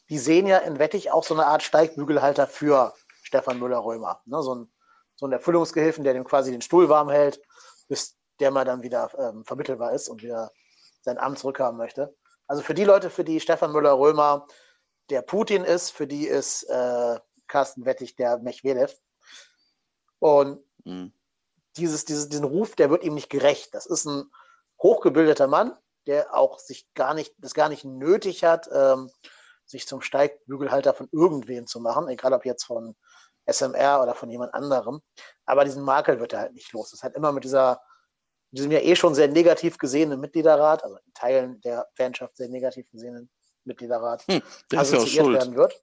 die 0.10 0.18
sehen 0.18 0.48
ja 0.48 0.58
in 0.60 0.80
Wettig 0.80 1.12
auch 1.12 1.24
so 1.24 1.34
eine 1.34 1.46
Art 1.46 1.64
Steigbügelhalter 1.64 2.48
für 2.48 2.94
Stefan 3.22 3.60
Müller-Römer. 3.60 4.22
Ne? 4.26 4.42
So, 4.42 4.56
ein, 4.56 4.74
so 5.16 5.28
ein 5.28 5.32
Erfüllungsgehilfen, 5.32 6.04
der 6.04 6.14
dem 6.14 6.24
quasi 6.24 6.52
den 6.52 6.62
Stuhl 6.62 6.90
warm 6.90 7.10
hält, 7.10 7.40
bis 7.90 8.18
der 8.40 8.52
mal 8.52 8.64
dann 8.64 8.82
wieder 8.82 9.12
ähm, 9.20 9.44
vermittelbar 9.44 9.92
ist 9.92 10.08
und 10.08 10.24
wieder 10.24 10.52
sein 11.02 11.18
Amt 11.18 11.40
zurückhaben 11.40 11.78
möchte. 11.78 12.16
Also 12.48 12.64
für 12.64 12.74
die 12.74 12.86
Leute, 12.86 13.10
für 13.10 13.26
die 13.26 13.42
Stefan 13.42 13.74
Müller-Römer 13.74 14.48
der 15.10 15.22
Putin 15.22 15.66
ist, 15.66 15.92
für 15.92 16.08
die 16.08 16.26
ist 16.26 16.64
äh, 16.64 17.20
Carsten 17.48 17.86
Wettig 17.86 18.16
der 18.16 18.38
Mechwelew. 18.40 18.92
Und 20.20 20.64
mhm 20.86 21.12
dieses, 21.80 22.06
dieses, 22.06 22.30
diesen 22.30 22.46
Ruf, 22.46 22.76
der 22.76 22.90
wird 22.90 23.04
ihm 23.04 23.16
nicht 23.16 23.30
gerecht. 23.30 23.74
Das 23.74 23.86
ist 23.86 24.06
ein 24.06 24.30
hochgebildeter 24.82 25.48
Mann, 25.48 25.76
der 26.08 26.34
auch 26.36 26.60
sich 26.60 26.94
gar 26.94 27.14
nicht, 27.14 27.34
das 27.38 27.54
gar 27.54 27.70
nicht 27.70 27.86
nötig 27.86 28.44
hat, 28.44 28.70
ähm, 28.72 29.10
sich 29.66 29.88
zum 29.88 30.02
Steigbügelhalter 30.02 30.94
von 30.94 31.10
irgendwen 31.12 31.68
zu 31.68 31.80
machen, 31.80 32.08
egal 32.08 32.34
ob 32.34 32.46
jetzt 32.46 32.66
von 32.66 32.96
SMR 33.52 34.02
oder 34.02 34.14
von 34.14 34.30
jemand 34.30 34.54
anderem. 34.54 35.02
Aber 35.46 35.66
diesen 35.66 35.84
Makel 35.84 36.20
wird 36.20 36.34
er 36.34 36.40
halt 36.40 36.54
nicht 36.54 36.72
los. 36.74 36.92
Das 36.92 37.04
hat 37.04 37.16
immer 37.16 37.32
mit 37.32 37.44
dieser, 37.44 37.82
diesem 38.52 38.72
ja 38.72 38.80
eh 38.80 38.96
schon 38.96 39.16
sehr 39.16 39.28
negativ 39.28 39.78
gesehenen 39.78 40.20
Mitgliederrat, 40.20 40.84
also 40.84 40.98
in 40.98 41.14
Teilen 41.14 41.62
der 41.62 41.88
Fanschaft 41.96 42.38
sehr 42.38 42.50
negativ 42.50 42.90
gesehenen 42.92 43.30
Mitgliederrat, 43.66 44.24
hm, 44.28 44.42
assoziiert 44.76 45.28
werden 45.28 45.56
wird. 45.56 45.82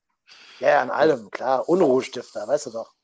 Ja, 0.59 0.81
an 0.81 0.91
allem, 0.91 1.31
klar. 1.31 1.69
Unruhestifter, 1.69 2.47
weißt 2.49 2.67
du 2.67 2.71
doch. 2.71 2.95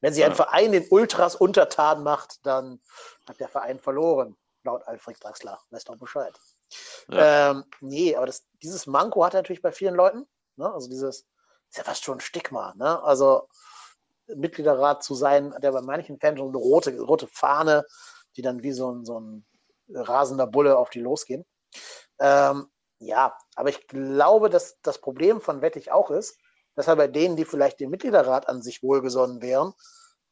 Wenn 0.00 0.12
sich 0.12 0.24
ein 0.24 0.34
Verein 0.34 0.72
den 0.72 0.86
Ultras 0.90 1.34
untertan 1.34 2.02
macht, 2.02 2.44
dann 2.44 2.80
hat 3.26 3.40
der 3.40 3.48
Verein 3.48 3.78
verloren, 3.78 4.36
laut 4.64 4.86
Alfred 4.86 5.22
Draxler. 5.22 5.60
Weißt 5.70 5.88
doch 5.88 5.96
Bescheid. 5.96 6.34
Ja. 7.08 7.50
Ähm, 7.50 7.64
nee, 7.80 8.16
aber 8.16 8.26
das, 8.26 8.46
dieses 8.62 8.86
Manko 8.86 9.24
hat 9.24 9.34
er 9.34 9.38
natürlich 9.38 9.62
bei 9.62 9.72
vielen 9.72 9.94
Leuten. 9.94 10.26
Ne? 10.56 10.72
Also 10.72 10.88
dieses, 10.88 11.26
ist 11.68 11.78
ja 11.78 11.84
fast 11.84 12.04
schon 12.04 12.18
ein 12.18 12.20
Stigma. 12.20 12.74
Ne? 12.76 13.02
Also 13.02 13.48
Mitgliederrat 14.26 15.02
zu 15.02 15.14
sein, 15.14 15.54
der 15.62 15.72
bei 15.72 15.82
manchen 15.82 16.18
Fans 16.18 16.38
schon 16.38 16.48
eine 16.48 16.58
rote, 16.58 16.98
rote 17.00 17.26
Fahne, 17.26 17.84
die 18.36 18.42
dann 18.42 18.62
wie 18.62 18.72
so 18.72 18.90
ein, 18.90 19.04
so 19.04 19.20
ein 19.20 19.46
rasender 19.88 20.46
Bulle 20.46 20.78
auf 20.78 20.90
die 20.90 21.00
losgehen. 21.00 21.44
Ähm, 22.18 22.70
ja, 22.98 23.36
aber 23.56 23.68
ich 23.68 23.86
glaube, 23.88 24.48
dass 24.48 24.80
das 24.82 25.00
Problem 25.00 25.40
von 25.40 25.60
Wettig 25.60 25.90
auch 25.90 26.10
ist, 26.10 26.38
dass 26.74 26.86
er 26.86 26.96
bei 26.96 27.08
denen, 27.08 27.36
die 27.36 27.44
vielleicht 27.44 27.80
dem 27.80 27.90
Mitgliederrat 27.90 28.48
an 28.48 28.62
sich 28.62 28.82
wohlgesonnen 28.82 29.42
wären, 29.42 29.74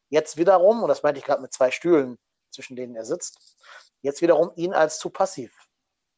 jetzt 0.09 0.37
wiederum, 0.37 0.81
und 0.81 0.89
das 0.89 1.03
meinte 1.03 1.19
ich 1.19 1.25
gerade 1.25 1.41
mit 1.41 1.53
zwei 1.53 1.71
Stühlen, 1.71 2.17
zwischen 2.49 2.75
denen 2.75 2.95
er 2.95 3.05
sitzt, 3.05 3.57
jetzt 4.01 4.21
wiederum 4.21 4.51
ihn 4.55 4.73
als 4.73 4.99
zu 4.99 5.09
passiv 5.09 5.67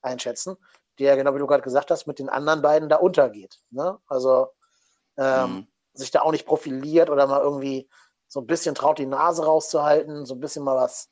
einschätzen, 0.02 0.58
der, 1.00 1.16
genau 1.16 1.34
wie 1.34 1.40
du 1.40 1.48
gerade 1.48 1.64
gesagt 1.64 1.92
hast, 1.92 2.06
mit 2.06 2.20
den 2.20 2.30
anderen 2.30 2.62
beiden 2.62 2.90
da 2.90 2.98
untergeht. 2.98 3.60
Ne? 3.72 4.00
Also 4.08 4.50
ähm, 5.18 5.52
mhm. 5.52 5.68
Sich 5.94 6.12
da 6.12 6.22
auch 6.22 6.32
nicht 6.32 6.46
profiliert 6.46 7.10
oder 7.10 7.28
mal 7.28 7.42
irgendwie 7.42 7.90
so 8.28 8.40
ein 8.40 8.48
bisschen 8.48 8.76
traut, 8.76 9.00
die 9.00 9.06
Nase 9.06 9.46
rauszuhalten, 9.46 10.26
so 10.26 10.34
ein 10.36 10.40
bisschen 10.40 10.64
mal 10.64 10.76
was 10.76 11.10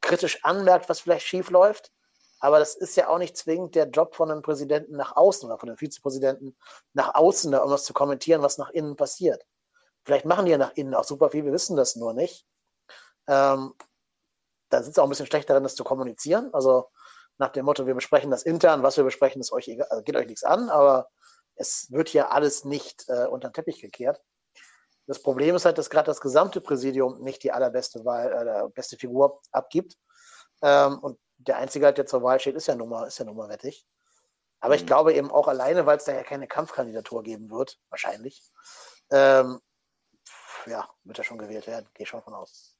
kritisch 0.00 0.44
anmerkt, 0.44 0.88
was 0.88 1.00
vielleicht 1.00 1.26
schief 1.26 1.50
läuft. 1.50 1.92
Aber 2.40 2.58
das 2.58 2.74
ist 2.74 2.96
ja 2.96 3.08
auch 3.08 3.18
nicht 3.18 3.36
zwingend 3.36 3.74
der 3.74 3.88
Job 3.88 4.14
von 4.14 4.30
einem 4.30 4.42
Präsidenten 4.42 4.96
nach 4.96 5.16
außen 5.16 5.48
oder 5.48 5.58
von 5.58 5.68
einem 5.68 5.78
Vizepräsidenten 5.78 6.56
nach 6.92 7.14
außen, 7.14 7.52
da 7.52 7.58
irgendwas 7.58 7.84
zu 7.84 7.92
kommentieren, 7.92 8.42
was 8.42 8.58
nach 8.58 8.70
innen 8.70 8.96
passiert. 8.96 9.46
Vielleicht 10.04 10.24
machen 10.24 10.46
die 10.46 10.50
ja 10.50 10.58
nach 10.58 10.72
innen 10.74 10.94
auch 10.94 11.04
super 11.04 11.30
viel, 11.30 11.44
wir 11.44 11.52
wissen 11.52 11.76
das 11.76 11.94
nur 11.94 12.12
nicht. 12.12 12.44
Ähm, 13.28 13.74
da 14.70 14.82
sind 14.82 14.94
sie 14.94 15.00
auch 15.00 15.06
ein 15.06 15.10
bisschen 15.10 15.26
schlecht 15.26 15.48
darin, 15.48 15.62
das 15.62 15.76
zu 15.76 15.84
kommunizieren. 15.84 16.52
Also 16.52 16.88
nach 17.38 17.50
dem 17.50 17.64
Motto, 17.64 17.86
wir 17.86 17.94
besprechen 17.94 18.30
das 18.30 18.42
intern, 18.42 18.82
was 18.82 18.96
wir 18.96 19.04
besprechen, 19.04 19.40
ist 19.40 19.52
euch 19.52 19.68
egal, 19.68 19.86
also 19.88 20.02
geht 20.02 20.16
euch 20.16 20.26
nichts 20.26 20.42
an, 20.42 20.68
aber 20.68 21.08
es 21.56 21.90
wird 21.90 22.08
hier 22.08 22.32
alles 22.32 22.64
nicht 22.64 23.08
äh, 23.08 23.26
unter 23.26 23.48
den 23.48 23.54
Teppich 23.54 23.80
gekehrt. 23.80 24.22
Das 25.06 25.20
Problem 25.22 25.56
ist 25.56 25.64
halt, 25.64 25.78
dass 25.78 25.90
gerade 25.90 26.06
das 26.06 26.20
gesamte 26.20 26.60
Präsidium 26.60 27.20
nicht 27.22 27.42
die 27.42 27.52
allerbeste 27.52 28.04
Wahl, 28.04 28.48
äh, 28.48 28.68
beste 28.70 28.96
Figur 28.96 29.40
abgibt. 29.50 29.98
Ähm, 30.62 30.98
und 31.00 31.18
der 31.38 31.56
Einzige, 31.56 31.86
halt, 31.86 31.98
der 31.98 32.06
zur 32.06 32.22
Wahl 32.22 32.38
steht, 32.38 32.54
ist 32.54 32.68
ja 32.68 32.74
Nummer, 32.74 33.06
ist 33.06 33.18
ja 33.18 33.24
Nummer 33.24 33.48
wettig. 33.48 33.86
Aber 34.60 34.76
ich 34.76 34.82
Mhm. 34.82 34.86
glaube 34.86 35.12
eben 35.12 35.30
auch 35.30 35.48
alleine, 35.48 35.86
weil 35.86 35.96
es 35.96 36.04
da 36.04 36.12
ja 36.12 36.22
keine 36.22 36.46
Kampfkandidatur 36.46 37.24
geben 37.24 37.50
wird, 37.50 37.80
wahrscheinlich. 37.90 38.42
Ähm, 39.10 39.60
ja, 40.66 40.88
wird 41.02 41.18
er 41.18 41.24
schon 41.24 41.38
gewählt 41.38 41.66
werden, 41.66 41.88
gehe 41.94 42.06
schon 42.06 42.22
von 42.22 42.34
aus. 42.34 42.76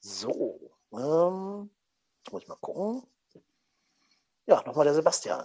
So, 0.00 0.74
ähm, 0.92 1.70
muss 2.30 2.42
ich 2.42 2.48
mal 2.48 2.56
gucken. 2.56 3.06
Ja, 4.46 4.62
nochmal 4.64 4.84
der 4.84 4.94
Sebastian. 4.94 5.44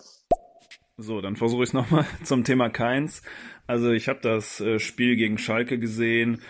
So, 0.97 1.21
dann 1.21 1.35
versuche 1.35 1.63
ich 1.63 1.69
es 1.69 1.73
nochmal 1.73 2.05
zum 2.23 2.43
Thema 2.43 2.69
Keins. 2.69 3.23
Also 3.67 3.91
ich 3.91 4.07
habe 4.07 4.19
das 4.21 4.59
äh, 4.61 4.79
Spiel 4.79 5.15
gegen 5.15 5.37
Schalke 5.37 5.79
gesehen 5.79 6.41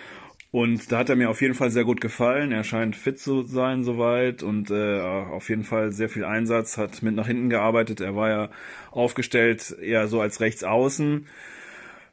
und 0.52 0.92
da 0.92 0.98
hat 1.00 1.10
er 1.10 1.16
mir 1.16 1.30
auf 1.30 1.42
jeden 1.42 1.54
Fall 1.54 1.72
sehr 1.72 1.86
gut 1.86 2.02
gefallen. 2.02 2.52
Er 2.52 2.66
scheint 2.66 2.98
fit 2.98 3.18
zu 3.18 3.44
sein 3.44 3.86
soweit 3.86 4.44
und 4.44 4.70
äh, 4.70 5.00
auf 5.00 5.48
jeden 5.48 5.64
Fall 5.64 5.94
sehr 5.94 6.10
viel 6.10 6.26
Einsatz, 6.26 6.78
hat 6.78 7.02
mit 7.02 7.16
nach 7.16 7.28
hinten 7.28 7.50
gearbeitet. 7.50 8.02
Er 8.02 8.18
war 8.18 8.30
ja 8.30 8.50
aufgestellt 8.92 9.74
eher 9.82 10.10
so 10.10 10.20
als 10.20 10.42
Rechtsaußen. 10.42 11.28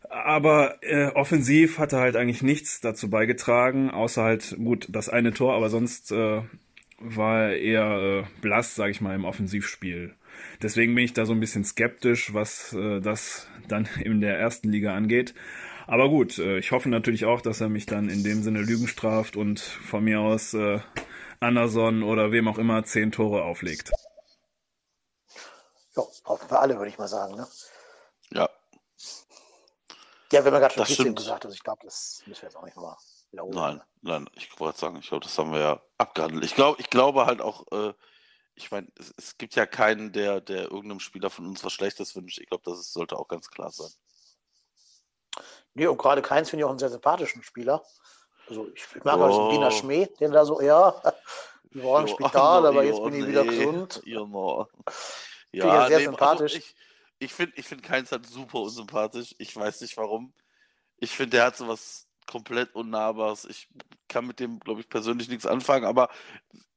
Aber 0.08 0.76
äh, 0.82 1.08
offensiv 1.08 1.78
hat 1.78 1.92
er 1.92 2.00
halt 2.00 2.16
eigentlich 2.16 2.42
nichts 2.42 2.80
dazu 2.80 3.10
beigetragen, 3.10 3.90
außer 3.90 4.22
halt 4.22 4.56
gut 4.56 4.86
das 4.88 5.08
eine 5.08 5.34
Tor, 5.34 5.54
aber 5.54 5.68
sonst 5.68 6.12
äh, 6.12 6.42
war 7.00 7.42
er 7.42 7.58
eher 7.58 7.98
äh, 7.98 8.40
blass, 8.40 8.74
sage 8.74 8.92
ich 8.92 9.00
mal, 9.00 9.14
im 9.14 9.24
Offensivspiel. 9.24 10.14
Deswegen 10.62 10.94
bin 10.94 11.04
ich 11.04 11.12
da 11.12 11.24
so 11.26 11.32
ein 11.32 11.40
bisschen 11.40 11.64
skeptisch, 11.64 12.34
was 12.34 12.72
äh, 12.72 13.00
das 13.00 13.46
dann 13.68 13.88
in 14.02 14.20
der 14.20 14.38
ersten 14.38 14.70
Liga 14.70 14.94
angeht. 14.94 15.34
Aber 15.86 16.08
gut, 16.08 16.38
äh, 16.38 16.58
ich 16.58 16.72
hoffe 16.72 16.88
natürlich 16.88 17.24
auch, 17.24 17.40
dass 17.40 17.60
er 17.60 17.68
mich 17.68 17.86
dann 17.86 18.08
in 18.08 18.24
dem 18.24 18.42
Sinne 18.42 18.60
Lügen 18.60 18.88
straft 18.88 19.36
und 19.36 19.60
von 19.60 20.04
mir 20.04 20.20
aus 20.20 20.54
äh, 20.54 20.80
Anderson 21.40 22.02
oder 22.02 22.32
wem 22.32 22.48
auch 22.48 22.58
immer 22.58 22.84
zehn 22.84 23.12
Tore 23.12 23.42
auflegt. 23.44 23.92
Ja, 25.96 26.02
hoffen 26.26 26.50
wir 26.50 26.60
alle, 26.60 26.76
würde 26.76 26.90
ich 26.90 26.98
mal 26.98 27.08
sagen. 27.08 27.36
Ne? 27.36 27.46
Ja, 28.32 28.48
Ja, 30.32 30.40
haben 30.40 30.52
ja 30.52 30.58
gerade 30.58 30.74
schon 30.74 30.82
Das 30.82 30.92
stimmt. 30.92 31.16
gesagt, 31.16 31.44
also 31.44 31.54
ich 31.54 31.62
glaube, 31.62 31.80
das 31.84 32.22
müssen 32.26 32.42
wir 32.42 32.48
jetzt 32.48 32.56
auch 32.56 32.64
nicht 32.64 32.76
nochmal 32.76 32.96
wiederholen. 33.30 33.56
nein, 33.56 33.82
nein, 34.02 34.30
ich 34.34 34.58
wollte 34.60 34.78
sagen, 34.78 34.98
ich 34.98 35.08
glaube, 35.08 35.24
das 35.24 35.38
haben 35.38 35.52
wir 35.52 35.60
ja 35.60 35.82
abgehandelt. 35.96 36.44
Ich 36.44 36.54
glaube, 36.54 36.80
ich 36.80 36.90
glaube 36.90 37.26
halt 37.26 37.40
auch, 37.40 37.66
äh, 37.72 37.94
ich 38.58 38.70
meine, 38.70 38.88
es, 38.98 39.14
es 39.16 39.38
gibt 39.38 39.54
ja 39.54 39.66
keinen, 39.66 40.12
der, 40.12 40.40
der 40.40 40.62
irgendeinem 40.64 41.00
Spieler 41.00 41.30
von 41.30 41.46
uns 41.46 41.64
was 41.64 41.72
Schlechtes 41.72 42.14
wünscht. 42.16 42.38
Ich 42.38 42.48
glaube, 42.48 42.64
das 42.64 42.80
ist, 42.80 42.92
sollte 42.92 43.16
auch 43.16 43.28
ganz 43.28 43.48
klar 43.48 43.70
sein. 43.70 43.90
Nee, 45.74 45.86
und 45.86 45.98
gerade 45.98 46.22
Keins 46.22 46.50
finde 46.50 46.62
ich 46.62 46.64
auch 46.64 46.70
einen 46.70 46.78
sehr 46.78 46.90
sympathischen 46.90 47.42
Spieler. 47.42 47.84
Also 48.48 48.68
ich, 48.74 48.84
ich 48.96 49.04
mag 49.04 49.14
auch 49.14 49.48
Oh. 49.48 49.52
Wiener 49.52 49.70
Schmäh, 49.70 50.06
den 50.18 50.32
da 50.32 50.44
so, 50.44 50.60
ja, 50.60 51.00
wir 51.70 51.84
waren 51.84 52.06
im 52.06 52.14
Spital, 52.14 52.66
aber 52.66 52.82
jetzt 52.82 53.02
bin 53.02 53.14
ich 53.14 53.26
wieder 53.26 53.44
gesund. 53.44 54.02
jo, 54.04 54.26
no. 54.26 54.68
ich 55.52 55.62
ja 55.62 55.86
sehr 55.86 55.98
nee, 55.98 56.04
sympathisch. 56.04 56.54
Also 56.54 56.56
ich 56.56 56.74
ich 57.20 57.32
finde 57.32 57.56
ich 57.56 57.66
find 57.66 57.82
Keins 57.82 58.12
halt 58.12 58.26
super 58.26 58.60
unsympathisch. 58.60 59.34
Ich 59.38 59.54
weiß 59.54 59.80
nicht 59.80 59.96
warum. 59.96 60.32
Ich 60.98 61.10
finde, 61.10 61.38
der 61.38 61.46
hat 61.46 61.56
so 61.56 61.68
was 61.68 62.07
komplett 62.28 62.74
Unnahbares. 62.74 63.44
Ich 63.46 63.68
kann 64.08 64.26
mit 64.26 64.38
dem, 64.38 64.60
glaube 64.60 64.80
ich, 64.80 64.88
persönlich 64.88 65.28
nichts 65.28 65.46
anfangen, 65.46 65.84
aber 65.84 66.08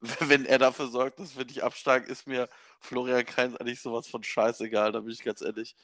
wenn 0.20 0.44
er 0.46 0.58
dafür 0.58 0.88
sorgt, 0.88 1.20
dass 1.20 1.36
wir 1.36 1.44
nicht 1.44 1.62
absteigen, 1.62 2.06
ist 2.06 2.26
mir 2.26 2.48
Florian 2.80 3.24
Keins 3.24 3.56
eigentlich 3.56 3.80
sowas 3.80 4.08
von 4.08 4.24
scheißegal, 4.24 4.90
da 4.92 5.00
bin 5.00 5.12
ich 5.12 5.22
ganz 5.22 5.42
ehrlich. 5.42 5.76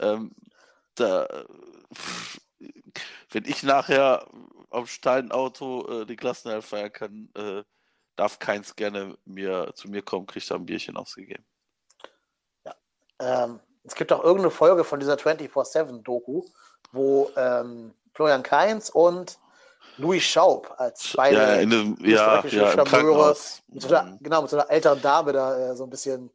Ähm, 0.00 0.34
da, 0.94 1.28
pff, 1.94 2.40
wenn 3.30 3.44
ich 3.44 3.62
nachher 3.62 4.26
am 4.70 4.86
Steinauto 4.86 6.02
äh, 6.02 6.06
die 6.06 6.16
Klassenerhalt 6.16 6.64
feiern 6.64 6.92
kann, 6.92 7.30
äh, 7.34 7.64
darf 8.16 8.38
Keins 8.38 8.76
gerne 8.76 9.18
mir, 9.26 9.72
zu 9.74 9.88
mir 9.88 10.02
kommen, 10.02 10.26
kriegt 10.26 10.50
er 10.50 10.56
ein 10.56 10.64
Bierchen 10.64 10.96
ausgegeben. 10.96 11.44
Ähm, 13.18 13.60
es 13.84 13.94
gibt 13.94 14.12
auch 14.12 14.22
irgendeine 14.22 14.50
Folge 14.50 14.84
von 14.84 15.00
dieser 15.00 15.14
24-7-Doku, 15.14 16.44
wo 16.92 17.30
ähm, 17.36 17.94
Florian 18.16 18.42
Kainz 18.42 18.88
und 18.88 19.38
Louis 19.98 20.22
Schaub 20.22 20.74
als 20.78 21.12
beide 21.14 21.36
Ja, 21.36 21.54
in 21.56 21.70
dem, 21.70 21.96
ja, 22.00 22.42
ja, 22.46 22.72
im 22.72 22.84
Krankenhaus. 22.84 23.62
mit 23.68 23.82
so 23.82 23.88
einer, 23.88 24.04
Mhm. 24.04 24.18
genau, 24.22 24.40
mit 24.42 24.50
so 24.50 24.56
einer 24.58 24.70
älteren 24.70 25.00
Dame 25.02 25.32
da 25.34 25.72
äh, 25.72 25.76
so 25.76 25.84
ein 25.84 25.90
bisschen, 25.90 26.30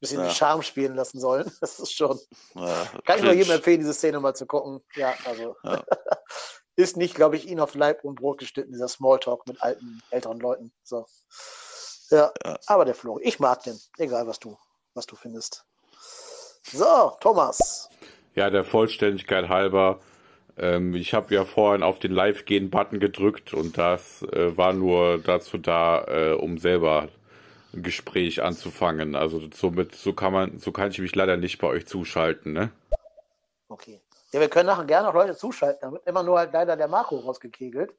bisschen 0.00 0.24
Ja. 0.24 0.30
Charme 0.30 0.62
spielen 0.62 0.94
lassen 0.96 1.20
sollen. 1.20 1.44
Das 1.60 1.78
ist 1.78 1.92
schon. 1.94 2.18
Ja, 2.54 2.84
Kann 3.04 3.18
ich 3.18 3.22
nur 3.24 3.32
jedem 3.32 3.52
empfehlen, 3.52 3.78
diese 3.78 3.94
Szene 3.94 4.18
mal 4.20 4.34
zu 4.34 4.44
gucken. 4.46 4.82
Ja, 4.96 5.14
also 5.24 5.56
Ja. 5.62 5.82
ist 6.76 6.96
nicht, 6.96 7.14
glaube 7.14 7.36
ich, 7.36 7.46
ihn 7.46 7.60
auf 7.60 7.74
Leib 7.74 8.02
und 8.04 8.16
Brot 8.16 8.38
geschnitten, 8.38 8.72
dieser 8.72 8.88
Smalltalk 8.88 9.46
mit 9.46 9.62
alten, 9.62 10.02
älteren 10.10 10.40
Leuten. 10.40 10.72
So. 10.82 11.06
Ja, 12.10 12.32
Ja. 12.44 12.58
aber 12.66 12.84
der 12.84 12.94
Flo, 12.96 13.20
ich 13.22 13.38
mag 13.38 13.62
den, 13.62 13.78
egal 13.98 14.26
was 14.26 14.40
du, 14.40 14.56
was 14.94 15.06
du 15.06 15.14
findest. 15.14 15.64
So, 16.72 17.12
Thomas. 17.20 17.88
Ja, 18.34 18.50
der 18.50 18.64
Vollständigkeit 18.64 19.48
halber. 19.48 20.00
Ähm, 20.60 20.94
ich 20.94 21.14
habe 21.14 21.34
ja 21.34 21.44
vorhin 21.44 21.82
auf 21.82 21.98
den 21.98 22.12
Live-Gehen-Button 22.12 23.00
gedrückt 23.00 23.54
und 23.54 23.78
das 23.78 24.22
äh, 24.24 24.56
war 24.56 24.74
nur 24.74 25.18
dazu 25.18 25.56
da, 25.56 26.04
äh, 26.06 26.32
um 26.34 26.58
selber 26.58 27.08
ein 27.72 27.82
Gespräch 27.82 28.42
anzufangen. 28.42 29.14
Also 29.14 29.40
somit, 29.54 29.94
so 29.94 30.12
kann 30.12 30.32
man, 30.32 30.58
so 30.58 30.70
kann 30.70 30.90
ich 30.90 30.98
mich 30.98 31.14
leider 31.14 31.38
nicht 31.38 31.58
bei 31.58 31.66
euch 31.66 31.86
zuschalten, 31.86 32.52
ne? 32.52 32.70
Okay. 33.68 34.00
Ja, 34.32 34.40
wir 34.40 34.48
können 34.48 34.66
nachher 34.66 34.84
gerne 34.84 35.08
auch 35.08 35.14
Leute 35.14 35.34
zuschalten. 35.34 35.80
Da 35.80 35.92
wird 35.92 36.06
immer 36.06 36.22
nur 36.22 36.38
halt 36.38 36.52
leider 36.52 36.76
der 36.76 36.88
Marco 36.88 37.16
rausgekegelt. 37.16 37.94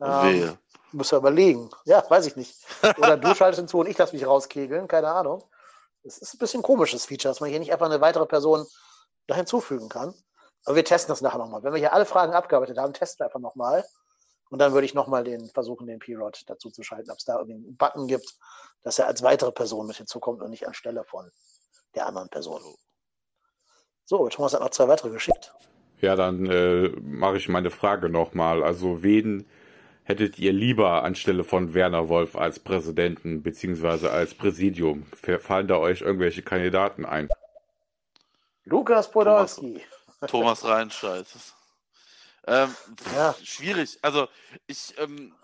Ähm, 0.00 0.56
muss 0.92 1.10
ja 1.10 1.18
überlegen. 1.18 1.70
Ja, 1.84 2.04
weiß 2.08 2.26
ich 2.26 2.36
nicht. 2.36 2.54
Oder 2.98 3.16
du 3.16 3.34
schaltest 3.34 3.60
hinzu 3.60 3.80
und 3.80 3.88
ich 3.88 3.98
lasse 3.98 4.14
mich 4.14 4.26
rauskegeln, 4.26 4.86
keine 4.86 5.08
Ahnung. 5.08 5.42
Das 6.04 6.18
ist 6.18 6.34
ein 6.34 6.38
bisschen 6.38 6.62
komisches 6.62 7.04
Feature, 7.04 7.32
dass 7.32 7.40
man 7.40 7.50
hier 7.50 7.58
nicht 7.58 7.72
einfach 7.72 7.86
eine 7.86 8.00
weitere 8.00 8.26
Person 8.26 8.64
da 9.26 9.34
hinzufügen 9.34 9.88
kann. 9.88 10.14
Aber 10.66 10.76
wir 10.76 10.84
testen 10.84 11.12
das 11.12 11.22
nachher 11.22 11.38
nochmal. 11.38 11.62
Wenn 11.62 11.72
wir 11.72 11.78
hier 11.78 11.92
alle 11.92 12.04
Fragen 12.04 12.34
abgearbeitet 12.34 12.76
haben, 12.76 12.92
testen 12.92 13.20
wir 13.20 13.26
einfach 13.26 13.40
nochmal. 13.40 13.84
Und 14.50 14.58
dann 14.58 14.72
würde 14.72 14.84
ich 14.84 14.94
nochmal 14.94 15.24
den 15.24 15.48
versuchen, 15.48 15.86
den 15.86 16.00
P-Rod 16.00 16.42
dazu 16.46 16.70
zu 16.70 16.82
schalten, 16.82 17.10
ob 17.10 17.18
es 17.18 17.24
da 17.24 17.38
irgendwie 17.38 17.54
einen 17.54 17.76
Button 17.76 18.06
gibt, 18.06 18.34
dass 18.82 18.98
er 18.98 19.06
als 19.06 19.22
weitere 19.22 19.52
Person 19.52 19.86
mit 19.86 19.96
hinzukommt 19.96 20.42
und 20.42 20.50
nicht 20.50 20.66
anstelle 20.66 21.04
von 21.04 21.30
der 21.94 22.06
anderen 22.06 22.28
Person. 22.28 22.60
So, 24.04 24.28
Thomas 24.28 24.54
hat 24.54 24.60
noch 24.60 24.70
zwei 24.70 24.88
weitere 24.88 25.10
geschickt. 25.10 25.54
Ja, 26.00 26.14
dann 26.14 26.46
äh, 26.46 26.88
mache 27.00 27.38
ich 27.38 27.48
meine 27.48 27.70
Frage 27.70 28.08
nochmal. 28.08 28.62
Also 28.62 29.02
wen 29.02 29.48
hättet 30.04 30.38
ihr 30.38 30.52
lieber 30.52 31.02
anstelle 31.02 31.42
von 31.42 31.74
Werner 31.74 32.08
Wolf 32.08 32.36
als 32.36 32.60
Präsidenten 32.60 33.42
beziehungsweise 33.42 34.10
als 34.10 34.34
Präsidium? 34.34 35.06
Fallen 35.40 35.68
da 35.68 35.78
euch 35.78 36.02
irgendwelche 36.02 36.42
Kandidaten 36.42 37.04
ein? 37.04 37.28
Lukas 38.64 39.10
Podolski. 39.10 39.74
Thomas 39.74 39.95
Reinscheid. 40.64 41.26
Ähm, 42.46 42.74
Ja. 43.14 43.34
Schwierig. 43.42 43.98
Also 44.02 44.28
ich 44.66 44.94
ähm, 44.98 45.34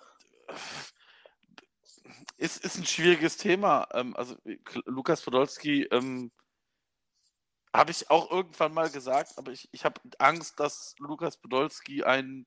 ist, 2.36 2.64
ist 2.64 2.78
ein 2.78 2.86
schwieriges 2.86 3.36
Thema. 3.36 3.88
Ähm, 3.92 4.16
also 4.16 4.36
Lukas 4.84 5.22
Podolski 5.22 5.84
ähm, 5.90 6.30
habe 7.74 7.90
ich 7.90 8.10
auch 8.10 8.30
irgendwann 8.30 8.74
mal 8.74 8.90
gesagt, 8.90 9.36
aber 9.36 9.52
ich, 9.52 9.68
ich 9.72 9.84
habe 9.84 10.00
Angst, 10.18 10.60
dass 10.60 10.94
Lukas 10.98 11.36
Podolski 11.36 12.04
ein, 12.04 12.46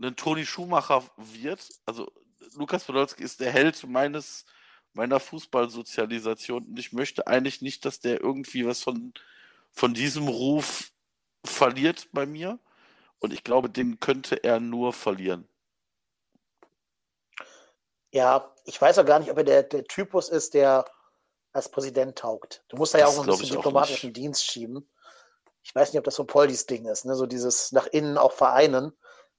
ein 0.00 0.16
Toni 0.16 0.46
Schumacher 0.46 1.02
wird. 1.16 1.68
Also 1.86 2.10
Lukas 2.54 2.84
Podolski 2.84 3.22
ist 3.22 3.40
der 3.40 3.52
Held 3.52 3.86
meines 3.86 4.44
meiner 4.94 5.20
Fußballsozialisation 5.20 6.64
und 6.66 6.78
ich 6.78 6.92
möchte 6.92 7.26
eigentlich 7.26 7.60
nicht, 7.60 7.84
dass 7.84 7.98
der 8.00 8.20
irgendwie 8.20 8.64
was 8.64 8.80
von, 8.80 9.12
von 9.72 9.92
diesem 9.92 10.28
Ruf 10.28 10.92
verliert 11.44 12.08
bei 12.12 12.26
mir. 12.26 12.58
Und 13.18 13.32
ich 13.32 13.44
glaube, 13.44 13.70
den 13.70 14.00
könnte 14.00 14.42
er 14.44 14.60
nur 14.60 14.92
verlieren. 14.92 15.48
Ja, 18.12 18.52
ich 18.64 18.80
weiß 18.80 18.98
auch 18.98 19.06
gar 19.06 19.18
nicht, 19.18 19.30
ob 19.30 19.38
er 19.38 19.44
der, 19.44 19.62
der 19.62 19.84
Typus 19.84 20.28
ist, 20.28 20.54
der 20.54 20.84
als 21.52 21.68
Präsident 21.70 22.18
taugt. 22.18 22.64
Du 22.68 22.76
musst 22.76 22.94
da 22.94 22.98
ja 22.98 23.06
Das 23.06 23.16
auch 23.16 23.22
ein 23.22 23.26
bisschen 23.26 23.56
diplomatischen 23.56 24.12
Dienst 24.12 24.44
schieben. 24.44 24.88
Ich 25.62 25.74
weiß 25.74 25.92
nicht, 25.92 25.98
ob 25.98 26.04
das 26.04 26.16
so 26.16 26.24
Poldis 26.24 26.66
Ding 26.66 26.86
ist, 26.86 27.06
ne? 27.06 27.14
so 27.14 27.26
dieses 27.26 27.72
nach 27.72 27.86
innen 27.86 28.18
auch 28.18 28.32
vereinen. 28.32 28.92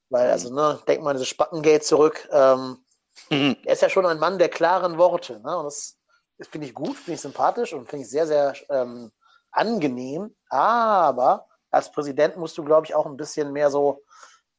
Weil, 0.08 0.30
also, 0.30 0.52
ne, 0.52 0.80
denk 0.86 1.02
mal 1.02 1.10
an 1.10 1.16
dieses 1.16 1.28
Spackengate 1.28 1.82
zurück. 1.82 2.28
Ähm, 2.30 2.84
er 3.30 3.72
ist 3.72 3.82
ja 3.82 3.88
schon 3.88 4.06
ein 4.06 4.18
Mann 4.18 4.38
der 4.38 4.48
klaren 4.48 4.98
Worte. 4.98 5.40
Ne? 5.40 5.56
Und 5.56 5.64
das, 5.64 5.96
das 6.38 6.48
finde 6.48 6.66
ich 6.66 6.74
gut, 6.74 6.96
finde 6.96 7.14
ich 7.14 7.20
sympathisch 7.20 7.72
und 7.72 7.88
finde 7.88 8.04
ich 8.04 8.10
sehr, 8.10 8.26
sehr 8.26 8.54
ähm, 8.68 9.10
angenehm. 9.50 10.34
Aber 10.48 11.45
als 11.76 11.92
Präsident 11.92 12.36
musst 12.36 12.58
du, 12.58 12.64
glaube 12.64 12.86
ich, 12.86 12.94
auch 12.94 13.06
ein 13.06 13.16
bisschen 13.16 13.52
mehr 13.52 13.70
so 13.70 14.02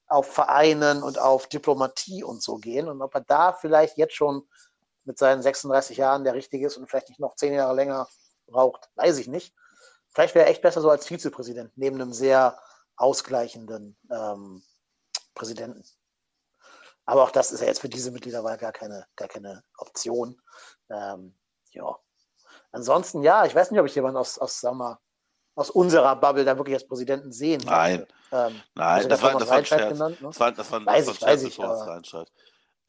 auf 0.08 0.32
Vereinen 0.32 1.04
und 1.04 1.20
auf 1.20 1.48
Diplomatie 1.48 2.24
und 2.24 2.42
so 2.42 2.58
gehen. 2.58 2.88
Und 2.88 3.02
ob 3.02 3.14
er 3.16 3.22
da 3.22 3.54
vielleicht 3.54 3.98
jetzt 3.98 4.16
schon 4.16 4.48
mit 5.04 5.18
seinen 5.18 5.42
36 5.42 5.98
Jahren 5.98 6.24
der 6.24 6.34
Richtige 6.34 6.68
ist 6.68 6.78
und 6.78 6.90
vielleicht 6.90 7.10
nicht 7.10 7.20
noch 7.20 7.36
zehn 7.36 7.54
Jahre 7.54 7.76
länger 7.76 8.08
braucht, 8.46 8.90
weiß 8.96 9.18
ich 9.18 9.28
nicht. 9.28 9.54
vielleicht 10.10 10.36
wäre 10.36 10.46
er 10.46 10.52
echt 10.52 10.62
besser 10.62 10.82
so 10.82 10.90
als 10.90 11.06
Vizepräsident, 11.06 11.72
neben 11.76 12.00
einem 12.02 12.14
sehr 12.14 12.60
ausgleichenden 12.96 13.98
ähm, 14.10 14.64
Präsidenten. 15.36 15.84
Aber 17.06 17.24
auch 17.24 17.32
das 17.32 17.52
ist 17.52 17.62
ja 17.62 17.68
jetzt 17.68 17.82
für 17.82 17.90
diese 17.90 18.12
Mitgliederwahl 18.12 18.58
gar 18.58 18.74
keine, 18.74 19.06
gar 19.16 19.28
keine 19.28 19.64
Option. 19.78 20.42
Ähm, 20.90 21.38
ja. 21.72 21.98
Ansonsten, 22.72 23.24
ja, 23.24 23.46
ich 23.46 23.56
weiß 23.56 23.72
nicht, 23.72 23.80
ob 23.80 23.86
ich 23.86 23.96
jemanden 23.96 24.18
aus, 24.18 24.38
aus, 24.38 24.62
mal, 24.64 25.00
aus 25.58 25.72
unserer 25.72 26.16
Bubble 26.16 26.46
da 26.46 26.56
wirklich 26.56 26.76
als 26.76 26.88
Präsidenten 26.88 27.32
sehen 27.32 27.62
Nein. 27.66 28.06
Ähm, 28.32 28.62
Nein, 28.76 29.10
das, 29.10 29.22
war, 29.24 29.38
das, 29.40 29.50
war 29.50 29.58
ein 29.58 29.66
Scherz. 29.66 29.94
Genannt, 29.94 30.22
ne? 30.22 30.28
das 30.28 30.40
war, 30.40 30.52
das 30.52 30.72
war, 30.72 30.86
weiß 30.86 31.06
das 31.08 31.22
war 31.22 31.30
ein 31.30 31.40
Scherz, 31.40 31.44
ich, 31.44 31.60
weiß 31.60 32.04
ich, 32.04 32.34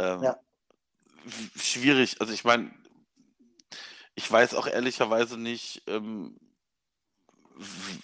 ähm, 0.00 0.22
ja. 0.22 0.38
Schwierig. 1.56 2.20
Also 2.20 2.32
ich 2.32 2.44
meine, 2.44 2.70
ich 4.14 4.30
weiß 4.30 4.54
auch 4.54 4.66
ehrlicherweise 4.66 5.38
nicht, 5.38 5.82
ähm, 5.86 6.38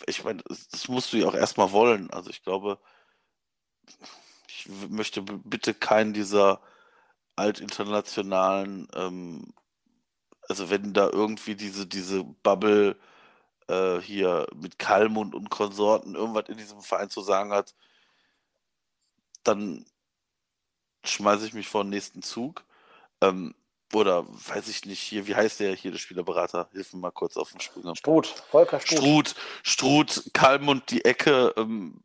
ich 0.06 0.24
meine, 0.24 0.42
das 0.48 0.88
musst 0.88 1.12
du 1.12 1.18
ja 1.18 1.28
auch 1.28 1.34
erstmal 1.34 1.72
wollen. 1.72 2.10
Also 2.10 2.30
ich 2.30 2.42
glaube, 2.42 2.78
ich 4.48 4.66
möchte 4.88 5.20
bitte 5.22 5.74
keinen 5.74 6.14
dieser 6.14 6.62
altinternationalen, 7.36 8.88
ähm, 8.94 9.52
also 10.48 10.70
wenn 10.70 10.94
da 10.94 11.10
irgendwie 11.10 11.54
diese, 11.54 11.86
diese 11.86 12.24
Bubble 12.24 12.96
äh, 13.68 14.00
hier 14.00 14.46
mit 14.54 14.78
Kalmund 14.78 15.34
und 15.34 15.50
Konsorten 15.50 16.14
irgendwas 16.14 16.48
in 16.48 16.56
diesem 16.56 16.80
Verein 16.80 17.10
zu 17.10 17.20
sagen 17.20 17.52
hat, 17.52 17.74
dann 19.42 19.84
schmeiße 21.04 21.46
ich 21.46 21.54
mich 21.54 21.68
vor 21.68 21.84
den 21.84 21.90
nächsten 21.90 22.22
Zug. 22.22 22.64
Ähm, 23.20 23.54
oder 23.92 24.26
weiß 24.26 24.68
ich 24.68 24.84
nicht, 24.86 25.00
hier, 25.00 25.26
wie 25.26 25.34
heißt 25.34 25.60
der 25.60 25.74
hier, 25.74 25.92
der 25.92 25.98
Spielerberater? 25.98 26.68
Hilf 26.72 26.92
mir 26.92 27.00
mal 27.00 27.10
kurz 27.10 27.36
auf 27.36 27.52
den 27.52 27.60
Sprung. 27.60 27.94
Struth, 27.94 28.26
Volker 28.50 28.80
Struth. 28.80 28.98
Struth, 28.98 29.34
Struth 29.62 30.30
Kalmund, 30.32 30.90
die 30.90 31.04
Ecke, 31.04 31.54
ähm, 31.56 32.00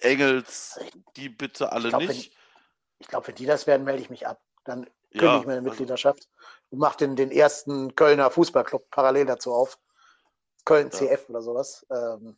Engels, 0.00 0.78
die 1.16 1.28
bitte 1.28 1.72
alle 1.72 1.88
ich 1.88 1.90
glaub, 1.90 2.02
nicht. 2.02 2.32
Wenn, 2.32 2.98
ich 2.98 3.06
glaube, 3.08 3.28
wenn 3.28 3.34
die 3.36 3.46
das 3.46 3.66
werden, 3.66 3.84
melde 3.84 4.02
ich 4.02 4.10
mich 4.10 4.26
ab. 4.26 4.40
Dann 4.64 4.86
kündige 5.10 5.26
ja, 5.26 5.40
ich 5.40 5.46
meine 5.46 5.58
also 5.58 5.70
Mitgliedschaft 5.70 6.18
also, 6.18 6.28
und 6.70 6.78
mache 6.78 6.98
den, 6.98 7.16
den 7.16 7.30
ersten 7.30 7.94
Kölner 7.94 8.30
Fußballclub 8.30 8.90
parallel 8.90 9.26
dazu 9.26 9.52
auf. 9.52 9.78
Köln. 10.64 10.90
CF 10.90 11.28
oder 11.28 11.42
sowas. 11.42 11.86
Ähm, 11.90 12.36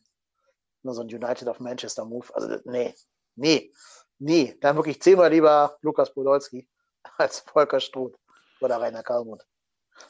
nur 0.83 0.93
so 0.93 1.01
ein 1.01 1.07
United 1.07 1.47
of 1.47 1.59
Manchester 1.59 2.05
Move. 2.05 2.27
Also, 2.33 2.57
nee, 2.65 2.95
nee, 3.35 3.73
nee. 4.19 4.57
Dann 4.61 4.75
wirklich 4.75 5.01
zehnmal 5.01 5.31
lieber 5.31 5.77
Lukas 5.81 6.13
Podolski 6.13 6.67
als 7.17 7.39
Volker 7.39 7.79
Struth 7.79 8.17
oder 8.61 8.79
Rainer 8.81 9.03
Kalmund. 9.03 9.45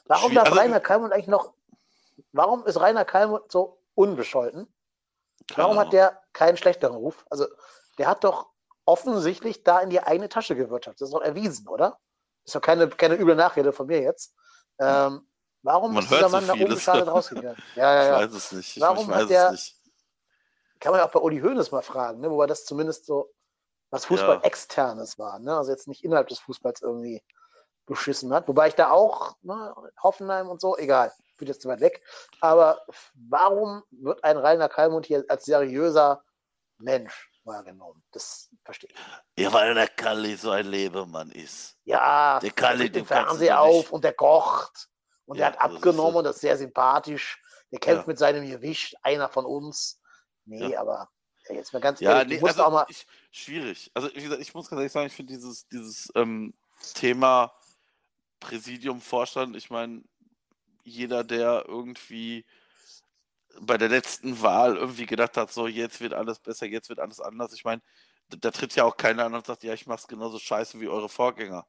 Warum 0.06 0.34
darf 0.34 0.50
also, 0.50 0.60
Rainer 0.60 0.80
Kalmund 0.80 1.14
eigentlich 1.14 1.28
noch, 1.28 1.54
warum 2.32 2.66
ist 2.66 2.80
Rainer 2.80 3.06
Kalmund 3.06 3.52
so 3.52 3.82
unbescholten? 3.96 4.68
Warum 5.56 5.80
hat 5.80 5.94
der 5.94 6.22
keinen 6.34 6.58
schlechteren 6.58 6.96
Ruf? 6.96 7.26
Also, 7.30 7.48
der 7.98 8.08
hat 8.08 8.24
doch 8.24 8.50
offensichtlich 8.86 9.64
da 9.64 9.80
in 9.80 9.90
die 9.90 10.02
eigene 10.02 10.30
Tasche 10.30 10.56
gewirtschaftet. 10.56 11.02
Das 11.02 11.10
ist 11.10 11.14
doch 11.14 11.22
erwiesen, 11.22 11.68
oder? 11.68 12.00
Das 12.44 12.50
ist 12.50 12.56
doch 12.56 12.62
keine, 12.62 12.88
keine 12.90 13.16
üble 13.16 13.36
Nachrede 13.36 13.72
von 13.72 13.88
mir 13.88 14.02
jetzt. 14.02 14.36
Ähm, 14.80 15.28
warum 15.68 15.94
man 15.94 16.04
ist 16.04 16.12
dieser 16.12 16.30
Mann 16.30 16.46
so 16.46 16.54
da 16.54 16.64
unbeschadet 16.64 17.08
rausgegangen? 17.08 17.62
Ja, 17.76 17.94
ja, 17.94 18.04
ja. 18.04 18.22
Ich 18.22 18.26
weiß 18.26 18.36
es 18.36 18.52
nicht. 18.54 18.78
Ich 18.78 18.82
warum 18.82 19.08
weiß 19.08 19.24
hat 19.24 19.30
der, 19.30 19.58
Kann 20.80 20.92
man 20.92 21.02
ja 21.02 21.08
auch 21.08 21.12
bei 21.12 21.20
Uli 21.20 21.40
Hoeneß 21.40 21.72
mal 21.72 21.82
fragen, 21.82 22.22
ne? 22.22 22.32
wobei 22.32 22.48
das 22.48 22.66
zumindest 22.66 23.06
so 23.06 23.32
was 23.90 24.06
Fußball 24.06 24.40
externes 24.44 25.18
war. 25.20 25.40
Ne? 25.40 25.56
Also 25.56 25.72
jetzt 25.72 25.88
nicht 25.88 26.04
innerhalb 26.04 26.28
des 26.28 26.40
Fußballs 26.40 26.82
irgendwie 26.82 27.24
beschissen 27.86 28.34
hat. 28.34 28.48
Wobei 28.48 28.68
ich 28.68 28.76
da 28.76 28.92
auch, 28.92 29.36
ne, 29.42 29.74
Hoffenheim 30.04 30.50
und 30.50 30.60
so, 30.60 30.78
egal, 30.78 31.12
wird 31.38 31.50
jetzt 31.50 31.62
zu 31.62 31.70
weit 31.70 31.80
weg. 31.80 32.04
Aber 32.42 32.82
warum 33.14 33.84
wird 33.92 34.24
ein 34.24 34.38
Rainer 34.38 34.70
Kalmund 34.70 35.06
hier 35.06 35.24
als 35.30 35.46
seriöser 35.46 36.24
Mensch 36.78 37.32
wahrgenommen? 37.46 38.04
Das 38.12 38.50
verstehe 38.66 38.90
ich. 38.92 39.44
Ja, 39.44 39.54
weil 39.54 39.74
der 39.74 39.88
Kalli 39.88 40.36
so 40.36 40.52
ein 40.52 40.66
Lebemann 40.66 41.32
ist. 41.32 41.78
Ja, 41.86 42.40
der 42.42 42.52
Kalli 42.52 42.90
den 42.90 43.06
Fernseher 43.06 43.62
auf 43.62 43.92
und 43.92 44.04
der 44.04 44.14
kocht. 44.14 44.90
Und 45.28 45.38
ja, 45.38 45.52
der 45.52 45.60
hat 45.60 45.62
abgenommen 45.62 46.18
und 46.18 46.24
das 46.24 46.38
ist 46.38 46.42
sehr 46.42 46.58
sympathisch. 46.58 47.42
Der 47.72 47.80
kämpft 47.80 48.08
ja. 48.08 48.08
mit 48.08 48.18
seinem 48.18 48.50
Gewicht, 48.50 48.96
einer 49.04 49.30
von 49.30 49.46
uns. 49.46 50.02
Nee, 50.46 50.72
ja. 50.72 50.82
aber 50.82 51.10
jetzt 51.50 51.74
mal 51.74 51.80
ganz 51.80 52.00
ja, 52.00 52.20
ehrlich, 52.20 52.42
nee, 52.42 52.48
also, 52.48 52.64
auch 52.64 52.72
mal. 52.72 52.86
Ich, 52.88 53.06
schwierig. 53.32 53.92
Also, 53.94 54.10
wie 54.16 54.22
gesagt, 54.22 54.42
ich 54.42 54.54
muss 54.54 54.70
ganz 54.70 54.80
ehrlich 54.80 54.92
sagen, 54.92 55.08
ich 55.08 55.14
finde 55.14 55.34
dieses, 55.34 55.68
dieses 55.68 56.10
ähm, 56.16 56.54
Thema 56.94 57.54
Präsidium, 58.40 59.02
Vorstand, 59.02 59.56
ich 59.56 59.70
meine, 59.70 60.04
jeder, 60.84 61.24
der 61.24 61.66
irgendwie 61.68 62.46
bei 63.60 63.78
der 63.78 63.90
letzten 63.90 64.42
Wahl 64.42 64.78
irgendwie 64.78 65.06
gedacht 65.06 65.36
hat, 65.36 65.52
so 65.52 65.68
jetzt 65.68 66.00
wird 66.00 66.14
alles 66.14 66.40
besser, 66.40 66.68
jetzt 66.68 66.90
wird 66.90 67.00
alles 67.00 67.20
anders. 67.20 67.54
Ich 67.54 67.66
meine, 67.66 67.82
da, 68.30 68.38
da 68.40 68.52
tritt 68.52 68.76
ja 68.76 68.86
auch 68.86 68.96
keiner 68.96 69.26
an 69.26 69.34
und 69.34 69.46
sagt, 69.46 69.64
ja, 69.64 69.74
ich 69.74 69.88
mach's 69.88 70.08
genauso 70.08 70.40
scheiße 70.40 70.80
wie 70.80 70.88
eure 70.88 71.10
Vorgänger. 71.10 71.66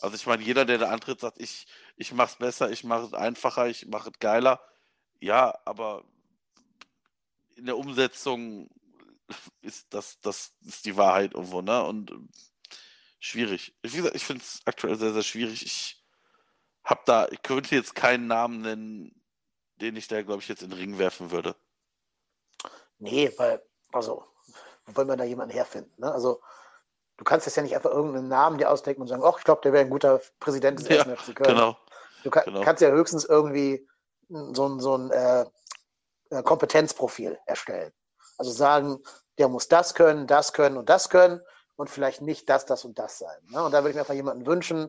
Also 0.00 0.14
ich 0.16 0.26
meine, 0.26 0.42
jeder, 0.42 0.64
der 0.64 0.78
da 0.78 0.90
antritt, 0.90 1.20
sagt, 1.20 1.40
ich, 1.40 1.66
ich 1.96 2.12
mach's 2.12 2.36
besser, 2.36 2.70
ich 2.70 2.84
mache 2.84 3.06
es 3.06 3.14
einfacher, 3.14 3.66
ich 3.66 3.86
mache 3.86 4.10
es 4.10 4.18
geiler. 4.18 4.60
Ja, 5.20 5.58
aber 5.64 6.04
in 7.56 7.66
der 7.66 7.76
Umsetzung 7.76 8.70
ist 9.60 9.92
das, 9.92 10.20
das 10.20 10.54
ist 10.64 10.84
die 10.84 10.96
Wahrheit 10.96 11.34
irgendwo, 11.34 11.60
ne? 11.60 11.82
Und 11.82 12.12
schwierig. 13.18 13.74
Wie 13.82 13.96
gesagt, 13.96 14.14
ich 14.14 14.24
finde 14.24 14.42
es 14.42 14.60
aktuell 14.64 14.96
sehr, 14.96 15.12
sehr 15.12 15.22
schwierig. 15.22 15.64
Ich 15.64 16.04
hab 16.84 17.04
da, 17.04 17.28
ich 17.30 17.42
könnte 17.42 17.74
jetzt 17.74 17.94
keinen 17.94 18.28
Namen 18.28 18.60
nennen, 18.60 19.22
den 19.76 19.96
ich 19.96 20.08
da, 20.08 20.22
glaube 20.22 20.42
ich, 20.42 20.48
jetzt 20.48 20.62
in 20.62 20.70
den 20.70 20.78
Ring 20.78 20.98
werfen 20.98 21.30
würde. 21.30 21.56
Nee, 22.98 23.32
weil, 23.36 23.62
also, 23.92 24.24
wo 24.86 24.96
wollen 24.96 25.08
wir 25.08 25.16
da 25.16 25.24
jemanden 25.24 25.52
herfinden? 25.52 25.92
Ne? 25.98 26.10
Also, 26.10 26.40
du 27.18 27.24
kannst 27.24 27.46
jetzt 27.46 27.56
ja 27.56 27.62
nicht 27.62 27.74
einfach 27.76 27.90
irgendeinen 27.90 28.28
Namen 28.28 28.58
dir 28.58 28.70
ausdenken 28.70 29.02
und 29.02 29.08
sagen, 29.08 29.22
ach, 29.24 29.38
ich 29.38 29.44
glaube, 29.44 29.60
der 29.62 29.72
wäre 29.72 29.84
ein 29.84 29.90
guter 29.90 30.20
Präsident 30.40 30.80
des 30.80 30.88
ja, 30.88 31.04
FC 31.04 31.36
Köln. 31.36 31.54
Genau. 31.54 31.76
Du 32.24 32.30
kann, 32.30 32.44
genau. 32.44 32.62
kannst 32.62 32.80
ja 32.80 32.88
höchstens 32.88 33.24
irgendwie 33.24 33.86
so 34.28 34.68
ein, 34.68 34.80
so 34.80 34.96
ein 34.96 35.10
äh, 35.10 35.44
äh, 36.30 36.42
Kompetenzprofil 36.42 37.38
erstellen. 37.46 37.92
Also 38.38 38.52
sagen, 38.52 38.98
der 39.38 39.48
muss 39.48 39.68
das 39.68 39.94
können, 39.94 40.26
das 40.26 40.52
können 40.52 40.76
und 40.76 40.88
das 40.88 41.10
können 41.10 41.40
und 41.76 41.90
vielleicht 41.90 42.22
nicht 42.22 42.48
das, 42.48 42.66
das 42.66 42.84
und 42.84 42.98
das 42.98 43.18
sein. 43.18 43.38
Ne? 43.50 43.62
Und 43.62 43.72
da 43.72 43.78
würde 43.78 43.90
ich 43.90 43.94
mir 43.94 44.00
einfach 44.02 44.14
jemanden 44.14 44.46
wünschen, 44.46 44.88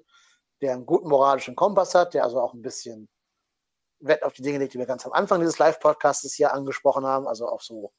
der 0.61 0.73
einen 0.73 0.85
guten 0.85 1.09
moralischen 1.09 1.55
Kompass 1.55 1.95
hat, 1.95 2.13
der 2.13 2.23
also 2.23 2.39
auch 2.41 2.53
ein 2.53 2.61
bisschen 2.61 3.09
Wert 3.99 4.23
auf 4.23 4.33
die 4.33 4.41
Dinge 4.41 4.59
legt, 4.59 4.73
die 4.73 4.79
wir 4.79 4.85
ganz 4.85 5.05
am 5.05 5.13
Anfang 5.13 5.39
dieses 5.39 5.57
Live-Podcasts 5.57 6.33
hier 6.33 6.53
angesprochen 6.53 7.05
haben, 7.05 7.27
also 7.27 7.47
auf 7.47 7.63
so, 7.63 7.91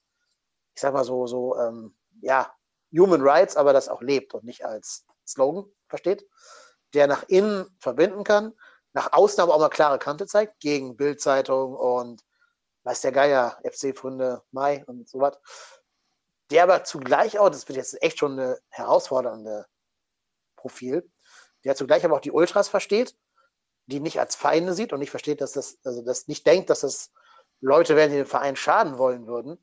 ich 0.74 0.80
sag 0.80 0.92
mal 0.92 1.04
so, 1.04 1.26
so, 1.26 1.56
ähm, 1.58 1.96
ja, 2.20 2.52
Human 2.92 3.22
Rights, 3.22 3.56
aber 3.56 3.72
das 3.72 3.88
auch 3.88 4.02
lebt 4.02 4.34
und 4.34 4.44
nicht 4.44 4.64
als 4.64 5.06
Slogan 5.26 5.70
versteht, 5.88 6.26
der 6.94 7.06
nach 7.06 7.24
innen 7.28 7.66
verbinden 7.78 8.24
kann, 8.24 8.52
nach 8.92 9.12
außen 9.12 9.40
aber 9.40 9.54
auch 9.54 9.60
mal 9.60 9.68
klare 9.68 9.98
Kante 9.98 10.26
zeigt, 10.26 10.60
gegen 10.60 10.96
Bildzeitung 10.96 11.74
und 11.74 12.24
weiß 12.82 13.02
der 13.02 13.12
Geier, 13.12 13.60
FC-Freunde 13.62 14.42
Mai 14.50 14.84
und 14.86 15.08
so 15.08 15.20
was, 15.20 15.38
der 16.50 16.64
aber 16.64 16.84
zugleich 16.84 17.38
auch, 17.38 17.50
das 17.50 17.68
wird 17.68 17.76
jetzt 17.76 18.02
echt 18.02 18.18
schon 18.18 18.32
eine 18.32 18.58
herausfordernde 18.70 19.66
Profil, 20.56 21.08
der 21.64 21.76
zugleich 21.76 22.04
aber 22.04 22.16
auch 22.16 22.20
die 22.20 22.32
Ultras 22.32 22.68
versteht, 22.68 23.16
die 23.86 24.00
nicht 24.00 24.18
als 24.18 24.34
Feinde 24.34 24.74
sieht 24.74 24.92
und 24.92 25.00
nicht 25.00 25.10
versteht, 25.10 25.40
dass 25.40 25.52
das, 25.52 25.78
also 25.84 26.02
das 26.02 26.28
nicht 26.28 26.46
denkt, 26.46 26.70
dass 26.70 26.80
das 26.80 27.12
Leute 27.60 27.96
wären, 27.96 28.10
die 28.10 28.16
dem 28.16 28.26
Verein 28.26 28.56
schaden 28.56 28.98
wollen 28.98 29.26
würden, 29.26 29.58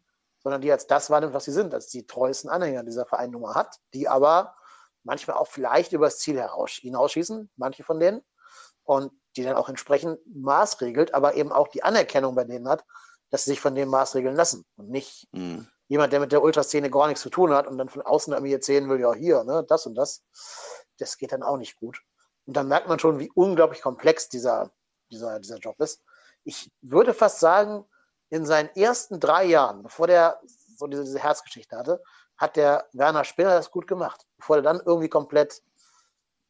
sondern 0.47 0.61
die 0.61 0.71
als 0.71 0.87
das 0.87 1.09
wahrnimmt, 1.09 1.33
was 1.33 1.43
sie 1.43 1.51
sind, 1.51 1.73
als 1.73 1.87
die 1.87 2.07
treuesten 2.07 2.49
Anhänger 2.49 2.83
dieser 2.83 3.05
Vereinnummer 3.05 3.53
hat, 3.53 3.75
die 3.93 4.07
aber 4.07 4.55
manchmal 5.03 5.35
auch 5.35 5.47
vielleicht 5.47 5.91
übers 5.91 6.19
Ziel 6.19 6.41
hinausschießen, 6.81 7.49
manche 7.57 7.83
von 7.83 7.99
denen, 7.99 8.21
und 8.83 9.11
die 9.35 9.43
dann 9.43 9.57
auch 9.57 9.67
entsprechend 9.67 10.19
maßregelt, 10.33 11.13
aber 11.13 11.35
eben 11.35 11.51
auch 11.51 11.67
die 11.67 11.83
Anerkennung 11.83 12.33
bei 12.33 12.45
denen 12.45 12.69
hat, 12.69 12.85
dass 13.29 13.43
sie 13.43 13.51
sich 13.51 13.59
von 13.59 13.75
dem 13.75 13.89
maßregeln 13.89 14.35
lassen 14.37 14.65
und 14.77 14.89
nicht 14.89 15.27
mhm. 15.33 15.67
jemand, 15.89 16.13
der 16.13 16.21
mit 16.21 16.31
der 16.31 16.41
Ultraszene 16.41 16.89
gar 16.89 17.07
nichts 17.07 17.23
zu 17.23 17.29
tun 17.29 17.51
hat 17.51 17.67
und 17.67 17.77
dann 17.77 17.89
von 17.89 18.01
außen 18.01 18.33
an 18.33 18.43
mir 18.43 18.55
erzählen 18.55 18.87
will, 18.87 19.01
ja 19.01 19.13
hier, 19.13 19.43
ne, 19.43 19.65
das 19.67 19.85
und 19.85 19.95
das 19.95 20.23
das 20.97 21.17
geht 21.17 21.33
dann 21.33 21.43
auch 21.43 21.57
nicht 21.57 21.75
gut. 21.75 22.01
Und 22.45 22.55
dann 22.55 22.67
merkt 22.67 22.87
man 22.87 22.99
schon, 22.99 23.19
wie 23.19 23.31
unglaublich 23.33 23.81
komplex 23.81 24.29
dieser, 24.29 24.71
dieser, 25.11 25.39
dieser 25.39 25.57
Job 25.57 25.79
ist. 25.79 26.01
Ich 26.43 26.71
würde 26.81 27.13
fast 27.13 27.39
sagen, 27.39 27.85
in 28.29 28.45
seinen 28.45 28.69
ersten 28.75 29.19
drei 29.19 29.45
Jahren, 29.45 29.83
bevor 29.83 30.07
der 30.07 30.39
so 30.77 30.87
diese, 30.87 31.03
diese 31.03 31.19
Herzgeschichte 31.19 31.77
hatte, 31.77 32.01
hat 32.37 32.55
der 32.55 32.87
Werner 32.93 33.23
Spinner 33.23 33.55
das 33.55 33.71
gut 33.71 33.87
gemacht. 33.87 34.25
Bevor 34.37 34.57
er 34.57 34.61
dann 34.61 34.81
irgendwie 34.85 35.09
komplett 35.09 35.61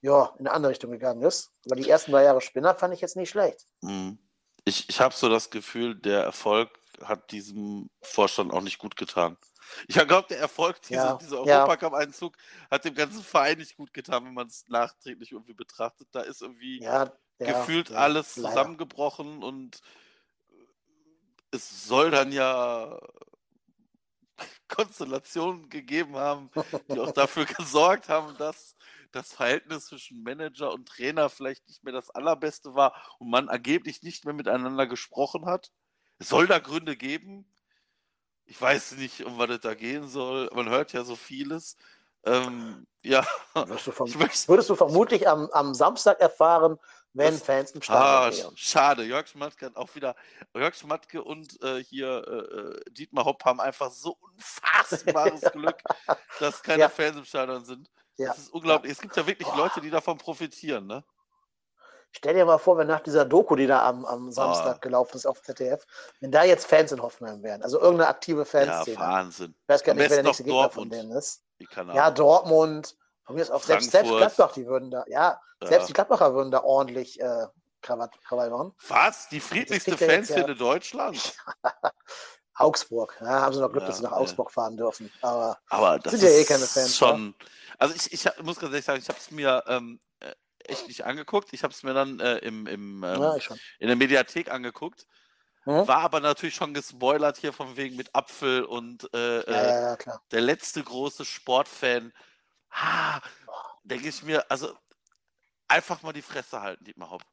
ja, 0.01 0.33
in 0.37 0.47
eine 0.47 0.55
andere 0.55 0.71
Richtung 0.71 0.91
gegangen 0.91 1.21
ist. 1.21 1.51
Aber 1.65 1.75
die 1.75 1.89
ersten 1.89 2.11
drei 2.11 2.23
Jahre 2.23 2.41
Spinner 2.41 2.75
fand 2.75 2.93
ich 2.93 3.01
jetzt 3.01 3.15
nicht 3.15 3.29
schlecht. 3.29 3.65
Mhm. 3.81 4.17
Ich, 4.65 4.89
ich 4.89 4.99
habe 4.99 5.15
so 5.15 5.29
das 5.29 5.49
Gefühl, 5.49 5.95
der 5.95 6.23
Erfolg 6.23 6.69
hat 7.03 7.31
diesem 7.31 7.89
Vorstand 8.01 8.51
auch 8.51 8.61
nicht 8.61 8.79
gut 8.79 8.97
getan. 8.97 9.37
Ich 9.87 9.95
glaube, 9.95 10.27
der 10.29 10.39
Erfolg 10.39 10.81
dieser, 10.81 11.03
ja, 11.03 11.13
dieser 11.15 11.41
Europacup-Einzug 11.41 12.35
hat 12.71 12.85
dem 12.85 12.95
ganzen 12.95 13.23
Verein 13.23 13.57
nicht 13.57 13.75
gut 13.75 13.93
getan, 13.93 14.25
wenn 14.25 14.33
man 14.33 14.47
es 14.47 14.65
nachträglich 14.67 15.31
irgendwie 15.31 15.53
betrachtet. 15.53 16.07
Da 16.11 16.21
ist 16.21 16.41
irgendwie 16.41 16.81
ja, 16.81 17.11
gefühlt 17.39 17.91
alles 17.91 18.33
zusammengebrochen 18.33 19.43
und 19.43 19.81
es 21.51 21.87
soll 21.87 22.11
dann 22.11 22.31
ja 22.31 22.99
Konstellationen 24.67 25.69
gegeben 25.69 26.15
haben, 26.15 26.49
die 26.89 26.99
auch 26.99 27.11
dafür 27.11 27.45
gesorgt 27.57 28.09
haben, 28.09 28.35
dass 28.37 28.75
das 29.11 29.33
Verhältnis 29.33 29.85
zwischen 29.87 30.23
Manager 30.23 30.73
und 30.73 30.87
Trainer 30.87 31.29
vielleicht 31.29 31.67
nicht 31.67 31.83
mehr 31.83 31.93
das 31.93 32.09
allerbeste 32.09 32.75
war 32.75 32.93
und 33.19 33.29
man 33.29 33.49
angeblich 33.49 34.03
nicht 34.03 34.25
mehr 34.25 34.33
miteinander 34.33 34.85
gesprochen 34.85 35.45
hat. 35.45 35.71
Es 36.19 36.29
soll 36.29 36.47
da 36.47 36.59
Gründe 36.59 36.97
geben. 36.97 37.49
Ich 38.45 38.59
weiß 38.59 38.93
nicht, 38.93 39.25
um 39.25 39.37
was 39.37 39.49
es 39.49 39.59
da 39.61 39.73
gehen 39.73 40.07
soll. 40.07 40.49
Man 40.53 40.69
hört 40.69 40.93
ja 40.93 41.03
so 41.03 41.15
vieles. 41.15 41.77
Ähm, 42.23 42.87
ja. 43.03 43.25
Würdest 43.53 43.87
du, 43.87 43.91
verm 43.91 44.13
würdest 44.13 44.69
du 44.69 44.75
vermutlich 44.75 45.27
am, 45.27 45.49
am 45.51 45.73
Samstag 45.73 46.19
erfahren, 46.19 46.77
wenn 47.13 47.33
das, 47.33 47.43
Fans 47.43 47.71
im 47.71 47.81
Stadion 47.81 48.05
ah, 48.05 48.31
wären. 48.31 48.57
Schade, 48.57 49.03
Jörg 49.03 49.27
Schmatke 49.27 49.67
hat 49.67 49.75
auch 49.75 49.93
wieder, 49.95 50.15
Jörg 50.55 50.75
Schmatke 50.75 51.23
und 51.23 51.61
äh, 51.63 51.83
hier 51.83 52.23
äh, 52.27 52.57
äh 52.57 52.91
Dietmar 52.91 53.25
Hopp 53.25 53.43
haben 53.45 53.59
einfach 53.59 53.91
so 53.91 54.17
unfassbares 54.19 55.41
Glück, 55.53 55.81
dass 56.39 56.61
keine 56.61 56.81
ja. 56.81 56.89
Fans 56.89 57.17
im 57.17 57.25
Stadion 57.25 57.65
sind. 57.65 57.89
Ja. 58.17 58.29
Das 58.29 58.39
ist 58.39 58.53
unglaublich. 58.53 58.91
Es 58.91 59.01
gibt 59.01 59.15
ja 59.15 59.25
wirklich 59.25 59.47
Boah. 59.47 59.57
Leute, 59.57 59.81
die 59.81 59.89
davon 59.89 60.17
profitieren, 60.17 60.87
ne? 60.87 61.03
Stell 62.11 62.33
dir 62.33 62.45
mal 62.45 62.57
vor, 62.57 62.77
wenn 62.77 62.87
nach 62.87 63.01
dieser 63.01 63.25
Doku, 63.25 63.55
die 63.55 63.67
da 63.67 63.87
am, 63.87 64.05
am 64.05 64.31
Samstag 64.31 64.77
oh. 64.77 64.79
gelaufen 64.79 65.17
ist 65.17 65.25
auf 65.25 65.41
ZDF, 65.41 65.85
wenn 66.19 66.31
da 66.31 66.43
jetzt 66.43 66.65
Fans 66.65 66.91
in 66.91 67.01
Hoffenheim 67.01 67.43
wären, 67.43 67.61
also 67.61 67.79
irgendeine 67.79 68.09
aktive 68.09 68.45
Fanszene. 68.45 68.95
Ja, 68.95 68.99
Wahnsinn. 68.99 69.55
Ich 69.61 69.69
weiß 69.69 69.83
gar 69.83 69.93
nicht, 69.93 70.09
wer 70.09 70.09
der 70.09 70.23
nächste 70.23 70.43
Gegner 70.43 70.69
von 70.69 70.89
denen 70.89 71.11
ist. 71.11 71.43
Ja, 71.93 72.09
Dortmund, 72.11 72.95
von 73.27 73.51
auch 73.51 73.63
selbst, 73.63 73.91
selbst 73.91 74.09
Gladbach, 74.09 74.53
die 74.53 74.65
würden 74.65 74.89
da, 74.89 75.03
ja, 75.07 75.39
ja, 75.61 75.67
selbst 75.67 75.89
die 75.89 75.93
Gladbacher 75.93 76.33
würden 76.33 76.51
da 76.51 76.63
ordentlich 76.63 77.19
äh, 77.19 77.47
Krawall, 77.81 78.09
Krawall 78.25 78.49
machen. 78.49 78.73
Was? 78.87 79.29
Die 79.29 79.39
friedlichste 79.39 79.97
Fanszene 79.97 80.47
ja, 80.49 80.53
Deutschlands? 80.53 81.35
Augsburg. 82.55 83.15
Ja, 83.21 83.41
haben 83.41 83.53
sie 83.53 83.61
noch 83.61 83.71
Glück, 83.71 83.83
ja, 83.83 83.87
dass 83.87 83.97
sie 83.97 84.03
nach 84.03 84.13
Augsburg 84.13 84.51
fahren 84.51 84.77
dürfen. 84.77 85.11
Aber, 85.21 85.57
aber 85.69 85.99
das 85.99 86.13
sind 86.13 86.23
ja 86.23 86.29
eh 86.29 86.43
keine 86.43 86.65
Fans. 86.65 86.95
Schon. 86.95 87.35
Also 87.77 87.93
ich, 87.95 88.11
ich 88.11 88.25
muss 88.41 88.59
ganz 88.59 88.71
ehrlich 88.71 88.85
sagen, 88.85 88.99
ich 88.99 89.09
habe 89.09 89.19
es 89.19 89.29
mir 89.29 89.63
ähm, 89.67 89.99
äh, 90.19 90.33
echt 90.65 90.87
nicht 90.87 91.05
angeguckt. 91.05 91.49
Ich 91.51 91.63
habe 91.63 91.73
es 91.73 91.83
mir 91.83 91.93
dann 91.93 92.19
äh, 92.19 92.37
im, 92.39 92.65
im 92.65 93.03
ähm, 93.03 93.21
ja, 93.21 93.35
in 93.79 93.87
der 93.87 93.95
Mediathek 93.95 94.49
angeguckt. 94.49 95.05
Hm? 95.65 95.87
War 95.87 95.99
aber 95.99 96.19
natürlich 96.19 96.55
schon 96.55 96.73
gespoilert 96.73 97.37
hier 97.37 97.53
von 97.53 97.77
wegen 97.77 97.95
mit 97.95 98.15
Apfel 98.15 98.63
und 98.63 99.13
äh, 99.13 99.39
äh 99.41 99.97
der 100.31 100.41
letzte 100.41 100.83
große 100.83 101.25
Sportfan 101.25 102.13
ah, 102.77 103.21
denke 103.83 104.09
ich 104.09 104.23
mir, 104.23 104.49
also 104.49 104.75
einfach 105.67 106.01
mal 106.01 106.13
die 106.13 106.21
Fresse 106.21 106.61
halten, 106.61 106.83
Dietmar 106.83 107.11
Hopp. 107.11 107.23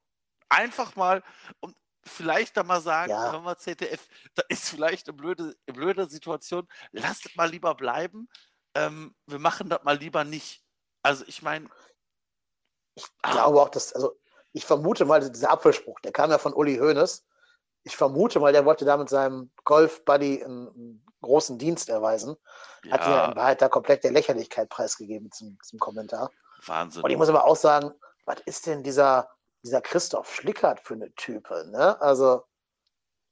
Einfach 0.49 0.97
mal 0.97 1.23
und 1.61 1.77
vielleicht 2.05 2.57
da 2.57 2.63
mal 2.63 2.81
sagen, 2.81 3.11
ja. 3.11 3.33
wenn 3.33 3.45
wir 3.45 3.57
ZDF, 3.57 4.09
da 4.35 4.43
ist 4.49 4.69
vielleicht 4.69 5.09
eine 5.09 5.17
blöde, 5.17 5.57
eine 5.67 5.75
blöde 5.75 6.09
Situation, 6.09 6.69
lasst 6.93 7.27
es 7.27 7.37
mal 7.37 7.49
lieber 7.49 7.75
bleiben. 7.75 8.29
Ähm, 8.75 9.15
wir 9.27 9.39
machen 9.39 9.69
das 9.69 9.83
mal 9.85 9.97
lieber 9.97 10.25
nicht. 10.25 10.63
Also 11.03 11.25
ich 11.27 11.43
meine. 11.43 11.69
Ich 12.97 13.07
glaube 13.23 13.61
auch, 13.61 13.71
dass, 13.71 13.93
also 13.93 14.17
ich 14.53 14.65
vermute 14.65 15.05
mal, 15.05 15.29
dieser 15.29 15.51
Apfelspruch, 15.51 15.99
der 16.01 16.13
kam 16.13 16.31
ja 16.31 16.39
von 16.39 16.53
Uli 16.53 16.77
Hoeneß. 16.77 17.25
Ich 17.85 17.97
vermute 17.97 18.41
mal, 18.41 18.53
der 18.53 18.65
wollte 18.65 18.85
da 18.85 18.97
mit 18.97 19.09
seinem 19.09 19.51
Golf-Buddy 19.65 20.43
einen, 20.43 20.69
einen, 20.69 21.01
großen 21.21 21.57
Dienst 21.57 21.89
erweisen. 21.89 22.37
Ja. 22.85 22.93
Hat 22.93 23.01
ja 23.07 23.25
in 23.31 23.37
Wahrheit 23.37 23.63
da 23.63 23.71
komplett 23.71 24.05
der 24.05 24.13
Lächerlichkeit 24.13 24.69
preisgegeben 24.69 25.33
zum, 25.33 25.59
zum 25.63 25.79
Kommentar. 25.79 26.31
Wahnsinn. 26.67 27.03
Und 27.03 27.11
ich 27.11 27.17
muss 27.17 27.31
aber 27.31 27.47
auch 27.47 27.57
sagen, 27.57 27.93
was 28.27 28.41
ist 28.45 28.67
denn 28.67 28.83
dieser, 28.83 29.31
dieser 29.63 29.81
Christoph 29.81 30.35
Schlickert 30.35 30.81
für 30.81 30.93
eine 30.93 31.11
Type? 31.15 31.67
Ne? 31.71 31.99
Also, 32.03 32.45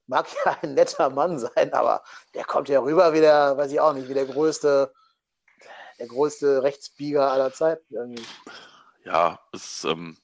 mag 0.07 0.27
ja 0.45 0.57
ein 0.63 0.75
netter 0.75 1.11
Mann 1.11 1.39
sein, 1.39 1.73
aber 1.73 2.03
der 2.35 2.45
kommt 2.45 2.69
ja 2.69 2.81
rüber 2.81 3.13
wie 3.13 3.21
der, 3.21 3.57
weiß 3.57 3.73
ich 3.73 3.81
auch 3.81 3.93
nicht, 3.93 4.09
wie 4.09 4.15
der 4.15 4.27
größte, 4.27 4.93
der 5.99 6.07
größte 6.07 6.63
Rechtsbieger 6.63 7.31
aller 7.31 7.53
Zeiten 7.53 7.95
irgendwie. 7.95 8.27
Ja, 9.05 9.41
es 9.53 9.85
ähm, 9.85 10.17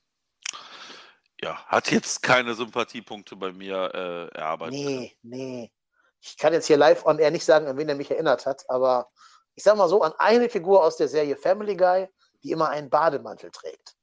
ja, 1.41 1.65
hat 1.67 1.91
jetzt 1.91 2.23
keine 2.23 2.55
Sympathiepunkte 2.55 3.37
bei 3.37 3.53
mir 3.53 3.91
äh, 3.95 4.37
erarbeitet. 4.37 4.75
Nee, 4.75 5.17
nee. 5.23 5.73
Ich 6.21 6.37
kann 6.37 6.53
jetzt 6.53 6.67
hier 6.67 6.77
live 6.77 7.07
on 7.07 7.19
air 7.19 7.31
nicht 7.31 7.45
sagen, 7.45 7.67
an 7.69 7.77
wen 7.77 7.89
er 7.89 7.95
mich 7.95 8.11
erinnert 8.11 8.45
hat, 8.45 8.69
aber 8.69 9.11
ich 9.55 9.63
sag 9.63 9.77
mal 9.77 9.89
so, 9.89 10.03
an 10.03 10.13
eine 10.19 10.49
Figur 10.49 10.85
aus 10.85 10.97
der 10.97 11.09
Serie 11.09 11.37
Family 11.37 11.77
Guy, 11.77 12.09
die 12.43 12.51
immer 12.51 12.69
einen 12.69 12.91
Bademantel 12.91 13.51
trägt. 13.51 13.97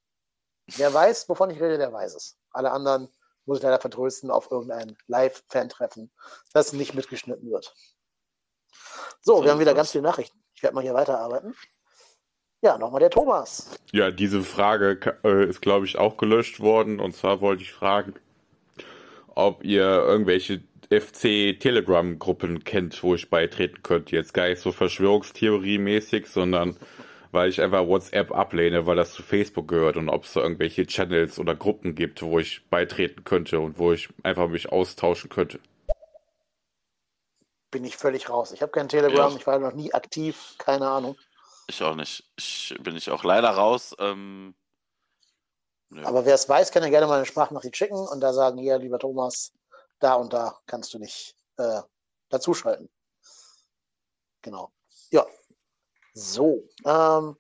Wer 0.78 0.94
weiß, 0.94 1.30
wovon 1.30 1.50
ich 1.50 1.62
rede, 1.62 1.78
der 1.78 1.94
weiß 1.94 2.16
es. 2.16 2.38
Alle 2.52 2.72
anderen 2.72 3.10
muss 3.46 3.60
ich 3.60 3.64
leider 3.64 3.80
vertrösten 3.80 4.32
auf 4.32 4.50
irgendein 4.50 4.98
Live-Fan-Treffen, 5.08 6.12
das 6.54 6.74
nicht 6.74 6.94
mitgeschnitten 6.94 7.52
wird. 7.52 7.74
So, 9.22 9.38
so 9.38 9.44
wir 9.44 9.52
haben 9.52 9.60
wieder 9.60 9.74
ganz 9.74 9.92
viele 9.92 10.04
Nachrichten. 10.04 10.44
Ich 10.56 10.64
werde 10.64 10.76
mal 10.76 10.82
hier 10.82 10.94
weiterarbeiten. 10.94 11.56
Ja, 12.66 12.80
nochmal 12.80 13.00
der 13.00 13.12
Thomas. 13.12 13.78
Ja, 13.92 14.10
diese 14.10 14.42
Frage 14.42 15.20
äh, 15.24 15.46
ist, 15.46 15.62
glaube 15.62 15.86
ich, 15.86 16.00
auch 16.00 16.18
gelöscht 16.18 16.60
worden. 16.62 17.00
Und 17.00 17.16
zwar 17.16 17.40
wollte 17.40 17.62
ich 17.62 17.72
fragen, 17.72 18.16
ob 19.36 19.64
ihr 19.64 19.84
irgendwelche 19.84 20.64
FC-Telegram-Gruppen 20.90 22.64
kennt, 22.64 23.04
wo 23.04 23.14
ich 23.14 23.30
beitreten 23.30 23.84
könnte. 23.84 24.16
Jetzt 24.16 24.34
gar 24.34 24.48
nicht 24.48 24.64
so 24.64 24.72
Verschwörungstheorie-mäßig, 24.72 26.26
sondern 26.26 26.76
weil 27.32 27.52
ich 27.52 27.62
einfach 27.62 27.86
WhatsApp 27.86 28.32
ablehne, 28.32 28.88
weil 28.88 28.96
das 28.96 29.14
zu 29.14 29.22
Facebook 29.22 29.68
gehört 29.68 29.96
und 29.96 30.10
ob 30.10 30.24
es 30.24 30.34
da 30.34 30.42
irgendwelche 30.42 30.88
Channels 30.88 31.38
oder 31.38 31.54
Gruppen 31.54 31.94
gibt, 31.94 32.24
wo 32.24 32.40
ich 32.40 32.68
beitreten 32.72 33.26
könnte 33.26 33.60
und 33.60 33.78
wo 33.78 33.94
ich 33.94 34.10
einfach 34.24 34.48
mich 34.48 34.72
austauschen 34.72 35.30
könnte. 35.30 35.60
Bin 37.70 37.86
ich 37.86 37.96
völlig 37.96 38.28
raus. 38.28 38.52
Ich 38.54 38.64
habe 38.64 38.72
kein 38.72 38.90
Telegram, 38.90 39.30
ja. 39.30 39.38
ich 39.38 39.46
war 39.46 39.60
noch 39.60 39.74
nie 39.74 39.94
aktiv, 39.94 40.56
keine 40.58 40.88
Ahnung. 40.88 41.16
Ich 41.68 41.82
auch 41.82 41.96
nicht. 41.96 42.24
Ich 42.38 42.76
bin 42.82 42.96
ich 42.96 43.10
auch 43.10 43.24
leider 43.24 43.50
raus. 43.50 43.96
Ähm, 44.00 44.56
Aber 46.04 46.26
wer 46.26 46.36
es 46.36 46.48
weiß, 46.48 46.72
kann 46.72 46.84
ja 46.84 46.90
gerne 46.90 47.08
mal 47.08 47.18
eine 47.18 47.26
Sprachnachricht 47.26 47.76
schicken 47.76 47.98
und 47.98 48.22
da 48.22 48.34
sagen, 48.34 48.58
hier, 48.58 48.78
lieber 48.78 49.00
Thomas, 49.00 49.52
da 50.00 50.16
und 50.16 50.34
da 50.34 50.60
kannst 50.68 50.94
du 50.94 51.00
nicht 51.00 51.36
äh, 51.58 51.82
dazuschalten. 52.30 52.90
Genau. 54.42 54.72
Ja, 55.10 55.26
so, 56.14 56.70
ähm, 56.86 57.38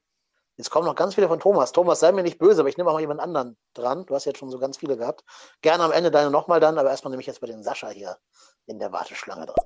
jetzt 0.57 0.69
kommen 0.69 0.85
noch 0.85 0.95
ganz 0.95 1.15
viele 1.15 1.27
von 1.27 1.39
Thomas. 1.39 1.71
Thomas, 1.71 1.99
sei 1.99 2.11
mir 2.11 2.23
nicht 2.23 2.39
böse, 2.39 2.61
aber 2.61 2.69
ich 2.69 2.77
nehme 2.77 2.89
auch 2.89 2.93
mal 2.95 3.01
jemand 3.01 3.19
anderen 3.21 3.57
dran. 3.73 4.05
Du 4.05 4.15
hast 4.15 4.25
jetzt 4.25 4.39
schon 4.39 4.51
so 4.51 4.59
ganz 4.59 4.77
viele 4.77 4.97
gehabt. 4.97 5.23
Gerne 5.61 5.83
am 5.83 5.91
Ende 5.91 6.11
deine 6.11 6.31
nochmal 6.31 6.59
dann, 6.59 6.77
aber 6.77 6.89
erstmal 6.89 7.11
nehme 7.11 7.21
ich 7.21 7.27
jetzt 7.27 7.41
bei 7.41 7.47
den 7.47 7.63
Sascha 7.63 7.89
hier 7.89 8.17
in 8.65 8.79
der 8.79 8.91
Warteschlange 8.91 9.45
dran. 9.45 9.65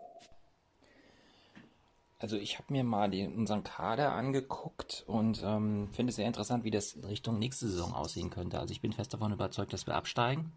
Also 2.20 2.36
ich 2.36 2.58
habe 2.58 2.74
mir 2.74 2.84
mal 2.84 3.10
den, 3.10 3.34
unseren 3.34 3.64
Kader 3.64 4.12
angeguckt 4.12 5.06
und 5.08 5.41
ähm, 5.44 5.88
finde 5.94 6.10
es 6.10 6.18
sehr 6.18 6.28
interessant, 6.28 6.66
wie 6.66 6.72
das 6.72 6.94
in 6.94 7.06
Richtung 7.06 7.40
nächste 7.40 7.70
Saison 7.70 7.94
aussehen 7.94 8.30
könnte. 8.30 8.60
Also 8.60 8.74
ich 8.74 8.82
bin 8.82 8.91
fest 8.91 9.14
davon 9.14 9.32
überzeugt, 9.32 9.72
dass 9.72 9.88
wir 9.88 9.96
absteigen. 9.96 10.52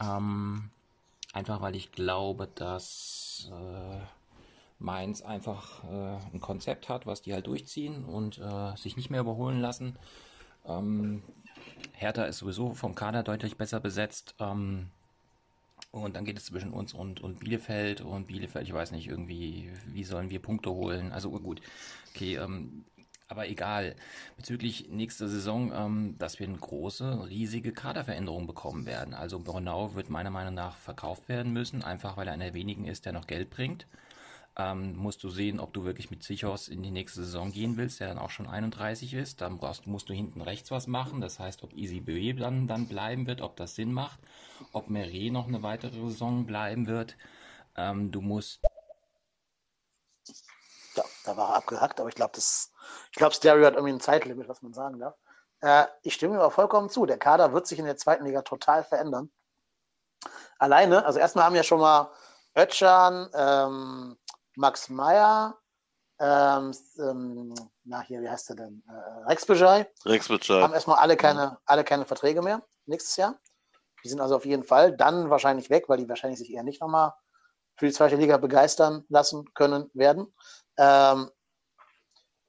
Ähm, 0.00 0.70
einfach 1.34 1.60
weil 1.60 1.76
ich 1.76 1.92
glaube, 1.92 2.48
dass 2.54 3.50
äh, 3.52 4.00
Mainz 4.78 5.20
einfach 5.20 5.84
äh, 5.84 6.18
ein 6.32 6.40
Konzept 6.40 6.88
hat, 6.88 7.04
was 7.04 7.20
die 7.20 7.34
halt 7.34 7.48
durchziehen 7.48 8.04
und 8.06 8.38
äh, 8.38 8.74
sich 8.76 8.96
nicht 8.96 9.10
mehr 9.10 9.20
überholen 9.20 9.60
lassen. 9.60 9.98
Ähm, 10.64 11.22
Hertha 11.92 12.24
ist 12.24 12.38
sowieso 12.38 12.72
vom 12.72 12.94
Kader 12.94 13.22
deutlich 13.22 13.58
besser 13.58 13.80
besetzt. 13.80 14.36
Ähm, 14.38 14.90
und 15.90 16.16
dann 16.16 16.24
geht 16.24 16.38
es 16.38 16.46
zwischen 16.46 16.72
uns 16.72 16.92
und, 16.92 17.20
und 17.20 17.40
Bielefeld. 17.40 18.00
Und 18.00 18.26
Bielefeld, 18.26 18.66
ich 18.66 18.74
weiß 18.74 18.92
nicht, 18.92 19.08
irgendwie, 19.08 19.70
wie 19.86 20.04
sollen 20.04 20.30
wir 20.30 20.40
Punkte 20.40 20.70
holen? 20.70 21.12
Also 21.12 21.30
gut, 21.30 21.60
okay, 22.10 22.36
ähm, 22.36 22.84
aber 23.28 23.48
egal. 23.48 23.94
Bezüglich 24.36 24.88
nächster 24.90 25.28
Saison, 25.28 25.72
ähm, 25.74 26.14
dass 26.18 26.38
wir 26.38 26.46
eine 26.46 26.58
große, 26.58 27.28
riesige 27.28 27.72
Kaderveränderung 27.72 28.46
bekommen 28.46 28.86
werden. 28.86 29.14
Also 29.14 29.38
Bornau 29.38 29.94
wird 29.94 30.08
meiner 30.08 30.30
Meinung 30.30 30.54
nach 30.54 30.76
verkauft 30.76 31.28
werden 31.28 31.52
müssen, 31.52 31.82
einfach 31.82 32.16
weil 32.16 32.28
er 32.28 32.34
einer 32.34 32.46
der 32.46 32.54
wenigen 32.54 32.86
ist, 32.86 33.04
der 33.04 33.12
noch 33.12 33.26
Geld 33.26 33.50
bringt 33.50 33.86
ähm, 34.58 34.96
musst 34.96 35.22
du 35.22 35.30
sehen, 35.30 35.60
ob 35.60 35.72
du 35.72 35.84
wirklich 35.84 36.10
mit 36.10 36.24
Sichos 36.24 36.66
in 36.66 36.82
die 36.82 36.90
nächste 36.90 37.22
Saison 37.22 37.52
gehen 37.52 37.76
willst, 37.76 38.00
der 38.00 38.08
dann 38.08 38.18
auch 38.18 38.30
schon 38.30 38.48
31 38.48 39.14
ist. 39.14 39.40
Dann 39.40 39.58
brauchst, 39.58 39.86
musst 39.86 40.08
du 40.08 40.12
hinten 40.12 40.40
rechts 40.40 40.72
was 40.72 40.88
machen. 40.88 41.20
Das 41.20 41.38
heißt, 41.38 41.62
ob 41.62 41.72
Easy 41.72 42.00
Bue 42.00 42.34
dann, 42.34 42.66
dann 42.66 42.88
bleiben 42.88 43.28
wird, 43.28 43.40
ob 43.40 43.56
das 43.56 43.76
Sinn 43.76 43.92
macht, 43.92 44.18
ob 44.72 44.90
Meret 44.90 45.32
noch 45.32 45.46
eine 45.46 45.62
weitere 45.62 45.92
Saison 45.92 46.44
bleiben 46.44 46.88
wird. 46.88 47.16
Ähm, 47.76 48.10
du 48.10 48.20
musst. 48.20 48.60
Ja, 50.96 51.04
da 51.24 51.36
war 51.36 51.50
er 51.50 51.56
abgehackt, 51.56 52.00
aber 52.00 52.08
ich 52.08 52.16
glaube, 52.16 52.32
das, 52.34 52.72
ich 53.12 53.18
glaube, 53.18 53.34
Stereo 53.34 53.64
hat 53.64 53.74
irgendwie 53.74 53.92
ein 53.92 54.00
Zeitlimit, 54.00 54.48
was 54.48 54.62
man 54.62 54.72
sagen 54.74 54.98
darf. 54.98 55.14
Äh, 55.60 55.84
ich 56.02 56.14
stimme 56.14 56.34
ihm 56.34 56.40
aber 56.40 56.50
vollkommen 56.50 56.90
zu. 56.90 57.06
Der 57.06 57.18
Kader 57.18 57.52
wird 57.52 57.68
sich 57.68 57.78
in 57.78 57.84
der 57.84 57.96
zweiten 57.96 58.24
Liga 58.24 58.42
total 58.42 58.82
verändern. 58.82 59.30
Alleine, 60.58 61.04
also 61.06 61.20
erstmal 61.20 61.44
haben 61.44 61.54
ja 61.54 61.62
schon 61.62 61.78
mal 61.78 62.10
Ötchan, 62.56 63.30
ähm, 63.34 64.18
Max 64.58 64.88
Meyer, 64.88 65.56
ähm, 66.18 66.74
ähm, 66.98 67.54
na 67.84 68.00
hier, 68.00 68.20
wie 68.20 68.28
heißt 68.28 68.48
der 68.48 68.56
denn? 68.56 68.82
Äh, 68.88 69.24
Rex 69.26 69.46
Bejai. 69.46 69.88
Rex 70.04 70.26
Bejai. 70.26 70.62
Haben 70.62 70.74
erstmal 70.74 70.98
alle 70.98 71.16
keine, 71.16 71.58
alle 71.64 71.84
keine 71.84 72.04
Verträge 72.04 72.42
mehr 72.42 72.60
nächstes 72.86 73.16
Jahr. 73.16 73.38
Die 74.02 74.08
sind 74.08 74.20
also 74.20 74.34
auf 74.34 74.44
jeden 74.44 74.64
Fall 74.64 74.96
dann 74.96 75.30
wahrscheinlich 75.30 75.70
weg, 75.70 75.88
weil 75.88 75.98
die 75.98 76.08
wahrscheinlich 76.08 76.40
sich 76.40 76.52
eher 76.52 76.64
nicht 76.64 76.80
nochmal 76.80 77.14
für 77.76 77.86
die 77.86 77.92
zweite 77.92 78.16
Liga 78.16 78.36
begeistern 78.36 79.04
lassen 79.08 79.52
können 79.54 79.90
werden. 79.94 80.34
Ähm, 80.76 81.30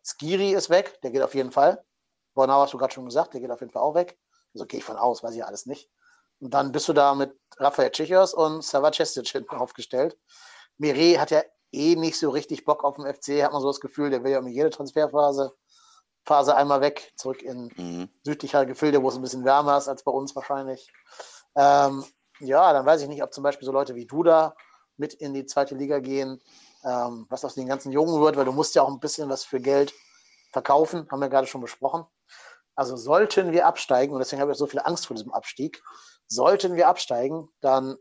Skiri 0.04 0.54
ist 0.54 0.72
weg, 0.72 1.00
der 1.04 1.12
geht 1.12 1.22
auf 1.22 1.36
jeden 1.36 1.52
Fall. 1.52 1.84
Bornau 2.34 2.62
hast 2.62 2.74
du 2.74 2.80
gerade 2.80 2.94
schon 2.94 3.06
gesagt, 3.06 3.36
der 3.36 3.42
geht 3.42 3.52
auf 3.52 3.60
jeden 3.60 3.72
Fall 3.72 3.84
auch 3.84 3.94
weg. 3.94 4.18
Also 4.56 4.66
gehe 4.66 4.80
ich 4.80 4.84
von 4.84 4.98
aus, 4.98 5.22
weiß 5.22 5.36
ich 5.36 5.46
alles 5.46 5.68
nicht. 5.68 5.92
Und 6.40 6.56
dann 6.56 6.72
bist 6.72 6.88
du 6.88 6.94
da 6.94 7.14
mit 7.14 7.38
Rafael 7.58 7.92
Tschichos 7.92 8.34
und 8.34 8.64
Sava 8.64 8.92
Cestic 8.92 9.28
hinten 9.28 9.56
aufgestellt. 9.56 10.18
Mire 10.78 11.20
hat 11.20 11.30
ja 11.30 11.44
eh 11.72 11.96
nicht 11.96 12.18
so 12.20 12.30
richtig 12.30 12.66
Bock 12.66 12.84
auf 12.84 12.96
den 12.96 13.06
FC, 13.06 13.44
hat 13.44 13.52
man 13.54 13.62
so 13.62 13.68
das 13.68 13.80
Gefühl, 13.80 14.10
der 14.10 14.24
will 14.24 14.32
ja 14.32 14.40
um 14.40 14.48
jede 14.48 14.70
Transferphase 14.70 15.54
Phase 16.26 16.56
einmal 16.56 16.82
weg, 16.82 17.12
zurück 17.16 17.42
in 17.42 17.72
Mhm. 17.78 18.10
südlichere 18.24 18.68
Gefilde, 18.68 19.02
wo 19.02 19.10
es 19.10 19.16
ein 19.16 19.22
bisschen 19.22 19.46
wärmer 19.46 19.78
ist 19.78 19.88
als 19.88 20.04
bei 20.04 20.12
uns 20.12 20.36
wahrscheinlich. 20.36 20.92
Ähm, 21.56 22.04
ja, 22.40 22.72
dann 22.74 22.86
weiß 22.86 23.02
ich 23.02 23.08
nicht, 23.08 23.24
ob 23.24 23.34
zum 23.34 23.44
Beispiel 23.44 23.66
so 23.66 23.72
Leute 23.72 23.96
wie 23.96 24.06
du 24.06 24.24
da 24.24 24.56
mit 24.98 25.14
in 25.14 25.34
die 25.34 25.46
zweite 25.46 25.76
Liga 25.76 26.00
gehen, 26.00 26.42
ähm, 26.84 27.26
was 27.30 27.46
aus 27.46 27.56
den 27.56 27.68
ganzen 27.68 27.92
Jungen 27.92 28.22
wird, 28.22 28.36
weil 28.38 28.46
du 28.46 28.52
musst 28.52 28.76
ja 28.76 28.84
auch 28.84 28.90
ein 28.90 29.00
bisschen 29.00 29.30
was 29.30 29.44
für 29.44 29.60
Geld 29.60 29.94
verkaufen, 30.52 31.08
haben 31.10 31.20
wir 31.22 31.30
gerade 31.30 31.48
schon 31.48 31.62
besprochen. 31.62 32.06
Also 32.76 32.96
sollten 32.96 33.52
wir 33.52 33.66
absteigen, 33.66 34.14
und 34.14 34.20
deswegen 34.20 34.42
habe 34.42 34.52
ich 34.52 34.58
so 34.58 34.68
viel 34.68 34.82
Angst 34.82 35.08
vor 35.08 35.16
diesem 35.16 35.34
Abstieg, 35.34 35.82
sollten 36.28 36.76
wir 36.76 36.88
absteigen, 36.88 37.50
dann 37.62 37.98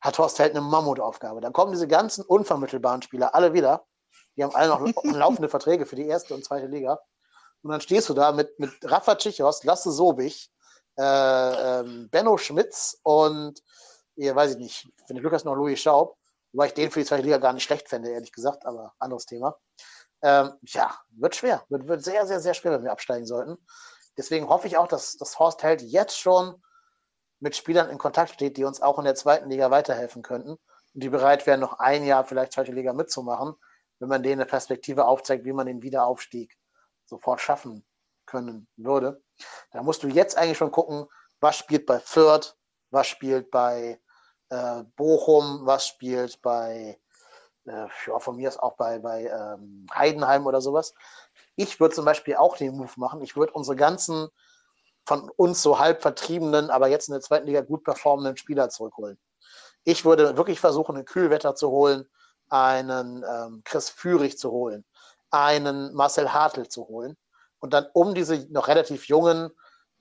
hat 0.00 0.18
Horst 0.18 0.38
Held 0.38 0.52
eine 0.52 0.60
Mammutaufgabe. 0.60 1.40
Dann 1.40 1.52
kommen 1.52 1.72
diese 1.72 1.88
ganzen 1.88 2.24
unvermittelbaren 2.24 3.02
Spieler 3.02 3.34
alle 3.34 3.52
wieder. 3.52 3.86
Die 4.36 4.44
haben 4.44 4.54
alle 4.54 4.68
noch 4.68 4.80
laufende 5.04 5.48
Verträge 5.48 5.86
für 5.86 5.96
die 5.96 6.06
erste 6.06 6.34
und 6.34 6.44
zweite 6.44 6.66
Liga. 6.66 6.98
Und 7.62 7.70
dann 7.70 7.80
stehst 7.80 8.08
du 8.08 8.14
da 8.14 8.32
mit, 8.32 8.58
mit 8.58 8.70
Rafa 8.82 9.16
Tschichos, 9.16 9.64
Lasse 9.64 9.90
Sobich, 9.90 10.50
äh, 10.98 11.02
ähm, 11.80 12.08
Benno 12.10 12.36
Schmitz 12.38 12.98
und, 13.02 13.60
ja, 14.14 14.34
weiß 14.34 14.52
ich 14.52 14.58
nicht, 14.58 14.88
wenn 15.08 15.16
du 15.16 15.22
Glück 15.22 15.32
hast, 15.32 15.44
noch 15.44 15.54
Louis 15.54 15.80
Schaub, 15.80 16.16
wobei 16.52 16.66
ich 16.66 16.74
den 16.74 16.90
für 16.90 17.00
die 17.00 17.06
zweite 17.06 17.22
Liga 17.22 17.38
gar 17.38 17.52
nicht 17.52 17.64
schlecht 17.64 17.88
fände, 17.88 18.10
ehrlich 18.10 18.32
gesagt, 18.32 18.64
aber 18.66 18.94
anderes 18.98 19.26
Thema. 19.26 19.58
Ähm, 20.22 20.52
ja, 20.62 20.96
wird 21.10 21.36
schwer. 21.36 21.64
Wird, 21.68 21.88
wird 21.88 22.04
sehr, 22.04 22.26
sehr, 22.26 22.40
sehr 22.40 22.54
schwer, 22.54 22.72
wenn 22.72 22.84
wir 22.84 22.92
absteigen 22.92 23.26
sollten. 23.26 23.58
Deswegen 24.16 24.48
hoffe 24.48 24.66
ich 24.66 24.78
auch, 24.78 24.88
dass, 24.88 25.16
dass 25.16 25.38
Horst 25.38 25.62
Held 25.62 25.82
jetzt 25.82 26.18
schon 26.18 26.62
mit 27.40 27.56
Spielern 27.56 27.90
in 27.90 27.98
Kontakt 27.98 28.30
steht, 28.30 28.56
die 28.56 28.64
uns 28.64 28.80
auch 28.80 28.98
in 28.98 29.04
der 29.04 29.14
zweiten 29.14 29.50
Liga 29.50 29.70
weiterhelfen 29.70 30.22
könnten 30.22 30.52
und 30.52 30.60
die 31.02 31.08
bereit 31.08 31.46
wären, 31.46 31.60
noch 31.60 31.78
ein 31.78 32.04
Jahr 32.04 32.24
vielleicht 32.24 32.52
zweite 32.52 32.72
Liga 32.72 32.92
mitzumachen, 32.92 33.54
wenn 33.98 34.08
man 34.08 34.22
denen 34.22 34.40
eine 34.40 34.48
Perspektive 34.48 35.06
aufzeigt, 35.06 35.44
wie 35.44 35.52
man 35.52 35.66
den 35.66 35.82
Wiederaufstieg 35.82 36.56
sofort 37.04 37.40
schaffen 37.40 37.84
können 38.26 38.66
würde. 38.76 39.22
Da 39.72 39.82
musst 39.82 40.02
du 40.02 40.08
jetzt 40.08 40.36
eigentlich 40.36 40.58
schon 40.58 40.72
gucken, 40.72 41.06
was 41.40 41.56
spielt 41.56 41.86
bei 41.86 42.00
Fürth, 42.00 42.56
was 42.90 43.06
spielt 43.06 43.50
bei 43.50 44.00
äh, 44.48 44.82
Bochum, 44.96 45.60
was 45.64 45.86
spielt 45.86 46.40
bei, 46.42 46.98
äh, 47.66 47.86
ja, 48.06 48.18
von 48.18 48.36
mir 48.36 48.48
ist 48.48 48.62
auch 48.62 48.76
bei, 48.76 48.98
bei 48.98 49.26
ähm, 49.26 49.86
Heidenheim 49.94 50.46
oder 50.46 50.60
sowas. 50.60 50.94
Ich 51.56 51.80
würde 51.80 51.94
zum 51.94 52.04
Beispiel 52.04 52.36
auch 52.36 52.56
den 52.56 52.76
Move 52.76 52.92
machen. 52.96 53.22
Ich 53.22 53.36
würde 53.36 53.52
unsere 53.52 53.76
ganzen 53.76 54.28
von 55.06 55.30
uns 55.36 55.62
so 55.62 55.78
halb 55.78 56.02
vertriebenen, 56.02 56.70
aber 56.70 56.88
jetzt 56.88 57.08
in 57.08 57.12
der 57.12 57.22
zweiten 57.22 57.46
Liga 57.46 57.60
gut 57.60 57.84
performenden 57.84 58.36
Spieler 58.36 58.68
zurückholen. 58.68 59.18
Ich 59.84 60.04
würde 60.04 60.36
wirklich 60.36 60.58
versuchen, 60.60 60.96
einen 60.96 61.04
Kühlwetter 61.04 61.54
zu 61.54 61.70
holen, 61.70 62.08
einen 62.48 63.24
ähm, 63.24 63.62
Chris 63.64 63.88
Führig 63.88 64.38
zu 64.38 64.50
holen, 64.50 64.84
einen 65.30 65.94
Marcel 65.94 66.32
Hartl 66.32 66.68
zu 66.68 66.88
holen 66.88 67.16
und 67.60 67.72
dann 67.72 67.86
um 67.92 68.14
diese 68.14 68.46
noch 68.52 68.68
relativ 68.68 69.06
jungen, 69.06 69.50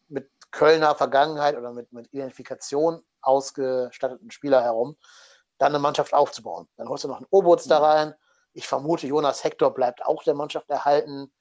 mit 0.07 0.29
Kölner 0.51 0.95
Vergangenheit 0.95 1.57
oder 1.57 1.71
mit, 1.71 1.91
mit 1.91 2.07
Identifikation 2.13 3.01
ausgestatteten 3.21 4.31
Spieler 4.31 4.61
herum, 4.61 4.97
dann 5.57 5.71
eine 5.71 5.79
Mannschaft 5.79 6.13
aufzubauen. 6.13 6.67
Dann 6.77 6.89
holst 6.89 7.03
du 7.03 7.07
noch 7.07 7.17
einen 7.17 7.27
Obutz 7.29 7.65
da 7.65 7.79
rein. 7.79 8.13
Ich 8.53 8.67
vermute, 8.67 9.07
Jonas 9.07 9.43
Hector 9.43 9.73
bleibt 9.73 10.05
auch 10.05 10.23
der 10.23 10.33
Mannschaft 10.33 10.69
erhalten. 10.69 11.31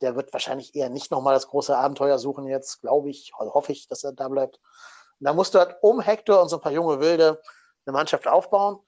Der 0.00 0.14
wird 0.16 0.32
wahrscheinlich 0.32 0.74
eher 0.74 0.90
nicht 0.90 1.10
nochmal 1.10 1.34
das 1.34 1.48
große 1.48 1.76
Abenteuer 1.76 2.18
suchen 2.18 2.46
jetzt, 2.46 2.80
glaube 2.80 3.10
ich, 3.10 3.32
hoffe 3.36 3.72
ich, 3.72 3.88
dass 3.88 4.04
er 4.04 4.12
da 4.12 4.28
bleibt. 4.28 4.56
Und 4.56 5.24
dann 5.26 5.36
musst 5.36 5.54
du 5.54 5.58
halt 5.58 5.76
um 5.80 6.00
Hector 6.00 6.40
und 6.40 6.48
so 6.48 6.56
ein 6.56 6.62
paar 6.62 6.72
junge 6.72 7.00
Wilde 7.00 7.40
eine 7.86 7.92
Mannschaft 7.92 8.28
aufbauen. 8.28 8.78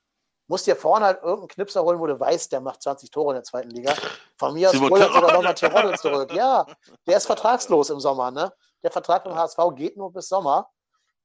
Musst 0.46 0.66
dir 0.66 0.76
vorne 0.76 1.06
halt 1.06 1.22
irgendeinen 1.22 1.48
Knipser 1.48 1.82
holen, 1.82 2.00
wo 2.00 2.06
du 2.06 2.18
weißt, 2.18 2.50
der 2.52 2.60
macht 2.60 2.82
20 2.82 3.10
Tore 3.10 3.32
in 3.32 3.36
der 3.36 3.44
zweiten 3.44 3.70
Liga. 3.70 3.94
Von 4.36 4.54
mir 4.54 4.68
aus 4.68 4.74
Simon 4.74 4.90
hol 4.90 4.98
jetzt 4.98 5.14
sogar 5.14 5.32
nochmal 5.32 5.54
Tirol 5.54 5.96
zurück. 5.96 6.32
Ja, 6.32 6.66
der 7.06 7.16
ist 7.16 7.26
vertragslos 7.26 7.90
im 7.90 8.00
Sommer, 8.00 8.30
ne? 8.30 8.52
Der 8.82 8.90
Vertrag 8.90 9.24
beim 9.24 9.34
HSV 9.34 9.58
geht 9.76 9.96
nur 9.96 10.12
bis 10.12 10.28
Sommer. 10.28 10.68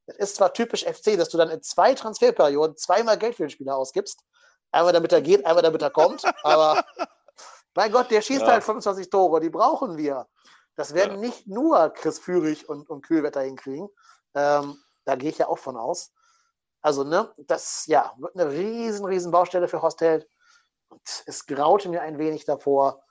Das 0.05 0.17
ist 0.17 0.35
zwar 0.35 0.53
typisch 0.53 0.83
FC, 0.83 1.17
dass 1.17 1.29
du 1.29 1.37
dann 1.37 1.49
in 1.49 1.63
zwei 1.63 1.95
Transferperioden 1.95 2.77
zweimal 2.77 3.17
Geld 3.17 3.35
für 3.35 3.43
den 3.43 3.49
Spieler 3.49 3.75
ausgibst. 3.75 4.19
Einmal 4.71 4.93
damit 4.93 5.11
er 5.11 5.21
geht, 5.21 5.45
einmal 5.45 5.63
damit 5.63 5.81
er 5.81 5.89
kommt. 5.89 6.23
Aber 6.43 6.83
mein 7.75 7.91
Gott, 7.91 8.09
der 8.09 8.21
schießt 8.21 8.41
Ja. 8.41 8.53
halt 8.53 8.63
25 8.63 9.09
Tore, 9.09 9.39
die 9.41 9.49
brauchen 9.49 9.97
wir. 9.97 10.27
Das 10.75 10.93
werden 10.93 11.19
nicht 11.19 11.47
nur 11.47 11.89
Chris 11.89 12.19
Führig 12.19 12.67
und, 12.67 12.89
und 12.89 13.01
Kühlwetter 13.01 13.41
hinkriegen. 13.41 13.89
Ähm, 14.33 14.77
da 15.05 15.15
gehe 15.15 15.29
ich 15.29 15.37
ja 15.37 15.47
auch 15.47 15.57
von 15.57 15.77
aus. 15.77 16.13
Also, 16.81 17.03
ne, 17.03 17.33
das 17.37 17.85
ja, 17.87 18.13
wird 18.17 18.35
eine 18.35 18.51
riesen, 18.51 19.05
riesen 19.05 19.31
Baustelle 19.31 19.67
für 19.67 19.81
Hostel. 19.81 20.27
Und 20.89 21.01
es 21.25 21.45
graute 21.45 21.89
mir 21.89 22.01
ein 22.01 22.17
wenig 22.17 22.45
davor, 22.45 23.03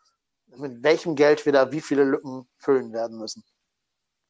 mit 0.46 0.82
welchem 0.82 1.16
Geld 1.16 1.44
wir 1.44 1.52
da 1.52 1.72
wie 1.72 1.80
viele 1.80 2.04
Lücken 2.04 2.48
füllen 2.58 2.92
werden 2.92 3.18
müssen. 3.18 3.44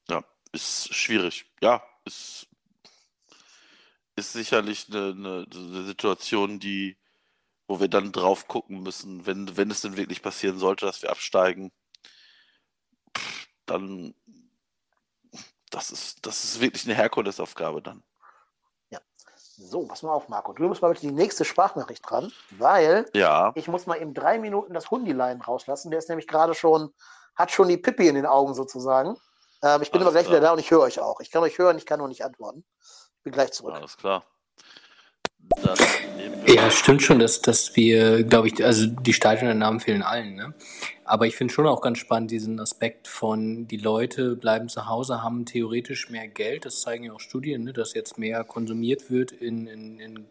Ja, 0.09 0.23
ist 0.51 0.93
schwierig. 0.93 1.51
Ja, 1.61 1.83
ist, 2.05 2.47
ist 4.15 4.33
sicherlich 4.33 4.87
eine, 4.89 5.11
eine, 5.11 5.45
eine 5.51 5.83
Situation, 5.83 6.59
die, 6.59 6.97
wo 7.67 7.79
wir 7.79 7.87
dann 7.87 8.11
drauf 8.11 8.47
gucken 8.47 8.81
müssen, 8.83 9.25
wenn, 9.25 9.57
wenn 9.57 9.71
es 9.71 9.81
denn 9.81 9.97
wirklich 9.97 10.21
passieren 10.21 10.59
sollte, 10.59 10.85
dass 10.85 11.01
wir 11.01 11.09
absteigen, 11.09 11.71
dann 13.65 14.13
das 15.71 15.91
ist, 15.91 16.25
das 16.25 16.43
ist 16.43 16.61
wirklich 16.61 16.85
eine 16.85 16.95
Herkulesaufgabe 16.95 17.81
dann. 17.81 18.03
So, 19.57 19.85
pass 19.85 20.03
mal 20.03 20.11
auf, 20.11 20.27
Marco. 20.27 20.51
Du 20.51 20.63
musst 20.63 20.81
mal 20.81 20.89
bitte 20.89 21.01
die 21.07 21.13
nächste 21.13 21.45
Sprachnachricht 21.45 22.09
dran, 22.09 22.31
weil 22.51 23.09
Ja. 23.13 23.53
ich 23.55 23.69
muss 23.69 23.85
mal 23.85 24.01
eben 24.01 24.13
drei 24.13 24.37
Minuten 24.37 24.73
das 24.73 24.91
Hundilein 24.91 25.39
rauslassen. 25.39 25.91
Der 25.91 25.99
ist 25.99 26.09
nämlich 26.09 26.27
gerade 26.27 26.53
schon, 26.53 26.93
hat 27.37 27.51
schon 27.51 27.69
die 27.69 27.77
Pippi 27.77 28.07
in 28.09 28.15
den 28.15 28.25
Augen 28.25 28.53
sozusagen. 28.53 29.17
Ähm, 29.63 29.81
ich 29.81 29.91
bin 29.91 30.01
Alles 30.01 30.07
aber 30.07 30.11
gleich 30.11 30.25
klar. 30.25 30.37
wieder 30.39 30.47
da 30.47 30.51
und 30.53 30.59
ich 30.59 30.71
höre 30.71 30.81
euch 30.81 30.99
auch. 30.99 31.21
Ich 31.21 31.31
kann 31.31 31.41
euch 31.43 31.57
hören, 31.57 31.77
ich 31.77 31.85
kann 31.85 31.99
nur 31.99 32.09
nicht 32.09 32.25
antworten. 32.25 32.65
Ich 32.81 33.23
bin 33.23 33.31
gleich 33.31 33.53
zurück. 33.53 33.75
Alles 33.75 33.95
klar. 33.95 34.25
Ja, 36.47 36.69
stimmt 36.69 37.01
schon, 37.01 37.19
dass, 37.19 37.41
dass 37.41 37.75
wir, 37.75 38.23
glaube 38.23 38.47
ich, 38.47 38.63
also 38.63 38.85
die 38.87 39.13
Stadionnamen 39.13 39.79
fehlen 39.79 40.03
allen, 40.03 40.35
ne? 40.35 40.53
Aber 41.07 41.27
ich 41.27 41.35
finde 41.35 41.53
schon 41.53 41.67
auch 41.67 41.81
ganz 41.81 41.99
spannend 41.99 42.31
diesen 42.31 42.59
Aspekt 42.59 43.07
von, 43.07 43.67
die 43.67 43.77
Leute 43.77 44.35
bleiben 44.35 44.69
zu 44.69 44.87
Hause, 44.87 45.21
haben 45.21 45.45
theoretisch 45.45 46.09
mehr 46.09 46.27
Geld, 46.27 46.65
das 46.65 46.81
zeigen 46.81 47.03
ja 47.03 47.13
auch 47.13 47.19
Studien, 47.19 47.63
ne? 47.63 47.73
dass 47.73 47.93
jetzt 47.93 48.17
mehr 48.17 48.43
konsumiert 48.43 49.11
wird 49.11 49.31
in, 49.31 49.67
in, 49.67 49.99
in 49.99 50.25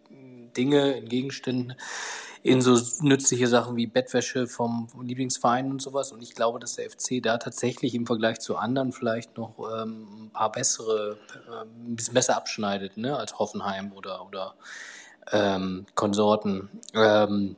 Dinge, 0.57 0.95
in 0.95 1.09
Gegenständen, 1.09 1.75
in 2.43 2.61
so 2.61 2.77
nützliche 3.03 3.47
Sachen 3.47 3.77
wie 3.77 3.87
Bettwäsche 3.87 4.49
vom 4.49 4.89
Lieblingsverein 5.01 5.71
und 5.71 5.81
sowas. 5.81 6.11
Und 6.11 6.23
ich 6.23 6.35
glaube, 6.35 6.59
dass 6.59 6.75
der 6.75 6.91
FC 6.91 7.23
da 7.23 7.39
tatsächlich 7.39 7.95
im 7.95 8.07
Vergleich 8.07 8.41
zu 8.41 8.57
anderen 8.57 8.91
vielleicht 8.91 9.37
noch 9.37 9.55
ähm, 9.81 10.25
ein 10.25 10.31
paar 10.31 10.51
bessere, 10.51 11.19
äh, 11.47 11.63
ein 11.63 11.95
bisschen 11.95 12.15
besser 12.15 12.37
abschneidet, 12.37 12.97
ne? 12.97 13.17
als 13.17 13.39
Hoffenheim 13.39 13.93
oder, 13.93 14.27
oder 14.27 14.57
ähm, 15.33 15.87
Konsorten. 15.95 16.69
Ähm, 16.95 17.57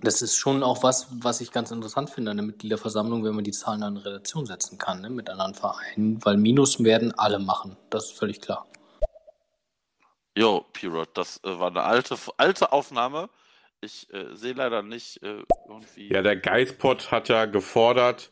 das 0.00 0.20
ist 0.20 0.36
schon 0.36 0.62
auch 0.62 0.82
was, 0.82 1.06
was 1.20 1.40
ich 1.40 1.52
ganz 1.52 1.70
interessant 1.70 2.10
finde 2.10 2.32
an 2.32 2.36
der 2.36 2.46
Mitgliederversammlung, 2.46 3.24
wenn 3.24 3.34
man 3.34 3.44
die 3.44 3.52
Zahlen 3.52 3.82
dann 3.82 3.96
in 3.96 4.02
Relation 4.02 4.46
setzen 4.46 4.76
kann 4.76 5.00
ne, 5.00 5.10
mit 5.10 5.30
anderen 5.30 5.54
Vereinen, 5.54 6.24
weil 6.24 6.36
Minus 6.36 6.82
werden 6.82 7.12
alle 7.16 7.38
machen, 7.38 7.76
das 7.90 8.06
ist 8.06 8.18
völlig 8.18 8.40
klar. 8.40 8.66
Jo, 10.36 10.64
P-Rod, 10.72 11.10
das 11.14 11.40
äh, 11.44 11.58
war 11.58 11.68
eine 11.68 11.82
alte, 11.82 12.16
alte 12.36 12.72
Aufnahme. 12.72 13.28
Ich 13.80 14.12
äh, 14.12 14.34
sehe 14.34 14.54
leider 14.54 14.82
nicht 14.82 15.22
äh, 15.22 15.42
irgendwie. 15.68 16.12
Ja, 16.12 16.22
der 16.22 16.36
Geispot 16.36 17.10
hat 17.10 17.28
ja 17.28 17.44
gefordert, 17.44 18.30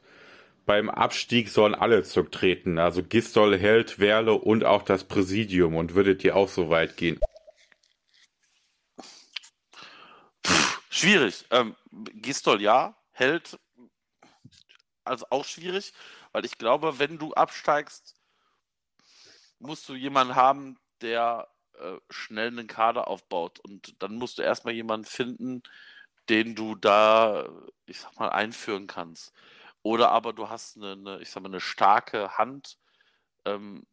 beim 0.64 0.88
Abstieg 0.88 1.50
sollen 1.50 1.74
alle 1.74 2.02
zurücktreten. 2.04 2.78
Also 2.78 3.02
Gistol, 3.02 3.58
Held, 3.58 3.98
Werle 3.98 4.34
und 4.34 4.64
auch 4.64 4.82
das 4.82 5.04
Präsidium. 5.04 5.74
Und 5.74 5.94
würdet 5.94 6.24
ihr 6.24 6.36
auch 6.36 6.48
so 6.48 6.70
weit 6.70 6.96
gehen? 6.96 7.18
Schwierig. 11.00 11.46
Ähm, 11.50 11.74
Gistol 11.90 12.60
ja, 12.60 12.94
Held 13.12 13.58
also 15.02 15.24
auch 15.30 15.46
schwierig, 15.46 15.94
weil 16.32 16.44
ich 16.44 16.58
glaube, 16.58 16.98
wenn 16.98 17.16
du 17.16 17.32
absteigst, 17.32 18.16
musst 19.58 19.88
du 19.88 19.94
jemanden 19.94 20.34
haben, 20.34 20.78
der 21.00 21.48
äh, 21.78 21.96
schnell 22.10 22.48
einen 22.48 22.66
Kader 22.66 23.08
aufbaut. 23.08 23.60
Und 23.60 24.02
dann 24.02 24.16
musst 24.16 24.36
du 24.36 24.42
erstmal 24.42 24.74
jemanden 24.74 25.06
finden, 25.06 25.62
den 26.28 26.54
du 26.54 26.74
da, 26.74 27.48
ich 27.86 28.00
sag 28.00 28.18
mal, 28.18 28.28
einführen 28.28 28.86
kannst. 28.86 29.32
Oder 29.82 30.10
aber 30.10 30.34
du 30.34 30.50
hast 30.50 30.76
eine, 30.76 30.92
eine 30.92 31.22
ich 31.22 31.30
sag 31.30 31.42
mal, 31.42 31.48
eine 31.48 31.60
starke 31.60 32.36
Hand, 32.36 32.76
ähm, 33.46 33.86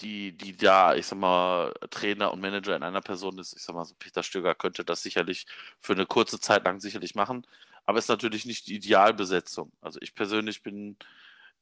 die, 0.00 0.32
die 0.32 0.56
da, 0.56 0.94
ich 0.94 1.06
sag 1.06 1.18
mal, 1.18 1.72
Trainer 1.90 2.32
und 2.32 2.40
Manager 2.40 2.76
in 2.76 2.82
einer 2.82 3.00
Person 3.00 3.38
ist. 3.38 3.54
Ich 3.54 3.62
sag 3.62 3.74
mal, 3.74 3.84
so 3.84 3.94
Peter 3.98 4.22
Stöger 4.22 4.54
könnte 4.54 4.84
das 4.84 5.02
sicherlich 5.02 5.46
für 5.80 5.92
eine 5.92 6.06
kurze 6.06 6.40
Zeit 6.40 6.64
lang 6.64 6.80
sicherlich 6.80 7.14
machen, 7.14 7.46
aber 7.86 7.98
ist 7.98 8.08
natürlich 8.08 8.46
nicht 8.46 8.66
die 8.66 8.76
Idealbesetzung. 8.76 9.72
Also 9.80 9.98
ich 10.02 10.14
persönlich 10.14 10.62
bin 10.62 10.96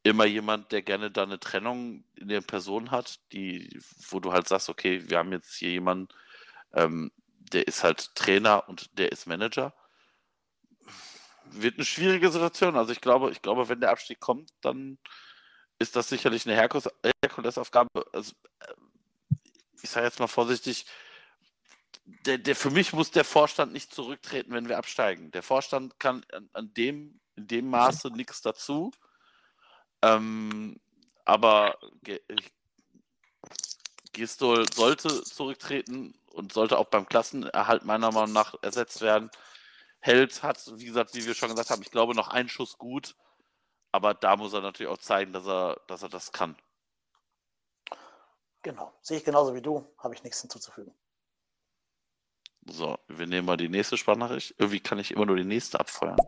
immer 0.03 0.25
jemand, 0.25 0.73
der 0.73 0.83
gerne 0.83 1.11
da 1.11 1.25
eine 1.25 1.41
Trennung 1.41 2.05
in 2.15 2.29
der 2.29 2.41
Person 2.41 2.91
hat, 2.91 3.21
die, 3.33 3.79
wo 4.11 4.21
du 4.21 4.33
halt 4.33 4.49
sagst, 4.49 4.69
okay, 4.69 5.09
wir 5.09 5.19
haben 5.19 5.33
jetzt 5.33 5.55
hier 5.57 5.71
jemanden, 5.71 6.09
ähm, 6.73 7.11
der 7.53 7.67
ist 7.67 7.83
halt 7.83 8.15
Trainer 8.15 8.69
und 8.69 8.99
der 8.99 9.11
ist 9.13 9.27
Manager. 9.27 9.75
Wird 11.47 11.77
eine 11.77 11.85
schwierige 11.85 12.31
Situation. 12.31 12.77
Also 12.77 12.93
ich 12.93 13.01
glaube, 13.01 13.31
ich 13.31 13.43
glaube, 13.43 13.69
wenn 13.69 13.81
der 13.81 13.91
Abstieg 13.91 14.21
kommt, 14.21 14.51
dann 14.61 14.99
ist 15.79 15.97
das 15.97 16.09
sicherlich 16.09 16.47
eine 16.47 16.57
Herkulesaufgabe. 16.57 17.89
Also, 18.13 18.33
äh, 18.61 18.75
ich 19.83 19.91
sage 19.91 20.07
jetzt 20.07 20.21
mal 20.21 20.27
vorsichtig, 20.27 20.87
der, 22.05 22.39
der, 22.39 22.57
für 22.57 22.71
mich 22.71 22.93
muss 22.93 23.11
der 23.11 23.25
Vorstand 23.25 23.73
nicht 23.73 23.95
zurücktreten, 23.95 24.53
wenn 24.53 24.69
wir 24.69 24.79
absteigen. 24.79 25.31
Der 25.31 25.43
Vorstand 25.43 26.01
kann 26.01 26.25
an, 26.33 26.49
an 26.53 26.75
dem, 26.75 27.21
in 27.37 27.47
dem 27.47 27.71
Maße 27.71 28.09
nichts 28.09 28.41
dazu. 28.41 28.91
Ähm, 30.03 30.81
aber 31.25 31.79
Gistol 34.13 34.67
sollte 34.73 35.23
zurücktreten 35.23 36.15
und 36.33 36.53
sollte 36.53 36.79
auch 36.79 36.87
beim 36.87 37.07
Klassenerhalt 37.07 37.85
meiner 37.85 38.11
Meinung 38.11 38.33
nach 38.33 38.55
ersetzt 38.63 39.01
werden. 39.01 39.31
Held 40.01 40.43
hat, 40.43 40.61
wie 40.77 40.87
gesagt, 40.87 41.15
wie 41.15 41.27
wir 41.27 41.35
schon 41.35 41.51
gesagt 41.51 41.71
haben, 41.71 41.83
ich 41.83 41.91
glaube 41.91 42.15
noch 42.15 42.29
einen 42.29 42.49
Schuss 42.49 42.79
gut. 42.79 43.17
Aber 43.93 44.15
da 44.15 44.37
muss 44.37 44.53
er 44.53 44.61
natürlich 44.61 44.91
auch 44.91 44.99
zeigen, 44.99 45.33
dass 45.33 45.47
er, 45.47 45.81
dass 45.87 46.03
er 46.03 46.09
das 46.09 46.33
kann. 46.33 46.57
Genau. 48.63 48.93
Sehe 49.01 49.19
ich 49.19 49.25
genauso 49.25 49.55
wie 49.55 49.63
du. 49.63 49.87
Habe 49.99 50.15
ich 50.15 50.23
nichts 50.23 50.41
hinzuzufügen. 50.41 50.93
So, 52.67 52.99
wir 53.09 53.27
nehmen 53.27 53.47
mal 53.47 53.57
die 53.57 53.69
nächste 53.69 53.97
Sprachnachricht. 53.97 54.55
Irgendwie 54.59 54.81
kann 54.81 54.99
ich 54.99 55.13
immer 55.13 55.27
nur 55.27 55.37
die 55.37 55.45
nächste 55.45 55.81
abfeuern. 55.81 56.19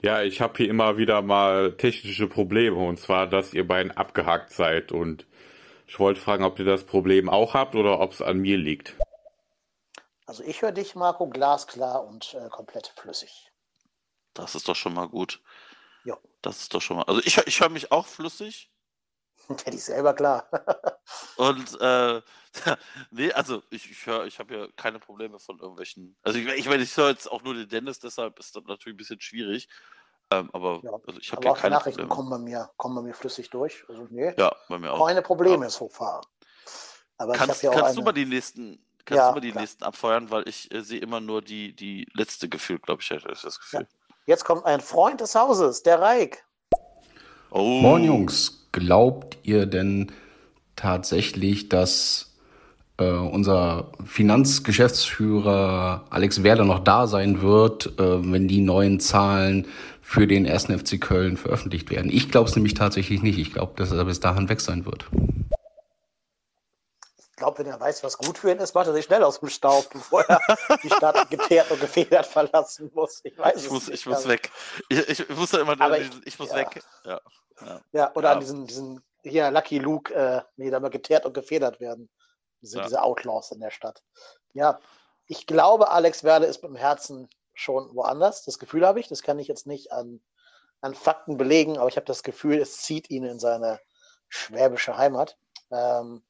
Ja, 0.00 0.22
ich 0.22 0.40
habe 0.40 0.56
hier 0.56 0.68
immer 0.68 0.96
wieder 0.96 1.22
mal 1.22 1.76
technische 1.76 2.26
Probleme 2.26 2.76
und 2.76 2.98
zwar, 2.98 3.28
dass 3.28 3.54
ihr 3.54 3.66
beiden 3.66 3.92
abgehakt 3.92 4.50
seid 4.52 4.90
und 4.90 5.26
ich 5.86 6.00
wollte 6.00 6.20
fragen, 6.20 6.42
ob 6.42 6.58
ihr 6.58 6.64
das 6.64 6.84
Problem 6.84 7.28
auch 7.28 7.54
habt 7.54 7.76
oder 7.76 8.00
ob 8.00 8.12
es 8.12 8.20
an 8.20 8.38
mir 8.38 8.56
liegt. 8.56 8.96
Also 10.26 10.42
ich 10.42 10.62
höre 10.62 10.72
dich, 10.72 10.96
Marco, 10.96 11.28
glasklar 11.28 12.04
und 12.04 12.34
äh, 12.34 12.48
komplett 12.48 12.88
flüssig. 12.96 13.52
Das 14.34 14.54
ist 14.56 14.68
doch 14.68 14.76
schon 14.76 14.94
mal 14.94 15.08
gut. 15.08 15.40
Ja. 16.44 16.50
Das 16.50 16.58
ist 16.60 16.74
doch 16.74 16.82
schon 16.82 16.96
mal. 16.96 17.04
Also 17.04 17.20
ich, 17.24 17.38
ich 17.38 17.60
höre 17.60 17.68
mich 17.68 17.92
auch 17.92 18.06
flüssig. 18.06 18.70
Hätte 19.48 19.76
ich 19.76 19.84
selber 19.84 20.14
klar. 20.14 20.48
Und 21.36 21.80
äh, 21.80 22.20
nee, 23.10 23.32
also 23.32 23.62
ich, 23.70 23.90
ich 23.90 24.06
höre, 24.06 24.26
ich 24.26 24.38
habe 24.38 24.56
ja 24.56 24.66
keine 24.76 24.98
Probleme 24.98 25.38
von 25.38 25.58
irgendwelchen. 25.58 26.16
Also 26.22 26.38
ich, 26.38 26.46
ich 26.46 26.68
meine, 26.68 26.82
ich 26.82 26.96
höre 26.96 27.10
jetzt 27.10 27.30
auch 27.30 27.42
nur 27.42 27.54
den 27.54 27.68
Dennis, 27.68 27.98
deshalb 27.98 28.38
ist 28.38 28.54
das 28.54 28.64
natürlich 28.64 28.94
ein 28.94 28.98
bisschen 28.98 29.20
schwierig. 29.20 29.68
Ähm, 30.30 30.50
aber 30.52 30.80
ja, 30.82 30.92
also 31.06 31.18
ich 31.20 31.32
habe 31.32 31.44
ja 31.44 31.54
keine 31.54 31.74
Nachrichten 31.74 32.08
Probleme. 32.08 32.14
kommen 32.14 32.30
bei 32.30 32.38
mir, 32.38 32.70
kommen 32.76 32.94
bei 32.94 33.02
mir 33.02 33.14
flüssig 33.14 33.50
durch. 33.50 33.84
Also 33.88 34.06
nee. 34.10 34.34
Ja, 34.36 34.54
bei 34.68 34.78
mir 34.78 34.92
auch. 34.92 35.06
Keine 35.06 35.22
Probleme 35.22 35.64
ja. 35.64 35.70
so 35.70 35.88
far. 35.88 36.22
Aber 37.18 37.34
kannst, 37.34 37.62
ja 37.62 37.70
kannst 37.70 37.86
eine... 37.86 37.96
du 37.96 38.02
mal 38.02 38.12
die 38.12 38.24
nächsten, 38.24 38.84
kannst 39.04 39.18
ja, 39.18 39.28
du 39.28 39.34
mal 39.34 39.40
die 39.40 39.50
klar. 39.50 39.62
nächsten 39.62 39.84
abfeuern, 39.84 40.30
weil 40.30 40.48
ich 40.48 40.72
äh, 40.72 40.82
sehe 40.82 41.00
immer 41.00 41.20
nur 41.20 41.42
die, 41.42 41.74
die 41.74 42.06
letzte 42.14 42.48
Gefühl, 42.48 42.78
glaube 42.78 43.02
ich, 43.02 43.10
hätte 43.10 43.30
ich 43.32 43.42
das 43.42 43.60
Gefühl. 43.60 43.86
Jetzt 44.24 44.44
kommt 44.44 44.64
ein 44.66 44.80
Freund 44.80 45.20
des 45.20 45.34
Hauses, 45.34 45.82
der 45.82 46.00
Reik. 46.00 46.44
Oh. 47.50 47.80
Moin 47.82 48.04
Jungs, 48.04 48.68
glaubt 48.70 49.36
ihr 49.42 49.66
denn 49.66 50.12
tatsächlich, 50.76 51.68
dass 51.68 52.32
äh, 52.98 53.10
unser 53.10 53.90
Finanzgeschäftsführer 54.04 56.04
Alex 56.08 56.44
Werder 56.44 56.64
noch 56.64 56.78
da 56.78 57.08
sein 57.08 57.42
wird, 57.42 57.98
äh, 57.98 58.32
wenn 58.32 58.46
die 58.46 58.60
neuen 58.60 59.00
Zahlen 59.00 59.66
für 60.00 60.28
den 60.28 60.46
1. 60.46 60.66
FC 60.66 61.00
Köln 61.00 61.36
veröffentlicht 61.36 61.90
werden? 61.90 62.08
Ich 62.12 62.30
glaube 62.30 62.48
es 62.48 62.54
nämlich 62.54 62.74
tatsächlich 62.74 63.22
nicht. 63.22 63.38
Ich 63.38 63.52
glaube, 63.52 63.72
dass 63.76 63.90
er 63.90 64.04
bis 64.04 64.20
dahin 64.20 64.48
weg 64.48 64.60
sein 64.60 64.86
wird 64.86 65.06
glaube, 67.42 67.58
wenn 67.58 67.66
er 67.66 67.80
weiß, 67.80 68.04
was 68.04 68.18
gut 68.18 68.38
für 68.38 68.52
ihn 68.52 68.58
ist, 68.58 68.72
macht 68.72 68.86
er 68.86 68.92
sich 68.92 69.04
schnell 69.04 69.24
aus 69.24 69.40
dem 69.40 69.48
Staub, 69.48 69.90
bevor 69.92 70.22
er 70.22 70.40
die 70.82 70.90
Stadt 70.90 71.28
geteert 71.28 71.70
und 71.72 71.80
gefedert 71.80 72.24
verlassen 72.24 72.88
muss. 72.94 73.20
Ich 73.24 73.36
weiß 73.36 73.64
ich 73.64 73.70
muss, 73.70 73.88
nicht, 73.88 73.98
ich 73.98 74.06
muss 74.06 74.28
weg. 74.28 74.52
Ich, 74.88 75.08
ich, 75.08 75.28
muss 75.30 75.50
ja 75.50 75.60
immer, 75.60 75.98
ich, 75.98 76.10
ich 76.24 76.38
muss 76.38 76.50
ja. 76.50 76.56
weg. 76.56 76.80
Ja, 77.04 77.20
ja. 77.60 77.80
ja 77.90 78.14
oder 78.14 78.30
an 78.30 78.40
diesen, 78.40 78.66
diesen 78.68 79.02
hier 79.24 79.50
Lucky 79.50 79.78
Luke, 79.78 80.14
äh, 80.14 80.42
nee, 80.56 80.70
da 80.70 80.78
mal 80.78 80.90
geteert 80.90 81.26
und 81.26 81.32
gefedert 81.32 81.80
werden. 81.80 82.08
Diese, 82.60 82.80
diese 82.80 83.02
Outlaws 83.02 83.50
in 83.50 83.58
der 83.58 83.72
Stadt. 83.72 84.04
Ja, 84.52 84.78
ich 85.26 85.48
glaube, 85.48 85.90
Alex 85.90 86.22
Werle 86.22 86.46
ist 86.46 86.62
mit 86.62 86.70
dem 86.70 86.76
Herzen 86.76 87.28
schon 87.54 87.92
woanders. 87.92 88.44
Das 88.44 88.60
Gefühl 88.60 88.86
habe 88.86 89.00
ich. 89.00 89.08
Das 89.08 89.22
kann 89.22 89.40
ich 89.40 89.48
jetzt 89.48 89.66
nicht 89.66 89.90
an, 89.90 90.22
an 90.80 90.94
Fakten 90.94 91.36
belegen, 91.36 91.76
aber 91.76 91.88
ich 91.88 91.96
habe 91.96 92.06
das 92.06 92.22
Gefühl, 92.22 92.60
es 92.60 92.78
zieht 92.82 93.10
ihn 93.10 93.24
in 93.24 93.40
seine 93.40 93.80
schwäbische 94.28 94.96
Heimat. 94.96 95.36
Ähm, 95.72 96.22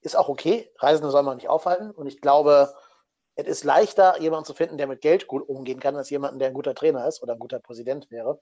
ist 0.00 0.16
auch 0.16 0.28
okay. 0.28 0.70
Reisende 0.78 1.10
soll 1.10 1.22
man 1.22 1.36
nicht 1.36 1.48
aufhalten. 1.48 1.90
Und 1.90 2.06
ich 2.06 2.20
glaube, 2.20 2.74
es 3.34 3.46
ist 3.46 3.64
leichter, 3.64 4.20
jemanden 4.20 4.46
zu 4.46 4.54
finden, 4.54 4.78
der 4.78 4.86
mit 4.86 5.00
Geld 5.00 5.26
gut 5.26 5.48
umgehen 5.48 5.80
kann, 5.80 5.96
als 5.96 6.10
jemanden, 6.10 6.38
der 6.38 6.48
ein 6.48 6.54
guter 6.54 6.74
Trainer 6.74 7.06
ist 7.06 7.22
oder 7.22 7.34
ein 7.34 7.38
guter 7.38 7.60
Präsident 7.60 8.10
wäre. 8.10 8.40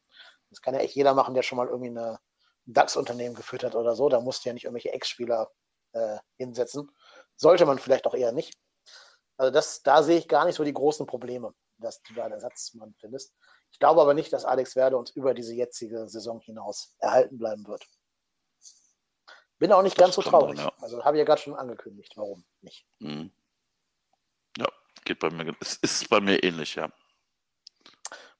Das 0.51 0.63
kann 0.63 0.75
ja 0.75 0.81
echt 0.81 0.95
jeder 0.95 1.15
machen, 1.15 1.35
der 1.35 1.43
schon 1.43 1.57
mal 1.57 1.69
irgendwie 1.69 1.91
ein 1.91 2.17
DAX-Unternehmen 2.67 3.35
geführt 3.35 3.65
hat 3.65 3.75
oder 3.75 3.95
so. 3.95 4.09
Da 4.09 4.21
musst 4.21 4.45
du 4.45 4.49
ja 4.49 4.53
nicht 4.55 4.65
irgendwelche 4.65 4.93
Ex-Spieler 4.93 5.51
äh, 5.93 6.19
hinsetzen. 6.37 6.91
Sollte 7.37 7.67
man 7.67 7.79
vielleicht 7.79 8.07
auch 8.07 8.15
eher 8.15 8.33
nicht. 8.33 8.55
Also 9.37 9.53
das, 9.53 9.83
da 9.83 10.03
sehe 10.03 10.19
ich 10.19 10.29
gar 10.29 10.47
nicht 10.47 10.55
so 10.55 10.65
die 10.65 10.73
großen 10.73 11.07
Probleme, 11.07 11.53
dass 11.79 12.01
du 12.03 12.15
da 12.15 12.25
einen 12.25 12.35
Ersatzmann 12.35 12.95
findest. 12.99 13.35
Ich 13.71 13.79
glaube 13.79 14.01
aber 14.01 14.15
nicht, 14.15 14.33
dass 14.33 14.45
Alex 14.45 14.77
Werde 14.77 14.97
uns 14.97 15.11
über 15.11 15.35
diese 15.35 15.55
jetzige 15.55 16.09
Saison 16.09 16.41
hinaus 16.41 16.97
erhalten 16.99 17.37
bleiben 17.37 17.67
wird. 17.67 17.87
Bin 19.59 19.73
auch 19.73 19.83
nicht 19.83 19.99
das 19.99 20.05
ganz 20.05 20.15
so 20.15 20.23
traurig. 20.23 20.57
Dann, 20.57 20.67
ja. 20.67 20.73
Also 20.81 21.05
habe 21.05 21.17
ich 21.17 21.21
ja 21.21 21.25
gerade 21.25 21.41
schon 21.41 21.55
angekündigt, 21.55 22.13
warum 22.17 22.45
nicht. 22.61 22.87
Mhm. 22.99 23.31
Ja, 24.59 24.67
geht 25.05 25.19
bei 25.19 25.31
mir. 25.31 25.55
Es 25.61 25.77
ist 25.77 26.09
bei 26.11 26.21
mir 26.21 26.43
ähnlich, 26.43 26.75
ja. 26.75 26.91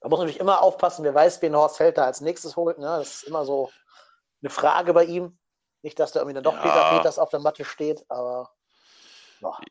Da 0.01 0.09
muss 0.09 0.19
man 0.19 0.27
natürlich 0.27 0.41
immer 0.41 0.63
aufpassen, 0.63 1.05
wer 1.05 1.15
weiß, 1.15 1.41
wen 1.43 1.57
Horst 1.57 1.81
Held 1.81 1.99
da 1.99 2.05
als 2.05 2.21
nächstes 2.21 2.57
holt. 2.57 2.79
Ne? 2.79 2.87
Das 2.87 3.23
ist 3.23 3.23
immer 3.25 3.45
so 3.45 3.71
eine 4.43 4.51
Frage 4.51 4.93
bei 4.93 5.05
ihm. 5.05 5.39
Nicht, 5.83 5.99
dass 5.99 6.13
da 6.13 6.21
irgendwie 6.21 6.35
dann 6.35 6.45
doch 6.45 6.55
ja. 6.55 6.63
Peter 6.63 6.97
Peters 6.97 7.19
auf 7.19 7.31
der 7.31 7.41
Matte 7.41 7.65
steht, 7.65 8.05
aber. 8.11 8.53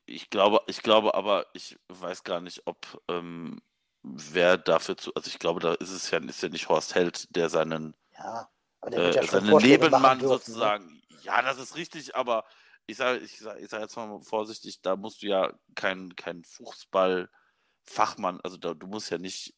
Ich 0.06 0.30
glaube, 0.30 0.62
ich 0.68 0.82
glaube 0.82 1.16
aber, 1.16 1.46
ich 1.54 1.78
weiß 1.90 2.24
gar 2.24 2.40
nicht, 2.40 2.62
ob 2.66 2.86
ähm, 3.08 3.62
wer 4.04 4.58
dafür 4.58 4.96
zu. 4.98 5.14
Also 5.16 5.28
ich 5.28 5.40
glaube, 5.40 5.60
da 5.60 5.74
ist 5.74 5.92
es 5.92 6.12
ja, 6.12 6.20
ist 6.20 6.42
ja 6.42 6.50
nicht 6.50 6.70
Horst 6.70 6.96
Held, 6.96 7.36
der 7.36 7.50
seinen 7.50 7.96
ja, 8.18 8.48
der 8.88 9.00
äh, 9.00 9.16
ja 9.16 9.24
seinen 9.24 9.58
Nebenmann 9.58 10.20
dürfen, 10.20 10.22
ne? 10.22 10.28
sozusagen 10.28 10.86
ne? 10.86 11.02
Ja, 11.26 11.42
das 11.42 11.58
ist 11.58 11.76
richtig, 11.76 12.16
aber 12.16 12.46
ich 12.88 12.98
sage 12.98 13.20
ich 13.20 13.40
sag, 13.40 13.60
ich 13.60 13.70
sag 13.70 13.82
jetzt 13.82 13.96
mal 13.96 14.22
vorsichtig, 14.22 14.82
da 14.82 14.96
musst 14.96 15.24
du 15.24 15.28
ja 15.28 15.52
kein, 15.76 16.16
kein 16.16 16.44
Fußballfachmann, 16.44 18.40
also 18.44 18.58
da, 18.58 18.74
du 18.74 18.88
musst 18.88 19.10
ja 19.10 19.18
nicht, 19.18 19.56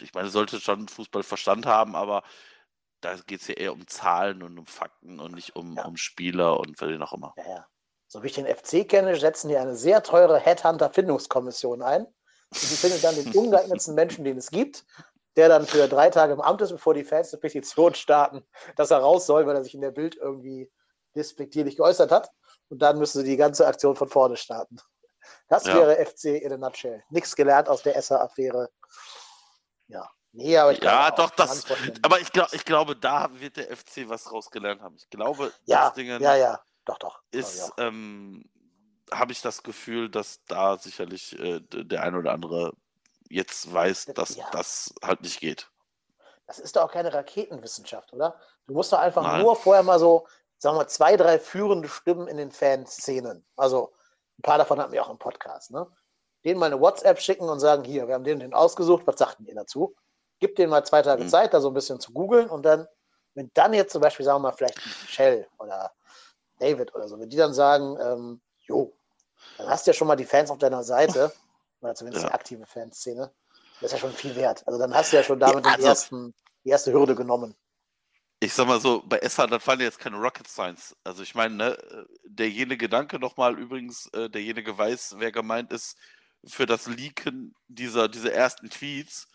ich 0.00 0.12
meine, 0.12 0.26
du 0.26 0.32
solltest 0.32 0.64
schon 0.64 0.86
Fußballverstand 0.88 1.66
haben, 1.66 1.96
aber 1.96 2.22
da 3.00 3.16
geht 3.26 3.40
es 3.40 3.48
ja 3.48 3.54
eher 3.54 3.72
um 3.72 3.86
Zahlen 3.86 4.42
und 4.42 4.58
um 4.58 4.66
Fakten 4.66 5.20
und 5.20 5.34
nicht 5.34 5.56
um, 5.56 5.76
ja. 5.76 5.84
um 5.84 5.96
Spieler 5.96 6.60
und 6.60 6.80
wen 6.80 7.02
auch 7.02 7.12
immer. 7.12 7.32
Ja, 7.36 7.48
ja. 7.48 7.66
So 8.06 8.22
wie 8.22 8.26
ich 8.26 8.34
den 8.34 8.46
FC 8.46 8.88
kenne, 8.88 9.16
setzen 9.16 9.48
die 9.48 9.56
eine 9.56 9.76
sehr 9.76 10.02
teure 10.02 10.38
Headhunter-Findungskommission 10.38 11.82
ein. 11.82 12.06
Und 12.06 12.62
die 12.62 12.76
findet 12.76 13.04
dann 13.04 13.14
den 13.14 13.32
ungeeignetsten 13.34 13.94
Menschen, 13.94 14.24
den 14.24 14.38
es 14.38 14.50
gibt, 14.50 14.84
der 15.36 15.48
dann 15.48 15.66
für 15.66 15.86
drei 15.88 16.10
Tage 16.10 16.32
im 16.32 16.40
Amt 16.40 16.62
ist, 16.62 16.72
bevor 16.72 16.94
die 16.94 17.04
Fans 17.04 17.32
eine 17.32 17.40
Petition 17.40 17.94
starten, 17.94 18.44
dass 18.76 18.90
er 18.90 18.98
raus 18.98 19.26
soll, 19.26 19.46
weil 19.46 19.56
er 19.56 19.62
sich 19.62 19.74
in 19.74 19.82
der 19.82 19.90
Bild 19.90 20.16
irgendwie 20.16 20.70
despektierlich 21.18 21.76
geäußert 21.76 22.10
hat. 22.10 22.30
Und 22.68 22.80
dann 22.80 22.98
müssen 22.98 23.22
sie 23.22 23.30
die 23.30 23.36
ganze 23.36 23.66
Aktion 23.66 23.96
von 23.96 24.08
vorne 24.08 24.36
starten. 24.36 24.78
Das 25.48 25.66
ja. 25.66 25.74
wäre 25.74 26.04
FC 26.04 26.42
in 26.42 26.52
a 26.52 26.56
nutshell. 26.56 27.02
Nichts 27.10 27.34
gelernt 27.34 27.68
aus 27.68 27.82
der 27.82 27.96
Esser-Affäre. 27.96 28.70
Ja. 29.88 30.08
Nee, 30.32 30.56
aber 30.58 30.72
ich 30.72 30.82
ja, 30.82 31.10
doch, 31.10 31.30
das. 31.30 31.64
Aber 32.02 32.20
ich, 32.20 32.30
glaub, 32.30 32.52
ich 32.52 32.64
glaube, 32.64 32.94
da 32.94 33.28
wird 33.32 33.56
der 33.56 33.74
FC 33.74 34.08
was 34.08 34.30
rausgelernt 34.30 34.82
haben. 34.82 34.96
Ich 34.96 35.08
glaube, 35.08 35.52
ja, 35.64 35.86
das 35.86 35.94
Ding 35.94 36.06
ja, 36.20 36.36
ja, 36.36 36.60
doch, 36.84 36.98
doch. 36.98 37.20
Ist, 37.30 37.72
ähm, 37.78 38.44
habe 39.10 39.32
ich 39.32 39.40
das 39.40 39.62
Gefühl, 39.62 40.10
dass 40.10 40.44
da 40.44 40.76
sicherlich 40.76 41.38
äh, 41.38 41.60
der 41.60 42.02
ein 42.02 42.14
oder 42.14 42.32
andere 42.32 42.74
jetzt 43.30 43.72
weiß, 43.72 44.06
dass 44.14 44.36
ja. 44.36 44.48
das 44.52 44.94
halt 45.02 45.22
nicht 45.22 45.40
geht. 45.40 45.70
Das 46.46 46.58
ist 46.58 46.76
doch 46.76 46.84
auch 46.84 46.92
keine 46.92 47.12
Raketenwissenschaft, 47.12 48.12
oder? 48.12 48.40
Du 48.66 48.74
musst 48.74 48.92
doch 48.92 48.98
einfach 48.98 49.22
Nein. 49.22 49.42
nur 49.42 49.56
vorher 49.56 49.82
mal 49.82 49.98
so 49.98 50.26
sagen 50.58 50.76
wir, 50.76 50.86
zwei, 50.88 51.16
drei 51.16 51.38
führende 51.38 51.88
Stimmen 51.88 52.28
in 52.28 52.36
den 52.36 52.50
Fanszenen. 52.50 53.44
Also 53.56 53.92
ein 54.38 54.42
paar 54.42 54.58
davon 54.58 54.80
hatten 54.80 54.92
wir 54.92 55.02
auch 55.02 55.10
im 55.10 55.18
Podcast. 55.18 55.70
Ne? 55.70 55.86
Denen 56.44 56.60
mal 56.60 56.66
eine 56.66 56.80
WhatsApp 56.80 57.20
schicken 57.20 57.48
und 57.48 57.60
sagen, 57.60 57.84
hier, 57.84 58.06
wir 58.06 58.14
haben 58.14 58.24
den, 58.24 58.40
den 58.40 58.54
ausgesucht, 58.54 59.06
was 59.06 59.18
sagten 59.18 59.46
ihr 59.46 59.54
dazu? 59.54 59.94
Gib 60.40 60.56
denen 60.56 60.70
mal 60.70 60.84
zwei 60.84 61.02
Tage 61.02 61.24
mhm. 61.24 61.28
Zeit, 61.28 61.54
da 61.54 61.60
so 61.60 61.68
ein 61.68 61.74
bisschen 61.74 62.00
zu 62.00 62.12
googeln 62.12 62.48
und 62.48 62.62
dann, 62.62 62.86
wenn 63.34 63.50
dann 63.54 63.74
jetzt 63.74 63.92
zum 63.92 64.02
Beispiel, 64.02 64.24
sagen 64.24 64.36
wir 64.36 64.50
mal, 64.50 64.52
vielleicht 64.52 64.80
Shell 64.80 65.48
oder 65.58 65.92
David 66.58 66.94
oder 66.94 67.08
so, 67.08 67.18
wenn 67.18 67.28
die 67.28 67.36
dann 67.36 67.54
sagen, 67.54 67.96
ähm, 68.00 68.40
jo, 68.60 68.92
dann 69.56 69.68
hast 69.68 69.86
du 69.86 69.90
ja 69.90 69.94
schon 69.94 70.06
mal 70.08 70.16
die 70.16 70.24
Fans 70.24 70.50
auf 70.50 70.58
deiner 70.58 70.84
Seite, 70.84 71.32
oder 71.80 71.94
zumindest 71.94 72.24
Ja. 72.24 72.30
die 72.30 72.34
aktive 72.34 72.66
Fanszene. 72.66 73.30
Das 73.80 73.92
ist 73.92 73.92
ja 73.92 73.98
schon 73.98 74.12
viel 74.12 74.34
wert. 74.34 74.66
Also 74.66 74.78
dann 74.78 74.92
hast 74.94 75.12
du 75.12 75.16
ja 75.16 75.22
schon 75.22 75.38
damit 75.38 75.64
Ja, 75.64 75.72
den 75.72 75.76
also- 75.76 75.86
ersten, 75.86 76.34
die 76.64 76.70
erste 76.70 76.92
Hürde 76.92 77.14
genommen. 77.14 77.54
Ich 78.40 78.54
sag 78.54 78.68
mal 78.68 78.80
so, 78.80 79.02
bei 79.04 79.18
Esser, 79.18 79.46
das 79.46 79.66
waren 79.66 79.80
jetzt 79.80 79.98
keine 79.98 80.16
Rocket 80.16 80.46
Science. 80.46 80.96
Also 81.02 81.22
ich 81.22 81.34
meine, 81.34 81.54
ne, 81.56 81.78
äh, 81.78 82.04
derjenige 82.24 82.78
Gedanke 82.78 83.18
nochmal 83.18 83.58
übrigens, 83.58 84.06
äh, 84.12 84.30
derjenige 84.30 84.76
weiß, 84.76 85.16
wer 85.18 85.32
gemeint 85.32 85.72
ist 85.72 85.96
für 86.46 86.66
das 86.66 86.86
Leaken 86.86 87.54
dieser, 87.66 88.08
dieser 88.08 88.32
ersten 88.32 88.70
Tweets. 88.70 89.28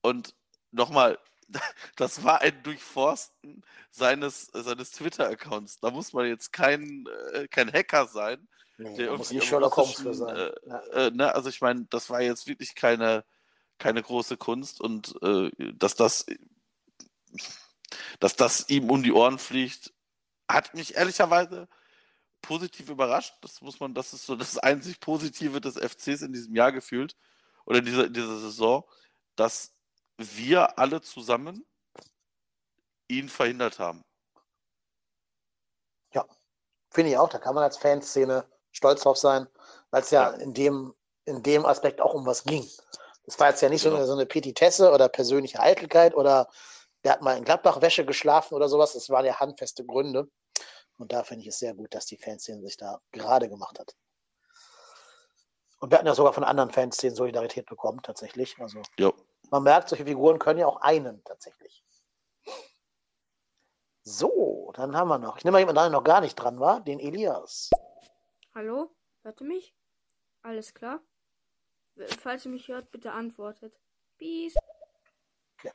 Und 0.00 0.34
nochmal, 0.70 1.18
das 1.96 2.24
war 2.24 2.40
ein 2.40 2.62
Durchforsten 2.62 3.62
seines, 3.90 4.46
seines 4.54 4.92
Twitter-Accounts. 4.92 5.80
Da 5.80 5.90
muss 5.90 6.14
man 6.14 6.26
jetzt 6.26 6.52
kein, 6.52 7.04
äh, 7.34 7.48
kein 7.48 7.70
Hacker 7.70 8.06
sein. 8.06 8.48
Nee, 8.78 8.96
der 8.96 9.16
muss 9.16 9.30
nicht 9.30 9.44
Sherlock 9.46 9.76
Holmes 9.76 10.00
für 10.00 10.14
sein. 10.14 10.36
Äh, 10.36 10.52
Ja. 10.66 10.80
äh, 10.92 11.10
ne, 11.10 11.34
also 11.34 11.50
ich 11.50 11.60
meine, 11.60 11.86
das 11.90 12.08
war 12.08 12.22
jetzt 12.22 12.46
wirklich 12.46 12.74
keine, 12.74 13.24
keine 13.78 14.02
große 14.02 14.36
Kunst 14.36 14.80
und 14.80 15.14
dass 15.20 15.94
das 15.94 16.26
dass 18.20 18.36
das 18.36 18.68
ihm 18.68 18.90
um 18.90 19.02
die 19.02 19.12
Ohren 19.12 19.38
fliegt, 19.38 19.92
hat 20.48 20.74
mich 20.74 20.96
ehrlicherweise 20.96 21.68
positiv 22.42 22.88
überrascht. 22.88 23.34
Das 23.42 23.60
muss 23.60 23.80
man, 23.80 23.94
das 23.94 24.12
ist 24.12 24.26
so 24.26 24.36
das 24.36 24.58
einzig 24.58 25.00
Positive 25.00 25.60
des 25.60 25.76
FCs 25.76 26.22
in 26.22 26.32
diesem 26.32 26.54
Jahr 26.54 26.72
gefühlt 26.72 27.16
oder 27.64 27.78
in 27.78 27.84
dieser, 27.84 28.08
dieser 28.08 28.38
Saison, 28.38 28.84
dass 29.36 29.74
wir 30.16 30.78
alle 30.78 31.00
zusammen 31.00 31.64
ihn 33.08 33.28
verhindert 33.28 33.78
haben. 33.78 34.02
Ja, 36.12 36.26
finde 36.90 37.10
ich 37.12 37.16
auch. 37.18 37.28
Da 37.28 37.38
kann 37.38 37.54
man 37.54 37.64
als 37.64 37.78
Fanszene 37.78 38.44
stolz 38.72 39.02
drauf 39.02 39.16
sein, 39.16 39.46
weil 39.90 40.02
es 40.02 40.10
ja, 40.10 40.30
in, 40.30 40.54
dem, 40.54 40.94
in 41.24 41.42
dem 41.42 41.64
Aspekt 41.66 42.00
auch 42.00 42.14
um 42.14 42.26
was 42.26 42.44
ging. 42.44 42.68
Das 43.24 43.38
war 43.38 43.50
jetzt 43.50 43.60
ja 43.60 43.68
nicht 43.68 43.82
so, 43.82 43.90
Genau. 43.90 43.98
eine, 43.98 44.06
so 44.06 44.14
eine 44.14 44.26
Petitesse 44.26 44.90
oder 44.90 45.08
persönliche 45.08 45.60
Eitelkeit 45.60 46.14
oder 46.14 46.48
der 47.04 47.12
hat 47.12 47.22
mal 47.22 47.36
in 47.36 47.44
Gladbach-Wäsche 47.44 48.04
geschlafen 48.04 48.54
oder 48.54 48.68
sowas. 48.68 48.92
Das 48.92 49.08
waren 49.10 49.24
ja 49.24 49.38
handfeste 49.38 49.84
Gründe. 49.84 50.28
Und 50.96 51.12
da 51.12 51.22
finde 51.22 51.42
ich 51.42 51.48
es 51.48 51.58
sehr 51.58 51.74
gut, 51.74 51.94
dass 51.94 52.06
die 52.06 52.16
Fanszene 52.16 52.60
sich 52.62 52.76
da 52.76 53.00
gerade 53.12 53.48
gemacht 53.48 53.78
hat. 53.78 53.96
Und 55.80 55.90
wir 55.92 55.98
hatten 55.98 56.08
ja 56.08 56.14
sogar 56.14 56.32
von 56.32 56.42
anderen 56.42 56.70
Fanszenen 56.70 57.14
Solidarität 57.14 57.66
bekommen, 57.66 58.00
tatsächlich. 58.02 58.58
Also 58.58 58.82
Jo. 58.98 59.14
man 59.50 59.62
merkt, 59.62 59.88
solche 59.88 60.04
Figuren 60.04 60.40
können 60.40 60.58
ja 60.58 60.66
auch 60.66 60.80
einen 60.80 61.22
tatsächlich. 61.22 61.84
So, 64.02 64.72
dann 64.74 64.96
haben 64.96 65.08
wir 65.08 65.18
noch. 65.18 65.36
Ich 65.36 65.44
nehme 65.44 65.52
mal 65.52 65.58
jemanden, 65.60 65.80
der 65.80 65.90
noch 65.90 66.02
gar 66.02 66.20
nicht 66.20 66.34
dran 66.34 66.58
war, 66.58 66.80
den 66.80 66.98
Elias. 66.98 67.70
Hallo? 68.54 68.90
Hört 69.22 69.40
ihr 69.40 69.46
mich? 69.46 69.76
Alles 70.42 70.74
klar? 70.74 71.00
Falls 72.20 72.44
ihr 72.46 72.50
mich 72.50 72.68
hört, 72.68 72.90
bitte 72.90 73.12
antwortet. 73.12 73.78
Peace. 74.16 74.54
Ja, 75.62 75.72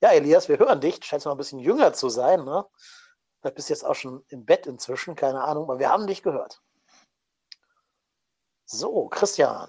Elias, 0.00 0.48
wir 0.48 0.58
hören 0.58 0.80
dich. 0.80 1.00
Du 1.00 1.06
scheinst 1.06 1.26
noch 1.26 1.32
ein 1.32 1.38
bisschen 1.38 1.58
jünger 1.58 1.92
zu 1.92 2.08
sein, 2.08 2.44
ne? 2.44 2.64
Vielleicht 3.40 3.56
bist 3.56 3.68
du 3.68 3.72
jetzt 3.74 3.84
auch 3.84 3.94
schon 3.94 4.24
im 4.28 4.44
Bett 4.44 4.66
inzwischen, 4.66 5.14
keine 5.14 5.42
Ahnung, 5.42 5.64
aber 5.64 5.78
wir 5.78 5.88
haben 5.88 6.06
dich 6.06 6.22
gehört. 6.22 6.60
So, 8.64 9.08
Christian. 9.08 9.68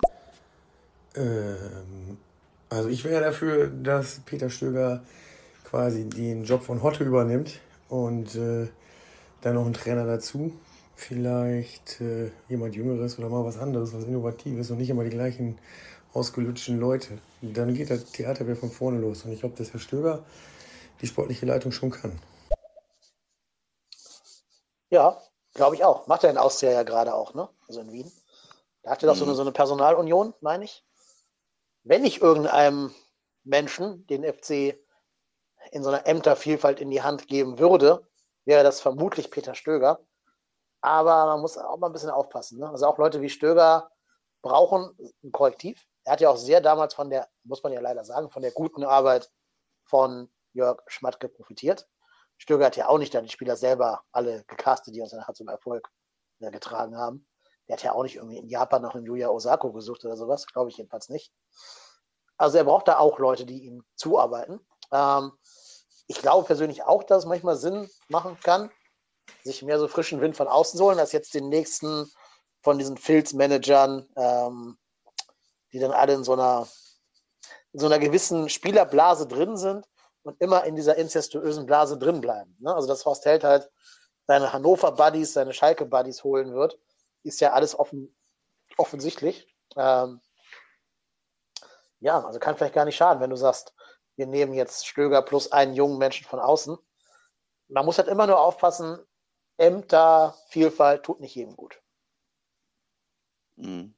Ähm, 1.15 2.17
also 2.69 2.89
ich 2.89 3.03
wäre 3.03 3.21
dafür, 3.23 3.67
dass 3.67 4.21
Peter 4.25 4.49
Stöger 4.49 5.03
quasi 5.63 6.09
den 6.09 6.43
Job 6.43 6.63
von 6.63 6.81
Hotte 6.81 7.03
übernimmt 7.03 7.59
und 7.89 8.35
äh, 8.35 8.67
dann 9.41 9.55
noch 9.55 9.65
ein 9.65 9.73
Trainer 9.73 10.05
dazu. 10.05 10.51
Vielleicht 10.95 12.01
äh, 12.01 12.31
jemand 12.49 12.75
Jüngeres 12.75 13.19
oder 13.19 13.29
mal 13.29 13.45
was 13.45 13.59
anderes, 13.59 13.93
was 13.93 14.05
Innovatives 14.05 14.71
und 14.71 14.79
nicht 14.79 14.89
immer 14.89 15.03
die 15.03 15.11
gleichen 15.11 15.59
ausgelutschten 16.17 16.79
Leute. 16.79 17.19
Dann 17.41 17.73
geht 17.73 17.91
das 17.91 18.05
Theater 18.05 18.45
wieder 18.45 18.55
von 18.55 18.71
vorne 18.71 18.99
los. 18.99 19.23
Und 19.23 19.31
ich 19.31 19.41
glaube, 19.41 19.55
dass 19.55 19.71
Herr 19.71 19.79
Stöger 19.79 20.25
die 21.01 21.07
sportliche 21.07 21.45
Leitung 21.45 21.71
schon 21.71 21.91
kann. 21.91 22.19
Ja, 24.89 25.21
glaube 25.53 25.75
ich 25.75 25.83
auch. 25.83 26.07
Macht 26.07 26.23
er 26.23 26.31
in 26.31 26.37
Austria 26.37 26.71
ja 26.71 26.83
gerade 26.83 27.13
auch, 27.13 27.33
ne? 27.33 27.47
Also 27.67 27.81
in 27.81 27.91
Wien. 27.91 28.11
Da 28.81 28.91
hat 28.91 29.03
er 29.03 29.07
doch 29.07 29.15
so 29.15 29.25
eine, 29.25 29.35
so 29.35 29.41
eine 29.41 29.51
Personalunion, 29.51 30.33
meine 30.41 30.63
ich. 30.63 30.83
Wenn 31.83 32.03
ich 32.03 32.21
irgendeinem 32.21 32.93
Menschen 33.43 34.07
den 34.07 34.23
FC 34.23 34.79
in 35.71 35.83
so 35.83 35.89
einer 35.89 36.07
Ämtervielfalt 36.07 36.79
in 36.79 36.89
die 36.89 37.01
Hand 37.01 37.27
geben 37.27 37.59
würde, 37.59 38.07
wäre 38.45 38.63
das 38.63 38.81
vermutlich 38.81 39.29
Peter 39.29 39.55
Stöger. 39.55 39.99
Aber 40.81 41.25
man 41.25 41.41
muss 41.41 41.57
auch 41.57 41.77
mal 41.77 41.87
ein 41.87 41.93
bisschen 41.93 42.09
aufpassen. 42.09 42.59
Ne? 42.59 42.69
Also 42.69 42.87
auch 42.87 42.97
Leute 42.97 43.21
wie 43.21 43.29
Stöger 43.29 43.91
brauchen 44.41 44.95
ein 45.23 45.31
Korrektiv. 45.31 45.85
Er 46.07 46.13
hat 46.13 46.21
ja 46.21 46.29
auch 46.29 46.37
sehr 46.37 46.61
damals 46.61 46.93
von 46.93 47.09
der, 47.09 47.27
muss 47.43 47.61
man 47.63 47.73
ja 47.73 47.81
leider 47.81 48.05
sagen, 48.05 48.29
von 48.29 48.41
der 48.41 48.51
guten 48.51 48.85
Arbeit 48.85 49.29
von 49.83 50.31
Jörg 50.53 50.81
Schmatke 50.87 51.27
profitiert. 51.27 51.85
Stöger 52.37 52.67
hat 52.67 52.77
ja 52.77 52.87
auch 52.87 52.97
nicht 52.97 53.13
dann 53.13 53.25
die 53.25 53.29
Spieler 53.29 53.57
selber 53.57 54.03
alle 54.13 54.45
gecastet, 54.45 54.95
die 54.95 55.01
uns 55.01 55.11
dann 55.11 55.25
zum 55.35 55.49
Erfolg 55.49 55.91
äh, 56.39 56.49
getragen 56.49 56.97
haben. 56.97 57.27
Der 57.67 57.75
hat 57.75 57.83
ja 57.83 57.91
auch 57.91 58.03
nicht 58.03 58.15
irgendwie 58.15 58.37
in 58.37 58.47
Japan 58.47 58.83
nach 58.83 58.95
einem 58.95 59.05
Yuya 59.05 59.27
Osako 59.27 59.73
gesucht 59.73 60.05
oder 60.05 60.15
sowas, 60.15 60.47
glaube 60.47 60.69
ich 60.69 60.77
jedenfalls 60.77 61.09
nicht. 61.09 61.33
Also 62.37 62.57
er 62.57 62.63
braucht 62.63 62.87
da 62.87 62.99
auch 62.99 63.19
Leute, 63.19 63.45
die 63.45 63.65
ihm 63.65 63.83
zuarbeiten. 63.97 64.65
Ähm, 64.93 65.33
ich 66.07 66.19
glaube 66.19 66.47
persönlich 66.47 66.83
auch, 66.83 67.03
dass 67.03 67.23
es 67.23 67.25
manchmal 67.25 67.57
Sinn 67.57 67.89
machen 68.07 68.39
kann, 68.41 68.71
sich 69.43 69.61
mehr 69.61 69.77
so 69.77 69.89
frischen 69.89 70.21
Wind 70.21 70.37
von 70.37 70.47
außen 70.47 70.77
zu 70.77 70.85
holen, 70.85 70.99
als 70.99 71.11
jetzt 71.11 71.33
den 71.33 71.49
nächsten 71.49 72.09
von 72.61 72.77
diesen 72.77 72.95
Filz-Managern, 72.95 74.07
ähm, 74.15 74.77
die 75.77 75.81
dann 75.81 75.91
alle 75.91 76.13
in 76.13 76.23
so 76.23 76.33
einer, 76.33 76.67
in 77.71 77.79
so 77.79 77.85
einer 77.85 77.99
gewissen 77.99 78.49
Spielerblase 78.49 79.27
drin 79.27 79.57
sind 79.57 79.85
und 80.23 80.41
immer 80.41 80.63
in 80.63 80.75
dieser 80.75 80.95
inzestuösen 80.95 81.67
Blase 81.67 81.99
drin 81.99 82.19
bleiben. 82.19 82.57
Ne? 82.59 82.73
Also 82.73 82.87
dass 82.87 83.05
Horst 83.05 83.25
Held 83.25 83.43
halt 83.43 83.69
seine 84.25 84.51
Hannover-Buddies, 84.51 85.33
seine 85.33 85.53
Schalke-Buddies 85.53 86.23
holen 86.23 86.53
wird, 86.55 86.79
ist 87.23 87.39
ja 87.41 87.53
alles 87.53 87.77
offen, 87.77 88.17
offensichtlich. 88.77 89.47
Ähm, 89.75 90.19
ja, 91.99 92.25
also 92.25 92.39
kann 92.39 92.57
vielleicht 92.57 92.73
gar 92.73 92.85
nicht 92.85 92.97
schaden, 92.97 93.21
wenn 93.21 93.29
du 93.29 93.37
sagst, 93.37 93.75
wir 94.15 94.25
nehmen 94.25 94.53
jetzt 94.53 94.87
Stöger 94.87 95.21
plus 95.21 95.51
einen 95.51 95.75
jungen 95.75 95.99
Menschen 95.99 96.25
von 96.25 96.39
außen. 96.39 96.75
Man 97.67 97.85
muss 97.85 97.99
halt 97.99 98.07
immer 98.07 98.25
nur 98.25 98.39
aufpassen, 98.39 98.99
Ämter, 99.57 100.35
Vielfalt 100.49 101.03
tut 101.03 101.19
nicht 101.19 101.35
jedem 101.35 101.55
gut. 101.55 101.79
Mhm. 103.57 103.96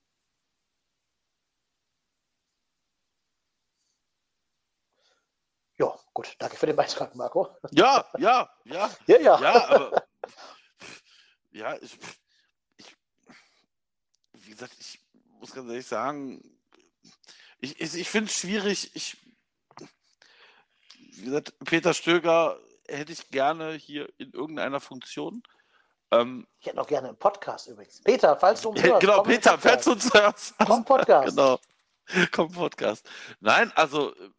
Gut, 6.20 6.36
danke 6.38 6.58
für 6.58 6.66
den 6.66 6.76
Beitrag, 6.76 7.16
Marco. 7.16 7.48
Ja, 7.72 8.06
ja, 8.18 8.50
ja. 8.66 8.90
Ja, 9.08 9.20
ja. 9.20 9.42
Ja, 9.42 9.68
aber. 9.70 10.04
Ja, 11.52 11.76
ich, 11.82 11.98
ich. 12.78 12.96
Wie 14.34 14.52
gesagt, 14.52 14.76
ich 14.80 15.00
muss 15.40 15.54
ganz 15.54 15.70
ehrlich 15.70 15.88
sagen, 15.88 16.44
ich, 17.60 17.80
ich, 17.80 17.96
ich 17.96 18.10
finde 18.10 18.30
es 18.30 18.38
schwierig. 18.38 18.92
Ich. 18.96 19.18
Wie 20.98 21.26
gesagt, 21.26 21.54
Peter 21.66 21.94
Stöger 21.94 22.60
hätte 22.88 23.14
ich 23.14 23.30
gerne 23.30 23.74
hier 23.74 24.10
in 24.18 24.32
irgendeiner 24.32 24.80
Funktion. 24.80 25.42
Ähm, 26.12 26.48
Ich 26.60 26.68
hätte 26.68 26.78
noch 26.78 26.88
gerne 26.88 27.10
einen 27.10 27.18
Podcast 27.18 27.68
übrigens. 27.68 28.02
Peter, 28.02 28.36
falls 28.36 28.62
du 28.62 28.70
uns 28.70 28.82
ja, 28.82 28.88
hörst, 28.88 29.02
genau, 29.02 29.24
Peter, 29.24 29.58
falls 29.58 29.86
du 29.86 29.92
uns 29.92 30.14
hörst. 30.14 30.56
Komm, 30.66 30.84
Podcast. 30.84 31.30
Genau. 31.36 31.60
Komm, 32.32 32.52
Podcast. 32.52 33.08
Nein, 33.40 33.72
also, 33.76 34.16
äh, 34.16 34.30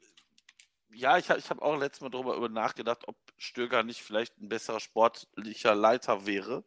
ja, 0.92 1.18
ich, 1.18 1.30
ich 1.30 1.50
habe 1.50 1.62
auch 1.62 1.76
letztes 1.76 2.00
Mal 2.00 2.10
darüber 2.10 2.36
über 2.36 2.48
nachgedacht, 2.48 3.06
ob 3.06 3.16
Stöger 3.38 3.82
nicht 3.82 4.02
vielleicht 4.02 4.38
ein 4.38 4.48
besserer 4.48 4.80
sportlicher 4.80 5.74
Leiter 5.74 6.26
wäre. 6.26 6.64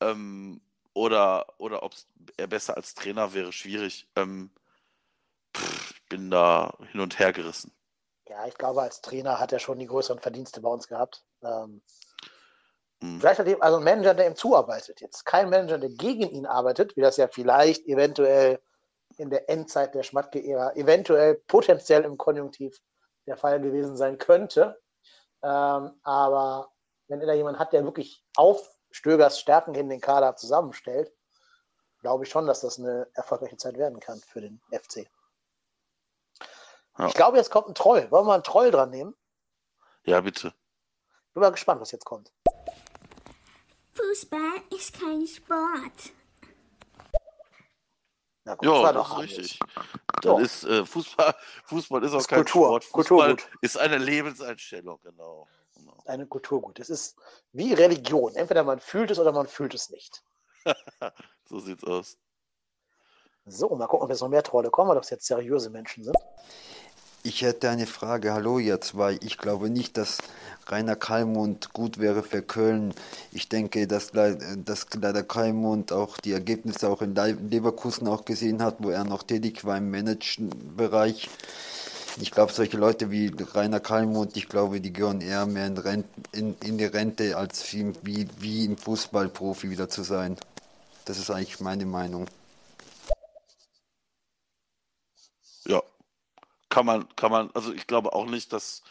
Ähm, 0.00 0.60
oder 0.94 1.46
oder 1.58 1.82
ob 1.82 1.94
er 2.36 2.46
besser 2.46 2.76
als 2.76 2.94
Trainer 2.94 3.34
wäre, 3.34 3.52
schwierig. 3.52 4.08
Ähm, 4.16 4.50
pff, 5.56 5.92
ich 5.92 6.04
bin 6.08 6.30
da 6.30 6.76
hin 6.90 7.00
und 7.00 7.18
her 7.18 7.32
gerissen. 7.32 7.72
Ja, 8.28 8.46
ich 8.46 8.54
glaube, 8.54 8.82
als 8.82 9.00
Trainer 9.00 9.38
hat 9.38 9.52
er 9.52 9.58
schon 9.58 9.78
die 9.78 9.86
größeren 9.86 10.20
Verdienste 10.20 10.60
bei 10.60 10.68
uns 10.68 10.88
gehabt. 10.88 11.24
Ähm, 11.42 11.82
Hm. 13.00 13.20
Vielleicht 13.20 13.38
hat 13.38 13.46
er 13.46 13.62
also 13.62 13.78
ein 13.78 13.84
Manager, 13.84 14.14
der 14.14 14.26
ihm 14.26 14.36
zuarbeitet. 14.36 15.00
Jetzt 15.00 15.24
kein 15.24 15.50
Manager, 15.50 15.78
der 15.78 15.90
gegen 15.90 16.28
ihn 16.30 16.46
arbeitet, 16.46 16.96
wie 16.96 17.00
das 17.00 17.16
ja 17.16 17.28
vielleicht 17.28 17.86
eventuell 17.86 18.60
in 19.16 19.30
der 19.30 19.48
Endzeit 19.48 19.94
der 19.94 20.02
Schmatke-Ära, 20.02 20.74
eventuell 20.74 21.36
potenziell 21.46 22.04
im 22.04 22.18
Konjunktiv 22.18 22.80
der 23.28 23.36
Fall 23.36 23.60
gewesen 23.60 23.96
sein 23.96 24.18
könnte. 24.18 24.80
Ähm, 25.42 25.98
aber 26.02 26.72
wenn 27.06 27.20
er 27.20 27.26
da 27.26 27.32
jemanden 27.32 27.60
hat, 27.60 27.72
der 27.72 27.84
wirklich 27.84 28.24
auf 28.36 28.68
Stögers 28.90 29.38
Stärken 29.38 29.74
hin 29.74 29.88
den 29.88 30.00
Kader 30.00 30.36
zusammenstellt, 30.36 31.12
glaube 32.00 32.24
ich 32.24 32.30
schon, 32.30 32.46
dass 32.46 32.60
das 32.60 32.78
eine 32.78 33.08
erfolgreiche 33.14 33.56
Zeit 33.56 33.76
werden 33.76 34.00
kann 34.00 34.20
für 34.20 34.40
den 34.40 34.60
FC. 34.70 35.08
Ja. 36.98 37.06
Ich 37.06 37.14
glaube, 37.14 37.36
jetzt 37.36 37.50
kommt 37.50 37.68
ein 37.68 37.74
Troll. 37.74 38.10
Wollen 38.10 38.24
wir 38.24 38.28
mal 38.28 38.34
einen 38.34 38.42
Troll 38.44 38.70
dran 38.70 38.90
nehmen? 38.90 39.16
Ja, 40.04 40.20
bitte. 40.20 40.52
Bin 41.34 41.42
mal 41.42 41.50
gespannt, 41.50 41.80
was 41.80 41.92
jetzt 41.92 42.04
kommt. 42.04 42.32
Fußball 43.92 44.62
ist 44.76 44.98
kein 44.98 45.26
Sport. 45.26 46.12
Ja, 48.44 48.54
gut, 48.54 48.64
Ja, 48.64 48.82
war 48.82 48.92
das 48.92 49.08
doch 49.08 49.22
ist 49.22 49.24
richtig. 49.24 49.60
Dann 50.24 50.44
ist 50.44 50.64
äh, 50.64 50.84
Fußball, 50.84 51.34
Fußball 51.64 52.04
ist 52.04 52.12
auch 52.12 52.18
Ist 52.20 52.28
kein 52.28 52.38
Kultur, 52.38 52.80
Sport. 52.80 52.84
Fußball 52.84 53.34
Kulturgut. 53.36 53.58
ist 53.62 53.78
eine 53.78 53.98
Lebenseinstellung, 53.98 55.00
genau. 55.02 55.48
Eine 56.06 56.26
Kulturgut. 56.26 56.80
Es 56.80 56.90
ist 56.90 57.16
wie 57.52 57.72
Religion. 57.74 58.34
Entweder 58.34 58.64
man 58.64 58.80
fühlt 58.80 59.10
es 59.10 59.18
oder 59.18 59.32
man 59.32 59.46
fühlt 59.46 59.74
es 59.74 59.90
nicht. 59.90 60.22
so 61.44 61.58
sieht's 61.58 61.84
aus. 61.84 62.18
So, 63.46 63.74
mal 63.74 63.86
gucken, 63.86 64.04
ob 64.04 64.10
jetzt 64.10 64.20
noch 64.20 64.28
mehr 64.28 64.42
Trolle 64.42 64.70
kommen 64.70 64.90
oder 64.90 64.98
ob 64.98 65.04
es 65.04 65.10
jetzt 65.10 65.26
seriöse 65.26 65.70
Menschen 65.70 66.04
sind. 66.04 66.16
Ich 67.24 67.42
hätte 67.42 67.68
eine 67.68 67.86
Frage. 67.86 68.32
Hallo 68.32 68.60
ihr 68.60 68.80
zwei. 68.80 69.18
Ich 69.22 69.38
glaube 69.38 69.70
nicht, 69.70 69.96
dass 69.96 70.18
Rainer 70.68 70.94
Kallmund 70.94 71.72
gut 71.72 71.98
wäre 71.98 72.22
für 72.22 72.42
Köln. 72.42 72.94
Ich 73.32 73.48
denke, 73.48 73.88
dass, 73.88 74.12
dass 74.12 74.86
leider 74.94 75.24
Kallmund 75.24 75.92
auch 75.92 76.18
die 76.18 76.32
Ergebnisse 76.32 76.88
auch 76.88 77.02
in 77.02 77.16
Leverkusen 77.16 78.06
auch 78.06 78.24
gesehen 78.24 78.62
hat, 78.62 78.76
wo 78.78 78.90
er 78.90 79.02
noch 79.02 79.24
tätig 79.24 79.64
war 79.64 79.78
im 79.78 79.90
Managementbereich. 79.90 81.28
Ich 82.20 82.30
glaube, 82.30 82.52
solche 82.52 82.76
Leute 82.76 83.10
wie 83.10 83.32
Rainer 83.52 83.80
Kallmund, 83.80 84.36
ich 84.36 84.48
glaube, 84.48 84.80
die 84.80 84.92
gehören 84.92 85.20
eher 85.20 85.46
mehr 85.46 85.66
in, 85.66 85.78
Rent, 85.78 86.06
in, 86.32 86.54
in 86.64 86.78
die 86.78 86.84
Rente, 86.84 87.36
als 87.36 87.72
wie, 87.72 88.28
wie 88.38 88.64
im 88.64 88.76
Fußballprofi 88.76 89.70
wieder 89.70 89.88
zu 89.88 90.04
sein. 90.04 90.36
Das 91.04 91.18
ist 91.18 91.30
eigentlich 91.30 91.58
meine 91.60 91.86
Meinung. 91.86 92.26
Kann 96.68 96.86
man, 96.86 97.14
kann 97.16 97.30
man, 97.30 97.50
also 97.52 97.72
ich 97.72 97.86
glaube 97.86 98.12
auch 98.12 98.26
nicht, 98.26 98.52
dass 98.52 98.82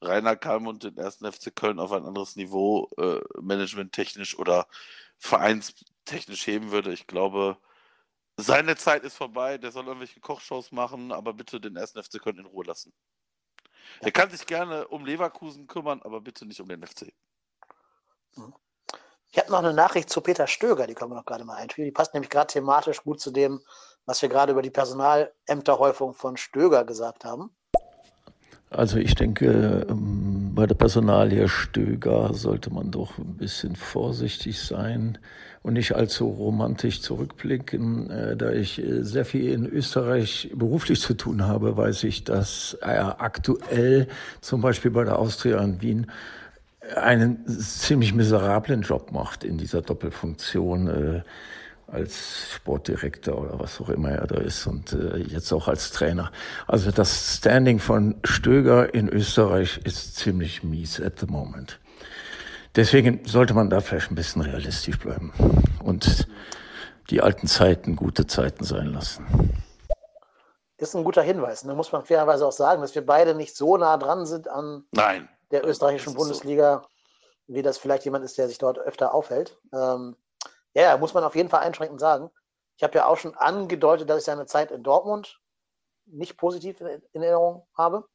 Rainer 0.00 0.36
Kalmund 0.36 0.84
den 0.84 0.96
ersten 0.96 1.30
FC 1.30 1.54
Köln 1.54 1.80
auf 1.80 1.92
ein 1.92 2.06
anderes 2.06 2.36
Niveau 2.36 2.88
äh, 2.96 3.20
managementtechnisch 3.40 4.38
oder 4.38 4.66
vereinstechnisch 5.18 6.46
heben 6.46 6.70
würde. 6.70 6.92
Ich 6.92 7.06
glaube, 7.06 7.58
seine 8.36 8.76
Zeit 8.76 9.02
ist 9.02 9.16
vorbei, 9.16 9.58
der 9.58 9.72
soll 9.72 9.86
irgendwelche 9.86 10.20
Kochshows 10.20 10.70
machen, 10.70 11.10
aber 11.10 11.34
bitte 11.34 11.60
den 11.60 11.76
ersten 11.76 12.02
FC 12.02 12.22
Köln 12.22 12.38
in 12.38 12.46
Ruhe 12.46 12.64
lassen. 12.64 12.92
Der 14.02 14.12
kann 14.12 14.30
sich 14.30 14.46
gerne 14.46 14.86
um 14.88 15.04
Leverkusen 15.04 15.66
kümmern, 15.66 16.00
aber 16.02 16.20
bitte 16.20 16.46
nicht 16.46 16.60
um 16.60 16.68
den 16.68 16.86
FC. 16.86 17.12
Ich 19.30 19.38
habe 19.38 19.50
noch 19.50 19.58
eine 19.58 19.74
Nachricht 19.74 20.08
zu 20.08 20.20
Peter 20.20 20.46
Stöger, 20.46 20.86
die 20.86 20.94
können 20.94 21.10
wir 21.10 21.16
noch 21.16 21.24
gerade 21.24 21.44
mal 21.44 21.56
einspielen. 21.56 21.88
Die 21.88 21.92
passt 21.92 22.14
nämlich 22.14 22.30
gerade 22.30 22.52
thematisch 22.52 23.02
gut 23.02 23.20
zu 23.20 23.30
dem, 23.30 23.60
was 24.08 24.22
wir 24.22 24.30
gerade 24.30 24.52
über 24.52 24.62
die 24.62 24.70
Personalämterhäufung 24.70 26.14
von 26.14 26.38
Stöger 26.38 26.84
gesagt 26.84 27.26
haben. 27.26 27.50
Also 28.70 28.98
ich 28.98 29.14
denke, 29.14 29.86
ähm, 29.88 30.52
bei 30.54 30.66
der 30.66 30.74
Personalie 30.74 31.46
Stöger 31.48 32.32
sollte 32.32 32.72
man 32.72 32.90
doch 32.90 33.18
ein 33.18 33.36
bisschen 33.36 33.76
vorsichtig 33.76 34.60
sein 34.60 35.18
und 35.62 35.74
nicht 35.74 35.94
allzu 35.94 36.26
romantisch 36.26 37.02
zurückblicken. 37.02 38.10
Äh, 38.10 38.36
Da 38.36 38.50
ich 38.50 38.78
äh, 38.78 39.02
sehr 39.04 39.26
viel 39.26 39.52
in 39.52 39.66
Österreich 39.66 40.50
beruflich 40.54 41.00
zu 41.02 41.12
tun 41.12 41.46
habe, 41.46 41.76
weiß 41.76 42.04
ich, 42.04 42.24
dass 42.24 42.78
er 42.80 43.20
aktuell 43.20 44.08
zum 44.40 44.62
Beispiel 44.62 44.90
bei 44.90 45.04
der 45.04 45.18
Austria 45.18 45.58
in 45.60 45.82
Wien 45.82 46.10
einen 46.96 47.46
ziemlich 47.46 48.14
miserablen 48.14 48.80
Job 48.80 49.12
macht 49.12 49.44
in 49.44 49.58
dieser 49.58 49.82
Doppelfunktion 49.82 50.88
äh, 50.88 51.22
als 51.90 52.52
Sportdirektor 52.54 53.38
oder 53.38 53.58
was 53.58 53.80
auch 53.80 53.88
immer 53.88 54.10
er 54.10 54.26
da 54.26 54.36
ist 54.36 54.66
und 54.66 54.92
äh, 54.92 55.18
jetzt 55.18 55.52
auch 55.52 55.68
als 55.68 55.90
Trainer. 55.90 56.30
Also 56.66 56.90
das 56.90 57.38
Standing 57.38 57.78
von 57.78 58.16
Stöger 58.24 58.92
in 58.94 59.08
Österreich 59.08 59.80
ist 59.84 60.16
ziemlich 60.16 60.62
mies 60.62 61.00
at 61.00 61.18
the 61.18 61.26
moment. 61.26 61.80
Deswegen 62.76 63.24
sollte 63.24 63.54
man 63.54 63.70
da 63.70 63.80
vielleicht 63.80 64.10
ein 64.10 64.14
bisschen 64.14 64.42
realistisch 64.42 64.98
bleiben 64.98 65.32
und 65.82 66.28
die 67.10 67.22
alten 67.22 67.46
Zeiten 67.46 67.96
gute 67.96 68.26
Zeiten 68.26 68.64
sein 68.64 68.92
lassen. 68.92 69.26
Ist 70.76 70.94
ein 70.94 71.04
guter 71.04 71.22
Hinweis. 71.22 71.62
Da 71.62 71.74
muss 71.74 71.90
man 71.90 72.04
fairerweise 72.04 72.46
auch 72.46 72.52
sagen, 72.52 72.82
dass 72.82 72.94
wir 72.94 73.04
beide 73.04 73.34
nicht 73.34 73.56
so 73.56 73.76
nah 73.76 73.96
dran 73.96 74.26
sind 74.26 74.48
an 74.48 74.84
Nein. 74.92 75.28
der 75.50 75.66
österreichischen 75.66 76.10
ist 76.10 76.12
so. 76.12 76.18
Bundesliga, 76.18 76.84
wie 77.48 77.62
das 77.62 77.78
vielleicht 77.78 78.04
jemand 78.04 78.24
ist, 78.24 78.38
der 78.38 78.46
sich 78.46 78.58
dort 78.58 78.78
öfter 78.78 79.12
aufhält. 79.12 79.58
Ähm, 79.72 80.14
ja, 80.82 80.96
muss 80.96 81.14
man 81.14 81.24
auf 81.24 81.34
jeden 81.34 81.48
Fall 81.48 81.60
einschränkend 81.60 82.00
sagen. 82.00 82.30
Ich 82.76 82.82
habe 82.82 82.96
ja 82.96 83.06
auch 83.06 83.16
schon 83.16 83.34
angedeutet, 83.34 84.08
dass 84.08 84.18
ich 84.18 84.24
seine 84.24 84.46
Zeit 84.46 84.70
in 84.70 84.82
Dortmund 84.82 85.40
nicht 86.06 86.36
positiv 86.36 86.80
in 86.80 87.02
in 87.12 87.22
Erinnerung 87.22 87.66
habe, 87.76 88.08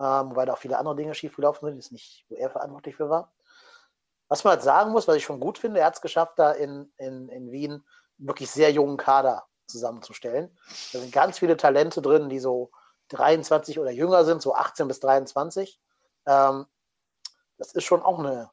ähm, 0.00 0.30
wobei 0.30 0.46
da 0.46 0.54
auch 0.54 0.58
viele 0.58 0.78
andere 0.78 0.96
Dinge 0.96 1.14
schiefgelaufen 1.14 1.68
sind, 1.68 1.78
ist 1.78 1.92
nicht, 1.92 2.24
wo 2.28 2.36
er 2.36 2.50
verantwortlich 2.50 2.96
für 2.96 3.10
war. 3.10 3.32
Was 4.28 4.44
man 4.44 4.52
halt 4.52 4.62
sagen 4.62 4.92
muss, 4.92 5.08
was 5.08 5.16
ich 5.16 5.24
schon 5.24 5.40
gut 5.40 5.58
finde, 5.58 5.80
er 5.80 5.86
hat 5.86 5.96
es 5.96 6.00
geschafft, 6.00 6.38
da 6.38 6.52
in, 6.52 6.92
in, 6.96 7.28
in 7.28 7.50
Wien 7.50 7.84
wirklich 8.18 8.50
sehr 8.50 8.70
jungen 8.70 8.96
Kader 8.96 9.44
zusammenzustellen. 9.66 10.56
Da 10.92 11.00
sind 11.00 11.12
ganz 11.12 11.38
viele 11.38 11.56
Talente 11.56 12.00
drin, 12.00 12.28
die 12.28 12.38
so 12.38 12.70
23 13.08 13.78
oder 13.78 13.90
jünger 13.90 14.24
sind, 14.24 14.40
so 14.40 14.54
18 14.54 14.88
bis 14.88 15.00
23. 15.00 15.80
Ähm, 16.26 16.66
das 17.58 17.72
ist 17.72 17.84
schon 17.84 18.02
auch 18.02 18.18
eine, 18.18 18.50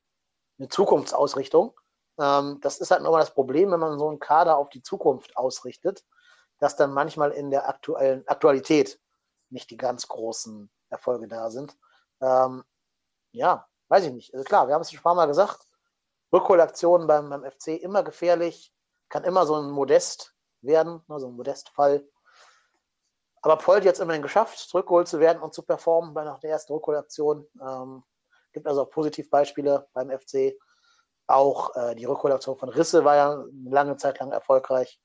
eine 0.60 0.68
Zukunftsausrichtung. 0.68 1.74
Ähm, 2.20 2.60
das 2.62 2.80
ist 2.80 2.92
halt 2.92 3.02
nochmal 3.02 3.22
das 3.22 3.34
Problem, 3.34 3.72
wenn 3.72 3.80
man 3.80 4.00
so 4.00 4.10
einen 4.10 4.20
Kader 4.20 4.58
auf 4.58 4.70
die 4.70 4.82
Zukunft 4.82 5.36
ausrichtet, 5.38 6.04
dass 6.60 6.76
dann 6.76 6.92
manchmal 6.92 7.32
in 7.32 7.52
der 7.52 7.68
aktuellen 7.70 8.28
Aktualität 8.28 9.00
nicht 9.50 9.70
die 9.70 9.78
ganz 9.78 10.08
großen 10.08 10.70
Erfolge 10.90 11.28
da 11.28 11.50
sind. 11.50 11.78
Ähm, 12.22 12.64
ja, 13.32 13.68
weiß 13.90 14.06
ich 14.06 14.14
nicht. 14.14 14.34
Also 14.34 14.44
klar, 14.44 14.68
wir 14.68 14.74
haben 14.74 14.82
es 14.82 14.92
schon 14.92 15.00
ein 15.00 15.04
paar 15.04 15.16
Mal 15.16 15.28
gesagt, 15.28 15.68
Rückholaktionen 16.34 17.08
beim, 17.08 17.30
beim 17.30 17.44
FC 17.44 17.80
immer 17.82 18.04
gefährlich, 18.04 18.74
kann 19.10 19.24
immer 19.24 19.46
so 19.46 19.56
ein 19.56 19.70
Modest 19.70 20.36
werden, 20.62 21.02
ne, 21.08 21.20
so 21.20 21.28
ein 21.28 21.36
Modestfall. 21.36 22.08
Aber 23.42 23.58
Polt 23.58 23.86
jetzt 23.86 24.00
immerhin 24.00 24.22
geschafft, 24.22 24.58
zurückgeholt 24.58 25.08
zu 25.08 25.20
werden 25.20 25.42
und 25.42 25.54
zu 25.54 25.62
performen 25.62 26.14
bei 26.14 26.24
nach 26.24 26.40
der 26.40 26.52
ersten 26.52 26.74
Rückholaktion. 26.74 27.48
Ähm, 27.62 28.04
gibt 28.52 28.68
also 28.68 28.82
auch 28.82 28.90
Positivbeispiele 28.90 29.88
beim 29.94 30.10
FC. 30.10 30.58
Auch 31.28 31.76
äh, 31.76 31.96
die 31.96 32.06
Rückholaktion 32.06 32.58
von 32.58 32.70
Risse 32.70 33.04
war 33.04 33.16
ja 33.16 33.32
eine 33.34 33.70
lange 33.70 33.98
Zeit 33.98 34.20
lang 34.20 34.32
erfolgreich. 34.32 35.00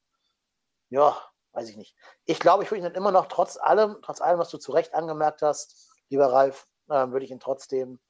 Ja, 0.89 1.16
weiß 1.53 1.69
ich 1.69 1.77
nicht. 1.77 1.97
Ich 2.24 2.39
glaube, 2.39 2.62
ich 2.62 2.70
würde 2.70 2.81
ihn 2.81 2.85
dann 2.85 2.94
immer 2.94 3.11
noch 3.12 3.27
trotz 3.27 3.57
allem, 3.57 3.99
trotz 4.03 4.20
allem, 4.20 4.39
was 4.39 4.51
du 4.51 4.59
zu 4.59 4.73
Recht 4.73 4.94
angemerkt 4.94 5.43
hast, 5.43 5.90
lieber 6.09 6.32
Ralf, 6.32 6.69
äh, 6.89 7.09
würde 7.09 7.24
ich 7.24 7.31
ihn 7.31 7.40
trotzdem 7.40 8.01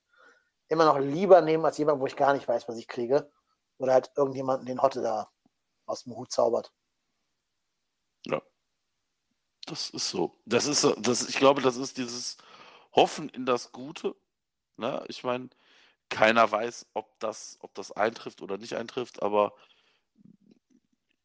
immer 0.69 0.85
noch 0.85 0.99
lieber 0.99 1.41
nehmen 1.41 1.65
als 1.65 1.79
jemand, 1.79 2.01
wo 2.01 2.07
ich 2.07 2.17
gar 2.17 2.33
nicht 2.33 2.49
weiß, 2.49 2.69
was 2.69 2.77
ich 2.77 2.89
kriege. 2.89 3.31
Oder 3.79 3.95
halt 3.95 4.13
irgendjemanden, 4.17 4.67
den 4.67 4.83
Hotte 4.83 5.03
da 5.03 5.31
aus 5.87 6.05
dem 6.05 6.17
Hut 6.17 6.31
zaubert. 6.33 6.73
Ja. 8.27 8.41
Das 9.67 9.91
ist 9.91 10.09
so. 10.09 10.39
Das 10.45 10.67
ist 10.67 10.81
so, 10.81 10.95
das, 10.95 11.29
ich 11.29 11.37
glaube, 11.37 11.63
das 11.63 11.77
ist 11.77 11.99
dieses 11.99 12.37
Hoffen 12.95 13.29
in 13.29 13.47
das 13.47 13.73
Gute. 13.73 14.15
Ne? 14.77 15.05
Ich 15.09 15.25
meine, 15.25 15.51
keiner 16.13 16.53
weiß, 16.53 16.87
ob 16.93 17.19
das, 17.21 17.59
ob 17.63 17.75
das 17.75 17.91
eintrifft 17.91 18.43
oder 18.43 18.59
nicht 18.59 18.75
eintrifft, 18.75 19.23
aber 19.23 19.55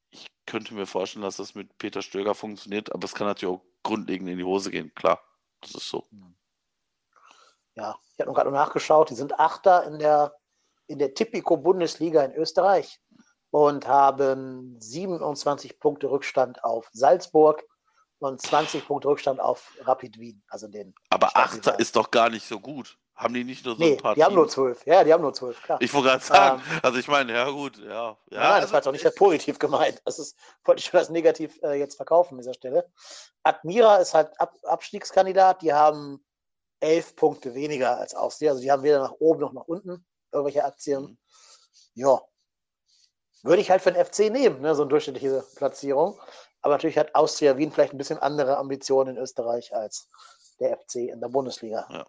ich 0.09 0.27
könnte 0.45 0.73
mir 0.73 0.87
vorstellen, 0.87 1.23
dass 1.23 1.35
das 1.35 1.55
mit 1.55 1.77
Peter 1.77 2.01
Stöger 2.01 2.33
funktioniert, 2.33 2.93
aber 2.93 3.03
es 3.03 3.13
kann 3.13 3.27
natürlich 3.27 3.55
auch 3.55 3.65
grundlegend 3.83 4.29
in 4.29 4.37
die 4.37 4.43
Hose 4.43 4.71
gehen. 4.71 4.93
Klar, 4.95 5.21
das 5.61 5.75
ist 5.75 5.89
so. 5.89 6.07
Ja, 7.75 7.99
ich 8.13 8.19
habe 8.21 8.33
gerade 8.33 8.49
noch 8.49 8.57
nachgeschaut, 8.57 9.09
die 9.09 9.15
sind 9.15 9.39
Achter 9.39 9.83
in 9.83 9.99
der, 9.99 10.33
in 10.87 10.99
der 10.99 11.13
Tipico-Bundesliga 11.13 12.23
in 12.23 12.33
Österreich 12.33 13.01
und 13.51 13.87
haben 13.87 14.79
27 14.79 15.79
Punkte 15.79 16.09
Rückstand 16.09 16.63
auf 16.63 16.89
Salzburg 16.93 17.61
und 18.19 18.41
20 18.41 18.87
Punkte 18.87 19.09
Rückstand 19.09 19.41
auf 19.41 19.73
Rapid 19.81 20.17
Wien, 20.17 20.41
also 20.47 20.69
den 20.69 20.95
Aber 21.09 21.35
Achter 21.35 21.77
ist 21.77 21.97
doch 21.97 22.09
gar 22.09 22.29
nicht 22.29 22.47
so 22.47 22.59
gut. 22.59 22.97
Haben 23.17 23.33
die 23.33 23.43
nicht 23.43 23.65
nur 23.65 23.75
so 23.75 23.83
Nee, 23.83 23.93
ein 23.93 23.97
paar 23.97 24.13
die 24.13 24.23
haben 24.23 24.35
nur 24.35 24.47
zwölf. 24.47 24.85
Ja, 24.85 25.03
die 25.03 25.11
haben 25.11 25.23
nur 25.23 25.33
zwölf, 25.33 25.59
klar. 25.63 25.81
Ich 25.81 25.91
wollte 25.91 26.09
gerade 26.09 26.23
sagen, 26.23 26.61
Ähm, 26.71 26.79
also 26.83 26.99
ich 26.99 27.07
meine, 27.07 27.33
ja 27.33 27.49
gut, 27.49 27.77
ja. 27.79 27.85
ja 27.89 27.89
Nein, 27.89 28.15
nein, 28.29 28.39
das 28.39 28.61
also, 28.61 28.71
war 28.73 28.79
jetzt 28.79 28.87
auch 28.87 28.91
nicht 28.91 29.15
positiv 29.15 29.57
gemeint. 29.57 30.01
Das 30.05 30.19
ist, 30.19 30.37
wollte 30.63 30.81
ich 30.81 30.85
schon 30.85 30.99
als 30.99 31.09
negativ 31.09 31.59
äh, 31.63 31.73
jetzt 31.73 31.95
verkaufen 31.95 32.35
an 32.35 32.37
dieser 32.37 32.53
Stelle. 32.53 32.87
Admira 33.41 33.97
ist 33.97 34.13
halt 34.13 34.39
Ab 34.39 34.53
Abstiegskandidat. 34.63 35.63
Die 35.63 35.73
haben 35.73 36.23
elf 36.79 37.15
Punkte 37.15 37.55
weniger 37.55 37.97
als 37.97 38.13
Austria. 38.13 38.51
Also 38.51 38.61
die 38.61 38.71
haben 38.71 38.83
weder 38.83 38.99
nach 38.99 39.13
oben 39.19 39.41
noch 39.41 39.53
nach 39.53 39.65
unten 39.67 40.05
irgendwelche 40.31 40.63
Aktien. 40.63 41.17
Ja. 41.95 42.21
Würde 43.41 43.61
ich 43.61 43.71
halt 43.71 43.81
für 43.81 43.91
den 43.91 44.03
FC 44.03 44.31
nehmen, 44.31 44.61
ne, 44.61 44.75
so 44.75 44.83
eine 44.83 44.89
durchschnittliche 44.89 45.43
Platzierung. 45.55 46.19
Aber 46.61 46.75
natürlich 46.75 46.97
hat 46.97 47.15
Austria 47.15 47.57
Wien 47.57 47.71
vielleicht 47.71 47.93
ein 47.93 47.97
bisschen 47.97 48.19
andere 48.19 48.57
Ambitionen 48.57 49.15
in 49.15 49.23
Österreich 49.23 49.73
als 49.73 50.07
der 50.59 50.77
FC 50.77 50.95
in 50.95 51.19
der 51.19 51.29
Bundesliga. 51.29 51.87
Ja. 51.89 52.05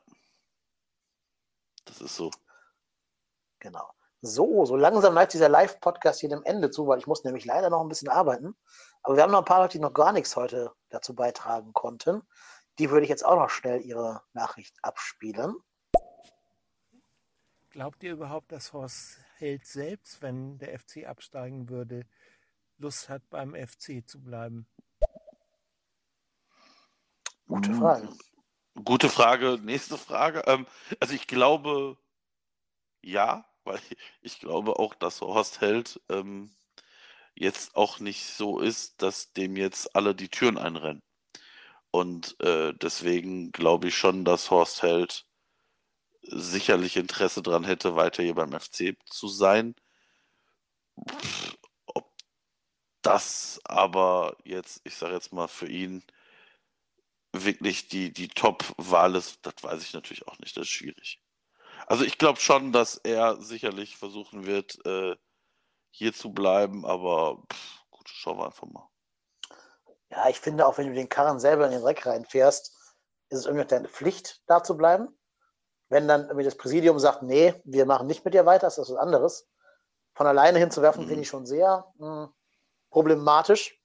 Das 1.88 2.00
ist 2.00 2.16
so. 2.16 2.30
Genau. 3.58 3.90
So, 4.20 4.64
so 4.64 4.76
langsam 4.76 5.14
neigt 5.14 5.32
dieser 5.32 5.48
Live-Podcast 5.48 6.20
hier 6.20 6.28
dem 6.28 6.42
Ende 6.44 6.70
zu, 6.70 6.86
weil 6.86 6.98
ich 6.98 7.06
muss 7.06 7.24
nämlich 7.24 7.44
leider 7.44 7.70
noch 7.70 7.80
ein 7.80 7.88
bisschen 7.88 8.08
arbeiten. 8.08 8.56
Aber 9.02 9.16
wir 9.16 9.22
haben 9.22 9.30
noch 9.30 9.38
ein 9.38 9.44
paar 9.44 9.60
Leute, 9.60 9.78
die 9.78 9.82
noch 9.82 9.94
gar 9.94 10.12
nichts 10.12 10.36
heute 10.36 10.72
dazu 10.90 11.14
beitragen 11.14 11.72
konnten. 11.72 12.22
Die 12.78 12.90
würde 12.90 13.04
ich 13.04 13.10
jetzt 13.10 13.24
auch 13.24 13.36
noch 13.36 13.50
schnell 13.50 13.80
ihre 13.80 14.22
Nachricht 14.32 14.76
abspielen. 14.82 15.56
Glaubt 17.70 18.02
ihr 18.02 18.12
überhaupt, 18.12 18.50
dass 18.50 18.72
Horst 18.72 19.18
Held 19.36 19.66
selbst, 19.66 20.20
wenn 20.20 20.58
der 20.58 20.78
FC 20.78 21.06
absteigen 21.06 21.68
würde, 21.68 22.06
Lust 22.76 23.08
hat, 23.08 23.28
beim 23.30 23.54
FC 23.54 24.02
zu 24.06 24.20
bleiben? 24.20 24.66
Gute 27.46 27.72
Frage. 27.74 28.08
Gute 28.84 29.08
Frage. 29.08 29.58
Nächste 29.62 29.98
Frage. 29.98 30.42
Ähm, 30.46 30.66
also 31.00 31.14
ich 31.14 31.26
glaube, 31.26 31.96
ja, 33.02 33.44
weil 33.64 33.80
ich 34.22 34.40
glaube 34.40 34.78
auch, 34.78 34.94
dass 34.94 35.20
Horst 35.20 35.60
Held 35.60 36.00
ähm, 36.08 36.50
jetzt 37.34 37.76
auch 37.76 38.00
nicht 38.00 38.24
so 38.26 38.60
ist, 38.60 39.02
dass 39.02 39.32
dem 39.32 39.56
jetzt 39.56 39.94
alle 39.96 40.14
die 40.14 40.28
Türen 40.28 40.58
einrennen. 40.58 41.02
Und 41.90 42.40
äh, 42.40 42.74
deswegen 42.74 43.52
glaube 43.52 43.88
ich 43.88 43.96
schon, 43.96 44.24
dass 44.24 44.50
Horst 44.50 44.82
Held 44.82 45.26
sicherlich 46.22 46.96
Interesse 46.96 47.42
daran 47.42 47.64
hätte, 47.64 47.96
weiter 47.96 48.22
hier 48.22 48.34
beim 48.34 48.52
FC 48.58 48.96
zu 49.06 49.28
sein. 49.28 49.74
Ob 51.86 52.10
das 53.02 53.60
aber 53.64 54.36
jetzt, 54.44 54.80
ich 54.84 54.94
sage 54.96 55.14
jetzt 55.14 55.32
mal, 55.32 55.48
für 55.48 55.68
ihn 55.68 56.02
wirklich 57.32 57.88
die, 57.88 58.12
die 58.12 58.28
Top-Wahl 58.28 59.14
ist, 59.16 59.38
das 59.42 59.54
weiß 59.60 59.82
ich 59.82 59.92
natürlich 59.92 60.26
auch 60.26 60.38
nicht. 60.38 60.56
Das 60.56 60.62
ist 60.64 60.70
schwierig. 60.70 61.22
Also 61.86 62.04
ich 62.04 62.18
glaube 62.18 62.40
schon, 62.40 62.72
dass 62.72 62.96
er 62.96 63.40
sicherlich 63.40 63.96
versuchen 63.96 64.46
wird, 64.46 64.84
äh, 64.84 65.16
hier 65.90 66.12
zu 66.12 66.32
bleiben, 66.32 66.84
aber 66.84 67.42
pff, 67.52 67.84
gut, 67.90 68.08
schauen 68.08 68.38
wir 68.38 68.46
einfach 68.46 68.66
mal. 68.66 68.88
Ja, 70.10 70.28
ich 70.28 70.40
finde 70.40 70.66
auch, 70.66 70.78
wenn 70.78 70.88
du 70.88 70.94
den 70.94 71.08
Karren 71.08 71.38
selber 71.38 71.66
in 71.66 71.72
den 71.72 71.82
Dreck 71.82 72.06
reinfährst, 72.06 72.74
ist 73.30 73.38
es 73.38 73.46
irgendwie 73.46 73.66
deine 73.66 73.88
Pflicht, 73.88 74.42
da 74.46 74.62
zu 74.62 74.76
bleiben. 74.76 75.08
Wenn 75.90 76.08
dann 76.08 76.24
irgendwie 76.24 76.44
das 76.44 76.56
Präsidium 76.56 76.98
sagt, 76.98 77.22
nee, 77.22 77.54
wir 77.64 77.86
machen 77.86 78.06
nicht 78.06 78.24
mit 78.24 78.34
dir 78.34 78.46
weiter, 78.46 78.66
ist 78.66 78.78
das 78.78 78.90
was 78.90 78.96
anderes. 78.96 79.48
Von 80.14 80.26
alleine 80.26 80.58
hinzuwerfen, 80.58 81.04
mhm. 81.04 81.08
finde 81.08 81.22
ich 81.22 81.28
schon 81.28 81.46
sehr 81.46 81.86
mh, 81.98 82.24
hm, 82.24 82.34
problematisch. 82.90 83.78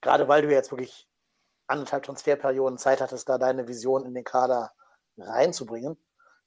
Gerade 0.00 0.28
weil 0.28 0.42
du 0.42 0.50
jetzt 0.50 0.70
wirklich 0.70 1.07
anderthalb 1.68 2.02
Transferperioden 2.02 2.78
Zeit 2.78 3.00
hattest, 3.00 3.28
da 3.28 3.38
deine 3.38 3.68
Vision 3.68 4.06
in 4.06 4.14
den 4.14 4.24
Kader 4.24 4.72
reinzubringen. 5.16 6.02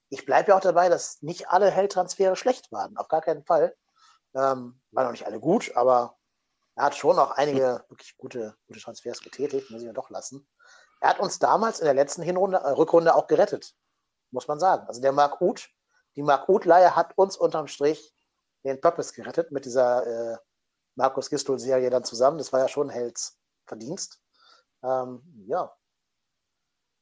Ich 0.08 0.26
bleibe 0.26 0.50
ja 0.50 0.56
auch 0.56 0.62
dabei, 0.62 0.88
dass 0.88 1.22
nicht 1.22 1.48
alle 1.48 1.70
Helltransfere 1.70 2.36
schlecht 2.36 2.70
waren. 2.70 2.96
Auf 2.96 3.08
gar 3.08 3.22
keinen 3.22 3.44
Fall. 3.44 3.74
Ähm, 4.34 4.80
waren 4.90 5.06
auch 5.06 5.12
nicht 5.12 5.26
alle 5.26 5.40
gut, 5.40 5.74
aber 5.76 6.16
er 6.74 6.84
hat 6.84 6.96
schon 6.96 7.18
auch 7.18 7.32
einige 7.32 7.84
wirklich 7.88 8.16
gute, 8.16 8.56
gute 8.66 8.80
Transfers 8.80 9.20
getätigt, 9.20 9.70
muss 9.70 9.82
ich 9.82 9.86
mir 9.86 9.92
doch 9.92 10.10
lassen. 10.10 10.46
Er 11.00 11.10
hat 11.10 11.20
uns 11.20 11.38
damals 11.38 11.80
in 11.80 11.84
der 11.84 11.94
letzten 11.94 12.22
Hinrunde, 12.22 12.58
äh, 12.58 12.70
Rückrunde 12.70 13.14
auch 13.14 13.26
gerettet, 13.26 13.74
muss 14.30 14.48
man 14.48 14.58
sagen. 14.58 14.86
Also 14.86 15.00
der 15.00 15.12
Marc 15.12 15.40
Uth, 15.40 15.68
die 16.16 16.22
Marc 16.22 16.48
Uth-Leihe 16.48 16.96
hat 16.96 17.16
uns 17.16 17.36
unterm 17.36 17.66
Strich 17.66 18.14
den 18.64 18.80
Purpose 18.80 19.12
gerettet 19.12 19.50
mit 19.50 19.64
dieser 19.64 20.06
äh, 20.06 20.38
Markus 20.94 21.28
Gistol-Serie 21.28 21.90
dann 21.90 22.04
zusammen. 22.04 22.38
Das 22.38 22.52
war 22.52 22.60
ja 22.60 22.68
schon 22.68 22.88
Helds 22.88 23.38
Verdienst. 23.66 24.21
Ähm, 24.82 25.22
ja. 25.46 25.74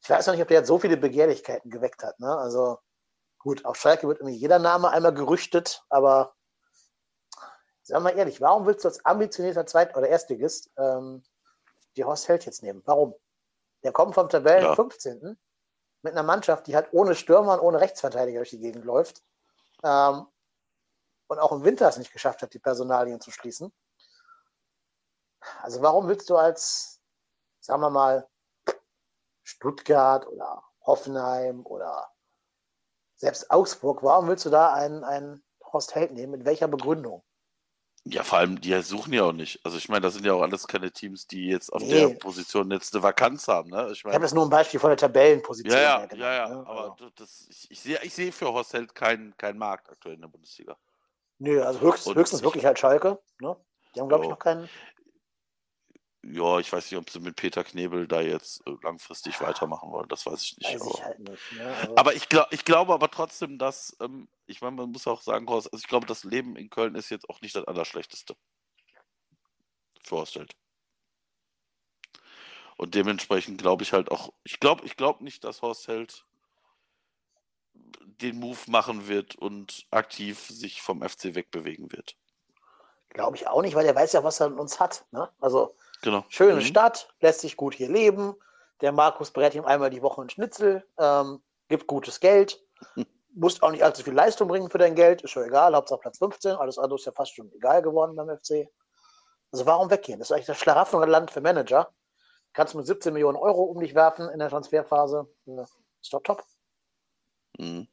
Ich 0.02 0.08
weiß 0.08 0.26
noch 0.26 0.34
nicht, 0.34 0.42
ob 0.42 0.48
der 0.48 0.58
jetzt 0.58 0.68
so 0.68 0.78
viele 0.78 0.96
Begehrlichkeiten 0.96 1.70
geweckt 1.70 2.02
hat. 2.02 2.18
Ne? 2.20 2.36
Also 2.36 2.78
gut, 3.38 3.64
auf 3.64 3.76
Schalke 3.76 4.08
wird 4.08 4.20
irgendwie 4.20 4.38
jeder 4.38 4.58
Name 4.58 4.90
einmal 4.90 5.14
gerüchtet, 5.14 5.84
aber 5.88 6.34
Sag 7.90 8.04
mal 8.04 8.16
ehrlich, 8.16 8.40
warum 8.40 8.66
willst 8.66 8.84
du 8.84 8.88
als 8.88 9.04
ambitionierter 9.04 9.66
Zweit- 9.66 9.96
oder 9.96 10.06
Erstligist 10.06 10.70
ähm, 10.76 11.24
die 11.96 12.04
Horst 12.04 12.28
Held 12.28 12.46
jetzt 12.46 12.62
nehmen? 12.62 12.82
Warum? 12.84 13.16
Der 13.82 13.90
kommt 13.90 14.14
vom 14.14 14.28
Tabellen 14.28 14.62
ja. 14.62 14.76
15. 14.76 15.36
mit 16.02 16.12
einer 16.12 16.22
Mannschaft, 16.22 16.68
die 16.68 16.76
halt 16.76 16.92
ohne 16.92 17.16
Stürmer 17.16 17.54
und 17.54 17.60
ohne 17.60 17.80
Rechtsverteidiger 17.80 18.38
durch 18.38 18.50
die 18.50 18.60
Gegend 18.60 18.84
läuft. 18.84 19.24
Ähm, 19.82 20.24
und 21.26 21.38
auch 21.40 21.50
im 21.50 21.64
Winter 21.64 21.88
es 21.88 21.96
nicht 21.96 22.12
geschafft 22.12 22.42
hat, 22.42 22.54
die 22.54 22.60
Personalien 22.60 23.20
zu 23.20 23.32
schließen. 23.32 23.72
Also 25.60 25.82
warum 25.82 26.06
willst 26.06 26.30
du 26.30 26.36
als, 26.36 26.99
sagen 27.60 27.82
wir 27.82 27.90
mal, 27.90 28.28
Stuttgart 29.42 30.26
oder 30.26 30.62
Hoffenheim 30.82 31.64
oder 31.66 32.08
selbst 33.16 33.50
Augsburg, 33.50 34.02
warum 34.02 34.28
willst 34.28 34.46
du 34.46 34.50
da 34.50 34.72
einen, 34.72 35.04
einen 35.04 35.42
Horst 35.72 35.94
Held 35.94 36.12
nehmen? 36.12 36.32
Mit 36.32 36.44
welcher 36.44 36.68
Begründung? 36.68 37.22
Ja, 38.04 38.22
vor 38.22 38.38
allem, 38.38 38.58
die 38.60 38.80
suchen 38.80 39.12
ja 39.12 39.24
auch 39.24 39.32
nicht. 39.32 39.60
Also 39.62 39.76
ich 39.76 39.90
meine, 39.90 40.00
das 40.00 40.14
sind 40.14 40.24
ja 40.24 40.32
auch 40.32 40.40
alles 40.40 40.66
keine 40.66 40.90
Teams, 40.90 41.26
die 41.26 41.48
jetzt 41.48 41.70
auf 41.70 41.82
nee. 41.82 41.90
der 41.90 42.08
Position 42.14 42.70
jetzt 42.70 42.94
eine 42.94 43.02
Vakanz 43.02 43.46
haben. 43.46 43.70
Ne? 43.70 43.90
Ich, 43.92 44.04
mein, 44.04 44.12
ich 44.12 44.14
habe 44.14 44.24
jetzt 44.24 44.34
nur 44.34 44.46
ein 44.46 44.50
Beispiel 44.50 44.80
von 44.80 44.88
der 44.88 44.96
Tabellenposition. 44.96 45.74
Ja, 45.74 46.06
ja, 46.06 46.16
ja, 46.16 46.34
ja, 46.34 46.48
ne? 46.48 46.66
aber 46.66 46.92
also. 46.92 47.10
das, 47.14 47.46
ich, 47.50 47.70
ich, 47.70 47.80
sehe, 47.80 47.98
ich 48.02 48.14
sehe 48.14 48.32
für 48.32 48.50
Horst 48.50 48.72
Held 48.72 48.94
keinen 48.94 49.36
kein 49.36 49.58
Markt 49.58 49.90
aktuell 49.90 50.14
in 50.14 50.22
der 50.22 50.28
Bundesliga. 50.28 50.78
Nö, 51.38 51.62
also 51.62 51.80
höchst, 51.80 52.14
höchstens 52.14 52.42
wirklich 52.42 52.64
halt 52.64 52.78
Schalke. 52.78 53.18
Ne? 53.38 53.54
Die 53.94 54.00
haben, 54.00 54.08
glaube 54.08 54.24
ich, 54.24 54.30
noch 54.30 54.38
keinen 54.38 54.68
ja, 56.22 56.58
ich 56.58 56.70
weiß 56.70 56.90
nicht, 56.90 57.00
ob 57.00 57.08
sie 57.08 57.20
mit 57.20 57.36
Peter 57.36 57.64
Knebel 57.64 58.06
da 58.06 58.20
jetzt 58.20 58.66
äh, 58.66 58.76
langfristig 58.82 59.40
weitermachen 59.40 59.90
wollen. 59.90 60.08
Das 60.08 60.26
weiß 60.26 60.42
ich 60.42 60.58
nicht. 60.58 60.74
Weiß 60.74 60.82
aber, 60.82 60.90
ich 60.94 61.04
halt 61.04 61.18
nicht. 61.20 61.52
Ne? 61.52 61.76
Also 61.76 61.96
aber 61.96 62.14
ich, 62.14 62.28
glaub, 62.28 62.52
ich 62.52 62.64
glaube 62.64 62.92
aber 62.92 63.10
trotzdem, 63.10 63.58
dass, 63.58 63.96
ähm, 64.00 64.28
ich 64.46 64.60
meine, 64.60 64.76
man 64.76 64.90
muss 64.90 65.06
auch 65.06 65.22
sagen, 65.22 65.48
Horst, 65.48 65.72
also 65.72 65.82
ich 65.82 65.88
glaube, 65.88 66.06
das 66.06 66.24
Leben 66.24 66.56
in 66.56 66.68
Köln 66.68 66.94
ist 66.94 67.10
jetzt 67.10 67.28
auch 67.30 67.40
nicht 67.40 67.56
das 67.56 67.64
Allerschlechteste. 67.64 68.36
Held. 70.10 70.56
Und 72.76 72.96
dementsprechend 72.96 73.60
glaube 73.60 73.84
ich 73.84 73.92
halt 73.92 74.10
auch, 74.10 74.32
ich 74.42 74.58
glaube 74.58 74.84
ich 74.84 74.96
glaub 74.96 75.20
nicht, 75.20 75.44
dass 75.44 75.62
Horst 75.62 75.86
Held 75.86 76.26
den 77.72 78.40
Move 78.40 78.58
machen 78.66 79.06
wird 79.06 79.36
und 79.36 79.86
aktiv 79.90 80.48
sich 80.48 80.82
vom 80.82 81.08
FC 81.08 81.36
wegbewegen 81.36 81.92
wird. 81.92 82.16
Glaube 83.10 83.36
ich 83.36 83.46
auch 83.46 83.62
nicht, 83.62 83.74
weil 83.74 83.86
er 83.86 83.94
weiß 83.94 84.14
ja, 84.14 84.24
was 84.24 84.40
er 84.40 84.46
an 84.46 84.58
uns 84.58 84.80
hat. 84.80 85.04
Ne? 85.12 85.30
Also 85.40 85.76
Genau. 86.02 86.24
Schöne 86.28 86.56
mhm. 86.56 86.64
Stadt, 86.64 87.08
lässt 87.20 87.40
sich 87.40 87.56
gut 87.56 87.74
hier 87.74 87.88
leben. 87.88 88.34
Der 88.80 88.92
Markus 88.92 89.30
berät 89.30 89.54
ihm 89.54 89.64
einmal 89.64 89.90
die 89.90 90.02
Woche 90.02 90.20
einen 90.20 90.30
Schnitzel, 90.30 90.86
ähm, 90.98 91.42
gibt 91.68 91.86
gutes 91.86 92.20
Geld. 92.20 92.62
Musst 93.34 93.62
auch 93.62 93.70
nicht 93.70 93.84
allzu 93.84 94.02
viel 94.02 94.14
Leistung 94.14 94.48
bringen 94.48 94.70
für 94.70 94.78
dein 94.78 94.96
Geld, 94.96 95.22
ist 95.22 95.30
schon 95.30 95.44
egal, 95.44 95.74
Hauptsache 95.74 96.00
Platz 96.00 96.18
15. 96.18 96.56
Alles 96.56 96.78
andere 96.78 96.98
ist 96.98 97.06
ja 97.06 97.12
fast 97.12 97.34
schon 97.34 97.52
egal 97.52 97.80
geworden 97.82 98.16
beim 98.16 98.28
FC. 98.36 98.68
Also 99.52 99.66
warum 99.66 99.90
weggehen? 99.90 100.18
Das 100.18 100.28
ist 100.28 100.32
eigentlich 100.32 100.46
das 100.46 100.58
Schlaraffenland 100.58 101.30
für 101.30 101.40
Manager. 101.40 101.92
Kannst 102.52 102.74
mit 102.74 102.86
17 102.86 103.12
Millionen 103.12 103.36
Euro 103.36 103.62
um 103.62 103.80
dich 103.80 103.94
werfen 103.94 104.28
in 104.30 104.40
der 104.40 104.48
Transferphase. 104.48 105.28
Ist 105.46 106.12
doch 106.12 106.22
top. 106.22 106.44
Mhm. 107.58 107.86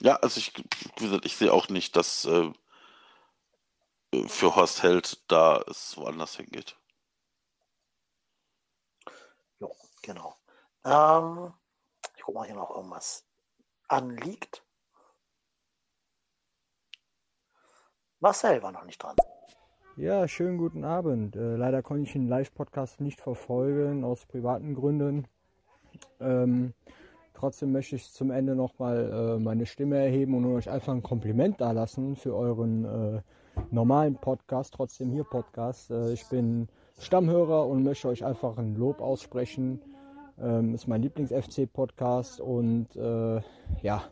Ja, 0.00 0.16
also 0.16 0.38
ich, 0.38 0.52
wie 0.96 1.04
gesagt, 1.04 1.26
ich 1.26 1.36
sehe 1.36 1.52
auch 1.52 1.68
nicht, 1.68 1.96
dass 1.96 2.24
äh, 2.24 2.52
für 4.26 4.54
Horst 4.54 4.82
Held 4.82 5.22
da 5.28 5.62
es 5.68 5.96
woanders 5.96 6.36
hingeht. 6.36 6.76
Genau. 10.02 10.36
Ähm, 10.84 11.52
ich 12.16 12.22
gucke 12.22 12.38
mal, 12.38 12.46
hier 12.46 12.56
noch 12.56 12.70
irgendwas 12.70 13.24
anliegt. 13.88 14.64
Marcel 18.20 18.62
war 18.62 18.72
noch 18.72 18.84
nicht 18.84 19.02
dran. 19.02 19.16
Ja, 19.96 20.26
schönen 20.26 20.56
guten 20.56 20.84
Abend. 20.84 21.36
Äh, 21.36 21.56
leider 21.56 21.82
konnte 21.82 22.04
ich 22.04 22.12
den 22.12 22.28
Live-Podcast 22.28 23.00
nicht 23.00 23.20
verfolgen, 23.20 24.04
aus 24.04 24.24
privaten 24.24 24.74
Gründen. 24.74 25.26
Ähm, 26.20 26.72
trotzdem 27.34 27.72
möchte 27.72 27.96
ich 27.96 28.10
zum 28.10 28.30
Ende 28.30 28.54
nochmal 28.54 29.10
äh, 29.12 29.38
meine 29.38 29.66
Stimme 29.66 29.98
erheben 29.98 30.34
und 30.34 30.46
euch 30.46 30.70
einfach 30.70 30.94
ein 30.94 31.02
Kompliment 31.02 31.60
dalassen 31.60 32.16
für 32.16 32.34
euren 32.34 32.84
äh, 32.84 33.22
normalen 33.70 34.14
Podcast, 34.14 34.72
trotzdem 34.74 35.10
hier 35.10 35.24
Podcast. 35.24 35.90
Äh, 35.90 36.12
ich 36.12 36.26
bin 36.28 36.68
Stammhörer 36.98 37.66
und 37.66 37.82
möchte 37.82 38.08
euch 38.08 38.24
einfach 38.24 38.56
ein 38.56 38.76
Lob 38.76 39.00
aussprechen. 39.00 39.82
Ähm, 40.40 40.74
ist 40.74 40.88
mein 40.88 41.02
Lieblings-FC-Podcast 41.02 42.40
und 42.40 42.94
äh, 42.96 43.40
ja, 43.82 44.04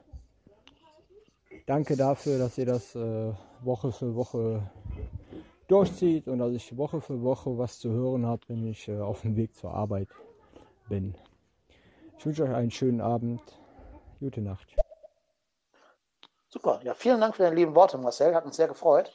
danke 1.66 1.96
dafür, 1.96 2.38
dass 2.38 2.58
ihr 2.58 2.66
das 2.66 2.94
äh, 2.94 3.32
Woche 3.62 3.92
für 3.92 4.14
Woche 4.14 4.70
durchzieht 5.68 6.28
und 6.28 6.38
dass 6.38 6.52
ich 6.52 6.76
Woche 6.76 7.00
für 7.00 7.22
Woche 7.22 7.56
was 7.56 7.78
zu 7.78 7.90
hören 7.90 8.26
habe, 8.26 8.42
wenn 8.48 8.66
ich 8.66 8.88
äh, 8.88 9.00
auf 9.00 9.22
dem 9.22 9.36
Weg 9.36 9.54
zur 9.54 9.72
Arbeit 9.72 10.08
bin. 10.88 11.14
Ich 12.18 12.26
wünsche 12.26 12.44
euch 12.44 12.50
einen 12.50 12.70
schönen 12.70 13.00
Abend. 13.00 13.40
Gute 14.18 14.42
Nacht. 14.42 14.76
Super. 16.48 16.80
Ja, 16.82 16.94
vielen 16.94 17.20
Dank 17.20 17.36
für 17.36 17.44
deine 17.44 17.54
lieben 17.54 17.74
Worte, 17.74 17.96
Marcel. 17.96 18.34
Hat 18.34 18.44
uns 18.44 18.56
sehr 18.56 18.68
gefreut. 18.68 19.12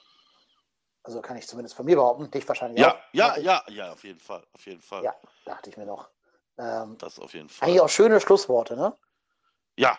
Also 1.04 1.22
kann 1.22 1.38
ich 1.38 1.48
zumindest 1.48 1.76
von 1.76 1.86
mir 1.86 1.98
behaupten, 1.98 2.32
dich 2.32 2.48
wahrscheinlich 2.48 2.80
ja, 2.80 2.94
auch. 2.96 3.00
Ja, 3.14 3.38
ja, 3.38 3.64
ja, 3.68 3.92
auf 3.92 4.04
jeden 4.04 4.20
Fall, 4.20 4.44
auf 4.54 4.66
jeden 4.66 4.82
Fall. 4.82 5.04
Ja, 5.04 5.14
dachte 5.46 5.70
ich 5.70 5.78
mir 5.78 5.86
noch. 5.86 6.10
Ähm, 6.58 6.98
das 6.98 7.20
auf 7.20 7.34
jeden 7.34 7.50
Fall. 7.50 7.68
Eigentlich 7.68 7.82
auch 7.82 7.90
schöne 7.90 8.22
Schlussworte, 8.22 8.76
ne? 8.76 8.96
Ja, 9.78 9.98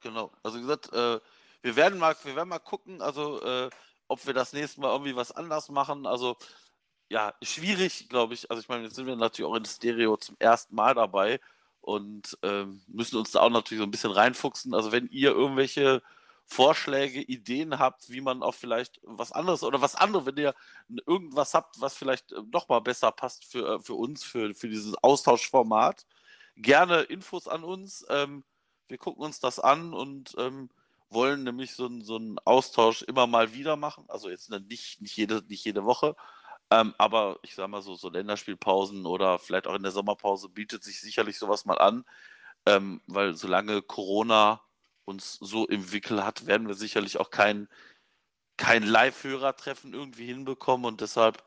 genau. 0.00 0.30
Also 0.42 0.60
gesagt, 0.60 0.92
äh, 0.92 1.20
wir 1.62 1.76
werden 1.76 1.98
mal, 1.98 2.16
wir 2.22 2.36
werden 2.36 2.48
mal 2.48 2.58
gucken, 2.58 3.02
also 3.02 3.42
äh, 3.42 3.70
ob 4.06 4.26
wir 4.26 4.34
das 4.34 4.52
nächste 4.52 4.80
Mal 4.80 4.92
irgendwie 4.92 5.16
was 5.16 5.32
anders 5.32 5.68
machen. 5.68 6.06
Also 6.06 6.36
ja, 7.08 7.34
schwierig, 7.42 8.08
glaube 8.08 8.34
ich. 8.34 8.50
Also 8.50 8.60
ich 8.60 8.68
meine, 8.68 8.84
jetzt 8.84 8.96
sind 8.96 9.06
wir 9.06 9.16
natürlich 9.16 9.50
auch 9.50 9.56
in 9.56 9.64
Stereo 9.64 10.16
zum 10.16 10.36
ersten 10.38 10.74
Mal 10.74 10.94
dabei 10.94 11.40
und 11.80 12.38
ähm, 12.42 12.82
müssen 12.86 13.18
uns 13.18 13.32
da 13.32 13.40
auch 13.40 13.50
natürlich 13.50 13.80
so 13.80 13.86
ein 13.86 13.90
bisschen 13.90 14.12
reinfuchsen. 14.12 14.74
Also 14.74 14.92
wenn 14.92 15.08
ihr 15.08 15.30
irgendwelche 15.30 16.02
Vorschläge, 16.50 17.20
Ideen 17.20 17.78
habt, 17.78 18.08
wie 18.10 18.22
man 18.22 18.42
auch 18.42 18.54
vielleicht 18.54 19.00
was 19.02 19.32
anderes 19.32 19.62
oder 19.62 19.82
was 19.82 19.94
anderes, 19.94 20.24
wenn 20.26 20.38
ihr 20.38 20.54
irgendwas 21.06 21.52
habt, 21.52 21.78
was 21.78 21.94
vielleicht 21.94 22.32
noch 22.52 22.68
mal 22.70 22.80
besser 22.80 23.12
passt 23.12 23.44
für, 23.44 23.74
äh, 23.74 23.80
für 23.80 23.94
uns, 23.94 24.24
für, 24.24 24.54
für 24.54 24.68
dieses 24.68 24.94
Austauschformat, 25.02 26.06
gerne 26.56 27.02
Infos 27.02 27.48
an 27.48 27.64
uns. 27.64 28.04
Ähm, 28.08 28.44
wir 28.88 28.96
gucken 28.96 29.22
uns 29.22 29.40
das 29.40 29.60
an 29.60 29.92
und 29.92 30.34
ähm, 30.38 30.70
wollen 31.10 31.44
nämlich 31.44 31.74
so, 31.74 31.88
so 32.00 32.16
einen 32.16 32.38
Austausch 32.46 33.02
immer 33.02 33.26
mal 33.26 33.52
wieder 33.52 33.76
machen. 33.76 34.06
Also 34.08 34.30
jetzt 34.30 34.50
nicht, 34.50 35.02
nicht, 35.02 35.16
jede, 35.16 35.42
nicht 35.48 35.64
jede 35.66 35.84
Woche, 35.84 36.16
ähm, 36.70 36.94
aber 36.96 37.38
ich 37.42 37.54
sag 37.54 37.68
mal 37.68 37.82
so, 37.82 37.94
so 37.94 38.08
Länderspielpausen 38.08 39.04
oder 39.04 39.38
vielleicht 39.38 39.66
auch 39.66 39.74
in 39.74 39.82
der 39.82 39.92
Sommerpause 39.92 40.48
bietet 40.48 40.82
sich 40.82 41.00
sicherlich 41.00 41.38
sowas 41.38 41.66
mal 41.66 41.78
an, 41.78 42.04
ähm, 42.64 43.02
weil 43.06 43.34
solange 43.34 43.82
Corona 43.82 44.62
uns 45.08 45.34
so 45.40 45.66
im 45.66 45.92
Wickel 45.92 46.24
hat, 46.24 46.46
werden 46.46 46.68
wir 46.68 46.74
sicherlich 46.74 47.18
auch 47.18 47.30
kein, 47.30 47.68
kein 48.56 48.82
Live-Hörertreffen 48.82 49.94
irgendwie 49.94 50.26
hinbekommen. 50.26 50.86
Und 50.86 51.00
deshalb 51.00 51.44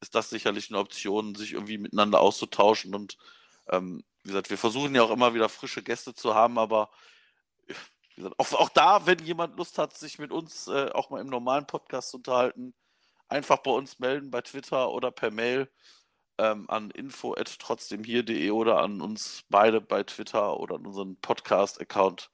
ist 0.00 0.14
das 0.14 0.30
sicherlich 0.30 0.70
eine 0.70 0.78
Option, 0.78 1.34
sich 1.34 1.54
irgendwie 1.54 1.78
miteinander 1.78 2.20
auszutauschen. 2.20 2.94
Und 2.94 3.18
ähm, 3.68 4.04
wie 4.22 4.28
gesagt, 4.28 4.50
wir 4.50 4.58
versuchen 4.58 4.94
ja 4.94 5.02
auch 5.02 5.10
immer 5.10 5.34
wieder 5.34 5.48
frische 5.48 5.82
Gäste 5.82 6.14
zu 6.14 6.34
haben, 6.34 6.58
aber 6.58 6.90
gesagt, 8.18 8.38
auch, 8.38 8.52
auch 8.52 8.68
da, 8.68 9.06
wenn 9.06 9.18
jemand 9.20 9.56
Lust 9.56 9.78
hat, 9.78 9.96
sich 9.96 10.18
mit 10.18 10.32
uns 10.32 10.68
äh, 10.68 10.90
auch 10.92 11.10
mal 11.10 11.20
im 11.20 11.28
normalen 11.28 11.66
Podcast 11.66 12.10
zu 12.10 12.18
unterhalten, 12.18 12.74
einfach 13.28 13.58
bei 13.58 13.70
uns 13.70 13.98
melden, 13.98 14.30
bei 14.30 14.42
Twitter 14.42 14.90
oder 14.90 15.10
per 15.10 15.30
Mail 15.30 15.70
ähm, 16.38 16.68
an 16.68 16.90
info.trotzdemhier.de 16.90 18.50
oder 18.50 18.78
an 18.78 19.00
uns 19.00 19.44
beide 19.48 19.80
bei 19.80 20.02
Twitter 20.02 20.58
oder 20.58 20.76
an 20.76 20.86
unseren 20.86 21.16
Podcast-Account 21.16 22.30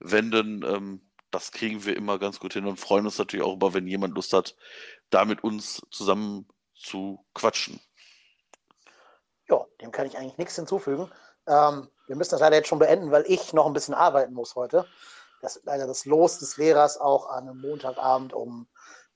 wenden. 0.00 0.62
Ähm, 0.62 1.10
das 1.30 1.52
kriegen 1.52 1.84
wir 1.84 1.96
immer 1.96 2.18
ganz 2.18 2.40
gut 2.40 2.52
hin 2.52 2.66
und 2.66 2.78
freuen 2.78 3.04
uns 3.04 3.18
natürlich 3.18 3.44
auch 3.44 3.54
über, 3.54 3.74
wenn 3.74 3.86
jemand 3.86 4.14
Lust 4.14 4.32
hat, 4.32 4.56
da 5.10 5.24
mit 5.24 5.44
uns 5.44 5.82
zusammen 5.90 6.48
zu 6.74 7.24
quatschen. 7.34 7.80
Ja, 9.48 9.64
dem 9.80 9.92
kann 9.92 10.06
ich 10.06 10.16
eigentlich 10.16 10.38
nichts 10.38 10.56
hinzufügen. 10.56 11.10
Ähm, 11.46 11.88
wir 12.06 12.16
müssen 12.16 12.30
das 12.30 12.40
leider 12.40 12.56
jetzt 12.56 12.68
schon 12.68 12.78
beenden, 12.78 13.10
weil 13.10 13.24
ich 13.26 13.52
noch 13.52 13.66
ein 13.66 13.72
bisschen 13.72 13.94
arbeiten 13.94 14.34
muss 14.34 14.54
heute. 14.54 14.86
Das 15.42 15.56
ist 15.56 15.66
leider 15.66 15.86
das 15.86 16.04
Los 16.06 16.38
des 16.38 16.56
Lehrers 16.56 16.98
auch 16.98 17.28
an 17.28 17.48
einem 17.48 17.60
Montagabend 17.60 18.32
um 18.32 18.68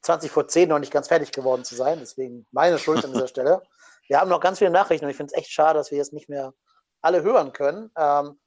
20 0.02 0.30
vor 0.30 0.48
10 0.48 0.68
noch 0.68 0.78
nicht 0.78 0.92
ganz 0.92 1.08
fertig 1.08 1.32
geworden 1.32 1.64
zu 1.64 1.74
sein. 1.74 1.98
Deswegen 2.00 2.46
meine 2.52 2.78
Schuld 2.78 3.04
an 3.04 3.12
dieser 3.12 3.28
Stelle. 3.28 3.62
Wir 4.06 4.20
haben 4.20 4.28
noch 4.28 4.40
ganz 4.40 4.58
viele 4.58 4.70
Nachrichten 4.70 5.04
und 5.04 5.10
ich 5.10 5.16
finde 5.16 5.32
es 5.32 5.38
echt 5.38 5.52
schade, 5.52 5.78
dass 5.78 5.90
wir 5.90 5.98
jetzt 5.98 6.12
nicht 6.12 6.28
mehr 6.28 6.52
alle 7.00 7.22
hören 7.22 7.52
können. 7.52 7.90
Ähm, 7.96 8.38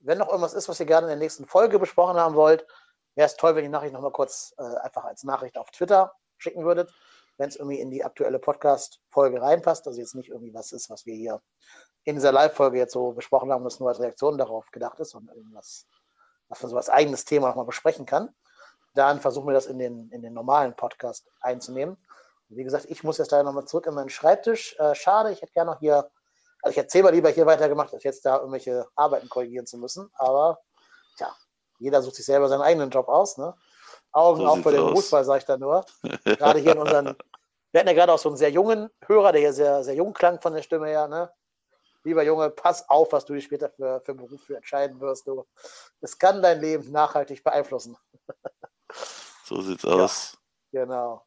wenn 0.00 0.18
noch 0.18 0.28
irgendwas 0.28 0.54
ist, 0.54 0.68
was 0.68 0.80
ihr 0.80 0.86
gerne 0.86 1.06
in 1.06 1.10
der 1.10 1.18
nächsten 1.18 1.46
Folge 1.46 1.78
besprochen 1.78 2.16
haben 2.16 2.34
wollt, 2.34 2.66
wäre 3.14 3.26
es 3.26 3.36
toll, 3.36 3.54
wenn 3.54 3.64
ihr 3.64 3.68
die 3.68 3.72
Nachricht 3.72 3.92
nochmal 3.92 4.12
kurz 4.12 4.54
äh, 4.58 4.62
einfach 4.62 5.04
als 5.04 5.24
Nachricht 5.24 5.58
auf 5.58 5.70
Twitter 5.70 6.14
schicken 6.38 6.64
würdet, 6.64 6.92
wenn 7.36 7.48
es 7.48 7.56
irgendwie 7.56 7.80
in 7.80 7.90
die 7.90 8.04
aktuelle 8.04 8.38
Podcast-Folge 8.38 9.40
reinpasst. 9.40 9.86
Also 9.86 10.00
jetzt 10.00 10.14
nicht 10.14 10.28
irgendwie 10.28 10.54
was 10.54 10.72
ist, 10.72 10.90
was 10.90 11.06
wir 11.06 11.14
hier 11.14 11.42
in 12.04 12.16
dieser 12.16 12.32
Live-Folge 12.32 12.78
jetzt 12.78 12.92
so 12.92 13.12
besprochen 13.12 13.52
haben, 13.52 13.64
das 13.64 13.78
nur 13.78 13.88
als 13.88 14.00
Reaktion 14.00 14.38
darauf 14.38 14.70
gedacht 14.70 14.98
ist, 15.00 15.10
sondern 15.10 15.36
irgendwas, 15.36 15.86
was 16.48 16.62
man 16.62 16.70
so 16.70 16.76
als 16.76 16.88
eigenes 16.88 17.24
Thema 17.24 17.48
nochmal 17.48 17.66
besprechen 17.66 18.06
kann. 18.06 18.34
Dann 18.94 19.20
versuchen 19.20 19.48
wir 19.48 19.54
das 19.54 19.66
in 19.66 19.78
den, 19.78 20.10
in 20.10 20.22
den 20.22 20.32
normalen 20.32 20.74
Podcast 20.74 21.30
einzunehmen. 21.40 21.96
Wie 22.48 22.64
gesagt, 22.64 22.86
ich 22.88 23.04
muss 23.04 23.18
jetzt 23.18 23.30
da 23.30 23.42
nochmal 23.42 23.66
zurück 23.66 23.86
in 23.86 23.94
meinen 23.94 24.08
Schreibtisch. 24.08 24.76
Äh, 24.78 24.94
schade, 24.94 25.30
ich 25.30 25.42
hätte 25.42 25.52
gerne 25.52 25.70
noch 25.70 25.78
hier 25.78 26.10
also 26.62 26.72
ich 26.72 26.76
hätte 26.76 26.90
selber 26.90 27.12
lieber 27.12 27.30
hier 27.30 27.46
weitergemacht, 27.46 27.92
als 27.94 28.04
jetzt 28.04 28.24
da 28.24 28.38
irgendwelche 28.38 28.86
Arbeiten 28.94 29.28
korrigieren 29.28 29.66
zu 29.66 29.78
müssen. 29.78 30.10
Aber 30.14 30.60
tja, 31.16 31.34
jeder 31.78 32.02
sucht 32.02 32.16
sich 32.16 32.26
selber 32.26 32.48
seinen 32.48 32.62
eigenen 32.62 32.90
Job 32.90 33.08
aus. 33.08 33.38
Ne? 33.38 33.54
Augen 34.12 34.40
so 34.40 34.46
auf 34.46 34.62
bei 34.62 34.72
dem 34.72 34.88
Fußball, 34.88 35.24
sage 35.24 35.38
ich 35.38 35.44
da 35.44 35.56
nur. 35.56 35.84
gerade 36.24 36.58
hier 36.58 36.72
in 36.72 36.78
unseren, 36.78 37.16
wir 37.72 37.80
hatten 37.80 37.88
ja 37.88 37.94
gerade 37.94 38.12
auch 38.12 38.18
so 38.18 38.28
einen 38.28 38.36
sehr 38.36 38.50
jungen 38.50 38.90
Hörer, 39.06 39.32
der 39.32 39.40
hier 39.40 39.52
sehr, 39.52 39.84
sehr 39.84 39.94
jung 39.94 40.12
klang 40.12 40.40
von 40.40 40.52
der 40.52 40.62
Stimme 40.62 40.88
her. 40.88 41.08
Ne? 41.08 41.30
Lieber 42.02 42.22
Junge, 42.22 42.50
pass 42.50 42.88
auf, 42.88 43.12
was 43.12 43.24
du 43.26 43.34
dich 43.34 43.44
später 43.44 43.68
für, 43.68 44.00
für 44.00 44.12
einen 44.12 44.20
Beruf 44.20 44.42
für 44.42 44.56
entscheiden 44.56 45.00
wirst. 45.00 45.26
Du. 45.26 45.46
Es 46.00 46.18
kann 46.18 46.40
dein 46.40 46.60
Leben 46.60 46.90
nachhaltig 46.90 47.44
beeinflussen. 47.44 47.96
so 49.44 49.60
sieht's 49.60 49.82
ja, 49.82 49.90
aus. 49.90 50.38
Genau. 50.72 51.26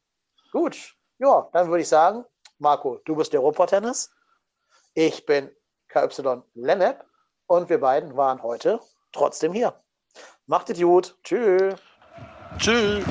Gut. 0.50 0.94
Ja, 1.18 1.48
dann 1.52 1.68
würde 1.68 1.82
ich 1.82 1.88
sagen, 1.88 2.24
Marco, 2.58 3.00
du 3.04 3.14
bist 3.14 3.32
der 3.32 3.40
Robot-Tennis. 3.40 4.10
Ich 4.96 5.26
bin 5.26 5.50
KY 5.88 6.42
Lennep 6.54 7.04
und 7.46 7.68
wir 7.68 7.80
beiden 7.80 8.16
waren 8.16 8.40
heute 8.44 8.78
trotzdem 9.10 9.52
hier. 9.52 9.74
Macht 10.46 10.70
es 10.70 10.80
gut. 10.80 11.18
Tschüss. 11.24 11.74
Tschüss. 12.58 13.04